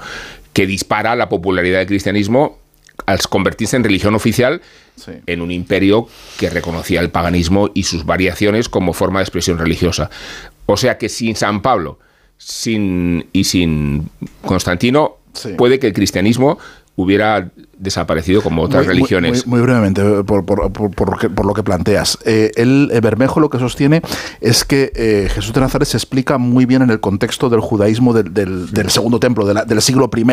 que 0.51 0.67
dispara 0.67 1.15
la 1.15 1.29
popularidad 1.29 1.79
del 1.79 1.87
cristianismo 1.87 2.59
al 3.05 3.19
convertirse 3.29 3.77
en 3.77 3.85
religión 3.85 4.13
oficial 4.13 4.61
en 5.25 5.41
un 5.41 5.51
imperio 5.51 6.09
que 6.37 6.49
reconocía 6.49 6.99
el 6.99 7.11
paganismo 7.11 7.71
y 7.73 7.83
sus 7.83 8.05
variaciones 8.05 8.67
como 8.67 8.91
forma 8.91 9.19
de 9.19 9.23
expresión 9.23 9.57
religiosa. 9.57 10.09
O 10.65 10.75
sea 10.75 10.97
que 10.97 11.07
sin 11.07 11.37
San 11.37 11.61
Pablo 11.61 11.97
sin, 12.43 13.27
y 13.33 13.43
sin 13.43 14.09
Constantino, 14.43 15.17
puede 15.57 15.79
que 15.79 15.87
el 15.87 15.93
cristianismo 15.93 16.57
hubiera 16.95 17.51
desaparecido 17.81 18.41
como 18.41 18.61
otras 18.61 18.85
Muy- 18.85 18.93
religiones. 18.95 19.45
Muy, 19.47 19.57
muy 19.59 19.65
brevemente, 19.65 20.01
eh, 20.01 20.23
por, 20.23 20.45
por- 20.45 20.71
por- 20.71 20.91
por 20.91 21.11
lo 21.11 21.17
que, 21.17 21.29
por 21.29 21.45
lo 21.45 21.53
que 21.53 21.63
planteas. 21.63 22.17
Eh, 22.25 22.51
él, 22.55 22.89
eh, 22.93 23.01
Bermejo 23.01 23.39
lo 23.39 23.49
que 23.49 23.59
sostiene 23.59 24.01
es 24.39 24.63
que 24.63 24.91
eh, 24.95 25.29
Jesús 25.33 25.53
de 25.53 25.61
Nazaret 25.61 25.87
se 25.87 25.97
explica 25.97 26.37
muy 26.37 26.65
bien 26.65 26.81
en 26.83 26.91
el 26.91 26.99
contexto 26.99 27.49
del 27.49 27.59
judaísmo 27.59 28.13
del, 28.13 28.33
del- 28.33 28.71
del 28.71 28.89
segundo 28.91 29.19
templo, 29.19 29.45
de 29.45 29.55
la- 29.55 29.65
del 29.65 29.81
siglo 29.81 30.09
I, 30.15 30.25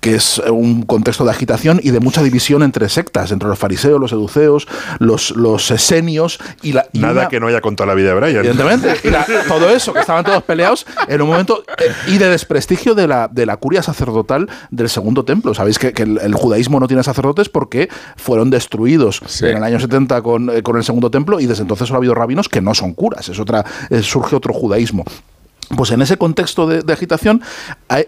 que 0.00 0.16
es 0.16 0.38
un 0.50 0.82
contexto 0.82 1.24
de 1.24 1.30
agitación 1.30 1.80
y 1.82 1.90
de 1.90 2.00
mucha 2.00 2.22
división 2.22 2.62
entre 2.64 2.88
sectas, 2.88 3.30
entre 3.30 3.48
los 3.48 3.58
fariseos, 3.58 4.00
los 4.00 4.10
seduceos, 4.10 4.66
los, 4.98 5.30
los 5.36 5.70
esenios 5.70 6.38
y 6.62 6.72
la... 6.72 6.86
y 6.92 6.98
Nada 6.98 7.12
una- 7.20 7.28
que 7.28 7.38
no 7.38 7.46
haya 7.46 7.60
contado 7.60 7.86
la 7.86 7.94
vida 7.94 8.08
de 8.14 8.20
Brian. 8.20 8.36
Evidentemente. 8.44 8.96
Y 9.06 9.10
la- 9.10 9.24
todo 9.48 9.70
eso, 9.70 9.92
que 9.92 10.00
estaban 10.00 10.24
todos 10.24 10.42
peleados 10.42 10.86
en 11.06 11.22
un 11.22 11.28
momento. 11.28 11.62
eh, 11.78 11.92
y 12.08 12.18
de 12.18 12.28
desprestigio 12.28 12.94
de 12.96 13.06
la, 13.06 13.28
de 13.28 13.46
la 13.46 13.56
curia 13.58 13.82
sacerdotal 13.82 14.48
del 14.72 14.88
segundo 14.88 15.24
templo. 15.24 15.54
Sabéis 15.54 15.78
que, 15.78 15.92
que 15.92 16.02
el, 16.02 16.18
el 16.18 16.34
judaísmo 16.34 16.79
no 16.80 16.88
tiene 16.88 17.02
sacerdotes 17.02 17.48
porque 17.48 17.88
fueron 18.16 18.50
destruidos 18.50 19.22
en 19.42 19.56
el 19.56 19.62
año 19.62 19.78
70 19.78 20.22
con, 20.22 20.50
eh, 20.50 20.62
con 20.62 20.76
el 20.76 20.84
segundo 20.84 21.10
templo 21.10 21.38
y 21.40 21.46
desde 21.46 21.62
entonces 21.62 21.88
solo 21.88 21.98
ha 21.98 22.00
habido 22.00 22.14
rabinos 22.14 22.48
que 22.48 22.60
no 22.60 22.74
son 22.74 22.94
curas. 22.94 23.28
Es 23.28 23.38
otra, 23.38 23.64
eh, 23.90 24.02
surge 24.02 24.34
otro 24.34 24.52
judaísmo. 24.52 25.04
Pues 25.76 25.92
en 25.92 26.02
ese 26.02 26.16
contexto 26.16 26.66
de, 26.66 26.92
agitación, 26.92 27.42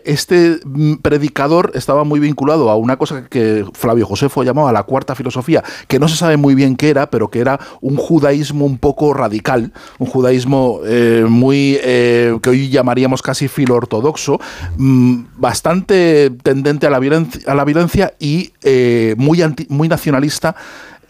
este 0.04 0.58
mm, 0.64 0.94
predicador 0.96 1.70
estaba 1.74 2.02
muy 2.02 2.18
vinculado 2.18 2.68
a 2.70 2.76
una 2.76 2.96
cosa 2.96 3.28
que 3.28 3.64
Flavio 3.72 4.04
Josefo 4.04 4.42
llamaba 4.42 4.72
la 4.72 4.82
cuarta 4.82 5.14
filosofía, 5.14 5.62
que 5.86 6.00
no 6.00 6.08
se 6.08 6.16
sabe 6.16 6.36
muy 6.36 6.56
bien 6.56 6.74
qué 6.74 6.90
era, 6.90 7.08
pero 7.08 7.30
que 7.30 7.38
era 7.38 7.60
un 7.80 7.96
judaísmo 7.96 8.66
un 8.66 8.78
poco 8.78 9.14
radical, 9.14 9.72
un 9.98 10.08
judaísmo 10.08 10.80
eh, 10.84 11.24
muy 11.28 11.78
eh, 11.82 12.36
que 12.42 12.50
hoy 12.50 12.68
llamaríamos 12.68 13.22
casi 13.22 13.46
filoortodoxo, 13.46 14.40
mm, 14.76 15.22
bastante 15.36 16.30
tendente 16.42 16.88
a 16.88 16.90
la 16.90 16.98
violencia, 16.98 17.40
a 17.46 17.54
la 17.54 17.64
violencia 17.64 18.14
y 18.18 18.52
eh, 18.64 19.14
muy, 19.18 19.40
anti- 19.40 19.66
muy 19.68 19.88
nacionalista 19.88 20.56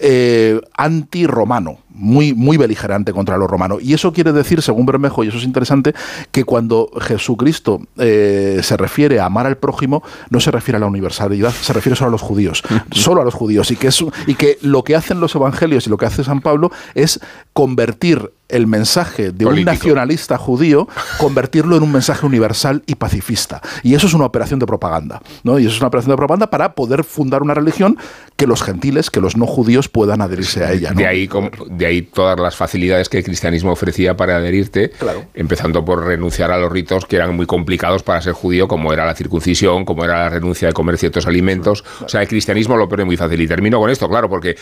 eh, 0.05 0.61
anti-romano, 0.77 1.79
muy, 1.91 2.35
muy 2.35 2.57
beligerante 2.57 3.13
contra 3.13 3.37
lo 3.37 3.47
romano. 3.47 3.79
Y 3.81 3.95
eso 3.95 4.13
quiere 4.13 4.33
decir, 4.33 4.61
según 4.61 4.85
Bermejo, 4.85 5.23
y 5.23 5.29
eso 5.29 5.39
es 5.39 5.45
interesante, 5.45 5.95
que 6.33 6.43
cuando 6.43 6.91
Jesucristo 7.01 7.81
eh, 7.99 8.59
se 8.63 8.77
refiere 8.77 9.21
a 9.21 9.27
amar 9.27 9.47
al 9.47 9.59
prójimo, 9.59 10.03
no 10.29 10.41
se 10.41 10.51
refiere 10.51 10.77
a 10.77 10.81
la 10.81 10.87
universalidad, 10.87 11.53
se 11.53 11.73
refiere 11.73 11.95
solo 11.95 12.09
a 12.09 12.11
los 12.11 12.23
judíos, 12.23 12.65
solo 12.91 13.23
a 13.23 13.25
los 13.25 13.35
judíos. 13.35 13.71
Y 13.71 13.77
que, 13.77 13.87
es, 13.87 14.05
y 14.27 14.35
que 14.35 14.59
lo 14.63 14.83
que 14.83 14.97
hacen 14.97 15.21
los 15.21 15.37
evangelios 15.37 15.87
y 15.87 15.91
lo 15.91 15.97
que 15.97 16.07
hace 16.07 16.25
San 16.25 16.41
Pablo 16.41 16.73
es 16.95 17.21
convertir 17.53 18.33
el 18.53 18.67
mensaje 18.67 19.33
de 19.33 19.47
un 19.47 19.65
nacionalista 19.65 20.39
judío, 20.39 20.89
convertirlo 21.19 21.77
en 21.77 21.83
un 21.83 21.93
mensaje 21.93 22.27
universal 22.27 22.83
y 22.87 22.95
pacifista. 22.95 23.61
Y 23.83 23.95
eso 23.95 24.07
es 24.07 24.15
una 24.15 24.27
operación 24.27 24.61
de 24.61 24.67
propaganda, 24.67 25.21
¿no? 25.43 25.59
Y 25.59 25.67
eso 25.67 25.75
es 25.75 25.81
una 25.81 25.89
operación 25.89 26.11
de 26.13 26.17
propaganda 26.17 26.51
para 26.51 26.75
poder 26.75 27.03
fundar 27.05 27.43
una 27.43 27.55
religión 27.55 27.97
que 28.37 28.47
los 28.47 28.63
gentiles, 28.63 29.11
que 29.11 29.21
los 29.21 29.37
no 29.37 29.47
judíos 29.47 29.89
puedan 29.89 30.21
adherirse 30.21 30.65
a 30.65 30.73
ella. 30.73 30.91
¿no? 30.91 30.99
De 30.99 31.07
ahí, 31.07 31.29
de 31.71 31.87
ahí 31.87 32.03
todas 32.03 32.39
las 32.39 32.57
facilidades 32.57 33.09
que 33.09 33.19
el 33.19 33.25
cristianismo 33.25 33.73
ofrecía 33.73 34.17
para 34.17 34.37
adherirte, 34.37 34.93
empezando 35.35 35.85
por 35.85 36.05
renunciar 36.05 36.51
a 36.51 36.59
los 36.59 36.71
ritos 36.71 37.07
que 37.07 37.17
eran 37.17 37.35
muy 37.35 37.47
complicados 37.47 38.03
para 38.03 38.21
ser 38.21 38.33
judío, 38.33 38.69
como 38.69 38.93
era 38.93 39.07
la 39.07 39.15
circuncisión, 39.15 39.85
como 39.85 40.05
era 40.05 40.25
la 40.25 40.29
renuncia 40.29 40.69
de 40.69 40.75
comer 40.75 40.99
ciertos 40.99 41.27
alimentos. 41.27 41.85
O 42.05 42.09
sea, 42.09 42.23
el 42.23 42.29
cristianismo 42.29 42.77
lo 42.77 42.89
pone 42.89 43.05
muy 43.05 43.17
fácil. 43.17 43.41
Y 43.41 43.47
termino 43.47 43.79
con 43.79 43.91
esto, 43.91 44.09
claro, 44.09 44.29
porque 44.29 44.57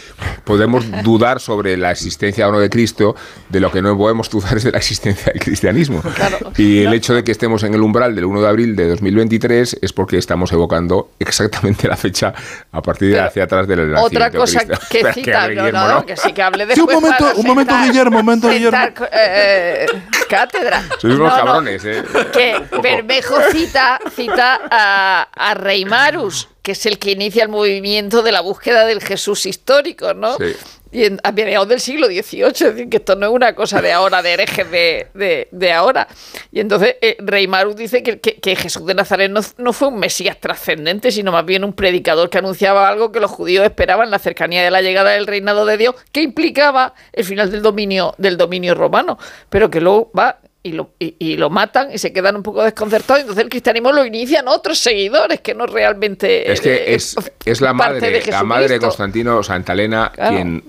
podemos 0.45 0.85
dudar 1.03 1.41
sobre 1.41 1.77
la 1.77 1.91
existencia 1.91 2.49
o 2.49 2.53
no 2.53 2.61
de 2.61 2.71
Cristo, 2.71 3.17
de 3.49 3.61
lo 3.61 3.71
que 3.71 3.80
no 3.83 3.97
podemos 3.97 4.29
dudar 4.31 4.57
es 4.57 4.65
de 4.65 4.73
la 4.73 4.79
existencia 4.79 5.33
del 5.33 5.43
cristianismo. 5.43 6.03
Y 6.57 6.83
el 6.85 6.93
hecho 6.95 7.15
de 7.15 7.25
que 7.25 7.33
estemos 7.33 7.63
en 7.63 7.75
el 7.75 7.81
umbral 7.81 8.15
del 8.15 8.25
1 8.25 8.43
de 8.43 8.49
abril 8.49 8.77
de 8.77 8.89
2023 8.89 9.79
es 9.83 9.93
porque 9.93 10.19
estamos 10.19 10.53
evocando 10.53 11.11
exactamente 11.19 11.89
la 11.89 11.97
fecha 11.97 12.35
a 12.73 12.83
partir 12.83 13.13
de 13.13 13.21
hacia 13.21 13.45
atrás 13.45 13.67
del 13.67 13.95
Otra 13.97 14.29
nacimiento 14.29 14.31
de 14.31 14.39
cosa 14.39 14.61
Cristo. 14.67 14.87
que 14.91 15.13
cita, 15.13 15.43
hable 15.45 15.55
no, 15.57 15.63
Guillermo, 15.63 15.81
no, 15.89 15.95
¿no? 15.95 16.07
que 16.07 16.17
sí 16.17 16.33
que 16.33 16.43
hable 16.43 16.75
Sí, 16.75 16.81
un 16.81 16.93
momento, 16.93 17.33
un 17.37 17.47
momento, 17.47 17.73
sentar- 17.75 17.87
Guillermo, 17.87 18.19
un 18.19 18.25
momento, 18.25 18.51
sentar, 18.51 19.11
eh, 19.13 19.87
cátedra. 20.29 20.83
Sois 20.99 21.15
unos 21.15 21.19
No, 21.19 21.25
no, 21.39 21.45
cabrones, 21.45 21.85
¿eh? 21.85 22.03
que 22.33 22.61
Bermejo 22.83 23.37
cita, 23.51 23.99
cita 24.15 24.61
a, 24.71 25.29
a 25.35 25.55
Reimarus, 25.55 26.49
que 26.63 26.73
es 26.73 26.87
el 26.87 26.99
que 26.99 27.13
inicia 27.13 27.43
el 27.43 27.49
movimiento 27.49 28.23
de 28.23 28.33
la 28.33 28.41
búsqueda 28.41 28.85
del 28.85 29.01
Jesús 29.03 29.47
histórico, 29.47 30.15
¿no? 30.15 30.37
Sí. 30.37 30.53
Y 30.93 31.05
en, 31.05 31.21
a 31.23 31.31
mediados 31.31 31.69
del 31.69 31.79
siglo 31.81 32.07
XVIII, 32.09 32.43
es 32.47 32.59
decir, 32.59 32.89
que 32.89 32.97
esto 32.97 33.15
no 33.15 33.27
es 33.27 33.33
una 33.33 33.55
cosa 33.55 33.81
de 33.81 33.93
ahora, 33.93 34.23
de 34.23 34.33
herejes 34.33 34.69
de, 34.71 35.07
de, 35.15 35.49
de 35.53 35.73
ahora. 35.73 36.09
Y 36.51 36.59
entonces 36.61 36.97
eh, 37.01 37.17
Reimarus 37.21 37.77
dice 37.77 38.03
que, 38.03 38.19
que- 38.19 38.35
que 38.41 38.57
Jesús 38.57 38.85
de 38.87 38.95
Nazaret 38.95 39.31
no, 39.31 39.41
no 39.59 39.73
fue 39.73 39.89
un 39.89 39.99
Mesías 40.01 40.39
trascendente, 40.41 41.13
sino 41.13 41.31
más 41.31 41.45
bien 41.47 41.63
un 41.63 41.75
predicador 41.75 42.29
que 42.29 42.39
anunciaba 42.39 42.89
algo 42.89 43.13
que 43.13 43.21
los 43.21 43.31
judíos 43.31 43.65
esperaban, 43.65 44.11
la 44.11 44.19
cercanía 44.19 44.65
de 44.65 44.71
la 44.73 44.83
llegada 44.83 45.11
del 45.11 45.27
reinado 45.29 45.65
de 45.65 45.77
Dios, 45.77 45.95
que 46.11 46.23
implicaba 46.23 46.95
el 47.13 47.25
final 47.25 47.51
del 47.53 47.63
dominio, 47.63 48.15
del 48.19 48.37
dominio 48.37 48.75
romano, 48.75 49.17
pero 49.49 49.71
que 49.71 49.81
luego 49.81 50.11
va 50.19 50.39
y 50.63 50.73
lo, 50.73 50.91
y, 50.99 51.15
y 51.19 51.37
lo 51.39 51.49
matan 51.49 51.89
y 51.91 51.97
se 51.99 52.13
quedan 52.13 52.37
un 52.37 52.43
poco 52.43 52.63
desconcertados. 52.63 53.21
Entonces 53.23 53.45
el 53.45 53.49
cristianismo 53.49 53.93
lo 53.93 54.05
inician 54.05 54.47
otros 54.49 54.79
seguidores 54.79 55.41
que 55.41 55.55
no 55.55 55.67
realmente. 55.67 56.51
Es 56.53 56.61
que 56.61 56.75
eh, 56.75 56.95
es, 56.95 57.17
es 57.47 57.61
la 57.63 57.73
madre, 57.73 58.01
de 58.11 58.23
la 58.31 58.43
madre 58.43 58.69
de. 58.69 58.79
Constantino 58.81 59.43
Santa 59.43 59.73
Elena 59.73 60.11
Claro. 60.15 60.35
quien 60.37 60.63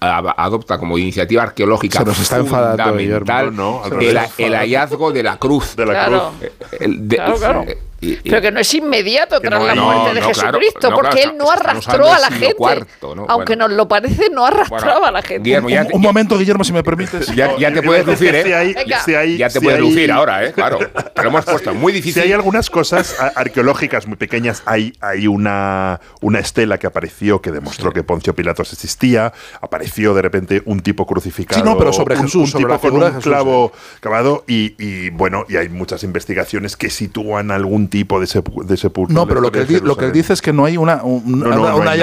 adopta 0.00 0.78
como 0.78 0.98
iniciativa 0.98 1.42
arqueológica 1.42 2.00
Se 2.00 2.04
nos 2.04 2.18
está 2.20 2.36
enfadando, 2.38 2.84
fundamental. 2.84 3.54
No, 3.56 3.82
no, 3.88 3.98
el, 4.00 4.18
el 4.38 4.54
hallazgo 4.54 5.12
de 5.12 5.22
la 5.22 5.38
cruz. 5.38 5.74
De 5.76 5.86
la 5.86 5.92
Claro. 5.92 6.32
cruz. 6.38 6.50
El 6.80 7.08
de- 7.08 7.16
Claro, 7.16 7.36
claro. 7.36 7.64
Y- 8.00 8.12
y- 8.12 8.16
Pero 8.24 8.40
que 8.42 8.50
no 8.52 8.60
es 8.60 8.74
inmediato 8.74 9.40
tras 9.40 9.58
no 9.60 9.66
la 9.66 9.74
muerte 9.74 10.02
no, 10.08 10.14
de 10.14 10.20
no, 10.20 10.30
claro, 10.30 10.58
Jesucristo, 10.60 10.90
no, 10.90 10.96
porque 10.96 11.10
claro, 11.16 11.30
él 11.32 11.38
no 11.38 11.50
arrastró 11.50 12.12
a 12.12 12.18
la 12.18 12.30
gente. 12.30 12.54
cuarto, 12.54 13.14
¿no? 13.14 13.26
Aunque 13.28 13.54
Bueno. 13.54 13.68
nos 13.68 13.76
lo 13.76 13.88
parece, 13.88 14.28
no 14.30 14.44
arrastraba 14.44 14.84
Bueno, 14.94 15.06
a 15.06 15.10
la 15.12 15.22
gente. 15.22 15.42
Guillermo, 15.44 15.68
ya 15.70 15.82
Un, 15.84 15.94
un 15.94 16.00
momento, 16.02 16.36
Guillermo, 16.38 16.62
si 16.64 16.72
me 16.72 16.82
permites. 16.82 17.26
ya, 17.34 17.56
ya 17.56 17.72
te 17.72 17.82
puedes 17.82 18.06
lucir, 18.06 18.30
si 18.42 18.50
¿eh? 18.50 18.54
hay- 18.54 18.74
Venga. 18.74 19.00
si 19.02 19.14
hay- 19.14 19.36
Ya 19.38 19.48
te 19.48 19.54
si 19.54 19.60
puedes 19.60 19.80
hay- 19.80 19.86
lucir 19.88 20.12
ahora, 20.12 20.44
¿eh? 20.44 20.52
Claro. 20.52 20.78
Te 20.78 21.22
lo 21.22 21.28
hemos 21.28 21.44
puesto 21.46 21.74
muy 21.74 21.92
Si 21.92 21.96
difícil. 21.98 22.22
hay 22.22 22.32
algunas 22.32 22.68
cosas 22.70 23.16
arqueológicas 23.34 24.06
muy 24.06 24.16
pequeñas, 24.16 24.62
hay, 24.66 24.92
hay 25.00 25.26
una, 25.26 26.00
una 26.20 26.38
estela 26.40 26.78
que 26.78 26.86
apareció 26.86 27.40
que 27.40 27.50
demostró 27.50 27.92
que 27.92 28.02
Poncio 28.02 28.34
Pilatos 28.34 28.72
existía, 28.72 29.32
apareció 29.60 30.12
de 30.14 30.22
repente 30.22 30.62
un 30.66 30.80
tipo 30.80 31.06
crucificado, 31.06 31.60
Sí, 31.62 31.66
no, 31.66 31.78
pero 31.78 31.92
sobre 31.92 32.16
un, 32.16 32.22
Jesús, 32.24 32.42
un 32.42 32.46
sobre 32.48 32.64
tipo 32.64 32.74
la 32.74 32.78
con 33.08 33.14
un 33.14 33.20
clavo 33.22 33.72
cavado 34.00 34.44
y, 34.46 34.74
y, 34.78 35.10
bueno, 35.10 35.44
y 35.48 35.56
hay 35.56 35.68
muchas 35.68 36.02
investigaciones 36.04 36.76
que 36.76 36.90
sitúan 36.90 37.50
algún 37.50 37.85
tipo 37.88 38.20
de, 38.20 38.26
sepu- 38.26 38.64
de 38.64 38.76
sepulcro. 38.76 39.14
No, 39.14 39.26
pero 39.26 39.40
lo 39.40 39.50
que, 39.52 39.60
él, 39.60 39.80
lo 39.82 39.96
que 39.96 40.06
él 40.06 40.12
dice 40.12 40.32
es 40.32 40.42
que 40.42 40.52
no 40.52 40.64
hay 40.64 40.76
una, 40.76 41.02
un, 41.02 41.22
No, 41.40 41.46
no, 41.48 41.60
una- 41.60 41.84
no 41.84 41.90
hay 41.90 42.00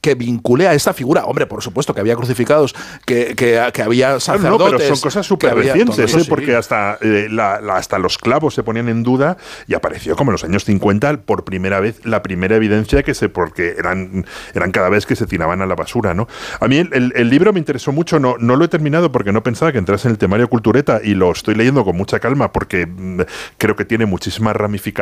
que 0.00 0.14
vincule 0.14 0.68
a 0.68 0.74
esta 0.74 0.92
figura. 0.92 1.24
Hombre, 1.24 1.46
por 1.46 1.62
supuesto 1.62 1.94
que 1.94 2.00
había 2.00 2.16
crucificados, 2.16 2.74
que, 3.06 3.34
que, 3.36 3.60
que 3.72 3.82
había 3.82 4.20
sacerdotes. 4.20 4.72
no, 4.72 4.78
pero 4.78 4.94
son 4.94 5.00
cosas 5.02 5.26
súper 5.26 5.50
recientes, 5.54 6.14
¿eh? 6.14 6.24
porque 6.28 6.56
hasta, 6.56 6.98
eh, 7.00 7.28
la- 7.30 7.60
la- 7.60 7.76
hasta 7.76 7.98
los 7.98 8.18
clavos 8.18 8.54
se 8.54 8.62
ponían 8.62 8.88
en 8.88 9.02
duda 9.02 9.36
y 9.66 9.74
apareció 9.74 10.16
como 10.16 10.30
en 10.30 10.32
los 10.32 10.44
años 10.44 10.64
50 10.64 11.22
por 11.22 11.44
primera 11.44 11.80
vez 11.80 12.00
la 12.04 12.22
primera 12.22 12.56
evidencia 12.56 13.02
que 13.02 13.14
se, 13.14 13.28
porque 13.28 13.74
eran, 13.78 14.24
eran 14.54 14.70
cada 14.72 14.88
vez 14.88 15.06
que 15.06 15.16
se 15.16 15.26
tiraban 15.26 15.62
a 15.62 15.66
la 15.66 15.74
basura, 15.74 16.14
¿no? 16.14 16.28
A 16.60 16.68
mí 16.68 16.76
el, 16.78 16.90
el- 16.92 17.12
el 17.16 17.30
libro 17.30 17.52
me 17.52 17.58
interesó 17.58 17.92
mucho, 17.92 18.18
no, 18.18 18.36
no 18.38 18.56
lo 18.56 18.64
he 18.64 18.68
terminado 18.68 19.10
porque 19.12 19.32
no 19.32 19.42
pensaba 19.42 19.72
que 19.72 19.78
entrase 19.78 20.08
en 20.08 20.12
el 20.12 20.18
temario 20.18 20.48
cultureta 20.48 21.00
y 21.02 21.14
lo 21.14 21.30
estoy 21.32 21.54
leyendo 21.54 21.84
con 21.84 21.96
mucha 21.96 22.20
calma 22.20 22.52
porque 22.52 22.86
mm, 22.86 23.20
creo 23.58 23.76
que 23.76 23.84
tiene 23.84 24.06
muchísimas 24.06 24.54
ramificaciones, 24.56 25.01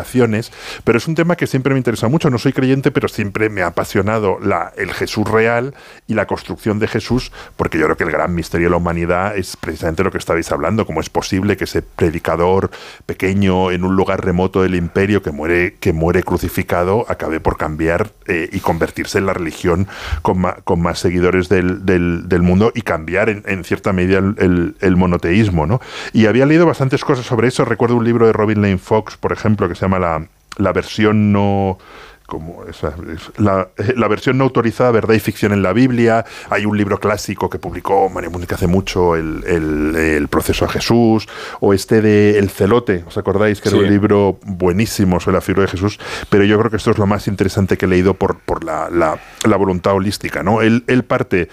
pero 0.84 0.98
es 0.98 1.06
un 1.08 1.14
tema 1.14 1.36
que 1.36 1.46
siempre 1.46 1.72
me 1.74 1.78
interesa 1.78 2.08
mucho, 2.08 2.30
no 2.30 2.38
soy 2.38 2.52
creyente, 2.52 2.90
pero 2.90 3.08
siempre 3.08 3.48
me 3.48 3.62
ha 3.62 3.68
apasionado 3.68 4.38
el 4.76 4.92
Jesús 4.92 5.28
real 5.28 5.74
y 6.06 6.14
la 6.14 6.26
construcción 6.26 6.78
de 6.78 6.88
Jesús, 6.88 7.32
porque 7.56 7.78
yo 7.78 7.84
creo 7.84 7.96
que 7.96 8.04
el 8.04 8.10
gran 8.10 8.34
misterio 8.34 8.66
de 8.66 8.70
la 8.70 8.76
humanidad 8.76 9.36
es 9.36 9.56
precisamente 9.56 10.04
lo 10.04 10.10
que 10.10 10.18
estabais 10.18 10.50
hablando, 10.52 10.86
cómo 10.86 11.00
es 11.00 11.10
posible 11.10 11.56
que 11.56 11.64
ese 11.64 11.82
predicador 11.82 12.70
pequeño 13.06 13.70
en 13.70 13.84
un 13.84 13.96
lugar 13.96 14.24
remoto 14.24 14.62
del 14.62 14.74
imperio 14.74 15.22
que 15.22 15.30
muere, 15.30 15.74
que 15.80 15.92
muere 15.92 16.22
crucificado 16.22 17.04
acabe 17.08 17.40
por 17.40 17.56
cambiar 17.56 18.10
eh, 18.26 18.48
y 18.52 18.60
convertirse 18.60 19.18
en 19.18 19.26
la 19.26 19.32
religión 19.32 19.88
con, 20.22 20.40
más 20.80 20.98
seguidores 20.98 21.48
del, 21.48 22.42
mundo 22.42 22.72
y 22.74 22.82
cambiar 22.82 23.28
en, 23.28 23.64
cierta 23.64 23.92
medida 23.92 24.18
el, 24.18 24.96
monoteísmo. 24.96 25.66
¿no? 25.66 25.80
Y 26.12 26.26
había 26.26 26.46
leído 26.46 26.66
bastantes 26.66 27.04
cosas 27.04 27.26
sobre 27.26 27.48
eso, 27.48 27.64
recuerdo 27.64 27.96
un 27.96 28.04
libro 28.04 28.26
de 28.26 28.32
Robin 28.32 28.62
Lane 28.62 28.78
Fox, 28.78 29.16
por 29.16 29.32
ejemplo, 29.32 29.68
que 29.68 29.74
se 29.74 29.82
llama 29.82 29.89
La, 29.98 30.26
la 30.56 30.72
versión 30.72 31.32
no 31.32 31.78
como 32.26 32.64
esa- 32.66 32.94
la, 33.38 33.70
eh, 33.76 33.92
la 33.96 34.06
versión 34.06 34.38
no 34.38 34.44
autorizada, 34.44 34.92
verdad 34.92 35.14
y 35.14 35.18
ficción 35.18 35.52
en 35.52 35.64
la 35.64 35.72
Biblia. 35.72 36.24
Hay 36.48 36.64
un 36.64 36.76
libro 36.78 37.00
clásico 37.00 37.50
que 37.50 37.58
publicó 37.58 38.08
María 38.08 38.30
Múnica 38.30 38.54
hace 38.54 38.68
mucho, 38.68 39.16
el, 39.16 39.42
el- 39.48 39.96
el 39.96 40.28
proceso 40.28 40.64
a 40.64 40.68
Jesús, 40.68 41.26
o 41.58 41.74
este 41.74 42.00
de 42.00 42.38
El 42.38 42.48
celote, 42.48 43.02
¿os 43.04 43.18
acordáis? 43.18 43.60
Que 43.60 43.68
Sí. 43.68 43.74
era 43.76 43.84
un 43.84 43.90
libro 43.92 44.38
buenísimo 44.44 45.18
sobre 45.18 45.38
la 45.38 45.40
figura 45.40 45.62
de 45.64 45.72
Jesús, 45.72 45.98
pero 46.28 46.44
yo 46.44 46.56
creo 46.60 46.70
que 46.70 46.76
esto 46.76 46.92
es 46.92 46.98
lo 46.98 47.06
más 47.08 47.26
interesante 47.26 47.76
que 47.76 47.86
he 47.86 47.88
leído 47.88 48.14
por, 48.14 48.38
por 48.38 48.62
la, 48.62 48.88
la- 48.90 49.18
la 49.44 49.56
voluntad 49.56 49.94
holística, 49.94 50.44
¿no? 50.44 50.62
Él, 50.62 50.84
él 50.86 51.02
parte 51.02 51.48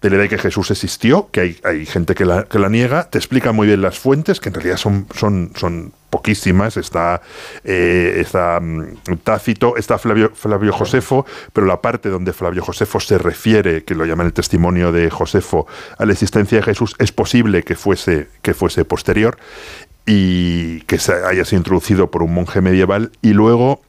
de 0.00 0.10
la 0.10 0.14
idea 0.14 0.22
de 0.22 0.28
que 0.28 0.38
Jesús 0.38 0.70
existió, 0.70 1.28
que 1.32 1.40
hay, 1.40 1.56
hay 1.64 1.84
gente 1.86 2.14
que 2.14 2.24
la, 2.24 2.44
que 2.44 2.60
la 2.60 2.68
niega, 2.68 3.10
te 3.10 3.18
explica 3.18 3.50
muy 3.50 3.66
bien 3.66 3.82
las 3.82 3.98
fuentes, 3.98 4.38
que 4.38 4.50
en 4.50 4.54
realidad 4.54 4.76
son, 4.76 5.08
son, 5.12 5.50
son 5.56 5.92
poquísimas, 6.10 6.76
está, 6.76 7.22
eh, 7.64 8.18
está 8.18 8.60
mm, 8.60 9.18
Tácito, 9.22 9.76
está 9.76 9.98
Flavio, 9.98 10.32
Flavio 10.34 10.72
Josefo, 10.72 11.24
pero 11.52 11.66
la 11.66 11.80
parte 11.80 12.08
donde 12.08 12.32
Flavio 12.32 12.62
Josefo 12.62 13.00
se 13.00 13.16
refiere, 13.18 13.84
que 13.84 13.94
lo 13.94 14.04
llama 14.04 14.24
el 14.24 14.32
testimonio 14.32 14.92
de 14.92 15.08
Josefo, 15.10 15.66
a 15.96 16.04
la 16.04 16.12
existencia 16.12 16.58
de 16.58 16.64
Jesús, 16.64 16.94
es 16.98 17.12
posible 17.12 17.62
que 17.62 17.76
fuese, 17.76 18.28
que 18.42 18.54
fuese 18.54 18.84
posterior 18.84 19.38
y 20.06 20.80
que 20.82 20.98
se 20.98 21.12
haya 21.12 21.44
sido 21.44 21.58
introducido 21.58 22.10
por 22.10 22.22
un 22.22 22.34
monje 22.34 22.60
medieval 22.60 23.12
y 23.22 23.32
luego 23.32 23.82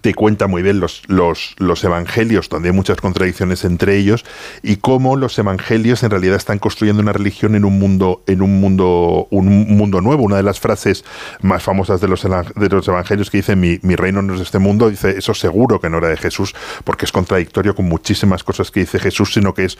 te 0.00 0.14
cuenta 0.14 0.46
muy 0.46 0.62
bien 0.62 0.80
los, 0.80 1.02
los, 1.08 1.54
los 1.58 1.84
evangelios, 1.84 2.48
donde 2.48 2.68
hay 2.68 2.74
muchas 2.74 3.00
contradicciones 3.00 3.64
entre 3.64 3.96
ellos, 3.96 4.24
y 4.62 4.76
cómo 4.76 5.16
los 5.16 5.38
evangelios 5.38 6.02
en 6.02 6.10
realidad 6.10 6.36
están 6.36 6.58
construyendo 6.58 7.02
una 7.02 7.12
religión 7.12 7.54
en 7.54 7.64
un 7.64 7.78
mundo, 7.78 8.22
en 8.26 8.42
un 8.42 8.60
mundo, 8.60 9.28
un 9.30 9.76
mundo 9.76 10.00
nuevo. 10.00 10.22
Una 10.22 10.36
de 10.36 10.42
las 10.42 10.60
frases 10.60 11.04
más 11.42 11.62
famosas 11.62 12.00
de 12.00 12.08
los, 12.08 12.22
de 12.22 12.68
los 12.68 12.88
evangelios 12.88 13.30
que 13.30 13.38
dice 13.38 13.56
mi, 13.56 13.78
mi 13.82 13.96
reino 13.96 14.22
no 14.22 14.34
es 14.34 14.38
de 14.38 14.44
este 14.44 14.58
mundo, 14.58 14.90
dice 14.90 15.16
eso 15.18 15.34
seguro 15.34 15.80
que 15.80 15.90
no 15.90 15.98
era 15.98 16.08
de 16.08 16.16
Jesús, 16.16 16.54
porque 16.84 17.04
es 17.04 17.12
contradictorio 17.12 17.74
con 17.74 17.86
muchísimas 17.86 18.44
cosas 18.44 18.70
que 18.70 18.80
dice 18.80 18.98
Jesús, 18.98 19.34
sino 19.34 19.54
que 19.54 19.64
es 19.64 19.78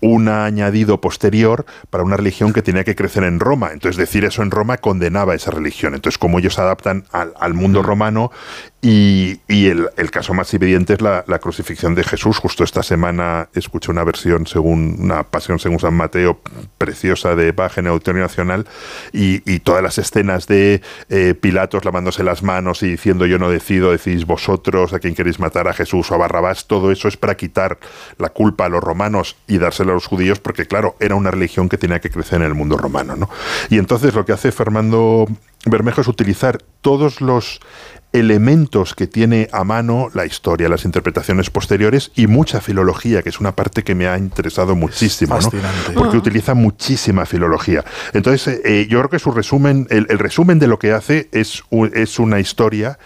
un 0.00 0.28
añadido 0.28 1.00
posterior 1.00 1.66
para 1.90 2.04
una 2.04 2.16
religión 2.16 2.52
que 2.52 2.62
tenía 2.62 2.84
que 2.84 2.94
crecer 2.94 3.24
en 3.24 3.40
Roma. 3.40 3.70
Entonces 3.72 3.96
decir 3.96 4.24
eso 4.24 4.42
en 4.42 4.50
Roma 4.50 4.78
condenaba 4.78 5.34
esa 5.34 5.50
religión. 5.50 5.94
Entonces 5.94 6.18
como 6.18 6.38
ellos 6.38 6.54
se 6.54 6.60
adaptan 6.60 7.04
al, 7.12 7.34
al 7.38 7.54
mundo 7.54 7.82
romano 7.82 8.30
Y, 8.84 9.38
el, 9.48 10.10
caso 10.10 10.34
más 10.34 10.52
evidente 10.54 10.94
es 10.94 11.00
la, 11.00 11.22
crucifixión 11.40 11.94
de 11.94 12.02
Jesús. 12.02 12.38
Justo 12.38 12.64
esta 12.64 12.82
semana 12.82 13.48
escuché 13.54 13.92
una 13.92 14.02
versión 14.02 14.48
según 14.48 14.96
una 14.98 15.22
pasión 15.22 15.60
según 15.60 15.78
San 15.78 15.94
Mateo 15.94 16.40
preciosa 16.78 17.36
de 17.36 17.52
Bach 17.52 17.78
en 17.78 17.86
Auditorio 17.86 18.22
Nacional 18.22 18.66
y, 19.12 19.48
y 19.50 19.60
todas 19.60 19.84
las 19.84 19.98
escenas 19.98 20.48
de 20.48 20.82
eh, 21.10 21.34
Pilatos 21.40 21.84
lavándose 21.84 22.24
las 22.24 22.42
manos 22.42 22.82
y 22.82 22.90
diciendo 22.90 23.24
yo 23.24 23.38
no 23.38 23.50
decido, 23.50 23.92
decís 23.92 24.26
vosotros 24.26 24.92
a 24.92 24.98
quién 24.98 25.14
queréis 25.14 25.38
matar 25.38 25.68
a 25.68 25.74
Jesús 25.74 26.10
o 26.10 26.16
a 26.16 26.18
Barrabás, 26.18 26.66
todo 26.66 26.90
eso 26.90 27.06
es 27.06 27.16
para 27.16 27.36
quitar 27.36 27.78
la 28.18 28.30
culpa 28.30 28.64
a 28.64 28.68
los 28.68 28.82
romanos 28.82 29.36
y 29.46 29.58
dársela 29.58 29.92
a 29.92 29.94
los 29.94 30.06
judíos 30.06 30.40
porque 30.40 30.66
claro, 30.66 30.96
era 30.98 31.14
una 31.14 31.30
religión 31.30 31.68
que 31.68 31.78
tenía 31.78 32.00
que 32.00 32.10
crecer 32.10 32.40
en 32.40 32.48
el 32.48 32.54
mundo 32.54 32.76
romano. 32.76 33.14
¿no? 33.14 33.30
Y 33.70 33.78
entonces 33.78 34.12
lo 34.14 34.24
que 34.24 34.32
hace 34.32 34.50
Fernando 34.50 35.28
Bermejo 35.64 36.00
es 36.00 36.08
utilizar 36.08 36.58
todos 36.80 37.20
los 37.20 37.60
elementos 38.12 38.94
que 38.94 39.06
tiene 39.06 39.48
a 39.52 39.64
mano 39.64 40.08
la 40.14 40.26
historia, 40.26 40.68
las 40.68 40.84
interpretaciones 40.84 41.50
posteriores 41.50 42.10
y 42.14 42.26
mucha 42.26 42.60
filología, 42.60 43.22
que 43.22 43.28
es 43.28 43.40
una 43.40 43.56
parte 43.56 43.82
que 43.82 43.94
me 43.94 44.06
ha 44.06 44.18
interesado 44.18 44.74
muchísimo, 44.76 45.38
¿no? 45.38 45.50
porque 45.94 46.16
Ah. 46.16 46.20
utiliza 46.20 46.54
muchísima 46.54 47.26
filología. 47.26 47.84
Entonces, 48.12 48.60
eh, 48.64 48.86
yo 48.88 48.98
creo 48.98 49.10
que 49.10 49.18
su 49.18 49.30
resumen, 49.30 49.86
el, 49.90 50.06
el 50.08 50.18
resumen 50.18 50.58
de 50.58 50.66
lo 50.66 50.78
que 50.78 50.92
hace 50.92 51.28
es, 51.32 51.62
es 51.94 52.18
una 52.18 52.38
historia 52.40 52.98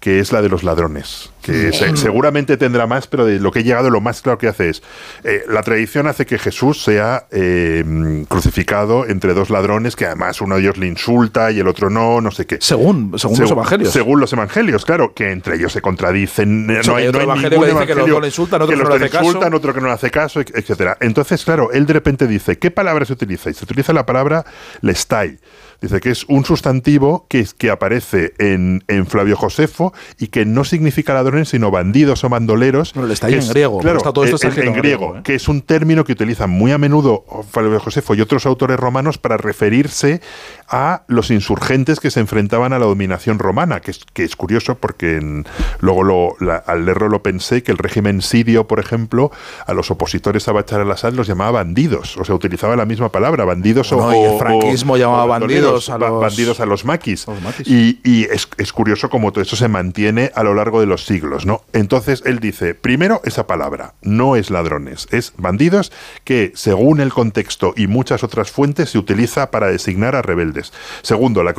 que 0.00 0.20
es 0.20 0.30
la 0.30 0.42
de 0.42 0.48
los 0.48 0.62
ladrones, 0.62 1.30
que 1.42 1.72
se- 1.72 1.96
seguramente 1.96 2.56
tendrá 2.56 2.86
más, 2.86 3.08
pero 3.08 3.26
de 3.26 3.40
lo 3.40 3.50
que 3.50 3.60
he 3.60 3.64
llegado, 3.64 3.90
lo 3.90 4.00
más 4.00 4.22
claro 4.22 4.38
que 4.38 4.46
hace 4.46 4.68
es, 4.68 4.82
eh, 5.24 5.42
la 5.48 5.62
tradición 5.64 6.06
hace 6.06 6.24
que 6.24 6.38
Jesús 6.38 6.82
sea 6.84 7.26
eh, 7.32 7.82
mm, 7.84 8.22
crucificado 8.24 9.06
entre 9.06 9.34
dos 9.34 9.50
ladrones, 9.50 9.96
que 9.96 10.06
además 10.06 10.40
uno 10.40 10.54
de 10.54 10.60
ellos 10.60 10.76
le 10.78 10.86
insulta 10.86 11.50
y 11.50 11.58
el 11.58 11.66
otro 11.66 11.90
no, 11.90 12.20
no 12.20 12.30
sé 12.30 12.46
qué. 12.46 12.58
Según, 12.60 13.18
según 13.18 13.40
los 13.40 13.50
evangelios. 13.50 13.92
Según 13.92 14.20
los 14.20 14.32
evangelios, 14.32 14.84
claro, 14.84 15.14
que 15.14 15.32
entre 15.32 15.56
ellos 15.56 15.72
se 15.72 15.80
contradicen. 15.80 16.70
eh, 16.70 16.80
no 16.86 16.94
hay, 16.94 17.08
otro 17.08 17.18
no 17.26 17.32
hay 17.32 17.38
evangelio 17.40 17.58
ningún 17.58 17.64
que 17.66 17.72
dice 17.72 17.86
que 17.86 17.94
los 17.94 18.08
evangelio 18.08 18.20
le 18.20 18.26
insultan, 18.28 18.62
otro 18.62 18.70
que 18.72 18.76
los 18.76 18.88
no 18.88 18.94
le 18.94 18.98
dos 19.00 19.06
hace 19.08 19.12
caso. 19.12 19.24
insultan, 19.26 19.54
otro 19.54 19.74
que 19.74 19.80
no 19.80 19.86
le 19.88 19.92
hace 19.94 20.10
caso, 20.12 20.40
et- 20.40 20.52
etcétera. 20.56 20.96
Entonces, 21.00 21.44
claro, 21.44 21.72
él 21.72 21.86
de 21.86 21.92
repente 21.94 22.28
dice, 22.28 22.56
¿qué 22.58 22.70
palabra 22.70 23.04
se 23.04 23.14
utiliza? 23.14 23.50
Y 23.50 23.54
se 23.54 23.64
utiliza 23.64 23.92
la 23.92 24.06
palabra 24.06 24.44
lestai. 24.80 25.38
Dice 25.80 26.00
que 26.00 26.10
es 26.10 26.24
un 26.28 26.44
sustantivo 26.44 27.26
que, 27.28 27.46
que 27.56 27.70
aparece 27.70 28.32
en, 28.38 28.82
en 28.88 29.06
Flavio 29.06 29.36
Josefo 29.36 29.92
y 30.18 30.26
que 30.26 30.44
no 30.44 30.64
significa 30.64 31.14
ladrones, 31.14 31.50
sino 31.50 31.70
bandidos 31.70 32.24
o 32.24 32.28
bandoleros. 32.28 32.92
Bueno, 32.94 33.08
lestai 33.08 33.30
que 33.30 33.36
en 33.36 33.42
es- 33.44 33.50
griego, 33.50 33.78
Claro, 33.78 33.98
está 33.98 34.12
todo 34.12 34.24
esto 34.24 34.36
en- 34.42 34.48
está 34.50 34.60
en 34.62 34.68
en 34.68 34.74
griego, 34.74 35.16
¿eh? 35.16 35.20
que 35.22 35.34
es 35.36 35.46
un 35.48 35.60
término 35.62 36.02
que 36.04 36.12
utilizan 36.12 36.50
muy 36.50 36.72
a 36.72 36.78
menudo 36.78 37.24
Flavio 37.50 37.78
Josefo 37.78 38.14
y 38.14 38.20
otros 38.20 38.44
autores 38.46 38.78
romanos 38.78 39.18
para 39.18 39.36
referirse 39.36 40.20
a 40.68 41.02
los 41.06 41.30
insurgentes 41.30 42.00
que 42.00 42.10
se 42.10 42.20
enfrentaban 42.20 42.72
a 42.72 42.78
la 42.78 42.86
dominación 42.86 43.38
romana, 43.38 43.80
que 43.80 43.92
es, 43.92 44.00
que 44.12 44.24
es 44.24 44.34
curioso 44.36 44.74
porque 44.76 45.16
en- 45.16 45.46
luego 45.80 46.02
lo, 46.02 46.36
la- 46.40 46.56
al 46.56 46.84
leerlo 46.86 47.08
lo 47.08 47.22
pensé, 47.22 47.62
que 47.62 47.70
el 47.72 47.78
régimen 47.78 48.20
sirio, 48.20 48.66
por 48.66 48.80
ejemplo, 48.80 49.30
a 49.66 49.72
los 49.74 49.90
opositores 49.90 50.48
a 50.48 50.52
Bachar 50.52 50.80
al-Assad 50.80 51.12
los 51.12 51.26
llamaba 51.28 51.52
bandidos, 51.52 52.16
o 52.16 52.24
sea, 52.24 52.34
utilizaba 52.34 52.74
la 52.76 52.84
misma 52.84 53.10
palabra, 53.10 53.44
bandidos 53.44 53.92
o... 53.92 53.96
Bueno, 53.98 54.20
y 54.20 54.24
el 54.24 54.30
o- 54.32 54.38
franquismo 54.38 54.94
o- 54.94 54.96
llamaba 54.96 55.24
o 55.24 55.28
bandidos 55.28 55.67
a 55.88 55.96
ba- 55.98 56.08
los- 56.08 56.20
bandidos 56.20 56.60
a 56.60 56.66
los 56.66 56.84
maquis. 56.84 57.26
los 57.26 57.40
maquis. 57.42 57.66
Y, 57.68 58.00
y 58.04 58.24
es, 58.24 58.48
es 58.56 58.72
curioso 58.72 59.10
cómo 59.10 59.32
todo 59.32 59.42
esto 59.42 59.56
se 59.56 59.68
mantiene 59.68 60.30
a 60.34 60.42
lo 60.42 60.54
largo 60.54 60.80
de 60.80 60.86
los 60.86 61.04
siglos, 61.04 61.46
¿no? 61.46 61.62
Entonces 61.72 62.22
él 62.26 62.38
dice, 62.40 62.74
primero 62.74 63.20
esa 63.24 63.46
palabra, 63.46 63.94
no 64.02 64.36
es 64.36 64.50
ladrones, 64.50 65.06
es 65.10 65.32
bandidos 65.36 65.92
que 66.24 66.52
según 66.54 67.00
el 67.00 67.12
contexto 67.12 67.74
y 67.76 67.86
muchas 67.86 68.22
otras 68.24 68.50
fuentes 68.50 68.90
se 68.90 68.98
utiliza 68.98 69.50
para 69.50 69.68
designar 69.68 70.16
a 70.16 70.22
rebeldes. 70.22 70.72
Segundo, 71.02 71.42
la, 71.42 71.52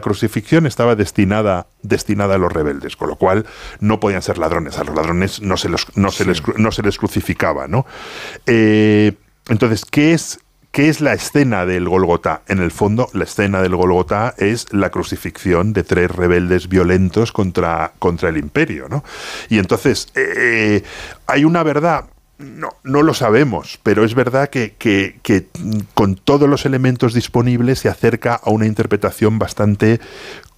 crucifixión 0.00 0.66
estaba 0.66 0.94
destinada, 0.94 1.66
destinada 1.82 2.34
a 2.34 2.38
los 2.38 2.52
rebeldes, 2.52 2.96
con 2.96 3.08
lo 3.08 3.16
cual 3.16 3.46
no 3.80 4.00
podían 4.00 4.22
ser 4.22 4.38
ladrones. 4.38 4.78
A 4.78 4.84
los 4.84 4.94
ladrones 4.94 5.40
no 5.42 5.56
se, 5.56 5.68
los, 5.68 5.86
no 5.96 6.10
se, 6.10 6.24
les, 6.24 6.42
no 6.56 6.72
se 6.72 6.82
les 6.82 6.98
crucificaba, 6.98 7.68
¿no? 7.68 7.86
Eh, 8.46 9.12
entonces, 9.48 9.84
¿qué 9.84 10.12
es 10.12 10.40
¿Qué 10.70 10.88
es 10.88 11.00
la 11.00 11.14
escena 11.14 11.66
del 11.66 11.88
Golgotá? 11.88 12.42
En 12.46 12.60
el 12.60 12.70
fondo, 12.70 13.08
la 13.12 13.24
escena 13.24 13.62
del 13.62 13.74
Golgotá 13.74 14.34
es 14.38 14.72
la 14.72 14.90
crucifixión 14.90 15.72
de 15.72 15.82
tres 15.82 16.10
rebeldes 16.10 16.68
violentos 16.68 17.32
contra, 17.32 17.92
contra 17.98 18.28
el 18.28 18.36
imperio, 18.36 18.86
¿no? 18.88 19.02
Y 19.48 19.58
entonces, 19.58 20.08
eh, 20.14 20.82
hay 21.26 21.44
una 21.44 21.62
verdad. 21.62 22.04
No, 22.38 22.68
no 22.84 23.02
lo 23.02 23.14
sabemos, 23.14 23.80
pero 23.82 24.04
es 24.04 24.14
verdad 24.14 24.48
que, 24.48 24.76
que- 24.78 25.16
con 25.94 26.14
todos 26.14 26.48
los 26.48 26.64
elementos 26.66 27.12
disponibles 27.12 27.80
se 27.80 27.88
acerca 27.88 28.34
a 28.36 28.50
una 28.50 28.66
interpretación 28.66 29.40
bastante 29.40 29.98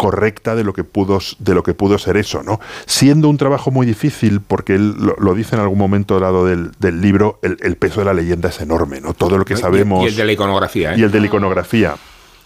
correcta 0.00 0.54
de 0.54 0.64
lo 0.64 0.72
que 0.72 0.82
pudo, 0.82 1.18
de 1.40 1.54
lo 1.54 1.62
que 1.62 1.74
pudo 1.74 1.98
ser 1.98 2.16
eso, 2.16 2.42
¿no? 2.42 2.58
Siendo 2.86 3.28
un 3.28 3.36
trabajo 3.36 3.70
muy 3.70 3.86
difícil, 3.86 4.40
porque 4.40 4.74
él 4.76 4.94
lo, 4.98 5.14
lo 5.18 5.34
dice 5.34 5.56
en 5.56 5.60
algún 5.60 5.76
momento 5.76 6.18
dado 6.18 6.46
del, 6.46 6.70
del 6.78 7.02
libro, 7.02 7.38
el, 7.42 7.58
el 7.60 7.76
peso 7.76 8.00
de 8.00 8.06
la 8.06 8.14
leyenda 8.14 8.48
es 8.48 8.60
enorme, 8.62 9.02
¿no? 9.02 9.12
Todo 9.12 9.36
lo 9.36 9.44
que 9.44 9.54
Y- 9.54 9.56
sabemos 9.58 10.04
Y 10.04 10.08
el 10.08 10.16
de 10.16 10.24
la 10.24 10.32
iconografía, 10.32 10.94
¿eh? 10.94 10.98
y 10.98 11.02
el 11.02 11.10
de 11.10 11.20
la 11.20 11.26
iconografía. 11.26 11.96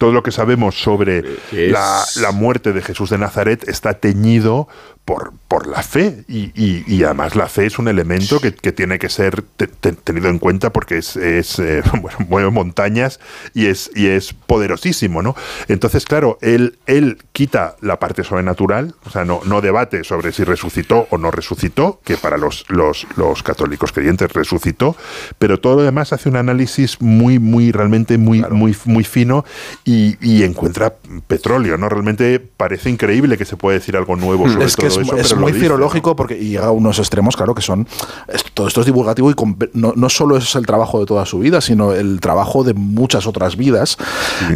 Todo 0.05 0.13
lo 0.13 0.23
que 0.23 0.33
sabemos 0.33 0.75
sobre 0.83 1.21
es- 1.51 1.73
la, 1.73 2.05
la 2.21 2.31
muerte 2.33 2.75
de 2.75 2.83
Jesús 2.83 3.09
de 3.09 3.17
Nazaret 3.17 3.67
está 3.67 3.95
teñido 3.95 4.69
por, 5.07 5.33
por 5.49 5.67
la 5.67 5.83
fe. 5.83 6.25
Y, 6.29 6.51
y- 6.55 6.85
y 6.87 7.05
además 7.05 7.37
la 7.37 7.47
fe 7.49 7.65
es 7.67 7.79
un 7.79 7.89
elemento 7.89 8.39
que, 8.39 8.55
que 8.55 8.73
tiene 8.73 8.99
que 8.99 9.09
ser 9.09 9.41
te- 9.57 9.67
te- 9.67 9.93
tenido 9.93 10.29
en 10.29 10.39
cuenta 10.39 10.71
porque 10.75 10.99
es, 10.99 11.17
es, 11.17 11.59
eh, 11.59 11.83
bueno, 12.03 12.19
mueve 12.29 12.51
montañas 12.51 13.19
y 13.55 13.65
es, 13.67 13.91
y 13.95 14.09
es 14.09 14.35
poderosísimo. 14.35 15.23
¿no? 15.23 15.35
Entonces, 15.69 16.05
claro, 16.05 16.37
él, 16.43 16.77
él 16.85 17.17
quita 17.33 17.77
la 17.81 17.99
parte 17.99 18.25
sobrenatural, 18.25 18.95
o 19.07 19.11
sea, 19.11 19.25
no, 19.25 19.41
no 19.47 19.63
debate 19.63 20.05
sobre 20.05 20.33
si 20.33 20.45
resucitó 20.45 21.07
o 21.11 21.17
no 21.17 21.31
resucitó, 21.31 22.01
que 22.05 22.19
para 22.19 22.37
los, 22.37 22.67
los, 22.69 23.07
los 23.17 23.43
católicos 23.43 23.91
creyentes 23.93 24.31
resucitó, 24.35 24.97
pero 25.39 25.61
todo 25.61 25.77
lo 25.77 25.83
demás 25.83 26.13
hace 26.13 26.29
un 26.29 26.37
análisis 26.37 27.01
muy, 27.01 27.39
muy, 27.39 27.73
realmente 27.73 28.19
muy, 28.19 28.43
muy, 28.51 28.77
muy 28.85 29.05
fino 29.05 29.45
y, 29.85 29.94
y 30.21 30.43
encuentra 30.43 30.95
petróleo, 31.27 31.77
¿no? 31.77 31.89
Realmente 31.89 32.39
parece 32.41 32.91
increíble 32.91 33.37
que 33.39 33.45
se 33.45 33.57
pueda 33.57 33.79
decir 33.79 33.97
algo 33.97 34.17
nuevo 34.17 34.49
sobre 34.49 34.65
es 34.67 34.77
que 34.77 34.89
todo 34.89 35.01
es, 35.01 35.07
eso, 35.07 35.17
es 35.17 35.29
pero 35.29 35.41
muy 35.41 35.53
filológico 35.53 36.17
porque 36.17 36.37
y 36.39 36.51
llega 36.51 36.67
a 36.67 36.71
unos 36.71 36.99
extremos, 36.99 37.37
claro, 37.37 37.55
que 37.55 37.63
son. 37.63 37.87
es- 38.29 38.45
todo 38.55 38.69
esto 38.69 38.81
es 38.81 38.87
divulgativo 38.87 39.31
y 39.31 39.35
no, 39.73 39.93
no 39.97 40.09
solo 40.09 40.37
es 40.37 40.55
el 40.55 40.65
trabajo 40.67 41.01
de 41.01 41.07
toda 41.07 41.27
su 41.27 41.39
vida, 41.41 41.61
sino 41.61 41.93
el 41.93 42.21
trabajo 42.21 42.63
de 42.65 42.75
muchas 42.75 43.27
otras 43.27 43.57
vidas, 43.57 43.97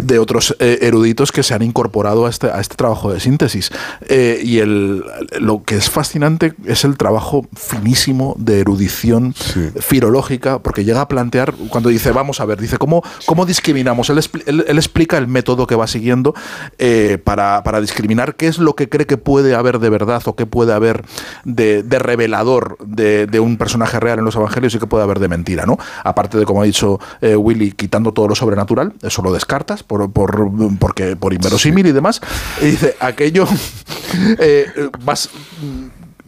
de 0.03 0.19
otros 0.19 0.57
eh, 0.61 0.79
eruditos 0.83 1.33
que 1.33 1.43
se 1.43 1.55
han 1.55 1.63
incorporado 1.63 2.27
a 2.27 2.31
este, 2.31 2.49
a 2.51 2.61
este 2.61 2.77
trabajo 2.77 3.13
de 3.13 3.21
síntesis. 3.21 3.71
Eh, 4.09 4.41
y 4.43 4.59
el, 4.59 5.05
lo 5.41 5.63
que 5.65 5.77
es 5.77 5.91
fascinante 5.91 6.55
es 6.65 6.85
el 6.85 6.97
trabajo 6.97 7.47
finísimo 7.57 8.35
de 8.39 8.61
erudición 8.61 9.35
filológica, 9.81 10.59
porque 10.61 10.85
llega 10.85 11.01
a 11.03 11.09
plantear, 11.09 11.55
cuando 11.69 11.89
dice, 11.89 12.13
vamos 12.13 12.41
a 12.41 12.45
ver, 12.45 12.61
dice, 12.61 12.79
¿cómo, 12.79 13.03
cómo 13.27 13.47
discriminamos? 13.47 14.11
Él, 14.11 14.21
él- 14.47 14.65
él 14.67 14.77
explica 14.79 15.19
el 15.19 15.27
método 15.29 15.67
que 15.67 15.75
va 15.75 15.87
siguiendo 15.87 16.35
eh, 16.79 17.19
para, 17.23 17.63
para 17.63 17.81
discriminar 17.81 18.37
qué 18.37 18.49
es 18.49 18.59
lo 18.59 18.75
que 18.75 18.89
cree 18.89 19.07
que 19.07 19.17
puede 19.17 19.55
haber 19.55 19.79
de 19.79 19.91
verdad 19.91 20.23
o 20.27 20.37
qué 20.37 20.47
puede 20.47 20.73
haber 20.73 21.05
de, 21.45 21.83
revelador 21.99 22.79
de, 22.81 23.41
un 23.41 23.57
personaje 23.57 24.01
real 24.01 24.19
en 24.19 24.25
los 24.25 24.37
evangelios 24.37 24.75
y 24.75 24.79
qué 24.79 24.87
puede 24.87 25.05
haber 25.05 25.19
de 25.21 25.29
mentira, 25.29 25.65
¿no? 25.65 25.79
Aparte 26.03 26.39
de, 26.39 26.45
como 26.45 26.63
ha 26.63 26.65
dicho 26.65 26.99
eh, 27.21 27.37
Willy, 27.37 27.73
quitando 27.73 28.13
todo 28.13 28.29
lo 28.29 28.35
sobrenatural, 28.35 28.95
eso 29.03 29.23
lo 29.23 29.33
descartas 29.33 29.83
por, 29.83 30.11
por, 30.11 30.51
porque, 30.79 31.17
por 31.17 31.33
inverosímil 31.33 31.87
y 31.87 31.93
demás. 31.93 32.21
Y 32.61 32.67
dice, 32.67 32.97
aquello 33.01 33.47
eh, 34.39 34.67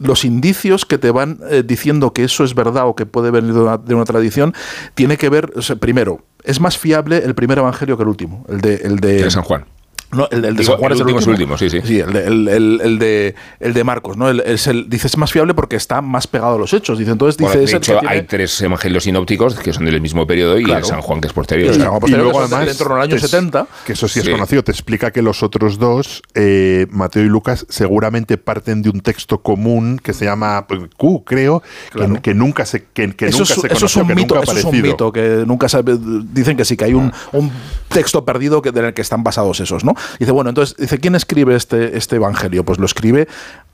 los 0.01 0.25
indicios 0.25 0.85
que 0.85 0.97
te 0.97 1.11
van 1.11 1.39
eh, 1.49 1.63
diciendo 1.65 2.13
que 2.13 2.23
eso 2.23 2.43
es 2.43 2.55
verdad 2.55 2.87
o 2.87 2.95
que 2.95 3.05
puede 3.05 3.31
venir 3.31 3.53
de 3.53 3.61
una, 3.61 3.77
de 3.77 3.95
una 3.95 4.05
tradición, 4.05 4.53
tiene 4.95 5.17
que 5.17 5.29
ver, 5.29 5.51
primero, 5.79 6.23
es 6.43 6.59
más 6.59 6.77
fiable 6.77 7.17
el 7.17 7.35
primer 7.35 7.59
evangelio 7.59 7.97
que 7.97 8.03
el 8.03 8.09
último, 8.09 8.45
el 8.49 8.61
de, 8.61 8.75
El 8.75 8.99
de 8.99 9.29
San 9.29 9.43
Juan. 9.43 9.65
No, 10.13 10.27
el, 10.31 10.43
el 10.45 10.55
de 10.55 10.61
Digo, 10.61 10.73
San 10.73 10.77
Juan 10.79 10.91
el 10.91 10.97
es 10.97 11.01
el 11.01 11.07
último 11.07 11.31
último. 11.31 11.55
es 11.55 11.61
el 11.61 11.67
último, 11.67 11.85
sí, 11.85 11.93
sí. 11.93 11.99
el 11.99 12.13
de, 12.13 12.27
el, 12.27 12.47
el- 12.47 12.81
el 12.83 12.99
de, 12.99 13.35
el 13.59 13.73
de 13.73 13.83
Marcos, 13.83 14.17
¿no? 14.17 14.29
El, 14.29 14.41
es 14.41 14.67
el, 14.67 14.89
dice, 14.89 15.07
es 15.07 15.17
más 15.17 15.31
fiable 15.31 15.53
porque 15.53 15.75
está 15.75 16.01
más 16.01 16.27
pegado 16.27 16.55
a 16.55 16.57
los 16.59 16.73
hechos. 16.73 16.97
Dice, 16.99 17.11
entonces 17.11 17.37
dice, 17.37 17.47
Bueno, 17.49 17.61
de 17.65 17.71
que 17.71 17.77
hecho, 17.77 17.93
tiene- 17.99 18.07
hay 18.09 18.21
tres 18.23 18.61
evangelios 18.61 19.03
sinópticos 19.03 19.55
que 19.55 19.71
son 19.73 19.85
del 19.85 20.01
mismo 20.01 20.27
periodo 20.27 20.59
y 20.59 20.63
Claro. 20.63 20.79
el 20.79 20.85
San 20.85 21.01
Juan 21.01 21.21
que 21.21 21.27
es 21.27 21.33
posterior. 21.33 21.73
Y 21.75 21.79
Juan 21.79 21.99
posterior, 21.99 22.19
luego 22.23 22.39
que 22.39 22.45
además, 22.55 22.67
en 22.71 22.77
torno 22.77 22.95
al 22.95 23.01
año 23.03 23.15
es- 23.15 23.21
70. 23.21 23.67
Que 23.85 23.93
eso 23.93 24.07
sí 24.07 24.19
es 24.19 24.25
Sí. 24.25 24.31
conocido. 24.31 24.63
Te 24.63 24.71
explica 24.71 25.11
que 25.11 25.21
los 25.21 25.43
otros 25.43 25.79
dos, 25.79 26.21
eh, 26.35 26.87
Mateo 26.89 27.23
y 27.23 27.27
Lucas, 27.29 27.65
seguramente 27.69 28.37
parten 28.37 28.81
de 28.81 28.89
un 28.89 29.01
texto 29.01 29.41
común 29.41 29.99
que 30.03 30.13
se 30.13 30.25
llama 30.25 30.65
pues, 30.67 30.81
Q, 30.97 31.23
creo, 31.25 31.61
que- 31.61 31.99
Claro. 31.99 32.21
que, 32.21 32.33
nunca 32.33 32.65
se, 32.65 32.83
que, 32.93 33.13
que 33.15 33.27
eso, 33.27 33.39
nunca 33.39 33.53
es, 33.53 33.59
se 33.61 33.67
eso 33.67 33.73
es 33.73 33.79
conoció, 33.93 34.01
un 34.01 34.07
que 34.09 34.15
mito, 34.15 34.35
nunca 34.35 34.39
ha 34.39 34.43
eso 34.57 34.59
es 34.67 34.73
un 34.73 34.81
mito 34.81 35.11
que 35.11 35.43
nunca 35.47 35.69
sabe, 35.69 35.97
dicen 36.33 36.57
que 36.57 36.65
sí, 36.65 36.75
que 36.75 36.85
hay 36.85 36.93
un, 36.93 37.11
un 37.31 37.51
texto 37.87 38.23
perdido 38.25 38.61
que, 38.61 38.69
en 38.69 38.77
el 38.85 38.93
que 38.93 39.01
están 39.01 39.23
basados 39.23 39.59
esos, 39.59 39.83
¿no? 39.83 39.93
Dice, 40.19 40.31
bueno, 40.31 40.49
entonces, 40.49 40.75
dice, 40.77 40.97
¿quién 40.99 41.15
escribe 41.15 41.55
este, 41.55 41.97
este 41.97 42.15
evangelio? 42.17 42.63
Pues 42.65 42.79
lo 42.79 42.85
escribe 42.85 43.27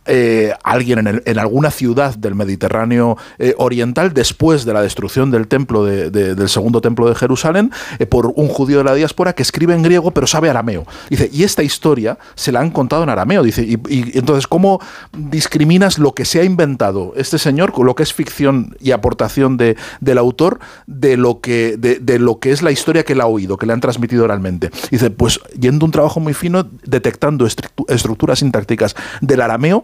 eh, 0.09 0.53
alguien 0.63 1.05
en, 1.05 1.21
en 1.25 1.37
alguna 1.37 1.69
ciudad 1.69 2.15
del 2.15 2.33
Mediterráneo 2.33 3.17
eh, 3.39 3.53
oriental 3.57 4.13
después 4.13 4.63
de 4.63 4.71
la 4.71 4.81
destrucción 4.81 5.31
del 5.31 5.49
templo 5.49 5.83
de- 5.83 6.09
de- 6.09 6.33
del 6.33 6.47
segundo 6.47 6.79
templo 6.79 7.09
de 7.09 7.15
Jerusalén 7.15 7.71
eh, 7.99 8.05
por 8.05 8.27
un 8.37 8.47
judío 8.47 8.77
de 8.77 8.85
la 8.85 8.93
diáspora 8.93 9.33
que 9.33 9.43
escribe 9.43 9.73
en 9.73 9.83
griego 9.83 10.11
pero 10.11 10.25
sabe 10.25 10.49
arameo. 10.49 10.85
Dice, 11.09 11.29
y 11.33 11.43
esta 11.43 11.61
historia 11.61 12.17
se 12.35 12.53
la 12.53 12.61
han 12.61 12.71
contado 12.71 13.03
en 13.03 13.09
arameo. 13.09 13.43
Dice, 13.43 13.63
y, 13.63 13.77
entonces, 14.17 14.47
¿cómo 14.47 14.79
discriminas 15.11 15.97
lo 15.99 16.13
que 16.13 16.23
se 16.23 16.39
ha 16.39 16.43
inventado 16.45 17.13
este 17.17 17.37
señor, 17.37 17.73
con 17.73 17.85
lo 17.85 17.95
que 17.95 18.03
es 18.03 18.13
ficción 18.13 18.77
y 18.79 18.91
aportación 18.91 19.57
de, 19.57 19.75
del 19.99 20.17
autor, 20.19 20.59
de 20.85 21.17
lo, 21.17 21.41
que, 21.41 21.75
de, 21.77 22.19
lo 22.19 22.39
que 22.39 22.51
es 22.51 22.61
la 22.61 22.71
historia 22.71 23.03
que 23.03 23.11
él 23.13 23.19
ha 23.21 23.25
oído, 23.27 23.57
que 23.57 23.65
le 23.65 23.73
han 23.73 23.81
transmitido 23.81 24.23
oralmente? 24.23 24.69
Dice, 24.89 25.09
pues 25.09 25.41
yendo 25.59 25.85
un 25.85 25.91
trabajo 25.91 26.16
muy 26.19 26.33
fino, 26.33 26.69
detectando 26.83 27.45
estructu- 27.45 27.85
estructuras 27.89 28.39
sintácticas 28.39 28.95
del 29.21 29.41
arameo 29.41 29.83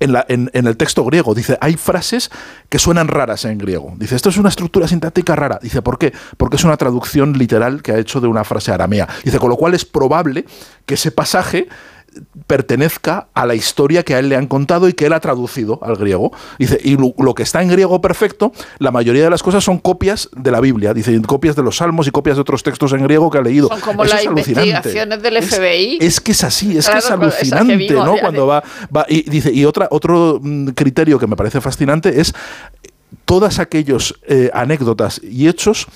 en- 0.00 0.50
en 0.52 0.66
el 0.66 0.76
texto 0.76 1.04
griego. 1.04 1.32
Dice, 1.34 1.56
hay 1.60 1.74
frases 1.76 2.30
que 2.68 2.80
suenan 2.80 3.06
raras 3.06 3.44
en 3.44 3.58
griego. 3.58 3.94
Dice, 3.98 4.16
esto 4.16 4.30
es 4.30 4.36
una 4.36 4.48
estructura 4.48 4.88
sintáctica 4.88 5.36
rara. 5.36 5.60
Dice, 5.62 5.80
¿por 5.80 5.96
qué? 5.98 6.12
Porque 6.36 6.56
es 6.56 6.64
una 6.64 6.76
traducción 6.76 7.34
literal 7.38 7.82
que 7.82 7.92
ha 7.92 7.98
hecho 7.98 8.20
de 8.20 8.26
una 8.26 8.42
frase 8.42 8.72
aramea. 8.72 9.06
Dice, 9.24 9.38
con 9.38 9.48
lo 9.50 9.56
cual 9.56 9.74
es 9.74 9.84
probable 9.84 10.44
que 10.86 10.94
ese 10.94 11.12
pasaje 11.12 11.68
pertenezca 12.46 13.28
a 13.34 13.46
la 13.46 13.54
historia 13.54 14.02
que 14.02 14.14
a 14.14 14.18
él 14.18 14.28
le 14.28 14.36
han 14.36 14.46
contado 14.46 14.88
y 14.88 14.92
que 14.92 15.06
él 15.06 15.12
ha 15.12 15.20
traducido 15.20 15.78
al 15.82 15.96
griego. 15.96 16.32
Dice, 16.58 16.78
y 16.82 16.96
lo, 16.96 17.14
lo 17.18 17.34
que 17.34 17.42
está 17.42 17.62
en 17.62 17.68
griego 17.68 18.00
perfecto, 18.00 18.52
la 18.78 18.90
mayoría 18.90 19.24
de 19.24 19.30
las 19.30 19.42
cosas 19.42 19.64
son 19.64 19.78
copias 19.78 20.28
de 20.36 20.50
la 20.50 20.60
Biblia, 20.60 20.92
dice, 20.94 21.20
copias 21.22 21.56
de 21.56 21.62
los 21.62 21.76
salmos 21.78 22.06
y 22.06 22.10
copias 22.10 22.36
de 22.36 22.42
otros 22.42 22.62
textos 22.62 22.92
en 22.92 23.02
griego 23.04 23.30
que 23.30 23.38
ha 23.38 23.42
leído. 23.42 23.68
Son 23.68 23.80
como 23.80 24.04
Eso 24.04 24.14
las 24.14 24.22
es 24.22 24.26
investigaciones 24.28 25.22
del 25.22 25.42
FBI. 25.42 25.98
Es 26.00 26.20
que 26.20 26.32
es 26.32 26.44
así, 26.44 26.76
es 26.76 26.88
que 26.88 26.98
es 26.98 27.10
alucinante, 27.10 27.76
vimos, 27.76 28.04
¿no? 28.04 28.16
Cuando 28.18 28.46
va, 28.46 28.62
va- 28.94 29.06
y 29.08 29.22
dice 29.28 29.52
y 29.52 29.64
otra 29.64 29.88
otro 29.90 30.38
mm, 30.42 30.68
criterio 30.70 31.18
que 31.18 31.26
me 31.26 31.36
parece 31.36 31.60
fascinante 31.60 32.20
es 32.20 32.34
todas 33.24 33.58
aquellos 33.58 34.18
eh, 34.26 34.50
anécdotas 34.52 35.20
y 35.22 35.48
hechos 35.48 35.86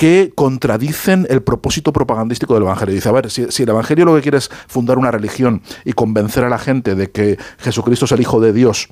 que 0.00 0.32
contradicen 0.34 1.26
el 1.28 1.42
propósito 1.42 1.92
propagandístico 1.92 2.54
del 2.54 2.62
Evangelio. 2.62 2.94
Dice, 2.94 3.10
a 3.10 3.12
ver, 3.12 3.30
si, 3.30 3.42
el 3.42 3.68
Evangelio 3.68 4.06
lo 4.06 4.14
que 4.14 4.22
quiere 4.22 4.38
es 4.38 4.48
fundar 4.66 4.96
una 4.96 5.10
religión 5.10 5.60
y 5.84 5.92
convencer 5.92 6.42
a 6.42 6.48
la 6.48 6.58
gente 6.58 6.94
de 6.94 7.10
que 7.10 7.36
Jesucristo 7.58 8.06
es 8.06 8.12
el 8.12 8.20
Hijo 8.22 8.40
de 8.40 8.54
Dios 8.54 8.88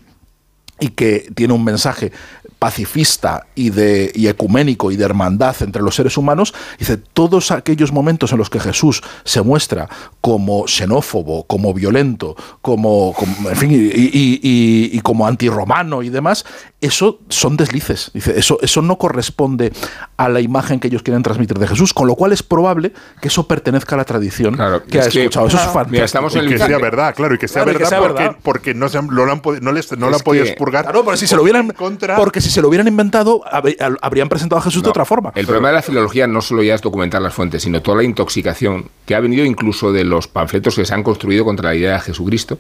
y 0.79 0.89
que 0.91 1.31
tiene 1.35 1.55
un 1.55 1.65
mensaje 1.65 2.13
pacifista 2.59 3.47
y 3.55 3.71
de 3.71 4.13
y 4.15 4.27
ecuménico 4.27 4.91
y 4.91 4.97
de 4.97 5.05
hermandad 5.05 5.57
entre 5.63 5.81
los 5.81 5.95
seres 5.95 6.19
humanos, 6.19 6.53
dice 6.79 6.99
todos 6.99 7.53
aquellos 7.53 7.91
momentos 7.91 8.33
en 8.33 8.39
los 8.39 8.51
que 8.51 8.61
Jesús 8.61 9.01
se 9.25 9.41
muestra 9.41 9.89
como 10.21 10.69
xenófobo, 10.69 11.45
como 11.45 11.73
violento, 11.73 12.37
como, 12.61 13.15
en 13.49 13.57
fin, 13.57 13.71
y- 13.73 14.91
y 14.93 15.01
como 15.01 15.27
antirromano 15.27 16.03
y 16.03 16.11
demás, 16.11 16.45
eso 16.81 17.19
son 17.29 17.57
deslices. 17.57 18.13
Dice, 18.15 18.39
eso, 18.39 18.59
eso 18.63 18.83
no 18.83 18.99
corresponde 18.99 19.73
a 20.17 20.29
la 20.29 20.41
imagen 20.41 20.79
que 20.79 20.87
ellos 20.87 21.03
quieren 21.03 21.25
transmitir 21.25 21.59
de 21.59 21.67
Jesús, 21.67 21.93
con 21.93 22.07
lo 22.07 22.15
cual 22.15 22.33
es 22.33 22.45
probable 22.45 22.93
que 23.21 23.27
eso 23.29 23.49
pertenezca 23.49 23.97
a 23.97 23.99
la 23.99 24.05
tradición 24.05 24.57
que 24.89 24.99
ha 25.01 25.03
es 25.07 25.09
que- 25.09 25.21
escuchado. 25.23 25.49
Eso 25.49 25.57
es 25.57 25.63
Mira, 25.65 25.73
fantástico. 25.73 26.05
estamos 26.05 26.37
en 26.37 26.41
el- 26.45 26.49
que 26.51 26.59
sea 26.59 26.79
verdad, 26.79 27.15
claro, 27.17 27.35
y 27.35 27.39
que 27.39 27.49
sea 27.49 27.65
Claro, 27.65 27.79
y 27.79 27.83
verdad 27.83 27.99
porque- 27.99 28.23
verdad. 28.23 28.37
porque 28.45 28.75
no, 28.75 28.89
se 28.89 28.99
han- 28.99 29.09
lo 29.11 29.25
han 29.31 29.43
no 29.61 29.73
les- 29.73 29.91
no 29.99 30.09
lo 30.09 30.17
han 30.17 30.23
podido 30.23 30.45
expurgar. 30.45 30.85
Claro, 30.85 31.05
pero 31.05 31.17
si 31.17 31.27
se 31.27 31.35
lo 31.35 31.43
hubieran, 31.43 31.75
porque 32.17 32.41
si 32.41 32.49
se 32.51 32.63
lo 32.63 32.69
hubieran 32.69 32.87
inventado, 32.87 33.41
hab- 33.51 33.99
habrían 34.01 34.29
presentado 34.29 34.61
a 34.61 34.63
Jesús 34.63 34.83
de 34.83 34.91
otra 34.91 35.05
forma. 35.05 35.33
El 35.35 35.47
problema 35.47 35.69
de 35.69 35.75
la 35.75 35.83
filología 35.83 36.27
no 36.29 36.41
solo 36.41 36.63
ya 36.63 36.75
es 36.77 36.81
documentar 36.81 37.21
las 37.21 37.35
fuentes, 37.35 37.63
sino 37.63 37.83
toda 37.83 37.97
la 37.97 38.05
intoxicación 38.05 38.89
que 39.05 39.17
ha 39.17 39.21
venido 39.21 39.45
incluso 39.45 39.93
de 39.93 40.05
los 40.05 40.29
panfletos 40.29 40.77
que 40.77 40.85
se 40.85 40.95
han 40.95 41.03
construido 41.03 41.45
contra 41.45 41.71
la 41.71 41.75
idea 41.75 41.93
de 41.95 42.01
Jesucristo 42.01 42.59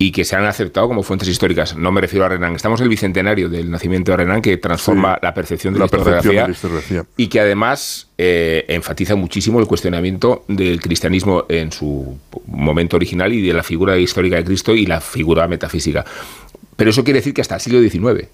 y 0.00 0.12
que 0.12 0.24
se 0.24 0.36
han 0.36 0.44
aceptado 0.44 0.86
como 0.86 1.02
fuentes 1.02 1.28
históricas. 1.28 1.74
No 1.76 1.90
me 1.90 2.00
refiero 2.00 2.24
a 2.24 2.28
Renan. 2.28 2.54
Estamos 2.54 2.78
en 2.80 2.84
el 2.84 2.90
bicentenario 2.90 3.48
del 3.48 3.68
nacimiento 3.70 4.12
de 4.12 4.18
Renan, 4.18 4.40
que 4.40 4.56
transforma 4.56 5.14
Sí. 5.14 5.20
la 5.22 5.34
percepción 5.34 5.74
de 5.74 5.80
La 5.80 5.86
la, 5.86 5.90
percepción 5.90 6.16
historiografía, 6.16 6.42
de 6.42 6.48
la 6.48 6.52
historiografía. 6.52 7.04
y 7.16 7.26
que 7.26 7.40
además 7.40 8.06
eh, 8.16 8.64
enfatiza 8.68 9.16
muchísimo 9.16 9.58
el 9.58 9.66
cuestionamiento 9.66 10.44
del 10.46 10.80
cristianismo 10.80 11.46
en 11.48 11.72
su 11.72 12.16
momento 12.46 12.94
original 12.96 13.32
y 13.32 13.42
de 13.44 13.52
la 13.52 13.62
figura 13.64 13.98
histórica 13.98 14.36
de 14.36 14.44
Cristo 14.44 14.74
y 14.74 14.86
la 14.86 15.00
figura 15.00 15.48
metafísica. 15.48 16.04
Pero 16.76 16.90
eso 16.90 17.02
quiere 17.02 17.18
decir 17.18 17.34
que 17.34 17.40
hasta 17.40 17.56
el 17.56 17.60
siglo 17.60 17.80
XIX 17.80 18.28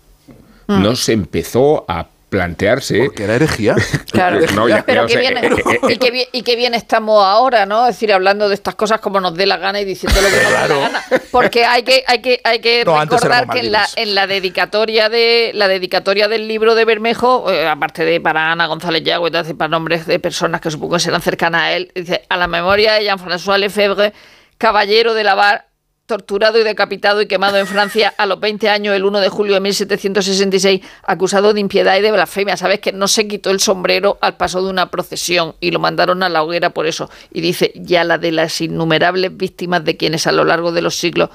Mm. 0.66 0.82
no 0.82 0.96
se 0.96 1.12
empezó 1.12 1.84
a 1.88 2.08
plantearse... 2.34 3.04
Porque 3.04 3.24
era 3.24 3.34
herejía. 3.36 3.76
Claro, 4.12 4.38
No, 4.54 4.68
ya- 4.68 4.84
pero 4.86 5.06
ya 5.08 5.14
sé. 5.14 5.18
bien, 5.20 5.38
y, 5.88 5.96
qué 5.98 6.10
bien, 6.10 6.28
y 6.32 6.42
qué 6.42 6.56
bien 6.56 6.74
estamos 6.74 7.24
ahora, 7.24 7.66
¿no? 7.66 7.86
Es 7.86 7.94
decir, 7.96 8.12
hablando 8.12 8.48
de 8.48 8.54
estas 8.54 8.74
cosas 8.74 9.00
como 9.00 9.20
nos 9.20 9.34
dé 9.34 9.46
la 9.46 9.56
gana 9.56 9.80
y 9.80 9.84
diciendo 9.84 10.20
lo 10.20 10.28
que 10.28 10.34
nos 10.36 10.44
dé 10.44 10.50
la 10.52 10.66
gana. 10.78 11.02
Porque 11.30 11.64
hay 11.64 11.82
que, 11.82 12.04
hay 12.06 12.20
que, 12.20 12.40
hay 12.44 12.60
que 12.60 12.84
No, 12.84 13.00
recordar 13.00 13.48
que 13.48 13.60
en 13.60 13.72
la, 13.72 13.86
en 13.96 14.14
la 14.14 14.26
dedicatoria 14.26 15.08
de 15.08 15.50
la 15.54 15.66
dedicatoria 15.68 16.28
del 16.28 16.46
libro 16.46 16.74
de 16.74 16.84
Bermejo, 16.84 17.50
eh, 17.52 17.66
aparte 17.66 18.04
de 18.04 18.20
para 18.20 18.52
Ana 18.52 18.66
González 18.66 19.02
Yagüe, 19.02 19.30
y 19.48 19.54
para 19.54 19.68
nombres 19.68 20.06
de 20.06 20.18
personas 20.18 20.60
que 20.60 20.70
supongo 20.70 20.94
que 20.94 21.00
serán 21.00 21.22
cercanas 21.22 21.62
a 21.62 21.72
él, 21.72 21.90
dice 21.94 22.22
a 22.28 22.36
la 22.36 22.46
memoria 22.46 22.94
de 22.94 23.04
Jean-François 23.04 23.58
Lefebvre, 23.58 24.12
caballero 24.58 25.14
de 25.14 25.24
la 25.24 25.34
Bar, 25.34 25.66
torturado 26.06 26.58
y 26.58 26.64
decapitado 26.64 27.22
y 27.22 27.26
quemado 27.26 27.56
en 27.56 27.66
Francia 27.66 28.12
a 28.18 28.26
los 28.26 28.38
20 28.38 28.68
años 28.68 28.94
el 28.94 29.04
1 29.04 29.20
de 29.20 29.28
julio 29.28 29.54
de 29.54 29.60
1766, 29.60 30.80
acusado 31.02 31.54
de 31.54 31.60
impiedad 31.60 31.96
y 31.96 32.02
de 32.02 32.12
blasfemia. 32.12 32.56
Sabes 32.56 32.80
que 32.80 32.92
no 32.92 33.08
se 33.08 33.26
quitó 33.26 33.50
el 33.50 33.60
sombrero 33.60 34.18
al 34.20 34.36
paso 34.36 34.62
de 34.62 34.70
una 34.70 34.90
procesión 34.90 35.54
y 35.60 35.70
lo 35.70 35.78
mandaron 35.78 36.22
a 36.22 36.28
la 36.28 36.42
hoguera 36.42 36.70
por 36.70 36.86
eso. 36.86 37.10
Y 37.32 37.40
dice, 37.40 37.72
ya 37.74 38.04
la 38.04 38.18
de 38.18 38.32
las 38.32 38.60
innumerables 38.60 39.36
víctimas 39.36 39.84
de 39.84 39.96
quienes 39.96 40.26
a 40.26 40.32
lo 40.32 40.44
largo 40.44 40.72
de 40.72 40.82
los 40.82 40.96
siglos 40.96 41.30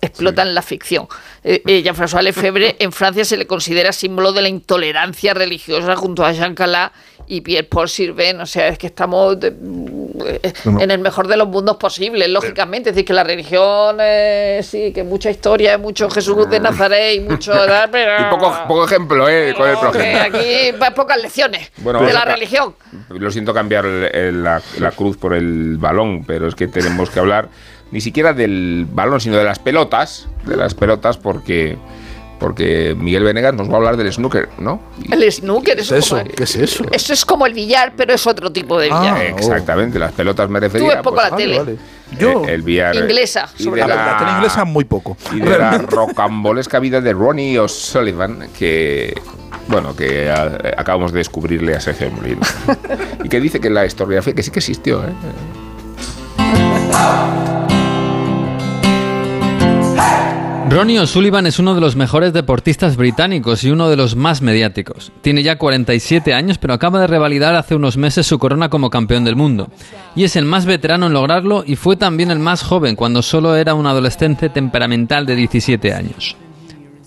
explotan 0.00 0.54
la 0.54 0.62
ficción. 0.62 1.08
Eh, 1.42 1.62
eh, 1.66 1.82
Jean-François 1.82 2.22
Lefebvre 2.22 2.76
en 2.80 2.92
Francia 2.92 3.24
se 3.24 3.36
le 3.36 3.46
considera 3.46 3.92
símbolo 3.92 4.32
de 4.32 4.42
la 4.42 4.48
intolerancia 4.48 5.34
religiosa 5.34 5.96
junto 5.96 6.24
a 6.24 6.32
Jean 6.32 6.54
Calas 6.54 6.92
y 7.28 7.40
Pierre-Paul 7.42 7.88
Sirven. 7.88 8.40
O 8.40 8.46
sea, 8.46 8.68
es 8.68 8.78
que 8.78 8.86
estamos 8.86 9.38
de- 9.38 9.52
No. 10.64 10.80
en 10.80 10.90
el 10.90 10.98
mejor 10.98 11.28
de 11.28 11.36
los 11.36 11.46
mundos 11.48 11.76
posibles, 11.76 12.28
lógicamente. 12.28 12.90
Es 12.90 12.96
decir, 12.96 13.06
que 13.06 13.12
la 13.12 13.24
religión, 13.24 13.98
eh, 14.00 14.60
sí, 14.62 14.92
que 14.92 15.04
mucha 15.04 15.30
historia, 15.30 15.78
mucho 15.78 16.08
Jesús 16.10 16.48
de 16.50 16.58
Nazaret 16.60 17.16
y 17.16 17.20
mucho... 17.20 17.52
Pero, 17.92 18.12
Y 18.20 18.30
poco, 18.30 18.54
poco 18.66 18.84
ejemplo, 18.84 19.28
¿eh? 19.28 19.54
Con 19.56 19.68
el 19.68 20.16
aquí 20.16 20.72
pa- 20.78 20.92
pocas 20.92 21.20
lecciones 21.22 21.70
Bueno, 21.78 22.02
de 22.02 22.12
la 22.12 22.22
a 22.22 22.24
religión. 22.24 22.74
Lo 23.10 23.30
siento 23.30 23.54
cambiar 23.54 23.84
el- 23.86 24.04
el- 24.14 24.42
la, 24.44 24.60
la 24.80 24.90
cruz 24.90 25.16
por 25.16 25.34
el 25.34 25.76
balón, 25.78 26.24
pero 26.24 26.48
es 26.48 26.54
que 26.54 26.66
tenemos 26.68 27.10
que 27.10 27.20
hablar 27.20 27.48
ni 27.90 28.00
siquiera 28.00 28.32
del 28.32 28.86
balón, 28.90 29.20
sino 29.20 29.36
de 29.38 29.44
las 29.44 29.58
pelotas, 29.58 30.28
de 30.44 30.56
las 30.56 30.74
pelotas, 30.74 31.16
porque 31.16 31.78
porque 32.38 32.94
Miguel 32.98 33.24
Venegas 33.24 33.54
nos 33.54 33.68
va 33.68 33.74
a 33.74 33.76
hablar 33.76 33.96
del 33.96 34.12
snooker, 34.12 34.48
¿no? 34.58 34.80
El 35.10 35.30
snooker, 35.32 35.76
¿Qué 35.76 35.82
es 35.82 35.92
eso, 35.92 36.18
como- 36.18 36.30
¿Qué 36.30 36.44
es 36.44 36.56
eso? 36.56 36.84
eso 36.92 37.12
es 37.12 37.24
como 37.24 37.46
el 37.46 37.54
billar, 37.54 37.92
pero 37.96 38.12
es 38.14 38.26
otro 38.26 38.50
tipo 38.52 38.78
de 38.78 38.88
Ah, 38.90 39.00
billar. 39.00 39.22
Exactamente, 39.38 39.98
las 39.98 40.12
pelotas 40.12 40.48
me 40.48 40.58
Tú 40.58 40.64
refería. 40.64 40.88
ves 40.88 40.96
poco 40.98 41.16
pues, 41.16 41.30
la 41.30 41.36
tele. 41.36 41.58
Vale. 41.58 41.76
Yo, 42.18 42.44
eh, 42.46 42.54
el 42.54 42.62
billar, 42.62 42.96
eh, 42.96 43.00
Inglesa, 43.00 43.48
y 43.58 43.64
sobre 43.64 43.82
de 43.82 43.88
la, 43.88 44.16
tele 44.18 44.30
inglesa 44.32 44.64
muy 44.64 44.84
poco. 44.84 45.16
y 45.32 45.40
de 45.40 45.58
la 45.58 45.76
rocambolesca 45.78 46.78
vida 46.78 47.00
de 47.00 47.12
Ronnie 47.12 47.58
O'Sullivan, 47.58 48.48
que 48.58 49.14
bueno, 49.66 49.94
que 49.94 50.30
a- 50.30 50.58
acabamos 50.78 51.12
de 51.12 51.18
descubrirle 51.18 51.74
a 51.74 51.80
Sergio 51.80 52.10
Molino. 52.10 52.40
y 53.24 53.28
que 53.28 53.40
dice 53.40 53.60
que 53.60 53.68
la 53.68 53.84
historiografía 53.84 54.32
que 54.34 54.42
sí 54.42 54.50
que 54.50 54.60
existió, 54.60 55.02
¿eh? 55.04 55.12
Ronnie 60.70 61.00
O'Sullivan 61.00 61.46
es 61.46 61.58
uno 61.58 61.74
de 61.74 61.80
los 61.80 61.96
mejores 61.96 62.34
deportistas 62.34 62.98
británicos 62.98 63.64
y 63.64 63.70
uno 63.70 63.88
de 63.88 63.96
los 63.96 64.16
más 64.16 64.42
mediáticos. 64.42 65.12
Tiene 65.22 65.42
ya 65.42 65.56
47 65.56 66.34
años, 66.34 66.58
pero 66.58 66.74
acaba 66.74 67.00
de 67.00 67.06
revalidar 67.06 67.54
hace 67.54 67.74
unos 67.74 67.96
meses 67.96 68.26
su 68.26 68.38
corona 68.38 68.68
como 68.68 68.90
campeón 68.90 69.24
del 69.24 69.34
mundo. 69.34 69.70
Y 70.14 70.24
es 70.24 70.36
el 70.36 70.44
más 70.44 70.66
veterano 70.66 71.06
en 71.06 71.14
lograrlo 71.14 71.64
y 71.66 71.76
fue 71.76 71.96
también 71.96 72.30
el 72.30 72.38
más 72.38 72.62
joven 72.62 72.96
cuando 72.96 73.22
solo 73.22 73.56
era 73.56 73.72
un 73.72 73.86
adolescente 73.86 74.50
temperamental 74.50 75.24
de 75.24 75.36
17 75.36 75.94
años. 75.94 76.36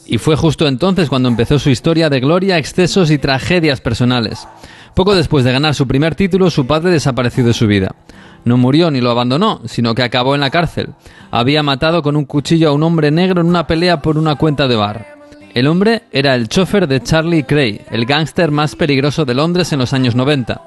Y 0.08 0.18
fue 0.18 0.36
justo 0.36 0.68
entonces 0.68 1.08
cuando 1.08 1.30
empezó 1.30 1.60
su 1.60 1.70
historia 1.70 2.10
de 2.10 2.20
gloria, 2.20 2.58
excesos 2.58 3.12
y 3.12 3.20
tragedias 3.20 3.80
personales. 3.80 4.48
Poco 4.96 5.16
después 5.16 5.46
de 5.46 5.54
ganar 5.54 5.74
su 5.74 5.88
primer 5.88 6.16
título, 6.16 6.50
su 6.50 6.68
padre 6.68 6.92
desapareció 6.92 7.46
de 7.46 7.54
su 7.54 7.68
vida. 7.68 7.96
No 8.44 8.58
murió 8.58 8.92
ni 8.92 9.02
lo 9.02 9.12
abandonó, 9.12 9.62
sino 9.66 9.96
que 9.96 10.04
acabó 10.04 10.36
en 10.36 10.42
la 10.42 10.50
cárcel. 10.50 10.90
Había 11.30 11.64
matado 11.64 12.02
con 12.02 12.16
un 12.16 12.26
cuchillo 12.26 12.70
a 12.70 12.74
un 12.74 12.84
hombre 12.84 13.12
negro 13.12 13.42
en 13.42 13.48
una 13.48 13.68
pelea 13.68 14.02
por 14.02 14.18
una 14.18 14.36
cuenta 14.36 14.68
de 14.68 14.76
bar. 14.76 15.22
El 15.54 15.68
hombre 15.68 16.04
era 16.12 16.36
el 16.36 16.48
chofer 16.48 16.88
de 16.88 17.02
Charlie 17.04 17.44
Cray, 17.44 17.82
el 17.92 18.06
gángster 18.06 18.52
más 18.52 18.76
peligroso 18.76 19.26
de 19.26 19.34
Londres 19.34 19.72
en 19.74 19.80
los 19.80 19.94
años 19.94 20.16
90. 20.16 20.62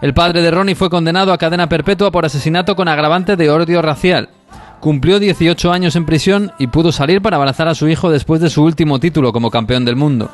El 0.00 0.14
padre 0.14 0.42
de 0.42 0.50
Ronnie 0.50 0.74
fue 0.74 0.90
condenado 0.90 1.32
a 1.32 1.38
cadena 1.38 1.68
perpetua 1.68 2.10
por 2.10 2.24
asesinato 2.24 2.74
con 2.74 2.88
agravante 2.88 3.36
de 3.36 3.50
odio 3.50 3.82
racial. 3.82 4.30
Cumplió 4.80 5.20
18 5.20 5.70
años 5.72 5.94
en 5.94 6.06
prisión 6.06 6.50
y 6.58 6.66
pudo 6.66 6.90
salir 6.90 7.22
para 7.22 7.36
abrazar 7.36 7.68
a 7.68 7.74
su 7.74 7.88
hijo 7.88 8.10
después 8.10 8.40
de 8.40 8.50
su 8.50 8.64
último 8.64 8.98
título 8.98 9.32
como 9.32 9.50
campeón 9.50 9.84
del 9.84 9.94
mundo. 9.94 10.30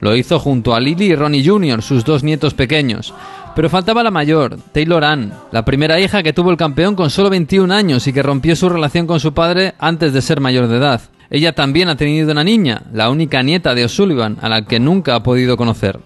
Lo 0.00 0.16
hizo 0.16 0.38
junto 0.38 0.74
a 0.74 0.80
Lily 0.80 1.06
y 1.06 1.14
Ronnie 1.14 1.44
Jr., 1.44 1.82
sus 1.82 2.04
dos 2.04 2.22
nietos 2.22 2.54
pequeños. 2.54 3.14
Pero 3.54 3.68
faltaba 3.68 4.02
la 4.02 4.10
mayor, 4.10 4.56
Taylor 4.72 5.04
Ann, 5.04 5.32
la 5.52 5.64
primera 5.64 6.00
hija 6.00 6.22
que 6.22 6.32
tuvo 6.32 6.50
el 6.50 6.56
campeón 6.56 6.94
con 6.94 7.10
solo 7.10 7.30
21 7.30 7.72
años 7.74 8.06
y 8.06 8.12
que 8.12 8.22
rompió 8.22 8.56
su 8.56 8.68
relación 8.68 9.06
con 9.06 9.20
su 9.20 9.34
padre 9.34 9.74
antes 9.78 10.12
de 10.12 10.22
ser 10.22 10.40
mayor 10.40 10.68
de 10.68 10.78
edad. 10.78 11.00
Ella 11.30 11.52
también 11.52 11.88
ha 11.88 11.96
tenido 11.96 12.32
una 12.32 12.44
niña, 12.44 12.82
la 12.92 13.10
única 13.10 13.42
nieta 13.42 13.74
de 13.74 13.84
O'Sullivan, 13.84 14.38
a 14.40 14.48
la 14.48 14.64
que 14.64 14.80
nunca 14.80 15.14
ha 15.14 15.22
podido 15.22 15.56
conocer. 15.56 16.00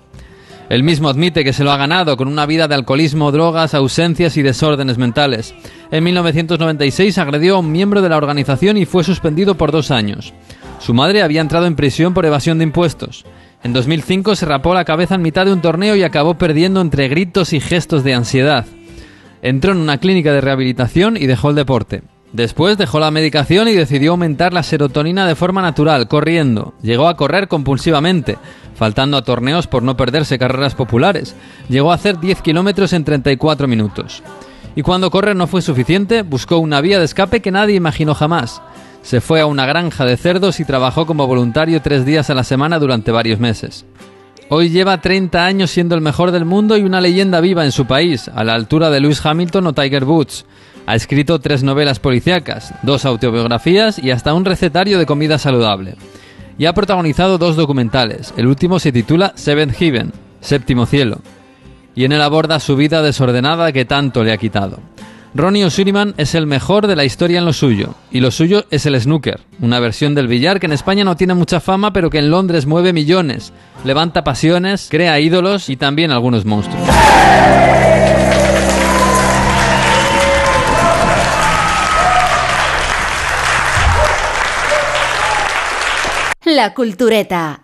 Él 0.68 0.82
mismo 0.82 1.08
admite 1.08 1.44
que 1.44 1.52
se 1.52 1.62
lo 1.62 1.72
ha 1.72 1.76
ganado 1.76 2.16
con 2.16 2.26
una 2.26 2.46
vida 2.46 2.68
de 2.68 2.74
alcoholismo, 2.74 3.30
drogas, 3.30 3.74
ausencias 3.74 4.36
y 4.36 4.42
desórdenes 4.42 4.96
mentales. 4.96 5.54
En 5.90 6.02
1996 6.04 7.18
agredió 7.18 7.56
a 7.56 7.58
un 7.58 7.70
miembro 7.70 8.00
de 8.00 8.08
la 8.08 8.16
organización 8.16 8.78
y 8.78 8.86
fue 8.86 9.04
suspendido 9.04 9.56
por 9.56 9.72
dos 9.72 9.90
años. 9.90 10.32
Su 10.78 10.94
madre 10.94 11.22
había 11.22 11.42
entrado 11.42 11.66
en 11.66 11.76
prisión 11.76 12.14
por 12.14 12.24
evasión 12.24 12.58
de 12.58 12.64
impuestos. 12.64 13.24
En 13.64 13.72
2005 13.72 14.36
se 14.36 14.44
rapó 14.44 14.74
la 14.74 14.84
cabeza 14.84 15.14
en 15.14 15.22
mitad 15.22 15.46
de 15.46 15.52
un 15.54 15.62
torneo 15.62 15.96
y 15.96 16.02
acabó 16.02 16.34
perdiendo 16.34 16.82
entre 16.82 17.08
gritos 17.08 17.54
y 17.54 17.60
gestos 17.60 18.04
de 18.04 18.12
ansiedad. 18.12 18.66
Entró 19.40 19.72
en 19.72 19.78
una 19.78 19.96
clínica 19.96 20.34
de 20.34 20.42
rehabilitación 20.42 21.16
y 21.16 21.24
dejó 21.24 21.48
el 21.48 21.56
deporte. 21.56 22.02
Después 22.34 22.76
dejó 22.76 23.00
la 23.00 23.10
medicación 23.10 23.68
y 23.68 23.72
decidió 23.72 24.10
aumentar 24.10 24.52
la 24.52 24.62
serotonina 24.62 25.26
de 25.26 25.34
forma 25.34 25.62
natural, 25.62 26.08
corriendo. 26.08 26.74
Llegó 26.82 27.08
a 27.08 27.16
correr 27.16 27.48
compulsivamente, 27.48 28.36
faltando 28.74 29.16
a 29.16 29.22
torneos 29.22 29.66
por 29.66 29.82
no 29.82 29.96
perderse 29.96 30.38
carreras 30.38 30.74
populares. 30.74 31.34
Llegó 31.70 31.90
a 31.90 31.94
hacer 31.94 32.20
10 32.20 32.42
kilómetros 32.42 32.92
en 32.92 33.04
34 33.04 33.66
minutos. 33.66 34.22
Y 34.76 34.82
cuando 34.82 35.10
correr 35.10 35.36
no 35.36 35.46
fue 35.46 35.62
suficiente, 35.62 36.20
buscó 36.20 36.58
una 36.58 36.82
vía 36.82 36.98
de 36.98 37.06
escape 37.06 37.40
que 37.40 37.50
nadie 37.50 37.76
imaginó 37.76 38.14
jamás. 38.14 38.60
Se 39.04 39.20
fue 39.20 39.42
a 39.42 39.46
una 39.46 39.66
granja 39.66 40.06
de 40.06 40.16
cerdos 40.16 40.60
y 40.60 40.64
trabajó 40.64 41.04
como 41.04 41.26
voluntario 41.26 41.82
tres 41.82 42.06
días 42.06 42.30
a 42.30 42.34
la 42.34 42.42
semana 42.42 42.78
durante 42.78 43.12
varios 43.12 43.38
meses. 43.38 43.84
Hoy 44.48 44.70
lleva 44.70 45.02
30 45.02 45.44
años 45.44 45.70
siendo 45.70 45.94
el 45.94 46.00
mejor 46.00 46.30
del 46.30 46.46
mundo 46.46 46.78
y 46.78 46.84
una 46.84 47.02
leyenda 47.02 47.42
viva 47.42 47.66
en 47.66 47.72
su 47.72 47.84
país, 47.84 48.30
a 48.34 48.44
la 48.44 48.54
altura 48.54 48.88
de 48.88 49.00
Lewis 49.00 49.24
Hamilton 49.24 49.66
o 49.66 49.72
Tiger 49.74 50.04
Woods. 50.04 50.46
Ha 50.86 50.94
escrito 50.94 51.38
tres 51.38 51.62
novelas 51.62 52.00
policíacas, 52.00 52.72
dos 52.82 53.04
autobiografías 53.04 53.98
y 53.98 54.10
hasta 54.10 54.32
un 54.32 54.46
recetario 54.46 54.98
de 54.98 55.06
comida 55.06 55.36
saludable. 55.36 55.96
Y 56.56 56.64
ha 56.64 56.72
protagonizado 56.72 57.36
dos 57.36 57.56
documentales. 57.56 58.32
El 58.38 58.46
último 58.46 58.78
se 58.78 58.90
titula 58.90 59.34
Seventh 59.34 59.74
Heaven, 59.76 60.12
Séptimo 60.40 60.86
Cielo. 60.86 61.20
Y 61.94 62.06
en 62.06 62.12
él 62.12 62.22
aborda 62.22 62.58
su 62.58 62.74
vida 62.74 63.02
desordenada 63.02 63.70
que 63.70 63.84
tanto 63.84 64.24
le 64.24 64.32
ha 64.32 64.38
quitado. 64.38 64.80
Ronnie 65.36 65.64
O'Sullivan 65.64 66.14
es 66.16 66.36
el 66.36 66.46
mejor 66.46 66.86
de 66.86 66.94
la 66.94 67.04
historia 67.04 67.40
en 67.40 67.44
lo 67.44 67.52
suyo, 67.52 67.96
y 68.12 68.20
lo 68.20 68.30
suyo 68.30 68.66
es 68.70 68.86
el 68.86 69.00
snooker, 69.00 69.40
una 69.60 69.80
versión 69.80 70.14
del 70.14 70.28
billar 70.28 70.60
que 70.60 70.66
en 70.66 70.72
España 70.72 71.02
no 71.02 71.16
tiene 71.16 71.34
mucha 71.34 71.58
fama 71.58 71.92
pero 71.92 72.08
que 72.08 72.18
en 72.18 72.30
Londres 72.30 72.66
mueve 72.66 72.92
millones, 72.92 73.52
levanta 73.82 74.22
pasiones, 74.22 74.86
crea 74.88 75.18
ídolos 75.18 75.68
y 75.70 75.76
también 75.76 76.12
algunos 76.12 76.44
monstruos. 76.44 76.86
La 86.44 86.74
Cultureta, 86.74 87.63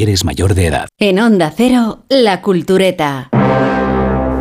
eres 0.03 0.25
mayor 0.25 0.53
de 0.55 0.67
edad. 0.67 0.87
En 0.99 1.19
Onda 1.19 1.51
Cero, 1.55 2.05
La 2.09 2.41
Cultureta. 2.41 3.29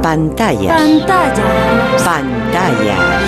Pantalla. 0.02 0.76
Pantalla. 0.76 1.96
Pantalla. 2.04 3.20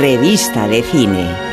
Revista 0.00 0.68
de 0.68 0.82
cine. 0.82 1.51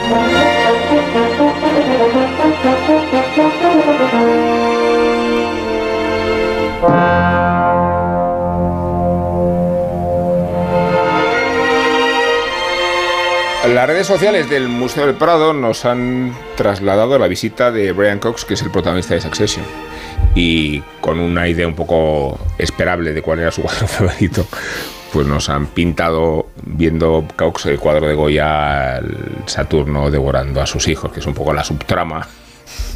Las 13.73 13.87
redes 13.87 14.07
sociales 14.07 14.49
del 14.49 14.67
Museo 14.67 15.05
del 15.05 15.15
Prado 15.15 15.53
nos 15.53 15.85
han 15.85 16.35
trasladado 16.57 17.17
la 17.19 17.27
visita 17.27 17.71
de 17.71 17.91
Brian 17.91 18.19
Cox, 18.19 18.43
que 18.43 18.55
es 18.55 18.61
el 18.61 18.71
protagonista 18.71 19.13
de 19.13 19.21
Succession. 19.21 19.63
Y 20.35 20.81
con 20.99 21.19
una 21.19 21.47
idea 21.47 21.67
un 21.67 21.75
poco 21.75 22.39
esperable 22.57 23.13
de 23.13 23.21
cuál 23.21 23.39
era 23.39 23.51
su 23.51 23.61
cuadro 23.63 23.87
favorito, 23.87 24.45
pues 25.13 25.27
nos 25.27 25.49
han 25.49 25.67
pintado 25.67 26.47
viendo 26.63 27.25
Cox 27.37 27.67
el 27.67 27.79
cuadro 27.79 28.07
de 28.07 28.15
Goya, 28.15 29.01
Saturno 29.45 30.09
devorando 30.11 30.61
a 30.61 30.65
sus 30.65 30.87
hijos, 30.87 31.11
que 31.13 31.19
es 31.19 31.25
un 31.25 31.33
poco 31.35 31.53
la 31.53 31.63
subtrama. 31.63 32.27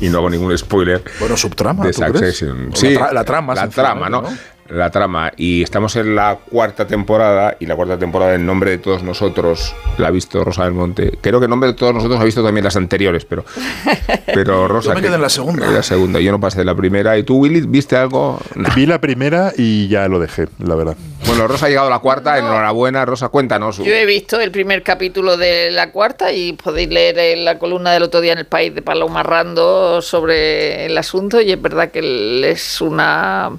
Y 0.01 0.09
no 0.09 0.17
hago 0.19 0.29
ningún 0.29 0.57
spoiler. 0.57 1.03
Bueno, 1.19 1.37
subtrama. 1.37 1.85
de 1.85 1.93
¿tú? 1.93 2.03
Succession. 2.03 2.71
Sí, 2.75 2.89
la, 2.93 3.09
tra- 3.09 3.13
la 3.13 3.23
trama. 3.23 3.55
la 3.55 3.69
trama, 3.69 4.09
¿no? 4.09 4.23
La 4.69 4.89
trama. 4.89 5.31
Y 5.37 5.61
estamos 5.61 5.95
en 5.97 6.15
la 6.15 6.37
cuarta 6.49 6.87
temporada, 6.87 7.57
y 7.59 7.65
la 7.65 7.75
cuarta 7.75 7.97
temporada, 7.99 8.33
en 8.35 8.45
nombre 8.45 8.71
de 8.71 8.77
todos 8.77 9.03
nosotros, 9.03 9.75
la 9.97 10.07
ha 10.07 10.11
visto 10.11 10.43
Rosa 10.43 10.63
del 10.63 10.73
Monte. 10.73 11.17
Creo 11.21 11.39
que 11.39 11.45
en 11.45 11.49
nombre 11.49 11.69
de 11.69 11.75
todos 11.75 11.93
nosotros 11.93 12.19
ha 12.19 12.23
visto 12.23 12.43
también 12.43 12.63
las 12.63 12.75
anteriores, 12.77 13.25
pero, 13.25 13.43
pero 14.33 14.67
Rosa. 14.67 14.89
Yo 14.89 14.95
me 14.95 15.01
que- 15.01 15.07
quedé 15.07 15.15
en 15.15 15.21
la 15.21 15.29
segunda. 15.29 15.69
La 15.69 15.83
segunda, 15.83 16.19
yo 16.19 16.31
no 16.31 16.39
pasé 16.39 16.59
de 16.59 16.65
la 16.65 16.75
primera. 16.75 17.17
¿Y 17.17 17.23
tú, 17.23 17.37
Willy, 17.37 17.61
viste 17.61 17.95
algo? 17.97 18.39
Vi 18.75 18.85
la 18.85 18.99
primera 18.99 19.51
y 19.57 19.87
ya 19.89 20.07
lo 20.07 20.19
dejé, 20.19 20.47
la 20.59 20.75
verdad. 20.75 20.95
Bueno, 21.27 21.47
Rosa 21.47 21.65
ha 21.65 21.69
llegado 21.69 21.87
a 21.87 21.89
la 21.91 21.99
cuarta, 21.99 22.37
enhorabuena. 22.37 23.05
Rosa, 23.05 23.29
cuéntanos. 23.29 23.77
Yo 23.77 23.93
he 23.93 24.05
visto 24.05 24.39
el 24.39 24.51
primer 24.51 24.83
capítulo 24.83 25.37
de 25.37 25.71
la 25.71 25.91
cuarta 25.91 26.31
y 26.31 26.53
podéis 26.53 26.89
leer 26.89 27.17
en 27.17 27.45
la 27.45 27.59
columna 27.59 27.91
del 27.91 28.03
otro 28.03 28.21
día 28.21 28.33
en 28.33 28.39
el 28.39 28.45
país 28.45 28.73
de 28.75 28.81
Paloma 28.81 29.23
Rando 29.23 30.01
sobre 30.01 30.85
el 30.85 30.97
asunto 30.97 31.39
y 31.41 31.51
es 31.51 31.61
verdad 31.61 31.91
que 31.91 32.49
es 32.49 32.81
una 32.81 33.51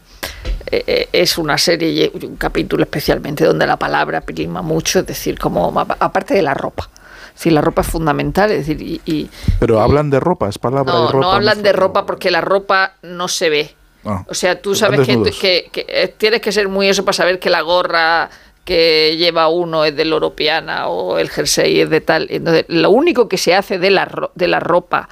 es 0.70 1.38
una 1.38 1.56
serie 1.58 2.10
y 2.14 2.26
un 2.26 2.36
capítulo 2.36 2.82
especialmente 2.82 3.44
donde 3.44 3.66
la 3.66 3.76
palabra 3.76 4.20
prima 4.20 4.62
mucho, 4.62 5.00
es 5.00 5.06
decir, 5.06 5.38
como 5.38 5.72
aparte 5.78 6.34
de 6.34 6.42
la 6.42 6.54
ropa. 6.54 6.88
Es 7.28 7.34
decir, 7.40 7.52
la 7.52 7.60
ropa 7.60 7.82
es 7.82 7.88
fundamental, 7.88 8.50
es 8.52 8.66
decir, 8.66 8.80
y, 8.80 9.00
y- 9.04 9.28
Pero 9.58 9.80
hablan 9.80 10.08
de 10.10 10.20
ropa, 10.20 10.48
es 10.48 10.58
palabra 10.58 10.92
no, 10.92 11.06
de 11.06 11.12
ropa. 11.12 11.26
no 11.26 11.32
hablan 11.32 11.62
de 11.62 11.72
ropa 11.72 12.06
porque 12.06 12.30
la 12.30 12.40
ropa 12.40 12.94
no 13.02 13.26
se 13.28 13.50
ve. 13.50 13.74
Ah. 14.04 14.24
O 14.28 14.34
sea, 14.34 14.60
tú 14.60 14.74
sabes 14.74 15.00
que, 15.00 15.06
desnudos. 15.06 15.36
que- 15.40 15.68
que, 15.72 15.84
eh, 15.88 16.14
tienes 16.16 16.40
que 16.40 16.52
ser 16.52 16.68
muy 16.68 16.88
eso 16.88 17.04
para 17.04 17.14
saber 17.14 17.38
que 17.40 17.50
la 17.50 17.62
gorra 17.62 18.30
que 18.64 19.16
lleva 19.18 19.48
uno 19.48 19.84
es 19.84 19.94
del 19.96 20.12
Europeana 20.12 20.88
o 20.88 21.18
el 21.18 21.28
jersey 21.28 21.80
es 21.80 21.90
de 21.90 22.00
tal. 22.00 22.26
Entonces, 22.30 22.64
lo 22.68 22.90
único 22.90 23.28
que 23.28 23.36
se 23.36 23.54
hace 23.54 23.78
de 23.78 23.90
la, 23.90 24.30
de 24.34 24.48
la 24.48 24.60
ropa 24.60 25.08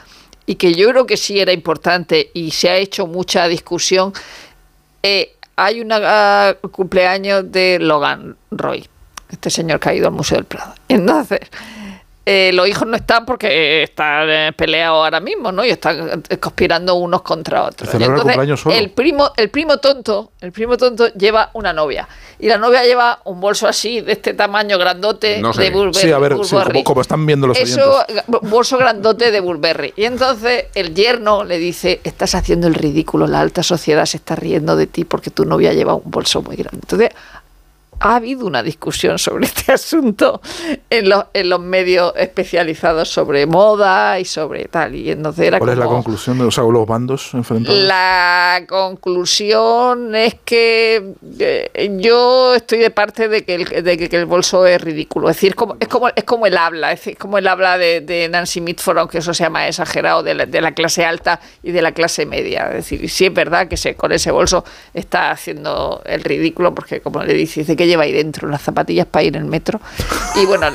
y 0.47 0.55
que 0.55 0.75
yo 0.75 0.89
creo 0.91 1.07
que 1.07 1.17
sí 1.17 1.41
era 1.41 1.53
importante 1.53 2.31
y 2.35 2.51
se 2.53 2.71
ha 2.71 2.77
hecho 2.77 3.07
mucha 3.07 3.49
discusión, 3.49 4.13
eh, 5.03 5.35
hay 5.57 5.81
un 5.81 5.93
cumpleaños 6.71 7.51
de 7.51 7.79
Logan 7.81 8.37
Roy, 8.51 8.89
este 9.31 9.51
señor 9.51 9.81
que 9.81 9.91
ha 9.91 9.95
ido 9.95 10.09
al 10.09 10.15
Museo 10.15 10.39
del 10.39 10.47
Prado. 10.47 10.75
Entonces, 10.89 11.41
eh, 12.25 12.53
los 12.55 12.69
hijos 12.69 12.87
no 12.87 12.97
están 12.97 13.27
porque 13.27 13.83
están 13.83 14.31
eh, 14.31 14.53
peleados 14.57 14.97
ahora 15.05 15.19
mismo, 15.19 15.51
¿no? 15.51 15.65
Y 15.65 15.71
están 15.71 16.23
eh, 16.29 16.37
conspirando 16.39 16.95
unos 16.95 17.23
contra 17.23 17.65
otros. 17.65 17.91
Celebra 17.91 18.07
el 18.07 18.19
Y 18.19 18.21
entonces, 18.21 18.23
cumpleaños 18.37 18.61
solo. 18.61 18.75
el 18.77 18.91
primo, 18.91 19.33
el 19.37 19.51
primo 19.51 19.79
tonto, 19.79 20.31
el 20.41 20.53
primo 20.53 20.77
tonto 20.77 21.09
lleva 21.15 21.51
una 21.55 21.73
novia. 21.73 22.09
Y 22.39 22.47
la 22.49 22.59
novia 22.59 22.85
lleva 22.85 23.21
un 23.25 23.41
bolso 23.41 23.67
así, 23.69 24.01
de 24.01 24.13
este 24.13 24.35
tamaño 24.35 24.79
grandote 24.79 25.41
No 25.41 25.53
sé. 25.53 25.63
de 25.63 25.71
Burberry. 25.71 25.95
Sí, 26.09 26.13
a 26.13 26.19
ver, 26.19 26.37
sí, 26.45 26.57
como, 26.57 26.85
como 26.85 27.01
están 27.01 27.27
viendo 27.27 27.47
los 27.47 27.59
Eso, 27.59 28.05
oyentes. 28.09 28.25
bolso 28.51 28.79
grandote 28.79 29.31
de 29.31 29.41
Burberry. 29.41 29.93
Y 29.97 30.05
entonces 30.05 30.67
el 30.75 30.95
yerno 30.95 31.45
le 31.45 31.59
dice, 31.59 32.01
estás 32.05 32.35
haciendo 32.35 32.67
el 32.69 32.75
ridículo, 32.75 33.27
la 33.27 33.41
alta 33.41 33.63
sociedad 33.63 34.07
se 34.07 34.17
está 34.17 34.37
riendo 34.37 34.77
de 34.77 34.87
ti 34.87 35.05
porque 35.05 35.31
tu 35.31 35.45
novia 35.45 35.73
lleva 35.73 35.95
un 35.95 36.11
bolso 36.11 36.43
muy 36.43 36.57
grande. 36.57 36.79
Entonces 36.83 37.11
ha 38.03 38.17
habido 38.17 38.47
una 38.47 38.63
discusión 38.63 39.19
sobre 39.19 39.47
este 39.47 39.73
asunto 39.73 40.41
en 40.91 41.09
los, 41.09 41.25
en 41.33 41.49
los 41.49 41.61
medios 41.61 42.13
especializados 42.17 43.09
sobre 43.09 43.47
moda 43.47 44.19
y 44.19 44.25
sobre 44.25 44.65
tal. 44.65 44.95
Y 44.95 45.11
entonces 45.11 45.47
era 45.47 45.59
¿Cuál 45.59 45.71
es 45.71 45.79
la 45.79 45.87
conclusión 45.87 46.39
de 46.39 46.45
o 46.45 46.51
sea, 46.51 46.65
los 46.65 46.87
bandos 46.87 47.33
enfrentados? 47.35 47.79
la 47.81 48.65
conclusión 48.69 50.15
es 50.15 50.35
que 50.45 51.15
eh, 51.39 51.97
yo 51.99 52.55
estoy 52.55 52.79
de 52.79 52.91
parte 52.91 53.29
de 53.29 53.45
que 53.45 53.55
el, 53.55 53.85
de 53.85 54.09
que, 54.09 54.17
el 54.17 54.27
bolso 54.27 54.67
es 54.67 54.81
ridículo. 54.81 55.29
Es 55.31 55.37
decir, 55.37 55.55
como, 55.55 55.77
es, 55.79 55.89
como, 55.89 56.09
es 56.09 56.25
como 56.25 56.47
el 56.47 56.57
habla, 56.57 56.93
es 56.93 57.17
como 57.19 57.39
el 57.39 57.47
habla 57.47 57.79
de, 57.79 58.01
de 58.01 58.29
Nancy 58.29 58.61
Mitford, 58.61 58.99
aunque 58.99 59.19
eso 59.19 59.33
sea 59.33 59.51
más 59.51 59.69
exagerado, 59.69 60.23
de 60.23 60.35
la, 60.35 60.47
de 60.47 60.61
la 60.61 60.73
clase 60.73 61.05
alta 61.05 61.41
y 61.63 61.71
de 61.71 61.83
la 61.83 61.93
clase 61.93 62.27
media. 62.27 62.69
Es 62.69 62.89
decir, 62.89 63.09
sí 63.09 63.27
es 63.27 63.35
verdad 63.35 63.69
que 63.69 63.77
se, 63.77 63.95
con 63.95 64.13
ese 64.13 64.31
bolso 64.31 64.65
está 64.93 65.31
haciendo 65.31 66.03
el 66.05 66.25
ridículo, 66.25 66.75
porque 66.75 67.01
como 67.01 67.23
le 67.23 67.35
dice, 67.35 67.61
dice 67.61 67.77
que 67.77 67.87
lleva 67.93 68.05
ahí 68.05 68.13
dentro 68.13 68.49
las 68.49 68.63
zapatillas 68.63 69.07
para 69.07 69.25
ir 69.25 69.37
en 69.37 69.43
el 69.43 69.49
metro. 69.49 69.81
Y 70.35 70.47
bueno, 70.47 70.67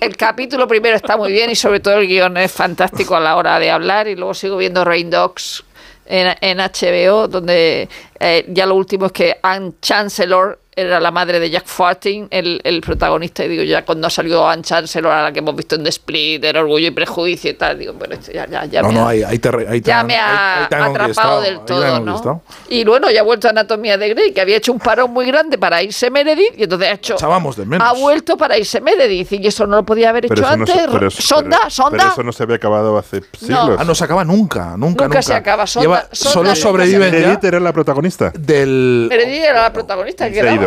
el 0.00 0.16
capítulo 0.16 0.66
primero 0.66 0.96
está 0.96 1.16
muy 1.16 1.32
bien 1.32 1.50
y 1.50 1.56
sobre 1.56 1.80
todo 1.80 1.94
el 1.94 2.06
guion 2.06 2.36
es 2.36 2.52
fantástico 2.52 3.16
a 3.16 3.20
la 3.20 3.36
hora 3.36 3.58
de 3.58 3.70
hablar 3.70 4.08
y 4.08 4.14
luego 4.14 4.34
sigo 4.34 4.56
viendo 4.56 4.84
Rain 4.84 5.10
Dogs 5.10 5.64
en, 6.06 6.36
en 6.40 6.58
HBO, 6.58 7.28
donde 7.28 7.88
eh, 8.20 8.44
ya 8.48 8.66
lo 8.66 8.74
último 8.74 9.06
es 9.06 9.12
que 9.12 9.38
Anne 9.42 9.72
Chancellor 9.80 10.60
era 10.78 11.00
la 11.00 11.10
madre 11.10 11.40
de 11.40 11.48
Jack 11.48 11.64
Farthing, 11.66 12.26
el, 12.30 12.60
el 12.62 12.82
protagonista, 12.82 13.42
y 13.44 13.48
digo, 13.48 13.62
ya 13.62 13.82
cuando 13.84 14.10
salió 14.10 14.46
Anne 14.46 14.62
Chancellor, 14.62 15.10
a 15.10 15.22
la 15.22 15.32
que 15.32 15.38
hemos 15.38 15.56
visto 15.56 15.74
en 15.76 15.82
The 15.84 15.88
Split, 15.88 16.44
en 16.44 16.54
Orgullo 16.56 16.88
y 16.88 16.90
Prejuicio 16.90 17.50
y 17.50 17.54
tal, 17.54 17.78
digo, 17.78 17.94
bueno, 17.94 18.14
esto 18.14 18.30
ya, 18.30 18.46
ya, 18.46 18.66
ya 18.66 18.82
no, 18.82 18.88
me 18.88 18.94
no, 18.94 19.06
ha- 19.06 19.10
ahí, 19.10 19.22
ahí 19.22 19.38
te, 19.38 19.50
re- 19.50 19.66
ahí 19.68 19.80
te 19.80 19.88
ya 19.88 20.00
han- 20.00 20.06
me 20.06 20.16
ha 20.16 20.62
ahí 20.64 20.68
te 20.68 20.74
han 20.76 20.82
atrapado 20.82 21.40
del 21.40 21.60
todo, 21.60 22.00
¿no? 22.00 22.42
Y 22.68 22.84
bueno, 22.84 23.10
ya 23.10 23.20
ha 23.20 23.24
vuelto 23.24 23.46
a 23.46 23.50
Anatomía 23.52 23.96
de 23.96 24.10
Grey, 24.10 24.32
que 24.34 24.40
había 24.42 24.56
hecho 24.58 24.70
un 24.70 24.78
parón 24.78 25.12
muy 25.12 25.24
grande 25.26 25.56
para 25.56 25.82
irse 25.82 26.10
Meredith, 26.10 26.52
y 26.58 26.64
entonces 26.64 26.88
ha 26.88 26.92
hecho... 26.92 27.16
De 27.56 27.64
menos. 27.64 27.88
Ha 27.88 27.92
vuelto 27.94 28.36
para 28.36 28.58
irse 28.58 28.80
Meredith, 28.82 29.32
y 29.32 29.46
eso 29.46 29.66
no 29.66 29.76
lo 29.76 29.86
podía 29.86 30.10
haber 30.10 30.26
hecho 30.26 30.34
Pero 30.34 30.46
no, 30.48 30.52
antes. 30.52 30.74
se- 30.74 30.88
pero 30.92 31.06
eso- 31.08 31.22
sonda, 31.22 31.56
pero- 31.58 31.70
sonda. 31.70 31.96
pero 31.98 32.12
eso 32.12 32.22
no 32.22 32.32
se 32.32 32.42
había 32.42 32.56
acabado 32.56 32.98
hace 32.98 33.22
siglos. 33.38 33.76
Ah, 33.78 33.84
no 33.84 33.94
se 33.94 34.04
acaba 34.04 34.24
nunca, 34.24 34.76
nunca, 34.76 34.76
nunca. 34.76 35.04
Nunca 35.06 35.22
se 35.22 35.32
acaba, 35.32 35.66
sonda- 35.66 35.86
Lleva- 35.86 36.08
sonda 36.12 36.32
solo 36.32 36.48
nunca 36.50 36.60
sobreviven 36.60 37.10
se 37.12 37.20
ya 37.22 37.28
Edith 37.28 37.44
era 37.44 37.60
la 37.60 37.72
protagonista. 37.72 38.30
del, 38.38 39.06
Meredith 39.08 39.42
era 39.44 39.62
la 39.62 39.72
protagonista 39.72 40.30
que 40.30 40.65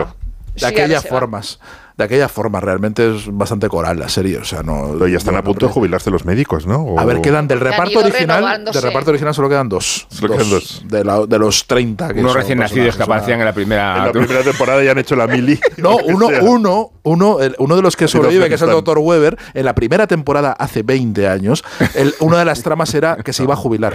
de 0.59 0.65
aquellas 0.65 1.05
formas. 1.05 1.59
De 1.99 2.05
aquella 2.05 2.29
forma, 2.29 2.61
realmente 2.61 3.13
es 3.13 3.23
bastante 3.27 3.67
coral 3.67 3.99
la 3.99 4.07
serie. 4.07 4.37
O 4.37 4.45
sea, 4.45 4.63
no. 4.63 4.91
Pero 4.93 5.09
ya 5.09 5.17
están 5.17 5.35
a 5.35 5.43
punto 5.43 5.67
de 5.67 5.73
jubilarse 5.73 6.09
los 6.09 6.23
médicos, 6.23 6.65
¿no? 6.65 6.77
O- 6.81 6.97
A 6.97 7.03
ver, 7.03 7.19
quedan 7.19 7.45
del 7.45 7.59
reparto 7.59 7.99
original. 7.99 8.63
Del 8.63 8.81
reparto 8.81 9.09
original 9.09 9.33
solo 9.35 9.49
quedan 9.49 9.67
dos. 9.67 10.07
Solo 10.09 10.33
quedan 10.35 10.49
dos. 10.49 10.81
De, 10.87 11.03
la- 11.03 11.25
de 11.25 11.37
los 11.37 11.67
30 11.67 12.13
que 12.13 12.21
Unos 12.21 12.31
son 12.31 12.41
recién 12.41 12.57
nacidos 12.59 12.95
que 12.95 13.03
aparecían 13.03 13.39
en 13.39 13.45
la 13.45 13.51
primera. 13.51 13.97
En 13.97 14.05
la 14.05 14.11
primera 14.13 14.41
temporada 14.43 14.81
ya 14.81 14.91
han 14.91 14.97
hecho 14.97 15.17
la 15.17 15.27
mili. 15.27 15.59
No, 15.77 15.97
uno, 15.97 16.27
uno, 16.41 16.91
uno, 17.03 17.39
el- 17.41 17.55
uno 17.59 17.75
de 17.75 17.81
los 17.81 17.97
que 17.97 18.07
sobrevive, 18.07 18.47
que 18.47 18.55
es 18.55 18.61
el 18.61 18.69
doctor 18.69 18.97
Weber, 18.99 19.37
en 19.53 19.65
la 19.65 19.75
primera 19.75 20.07
temporada 20.07 20.53
hace 20.53 20.83
20 20.83 21.27
años, 21.27 21.65
el- 21.95 22.13
una 22.21 22.39
de 22.39 22.45
las 22.45 22.63
tramas 22.63 22.93
era 22.93 23.17
que 23.17 23.33
se 23.33 23.43
iba 23.43 23.55
a 23.55 23.57
jubilar. 23.57 23.93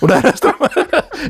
Una 0.00 0.16
de 0.16 0.22
las 0.22 0.40
tramas 0.40 0.70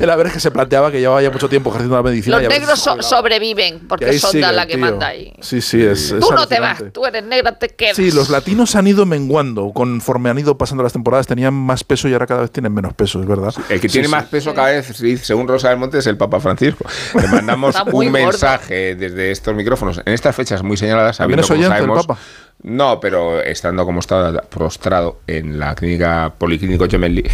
era 0.00 0.14
ver 0.14 0.30
que 0.30 0.38
se 0.38 0.52
planteaba 0.52 0.92
que 0.92 1.00
llevaba 1.00 1.20
ya 1.20 1.30
mucho 1.32 1.48
tiempo 1.48 1.70
ejerciendo 1.70 1.96
la 1.96 2.02
medicina. 2.04 2.36
Los 2.36 2.42
y 2.44 2.46
a 2.46 2.48
ver 2.48 2.60
negros 2.60 2.78
so- 2.78 3.02
sobreviven, 3.02 3.80
Que 3.80 3.86
porque 3.88 4.18
son 4.20 4.40
la 4.40 4.66
que 4.66 4.74
tío. 4.74 4.80
manda 4.84 5.08
ahí. 5.08 5.32
Sí, 5.40 5.60
sí, 5.60 5.82
es. 5.82 6.11
Es 6.18 6.26
Tú 6.26 6.32
no 6.34 6.46
te 6.46 6.60
vas, 6.60 6.82
tú 6.92 7.04
eres 7.06 7.24
negra, 7.24 7.58
te 7.58 7.68
quedas. 7.68 7.96
Sí, 7.96 8.10
los 8.12 8.30
latinos 8.30 8.74
han 8.76 8.86
ido 8.86 9.06
menguando 9.06 9.72
conforme 9.72 10.30
han 10.30 10.38
ido 10.38 10.56
pasando 10.58 10.82
las 10.82 10.92
temporadas. 10.92 11.26
Tenían 11.26 11.54
más 11.54 11.84
peso 11.84 12.08
y 12.08 12.12
ahora 12.12 12.26
cada 12.26 12.42
vez 12.42 12.50
tienen 12.50 12.72
menos 12.74 12.94
peso, 12.94 13.20
es 13.20 13.26
verdad. 13.26 13.54
El 13.68 13.80
que 13.80 13.88
Sí, 13.88 13.94
tiene 13.94 14.08
sí. 14.08 14.12
más 14.12 14.24
peso 14.26 14.54
cada 14.54 14.68
vez, 14.68 14.86
sí, 14.86 15.16
según 15.18 15.48
Rosa 15.48 15.68
del 15.70 15.78
Monte, 15.78 15.98
es 15.98 16.06
el 16.06 16.16
Papa 16.16 16.40
Francisco. 16.40 16.84
Le 17.14 17.28
mandamos 17.28 17.76
un 17.86 17.90
gordo. 17.92 18.10
mensaje 18.10 18.94
desde 18.94 19.30
estos 19.30 19.54
micrófonos 19.54 20.00
en 20.04 20.12
estas 20.12 20.34
fechas 20.36 20.62
muy 20.62 20.76
señaladas, 20.76 21.18
¿También 21.18 21.42
sabiendo 21.42 21.68
como 21.70 21.76
el 21.76 22.02
sabemos. 22.02 22.06
Papa? 22.06 22.20
No, 22.64 23.00
pero 23.00 23.40
estando 23.42 23.84
como 23.84 24.00
estaba 24.00 24.40
prostrado 24.42 25.20
en 25.26 25.58
la 25.58 25.74
clínica 25.74 26.32
Policlínico 26.38 26.86
Gemelli 26.88 27.24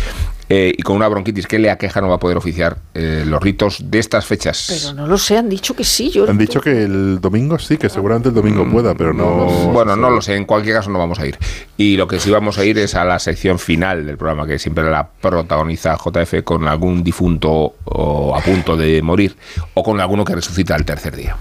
eh, 0.49 0.73
y 0.77 0.83
con 0.83 0.97
una 0.97 1.09
bronquitis 1.09 1.47
que 1.47 1.59
le 1.59 1.71
aqueja, 1.71 2.01
no 2.01 2.09
va 2.09 2.15
a 2.15 2.19
poder 2.19 2.37
oficiar 2.37 2.79
eh, 2.95 3.25
los 3.27 3.43
ritos 3.43 3.91
de 3.91 3.99
estas 3.99 4.25
fechas. 4.25 4.67
Pero 4.69 4.95
no 4.95 5.07
lo 5.07 5.19
sé, 5.19 5.37
han 5.37 5.49
dicho 5.49 5.75
que 5.75 5.85
sí. 5.85 6.11
Yo 6.11 6.29
Han 6.29 6.39
dicho 6.39 6.61
que 6.61 6.85
el 6.85 7.21
domingo 7.21 7.59
sí, 7.59 7.77
que 7.77 7.89
seguramente 7.89 8.31
el 8.31 8.35
domingo 8.35 8.69
pueda, 8.71 8.95
pero 8.95 9.13
no. 9.13 9.47
Bueno, 9.73 9.97
no 9.97 10.11
lo 10.11 10.23
sé, 10.23 10.37
en 10.37 10.47
cualquier 10.47 10.77
caso 10.77 10.91
no 10.91 10.99
vamos 10.99 11.19
a 11.19 11.27
ir. 11.27 11.39
Y 11.77 11.97
lo 11.97 12.09
que 12.09 12.19
sí 12.19 12.31
vamos 12.31 12.59
a 12.59 12.65
ir 12.65 12.79
es 12.79 12.95
a 12.95 13.05
la 13.05 13.19
sección 13.19 13.59
final 13.59 14.07
del 14.07 14.17
programa, 14.17 14.47
que 14.47 14.59
siempre 14.59 14.91
la 14.91 15.07
protagoniza 15.09 15.97
JF 15.97 16.43
con 16.45 16.67
algún 16.67 17.05
difunto 17.05 17.75
o 17.85 18.35
a 18.35 18.41
punto 18.41 18.77
de 18.77 19.03
morir, 19.03 19.37
o 19.75 19.83
con 19.83 20.01
alguno 20.01 20.25
que 20.25 20.35
resucita 20.35 20.75
al 20.75 20.85
tercer 20.85 21.15
día. 21.15 21.37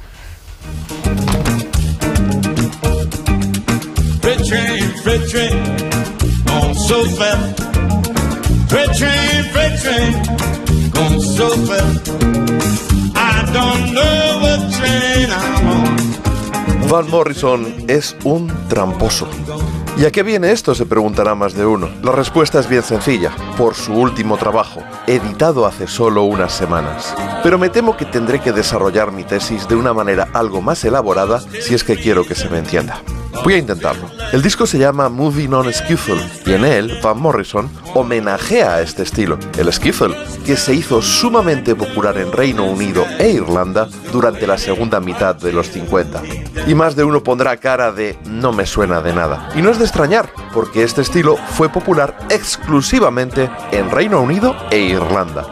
Freight 4.22 4.46
train, 4.46 4.84
freight 5.04 5.30
train, 5.30 5.64
going 6.46 6.76
so 6.76 7.06
fast. 7.16 7.77
Van 16.90 17.10
Morrison 17.10 17.74
es 17.88 18.16
un 18.26 18.52
tramposo. 18.68 19.28
¿Y 19.98 20.06
a 20.06 20.12
qué 20.12 20.22
viene 20.22 20.52
esto? 20.52 20.76
se 20.76 20.86
preguntará 20.86 21.34
más 21.34 21.54
de 21.54 21.66
uno. 21.66 21.90
La 22.04 22.12
respuesta 22.12 22.60
es 22.60 22.68
bien 22.68 22.84
sencilla, 22.84 23.32
por 23.58 23.74
su 23.74 23.94
último 23.94 24.38
trabajo, 24.38 24.84
editado 25.08 25.66
hace 25.66 25.88
solo 25.88 26.24
unas 26.24 26.52
semanas. 26.52 27.16
Pero 27.44 27.58
me 27.58 27.70
temo 27.70 27.96
que 27.96 28.06
tendré 28.06 28.40
que 28.42 28.52
desarrollar 28.52 29.12
mi 29.12 29.24
tesis 29.24 29.68
de 29.68 29.76
una 29.76 29.94
manera 29.94 30.28
algo 30.34 30.62
más 30.62 30.84
elaborada 30.84 31.40
si 31.40 31.74
es 31.74 31.84
que 31.84 31.96
quiero 31.96 32.26
que 32.26 32.36
se 32.36 32.50
me 32.50 32.58
entienda. 32.58 33.02
Voy 33.44 33.54
a 33.54 33.58
intentarlo. 33.58 34.10
El 34.32 34.42
disco 34.42 34.66
se 34.66 34.78
llama 34.78 35.10
Moving 35.10 35.54
on 35.54 35.72
Skiffle 35.72 36.22
y 36.46 36.54
en 36.54 36.66
él 36.66 37.00
Van 37.02 37.20
Morrison 37.20 37.70
homenajea 37.94 38.76
a 38.76 38.82
este 38.82 39.04
estilo, 39.04 39.40
el 39.58 39.72
skiffle, 39.72 40.16
que 40.46 40.58
se 40.58 40.74
hizo 40.74 41.02
sumamente 41.02 41.76
popular 41.76 42.18
en 42.18 42.32
Reino 42.32 42.66
Unido 42.66 43.06
e 43.20 43.30
Irlanda 43.30 43.88
durante 44.12 44.46
la 44.46 44.58
segunda 44.58 45.00
mitad 45.00 45.36
de 45.36 45.54
los 45.54 45.70
50. 45.70 46.22
Y 46.68 46.76
más 46.76 46.96
de 46.96 47.04
uno 47.04 47.24
pondrá 47.24 47.58
cara 47.58 47.92
de 47.92 48.18
no 48.26 48.52
me 48.52 48.66
suena 48.66 49.02
de 49.02 49.14
nada. 49.14 49.50
Y 49.56 49.62
no 49.62 49.70
es 49.70 49.80
de 49.80 49.86
extrañar, 49.86 50.30
porque 50.54 50.84
este 50.84 51.02
estilo 51.02 51.38
fue 51.38 51.70
popular 51.70 52.18
exclusivamente 52.30 53.50
en 53.72 53.90
Reino 53.90 54.22
Unido 54.22 54.56
e 54.72 54.80
Irlanda. 54.80 55.46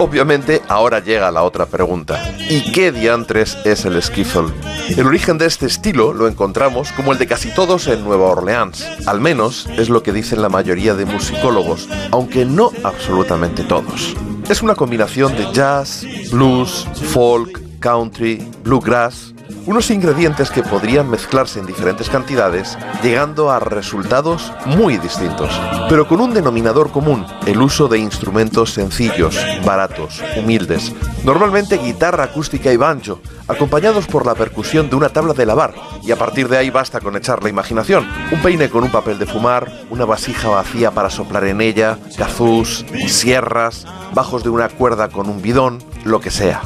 Obviamente, 0.00 0.62
ahora 0.66 1.00
llega 1.00 1.30
la 1.30 1.42
otra 1.42 1.66
pregunta. 1.66 2.18
¿Y 2.48 2.72
qué 2.72 2.90
diantres 2.90 3.58
es 3.66 3.84
el 3.84 4.02
skiffle? 4.02 4.48
El 4.96 5.06
origen 5.06 5.36
de 5.36 5.44
este 5.44 5.66
estilo 5.66 6.14
lo 6.14 6.26
encontramos 6.26 6.90
como 6.92 7.12
el 7.12 7.18
de 7.18 7.26
casi 7.26 7.50
todos 7.50 7.86
en 7.86 8.02
Nueva 8.02 8.28
Orleans. 8.28 8.82
Al 9.06 9.20
menos 9.20 9.68
es 9.76 9.90
lo 9.90 10.02
que 10.02 10.14
dicen 10.14 10.40
la 10.40 10.48
mayoría 10.48 10.94
de 10.94 11.04
musicólogos, 11.04 11.86
aunque 12.12 12.46
no 12.46 12.72
absolutamente 12.82 13.62
todos. 13.62 14.16
Es 14.48 14.62
una 14.62 14.74
combinación 14.74 15.36
de 15.36 15.52
jazz, 15.52 16.06
blues, 16.32 16.88
folk, 17.12 17.60
country, 17.78 18.50
bluegrass, 18.64 19.34
unos 19.70 19.88
ingredientes 19.92 20.50
que 20.50 20.64
podrían 20.64 21.08
mezclarse 21.08 21.60
en 21.60 21.66
diferentes 21.66 22.10
cantidades, 22.10 22.76
llegando 23.04 23.52
a 23.52 23.60
resultados 23.60 24.52
muy 24.66 24.98
distintos, 24.98 25.48
pero 25.88 26.08
con 26.08 26.20
un 26.20 26.34
denominador 26.34 26.90
común, 26.90 27.24
el 27.46 27.62
uso 27.62 27.86
de 27.86 28.00
instrumentos 28.00 28.72
sencillos, 28.72 29.38
baratos, 29.64 30.24
humildes, 30.36 30.92
normalmente 31.22 31.78
guitarra 31.78 32.24
acústica 32.24 32.72
y 32.72 32.76
banjo, 32.76 33.20
acompañados 33.46 34.08
por 34.08 34.26
la 34.26 34.34
percusión 34.34 34.90
de 34.90 34.96
una 34.96 35.10
tabla 35.10 35.34
de 35.34 35.46
lavar, 35.46 35.72
y 36.02 36.10
a 36.10 36.16
partir 36.16 36.48
de 36.48 36.58
ahí 36.58 36.70
basta 36.70 36.98
con 36.98 37.14
echar 37.14 37.44
la 37.44 37.48
imaginación, 37.48 38.08
un 38.32 38.42
peine 38.42 38.70
con 38.70 38.82
un 38.82 38.90
papel 38.90 39.20
de 39.20 39.26
fumar, 39.26 39.70
una 39.88 40.04
vasija 40.04 40.48
vacía 40.48 40.90
para 40.90 41.10
soplar 41.10 41.44
en 41.44 41.60
ella, 41.60 41.96
cazús, 42.16 42.84
sierras, 43.06 43.86
bajos 44.14 44.42
de 44.42 44.50
una 44.50 44.68
cuerda 44.68 45.10
con 45.10 45.28
un 45.28 45.40
bidón, 45.40 45.78
lo 46.04 46.20
que 46.20 46.30
sea. 46.30 46.62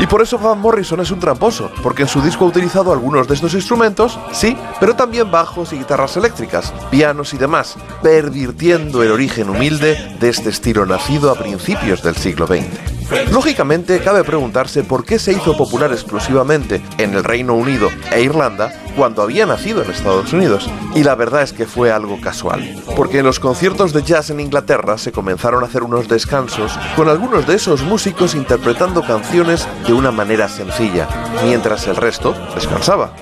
Y 0.00 0.06
por 0.06 0.22
eso 0.22 0.38
Van 0.38 0.60
Morrison 0.60 1.00
es 1.00 1.10
un 1.10 1.20
tramposo, 1.20 1.70
porque 1.82 2.02
en 2.02 2.08
su 2.08 2.20
disco 2.20 2.44
ha 2.44 2.48
utilizado 2.48 2.92
algunos 2.92 3.26
de 3.26 3.34
estos 3.34 3.54
instrumentos, 3.54 4.18
sí, 4.32 4.56
pero 4.80 4.94
también 4.94 5.30
bajos 5.30 5.72
y 5.72 5.78
guitarras 5.78 6.16
eléctricas, 6.16 6.72
pianos 6.90 7.34
y 7.34 7.38
demás, 7.38 7.76
pervirtiendo 8.02 9.02
el 9.02 9.10
origen 9.10 9.50
humilde 9.50 10.16
de 10.18 10.28
este 10.28 10.50
estilo 10.50 10.86
nacido 10.86 11.30
a 11.30 11.34
principios 11.34 12.02
del 12.02 12.16
siglo 12.16 12.46
XX. 12.46 12.97
Lógicamente, 13.30 14.00
cabe 14.00 14.22
preguntarse 14.22 14.84
por 14.84 15.04
qué 15.04 15.18
se 15.18 15.32
hizo 15.32 15.56
popular 15.56 15.92
exclusivamente 15.92 16.82
en 16.98 17.14
el 17.14 17.24
Reino 17.24 17.54
Unido 17.54 17.88
e 18.12 18.22
Irlanda 18.22 18.72
cuando 18.96 19.22
había 19.22 19.46
nacido 19.46 19.82
en 19.82 19.90
Estados 19.90 20.32
Unidos. 20.32 20.68
Y 20.94 21.04
la 21.04 21.14
verdad 21.14 21.42
es 21.42 21.52
que 21.52 21.66
fue 21.66 21.90
algo 21.90 22.20
casual, 22.20 22.82
porque 22.96 23.20
en 23.20 23.26
los 23.26 23.40
conciertos 23.40 23.92
de 23.92 24.02
jazz 24.02 24.30
en 24.30 24.40
Inglaterra 24.40 24.98
se 24.98 25.12
comenzaron 25.12 25.62
a 25.62 25.66
hacer 25.66 25.82
unos 25.82 26.08
descansos 26.08 26.78
con 26.96 27.08
algunos 27.08 27.46
de 27.46 27.54
esos 27.54 27.82
músicos 27.82 28.34
interpretando 28.34 29.02
canciones 29.02 29.66
de 29.86 29.92
una 29.92 30.10
manera 30.10 30.48
sencilla, 30.48 31.08
mientras 31.44 31.86
el 31.86 31.96
resto 31.96 32.34
descansaba. 32.54 33.14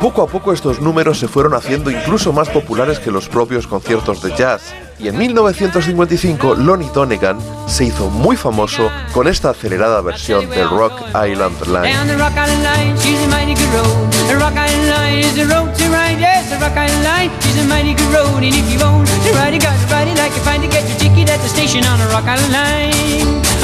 Poco 0.00 0.22
a 0.22 0.26
poco 0.26 0.52
estos 0.52 0.80
números 0.80 1.18
se 1.18 1.28
fueron 1.28 1.54
haciendo 1.54 1.90
incluso 1.90 2.32
más 2.32 2.48
populares 2.48 2.98
que 3.00 3.10
los 3.10 3.28
propios 3.28 3.66
conciertos 3.66 4.22
de 4.22 4.34
jazz 4.34 4.72
Y 5.00 5.08
en 5.08 5.16
1955, 5.16 6.56
Lonnie 6.56 6.90
Donegan 6.92 7.38
se 7.68 7.84
hizo 7.84 8.10
muy 8.10 8.36
famoso 8.36 8.90
con 9.12 9.28
esta 9.28 9.50
acelerada 9.50 10.00
versión 10.00 10.48
del 10.50 10.68
Rock 10.68 11.00
Island 11.10 11.66
Line. 11.66 11.92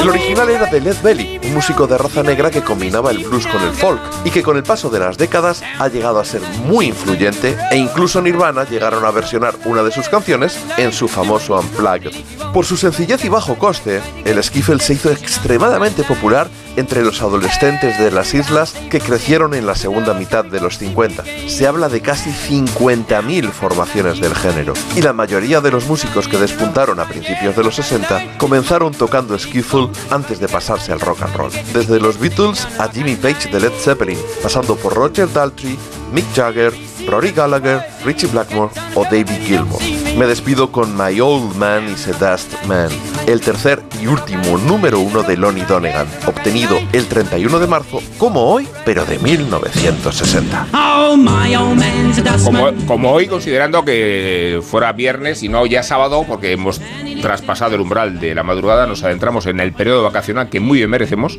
El 0.00 0.08
original 0.08 0.50
era 0.50 0.66
de 0.66 0.80
Led 0.80 0.96
Belly, 1.02 1.40
un 1.44 1.54
músico 1.54 1.86
de 1.86 1.96
raza 1.96 2.22
negra 2.22 2.50
que 2.50 2.62
combinaba 2.62 3.10
el 3.10 3.18
blues 3.18 3.46
con 3.46 3.62
el 3.62 3.72
folk 3.72 4.00
y 4.24 4.30
que 4.30 4.42
con 4.42 4.56
el 4.56 4.62
paso 4.62 4.90
de 4.90 4.98
las 4.98 5.16
décadas 5.16 5.62
ha 5.78 5.88
llegado 5.88 6.20
a 6.20 6.24
ser 6.24 6.42
muy 6.66 6.86
influyente 6.86 7.56
e 7.70 7.76
incluso 7.76 8.20
Nirvana 8.20 8.64
llegaron 8.64 9.04
a 9.04 9.10
versionar 9.10 9.54
una 9.64 9.82
de 9.82 9.92
sus 9.92 10.08
canciones 10.08 10.58
en 10.76 10.92
su 10.92 11.08
famoso 11.08 11.58
Unplugged. 11.58 12.12
Por 12.52 12.66
su 12.66 12.76
sencillez 12.76 13.24
y 13.24 13.28
bajo 13.28 13.56
coste, 13.56 14.02
el 14.24 14.42
skiffle 14.42 14.80
se 14.80 14.94
hizo 14.94 15.10
extremadamente 15.10 16.02
popular 16.02 16.48
entre 16.76 17.02
los 17.02 17.22
adolescentes 17.22 17.98
de 17.98 18.10
las 18.10 18.34
islas 18.34 18.74
que 18.90 19.00
crecieron 19.00 19.54
en 19.54 19.66
la 19.66 19.74
segunda 19.74 20.14
mitad 20.14 20.44
de 20.44 20.60
los 20.60 20.78
50. 20.78 21.24
Se 21.46 21.66
habla 21.66 21.88
de 21.88 22.00
casi 22.00 22.30
50.000 22.30 23.50
formaciones 23.50 24.20
del 24.20 24.34
género 24.34 24.74
y 24.96 25.02
la 25.02 25.12
mayoría 25.12 25.60
de 25.60 25.70
los 25.70 25.86
músicos 25.86 26.28
que 26.28 26.38
despuntaron 26.38 27.00
a 27.00 27.08
principios 27.08 27.56
de 27.56 27.64
los 27.64 27.76
60 27.76 28.38
comenzaron 28.38 28.92
tocando 28.92 29.38
skiffle 29.38 29.88
antes 30.10 30.40
de 30.40 30.48
pasarse 30.48 30.92
al 30.92 31.00
rock 31.00 31.22
and 31.22 31.36
roll. 31.36 31.52
Desde 31.72 32.00
los 32.00 32.18
Beatles 32.18 32.66
a 32.78 32.88
Jimmy 32.88 33.16
Page 33.16 33.50
de 33.50 33.60
Led 33.60 33.72
Zeppelin, 33.72 34.18
pasando 34.42 34.76
por 34.76 34.94
Roger 34.94 35.32
Daltrey, 35.32 35.78
Mick 36.12 36.26
Jagger, 36.34 36.72
Rory 37.06 37.32
Gallagher, 37.32 37.84
Richie 38.04 38.28
Blackmore 38.28 38.72
o 38.94 39.04
David 39.04 39.46
Gilmour. 39.46 40.03
Me 40.16 40.26
despido 40.26 40.70
con 40.70 40.96
My 40.96 41.20
Old 41.20 41.56
Man 41.56 41.88
is 41.88 42.06
a 42.06 42.12
Dust 42.12 42.52
Man, 42.66 42.88
el 43.26 43.40
tercer 43.40 43.82
y 44.00 44.06
último 44.06 44.58
número 44.58 45.00
uno 45.00 45.24
de 45.24 45.36
Lonnie 45.36 45.64
Donegan, 45.64 46.06
obtenido 46.24 46.78
el 46.92 47.06
31 47.06 47.58
de 47.58 47.66
marzo, 47.66 48.00
como 48.16 48.44
hoy, 48.44 48.68
pero 48.84 49.04
de 49.04 49.18
1960. 49.18 50.68
Oh, 50.72 51.16
my 51.16 51.56
old 51.56 51.80
man's 51.80 52.18
a 52.18 52.36
Como, 52.44 52.72
como 52.86 53.10
hoy, 53.10 53.26
considerando 53.26 53.84
que 53.84 54.60
fuera 54.62 54.92
viernes 54.92 55.42
y 55.42 55.48
no 55.48 55.66
ya 55.66 55.82
sábado, 55.82 56.24
porque 56.28 56.52
hemos 56.52 56.80
traspasado 57.24 57.74
el 57.74 57.80
umbral 57.80 58.20
de 58.20 58.34
la 58.34 58.42
madrugada, 58.42 58.86
nos 58.86 59.02
adentramos 59.02 59.46
en 59.46 59.58
el 59.58 59.72
periodo 59.72 60.02
vacacional 60.02 60.50
que 60.50 60.60
muy 60.60 60.78
bien 60.78 60.90
merecemos. 60.90 61.38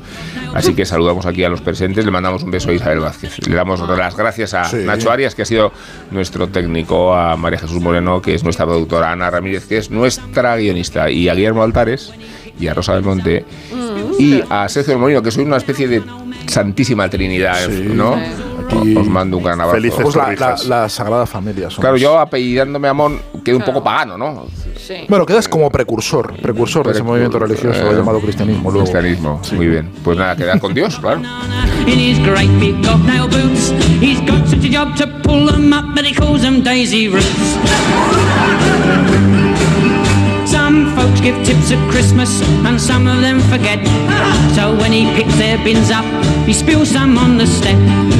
Así 0.55 0.73
que 0.73 0.83
saludamos 0.83 1.27
aquí 1.27 1.43
a 1.43 1.49
los 1.49 1.61
presentes, 1.61 2.03
le 2.03 2.11
mandamos 2.11 2.41
un 2.41 2.49
beso 2.49 2.71
a 2.71 2.73
Isabel 2.73 2.99
Vázquez. 3.01 3.47
Le 3.47 3.55
damos 3.55 3.79
las 3.87 4.15
gracias 4.17 4.53
a 4.55 4.65
Sí. 4.65 4.77
Nacho 4.77 5.11
Arias, 5.11 5.35
que 5.35 5.43
ha 5.43 5.45
sido 5.45 5.71
nuestro 6.09 6.47
técnico, 6.47 7.13
a 7.13 7.37
María 7.37 7.59
Jesús 7.59 7.79
Moreno, 7.79 8.19
que 8.19 8.33
es 8.33 8.43
nuestra 8.43 8.65
productora, 8.65 9.09
a 9.09 9.11
Ana 9.11 9.29
Ramírez, 9.29 9.67
que 9.67 9.77
es 9.77 9.91
nuestra 9.91 10.55
guionista, 10.57 11.09
y 11.11 11.29
a 11.29 11.35
Guillermo 11.35 11.61
Altares, 11.61 12.11
y 12.59 12.67
a 12.67 12.73
Rosa 12.73 12.95
del 12.95 13.03
Monte, 13.03 13.45
y 14.17 14.41
a 14.49 14.67
Sergio 14.67 14.97
Molino, 14.97 15.21
que 15.21 15.29
soy 15.29 15.43
una 15.43 15.57
especie 15.57 15.87
de 15.87 16.01
santísima 16.47 17.07
trinidad, 17.09 17.69
¿no? 17.69 18.17
Os 18.97 19.07
mando 19.07 19.37
un 19.37 19.43
gran 19.43 19.59
abrazo. 19.61 20.01
Pues 20.01 20.15
la, 20.15 20.31
la- 20.33 20.81
la 20.81 20.89
Sagrada 20.89 21.25
Familia. 21.25 21.69
somos. 21.69 21.79
Claro, 21.79 21.97
yo 21.97 22.17
apellidándome 22.19 22.87
Amón 22.87 23.19
quedo 23.43 23.57
un 23.57 23.63
poco 23.63 23.83
pagano, 23.83 24.17
¿no? 24.17 24.45
Bueno, 25.09 25.25
quedas 25.25 25.47
como 25.47 25.69
precursor, 25.69 26.35
precursor 26.41 26.85
de 26.85 26.91
ese 26.93 27.03
movimiento 27.03 27.39
religioso 27.39 27.91
eh, 27.91 27.95
llamado 27.95 28.19
cristianismo. 28.19 28.71
Luego. 28.71 28.85
Cristianismo, 28.91 29.41
muy 29.55 29.67
bien. 29.67 29.91
Pues 30.03 30.17
nada, 30.17 30.35
quedad 30.35 30.59
con 30.59 30.73
Dios, 30.73 30.99
claro. 30.99 31.21
Some 40.75 40.93
folks 40.93 41.21
give 41.21 41.37
tips 41.45 41.71
at 41.71 41.79
Christmas, 41.89 42.41
and 42.67 42.81
some 42.81 43.07
of 43.07 43.21
them 43.21 43.39
forget. 43.39 43.79
So 44.55 44.75
when 44.75 44.91
he 44.91 45.05
picks 45.15 45.33
their 45.37 45.57
bins 45.63 45.89
up, 45.89 46.03
he 46.45 46.51
spills 46.51 46.89
some 46.89 47.17
on 47.17 47.37
the 47.37 47.47
step. 47.47 47.79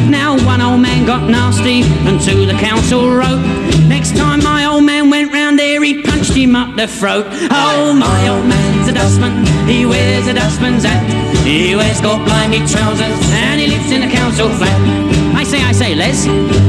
Now 0.10 0.38
one 0.46 0.62
old 0.62 0.80
man 0.80 1.06
got 1.06 1.30
nasty, 1.30 1.82
and 2.08 2.18
to 2.22 2.46
the 2.46 2.54
council 2.54 3.12
wrote, 3.12 3.44
Next 3.90 4.16
time 4.16 4.42
my 4.42 4.64
old 4.64 4.86
man 4.86 5.10
went 5.10 5.34
round 5.34 5.60
there, 5.60 5.84
he 5.84 6.02
punched 6.02 6.32
him 6.32 6.56
up 6.56 6.78
the 6.78 6.88
throat. 6.88 7.26
Oh, 7.52 7.94
my 7.94 8.30
old 8.30 8.46
man's 8.48 8.88
a 8.88 8.94
dustman, 8.94 9.46
he 9.68 9.86
wears 9.86 10.28
a 10.28 10.34
dustman's 10.34 10.86
hat. 10.86 11.04
He 11.44 11.76
wears 11.76 12.00
got 12.00 12.24
blimey 12.26 12.60
trousers, 12.60 13.20
and 13.36 13.60
he 13.60 13.68
lives 13.68 13.92
in 13.92 14.04
a 14.04 14.10
council 14.10 14.48
flat. 14.48 15.25
I 15.66 15.72
say, 15.72 15.96
Les. 15.96 16.28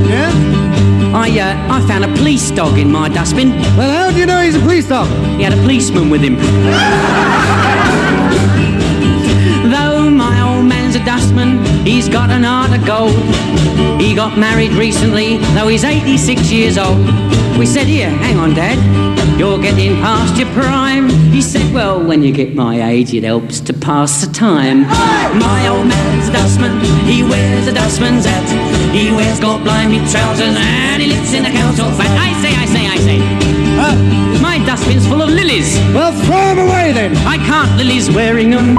Yeah? 0.08 0.32
I, 1.14 1.28
uh, 1.38 1.76
I 1.76 1.86
found 1.86 2.04
a 2.04 2.08
police 2.16 2.50
dog 2.50 2.78
in 2.78 2.90
my 2.90 3.10
dustbin. 3.10 3.50
Well, 3.76 3.90
how 3.90 4.10
do 4.10 4.18
you 4.18 4.24
know 4.24 4.40
he's 4.40 4.56
a 4.56 4.60
police 4.60 4.88
dog? 4.88 5.06
He 5.36 5.42
had 5.42 5.52
a 5.52 5.56
policeman 5.56 6.08
with 6.08 6.22
him. 6.22 6.36
Though 9.70 10.08
my 10.08 10.40
old 10.40 10.64
man's 10.64 10.96
a 10.96 11.04
dustman, 11.04 11.62
he's 11.84 12.08
got 12.08 12.30
an 12.30 12.44
heart 12.44 12.72
of 12.72 12.86
gold. 12.86 13.12
He 14.00 14.14
got 14.14 14.38
married 14.38 14.72
recently, 14.72 15.36
though 15.54 15.68
he's 15.68 15.84
86 15.84 16.50
years 16.50 16.78
old. 16.78 16.96
We 17.58 17.64
said, 17.64 17.86
Here, 17.86 18.10
hang 18.10 18.36
on, 18.38 18.54
Dad. 18.54 18.76
You're 19.38 19.60
getting 19.60 19.96
past 19.96 20.36
your 20.38 20.48
prime. 20.52 21.08
He 21.32 21.40
said, 21.40 21.72
Well, 21.72 22.02
when 22.02 22.22
you 22.22 22.32
get 22.32 22.54
my 22.54 22.90
age, 22.90 23.14
it 23.14 23.24
helps 23.24 23.60
to 23.60 23.72
pass 23.72 24.24
the 24.24 24.32
time. 24.32 24.82
My 24.82 25.68
old 25.68 25.86
man's 25.86 26.28
a 26.28 26.32
dustman, 26.32 26.80
he 27.06 27.22
wears 27.22 27.66
a 27.66 27.72
dustman's 27.72 28.26
hat. 28.26 28.46
He 28.94 29.10
wears 29.10 29.40
gold 29.40 29.62
blimey 29.64 29.98
trousers 30.10 30.54
and 30.56 31.02
he 31.02 31.08
lives 31.08 31.32
in 31.32 31.46
a 31.46 31.50
council 31.50 31.90
flat. 31.92 32.12
I 32.18 32.32
say, 32.42 32.52
I 32.54 32.66
say, 32.66 32.86
I 32.86 32.98
say. 32.98 34.40
My 34.40 34.58
dustbin's 34.66 35.06
full 35.06 35.22
of 35.22 35.30
lilies. 35.30 35.76
Well, 35.94 36.12
throw 36.24 36.54
them 36.54 36.58
away 36.58 36.92
then. 36.92 37.16
I 37.26 37.36
can't, 37.38 37.76
Lily's 37.78 38.10
wearing 38.10 38.50
them. 38.50 38.76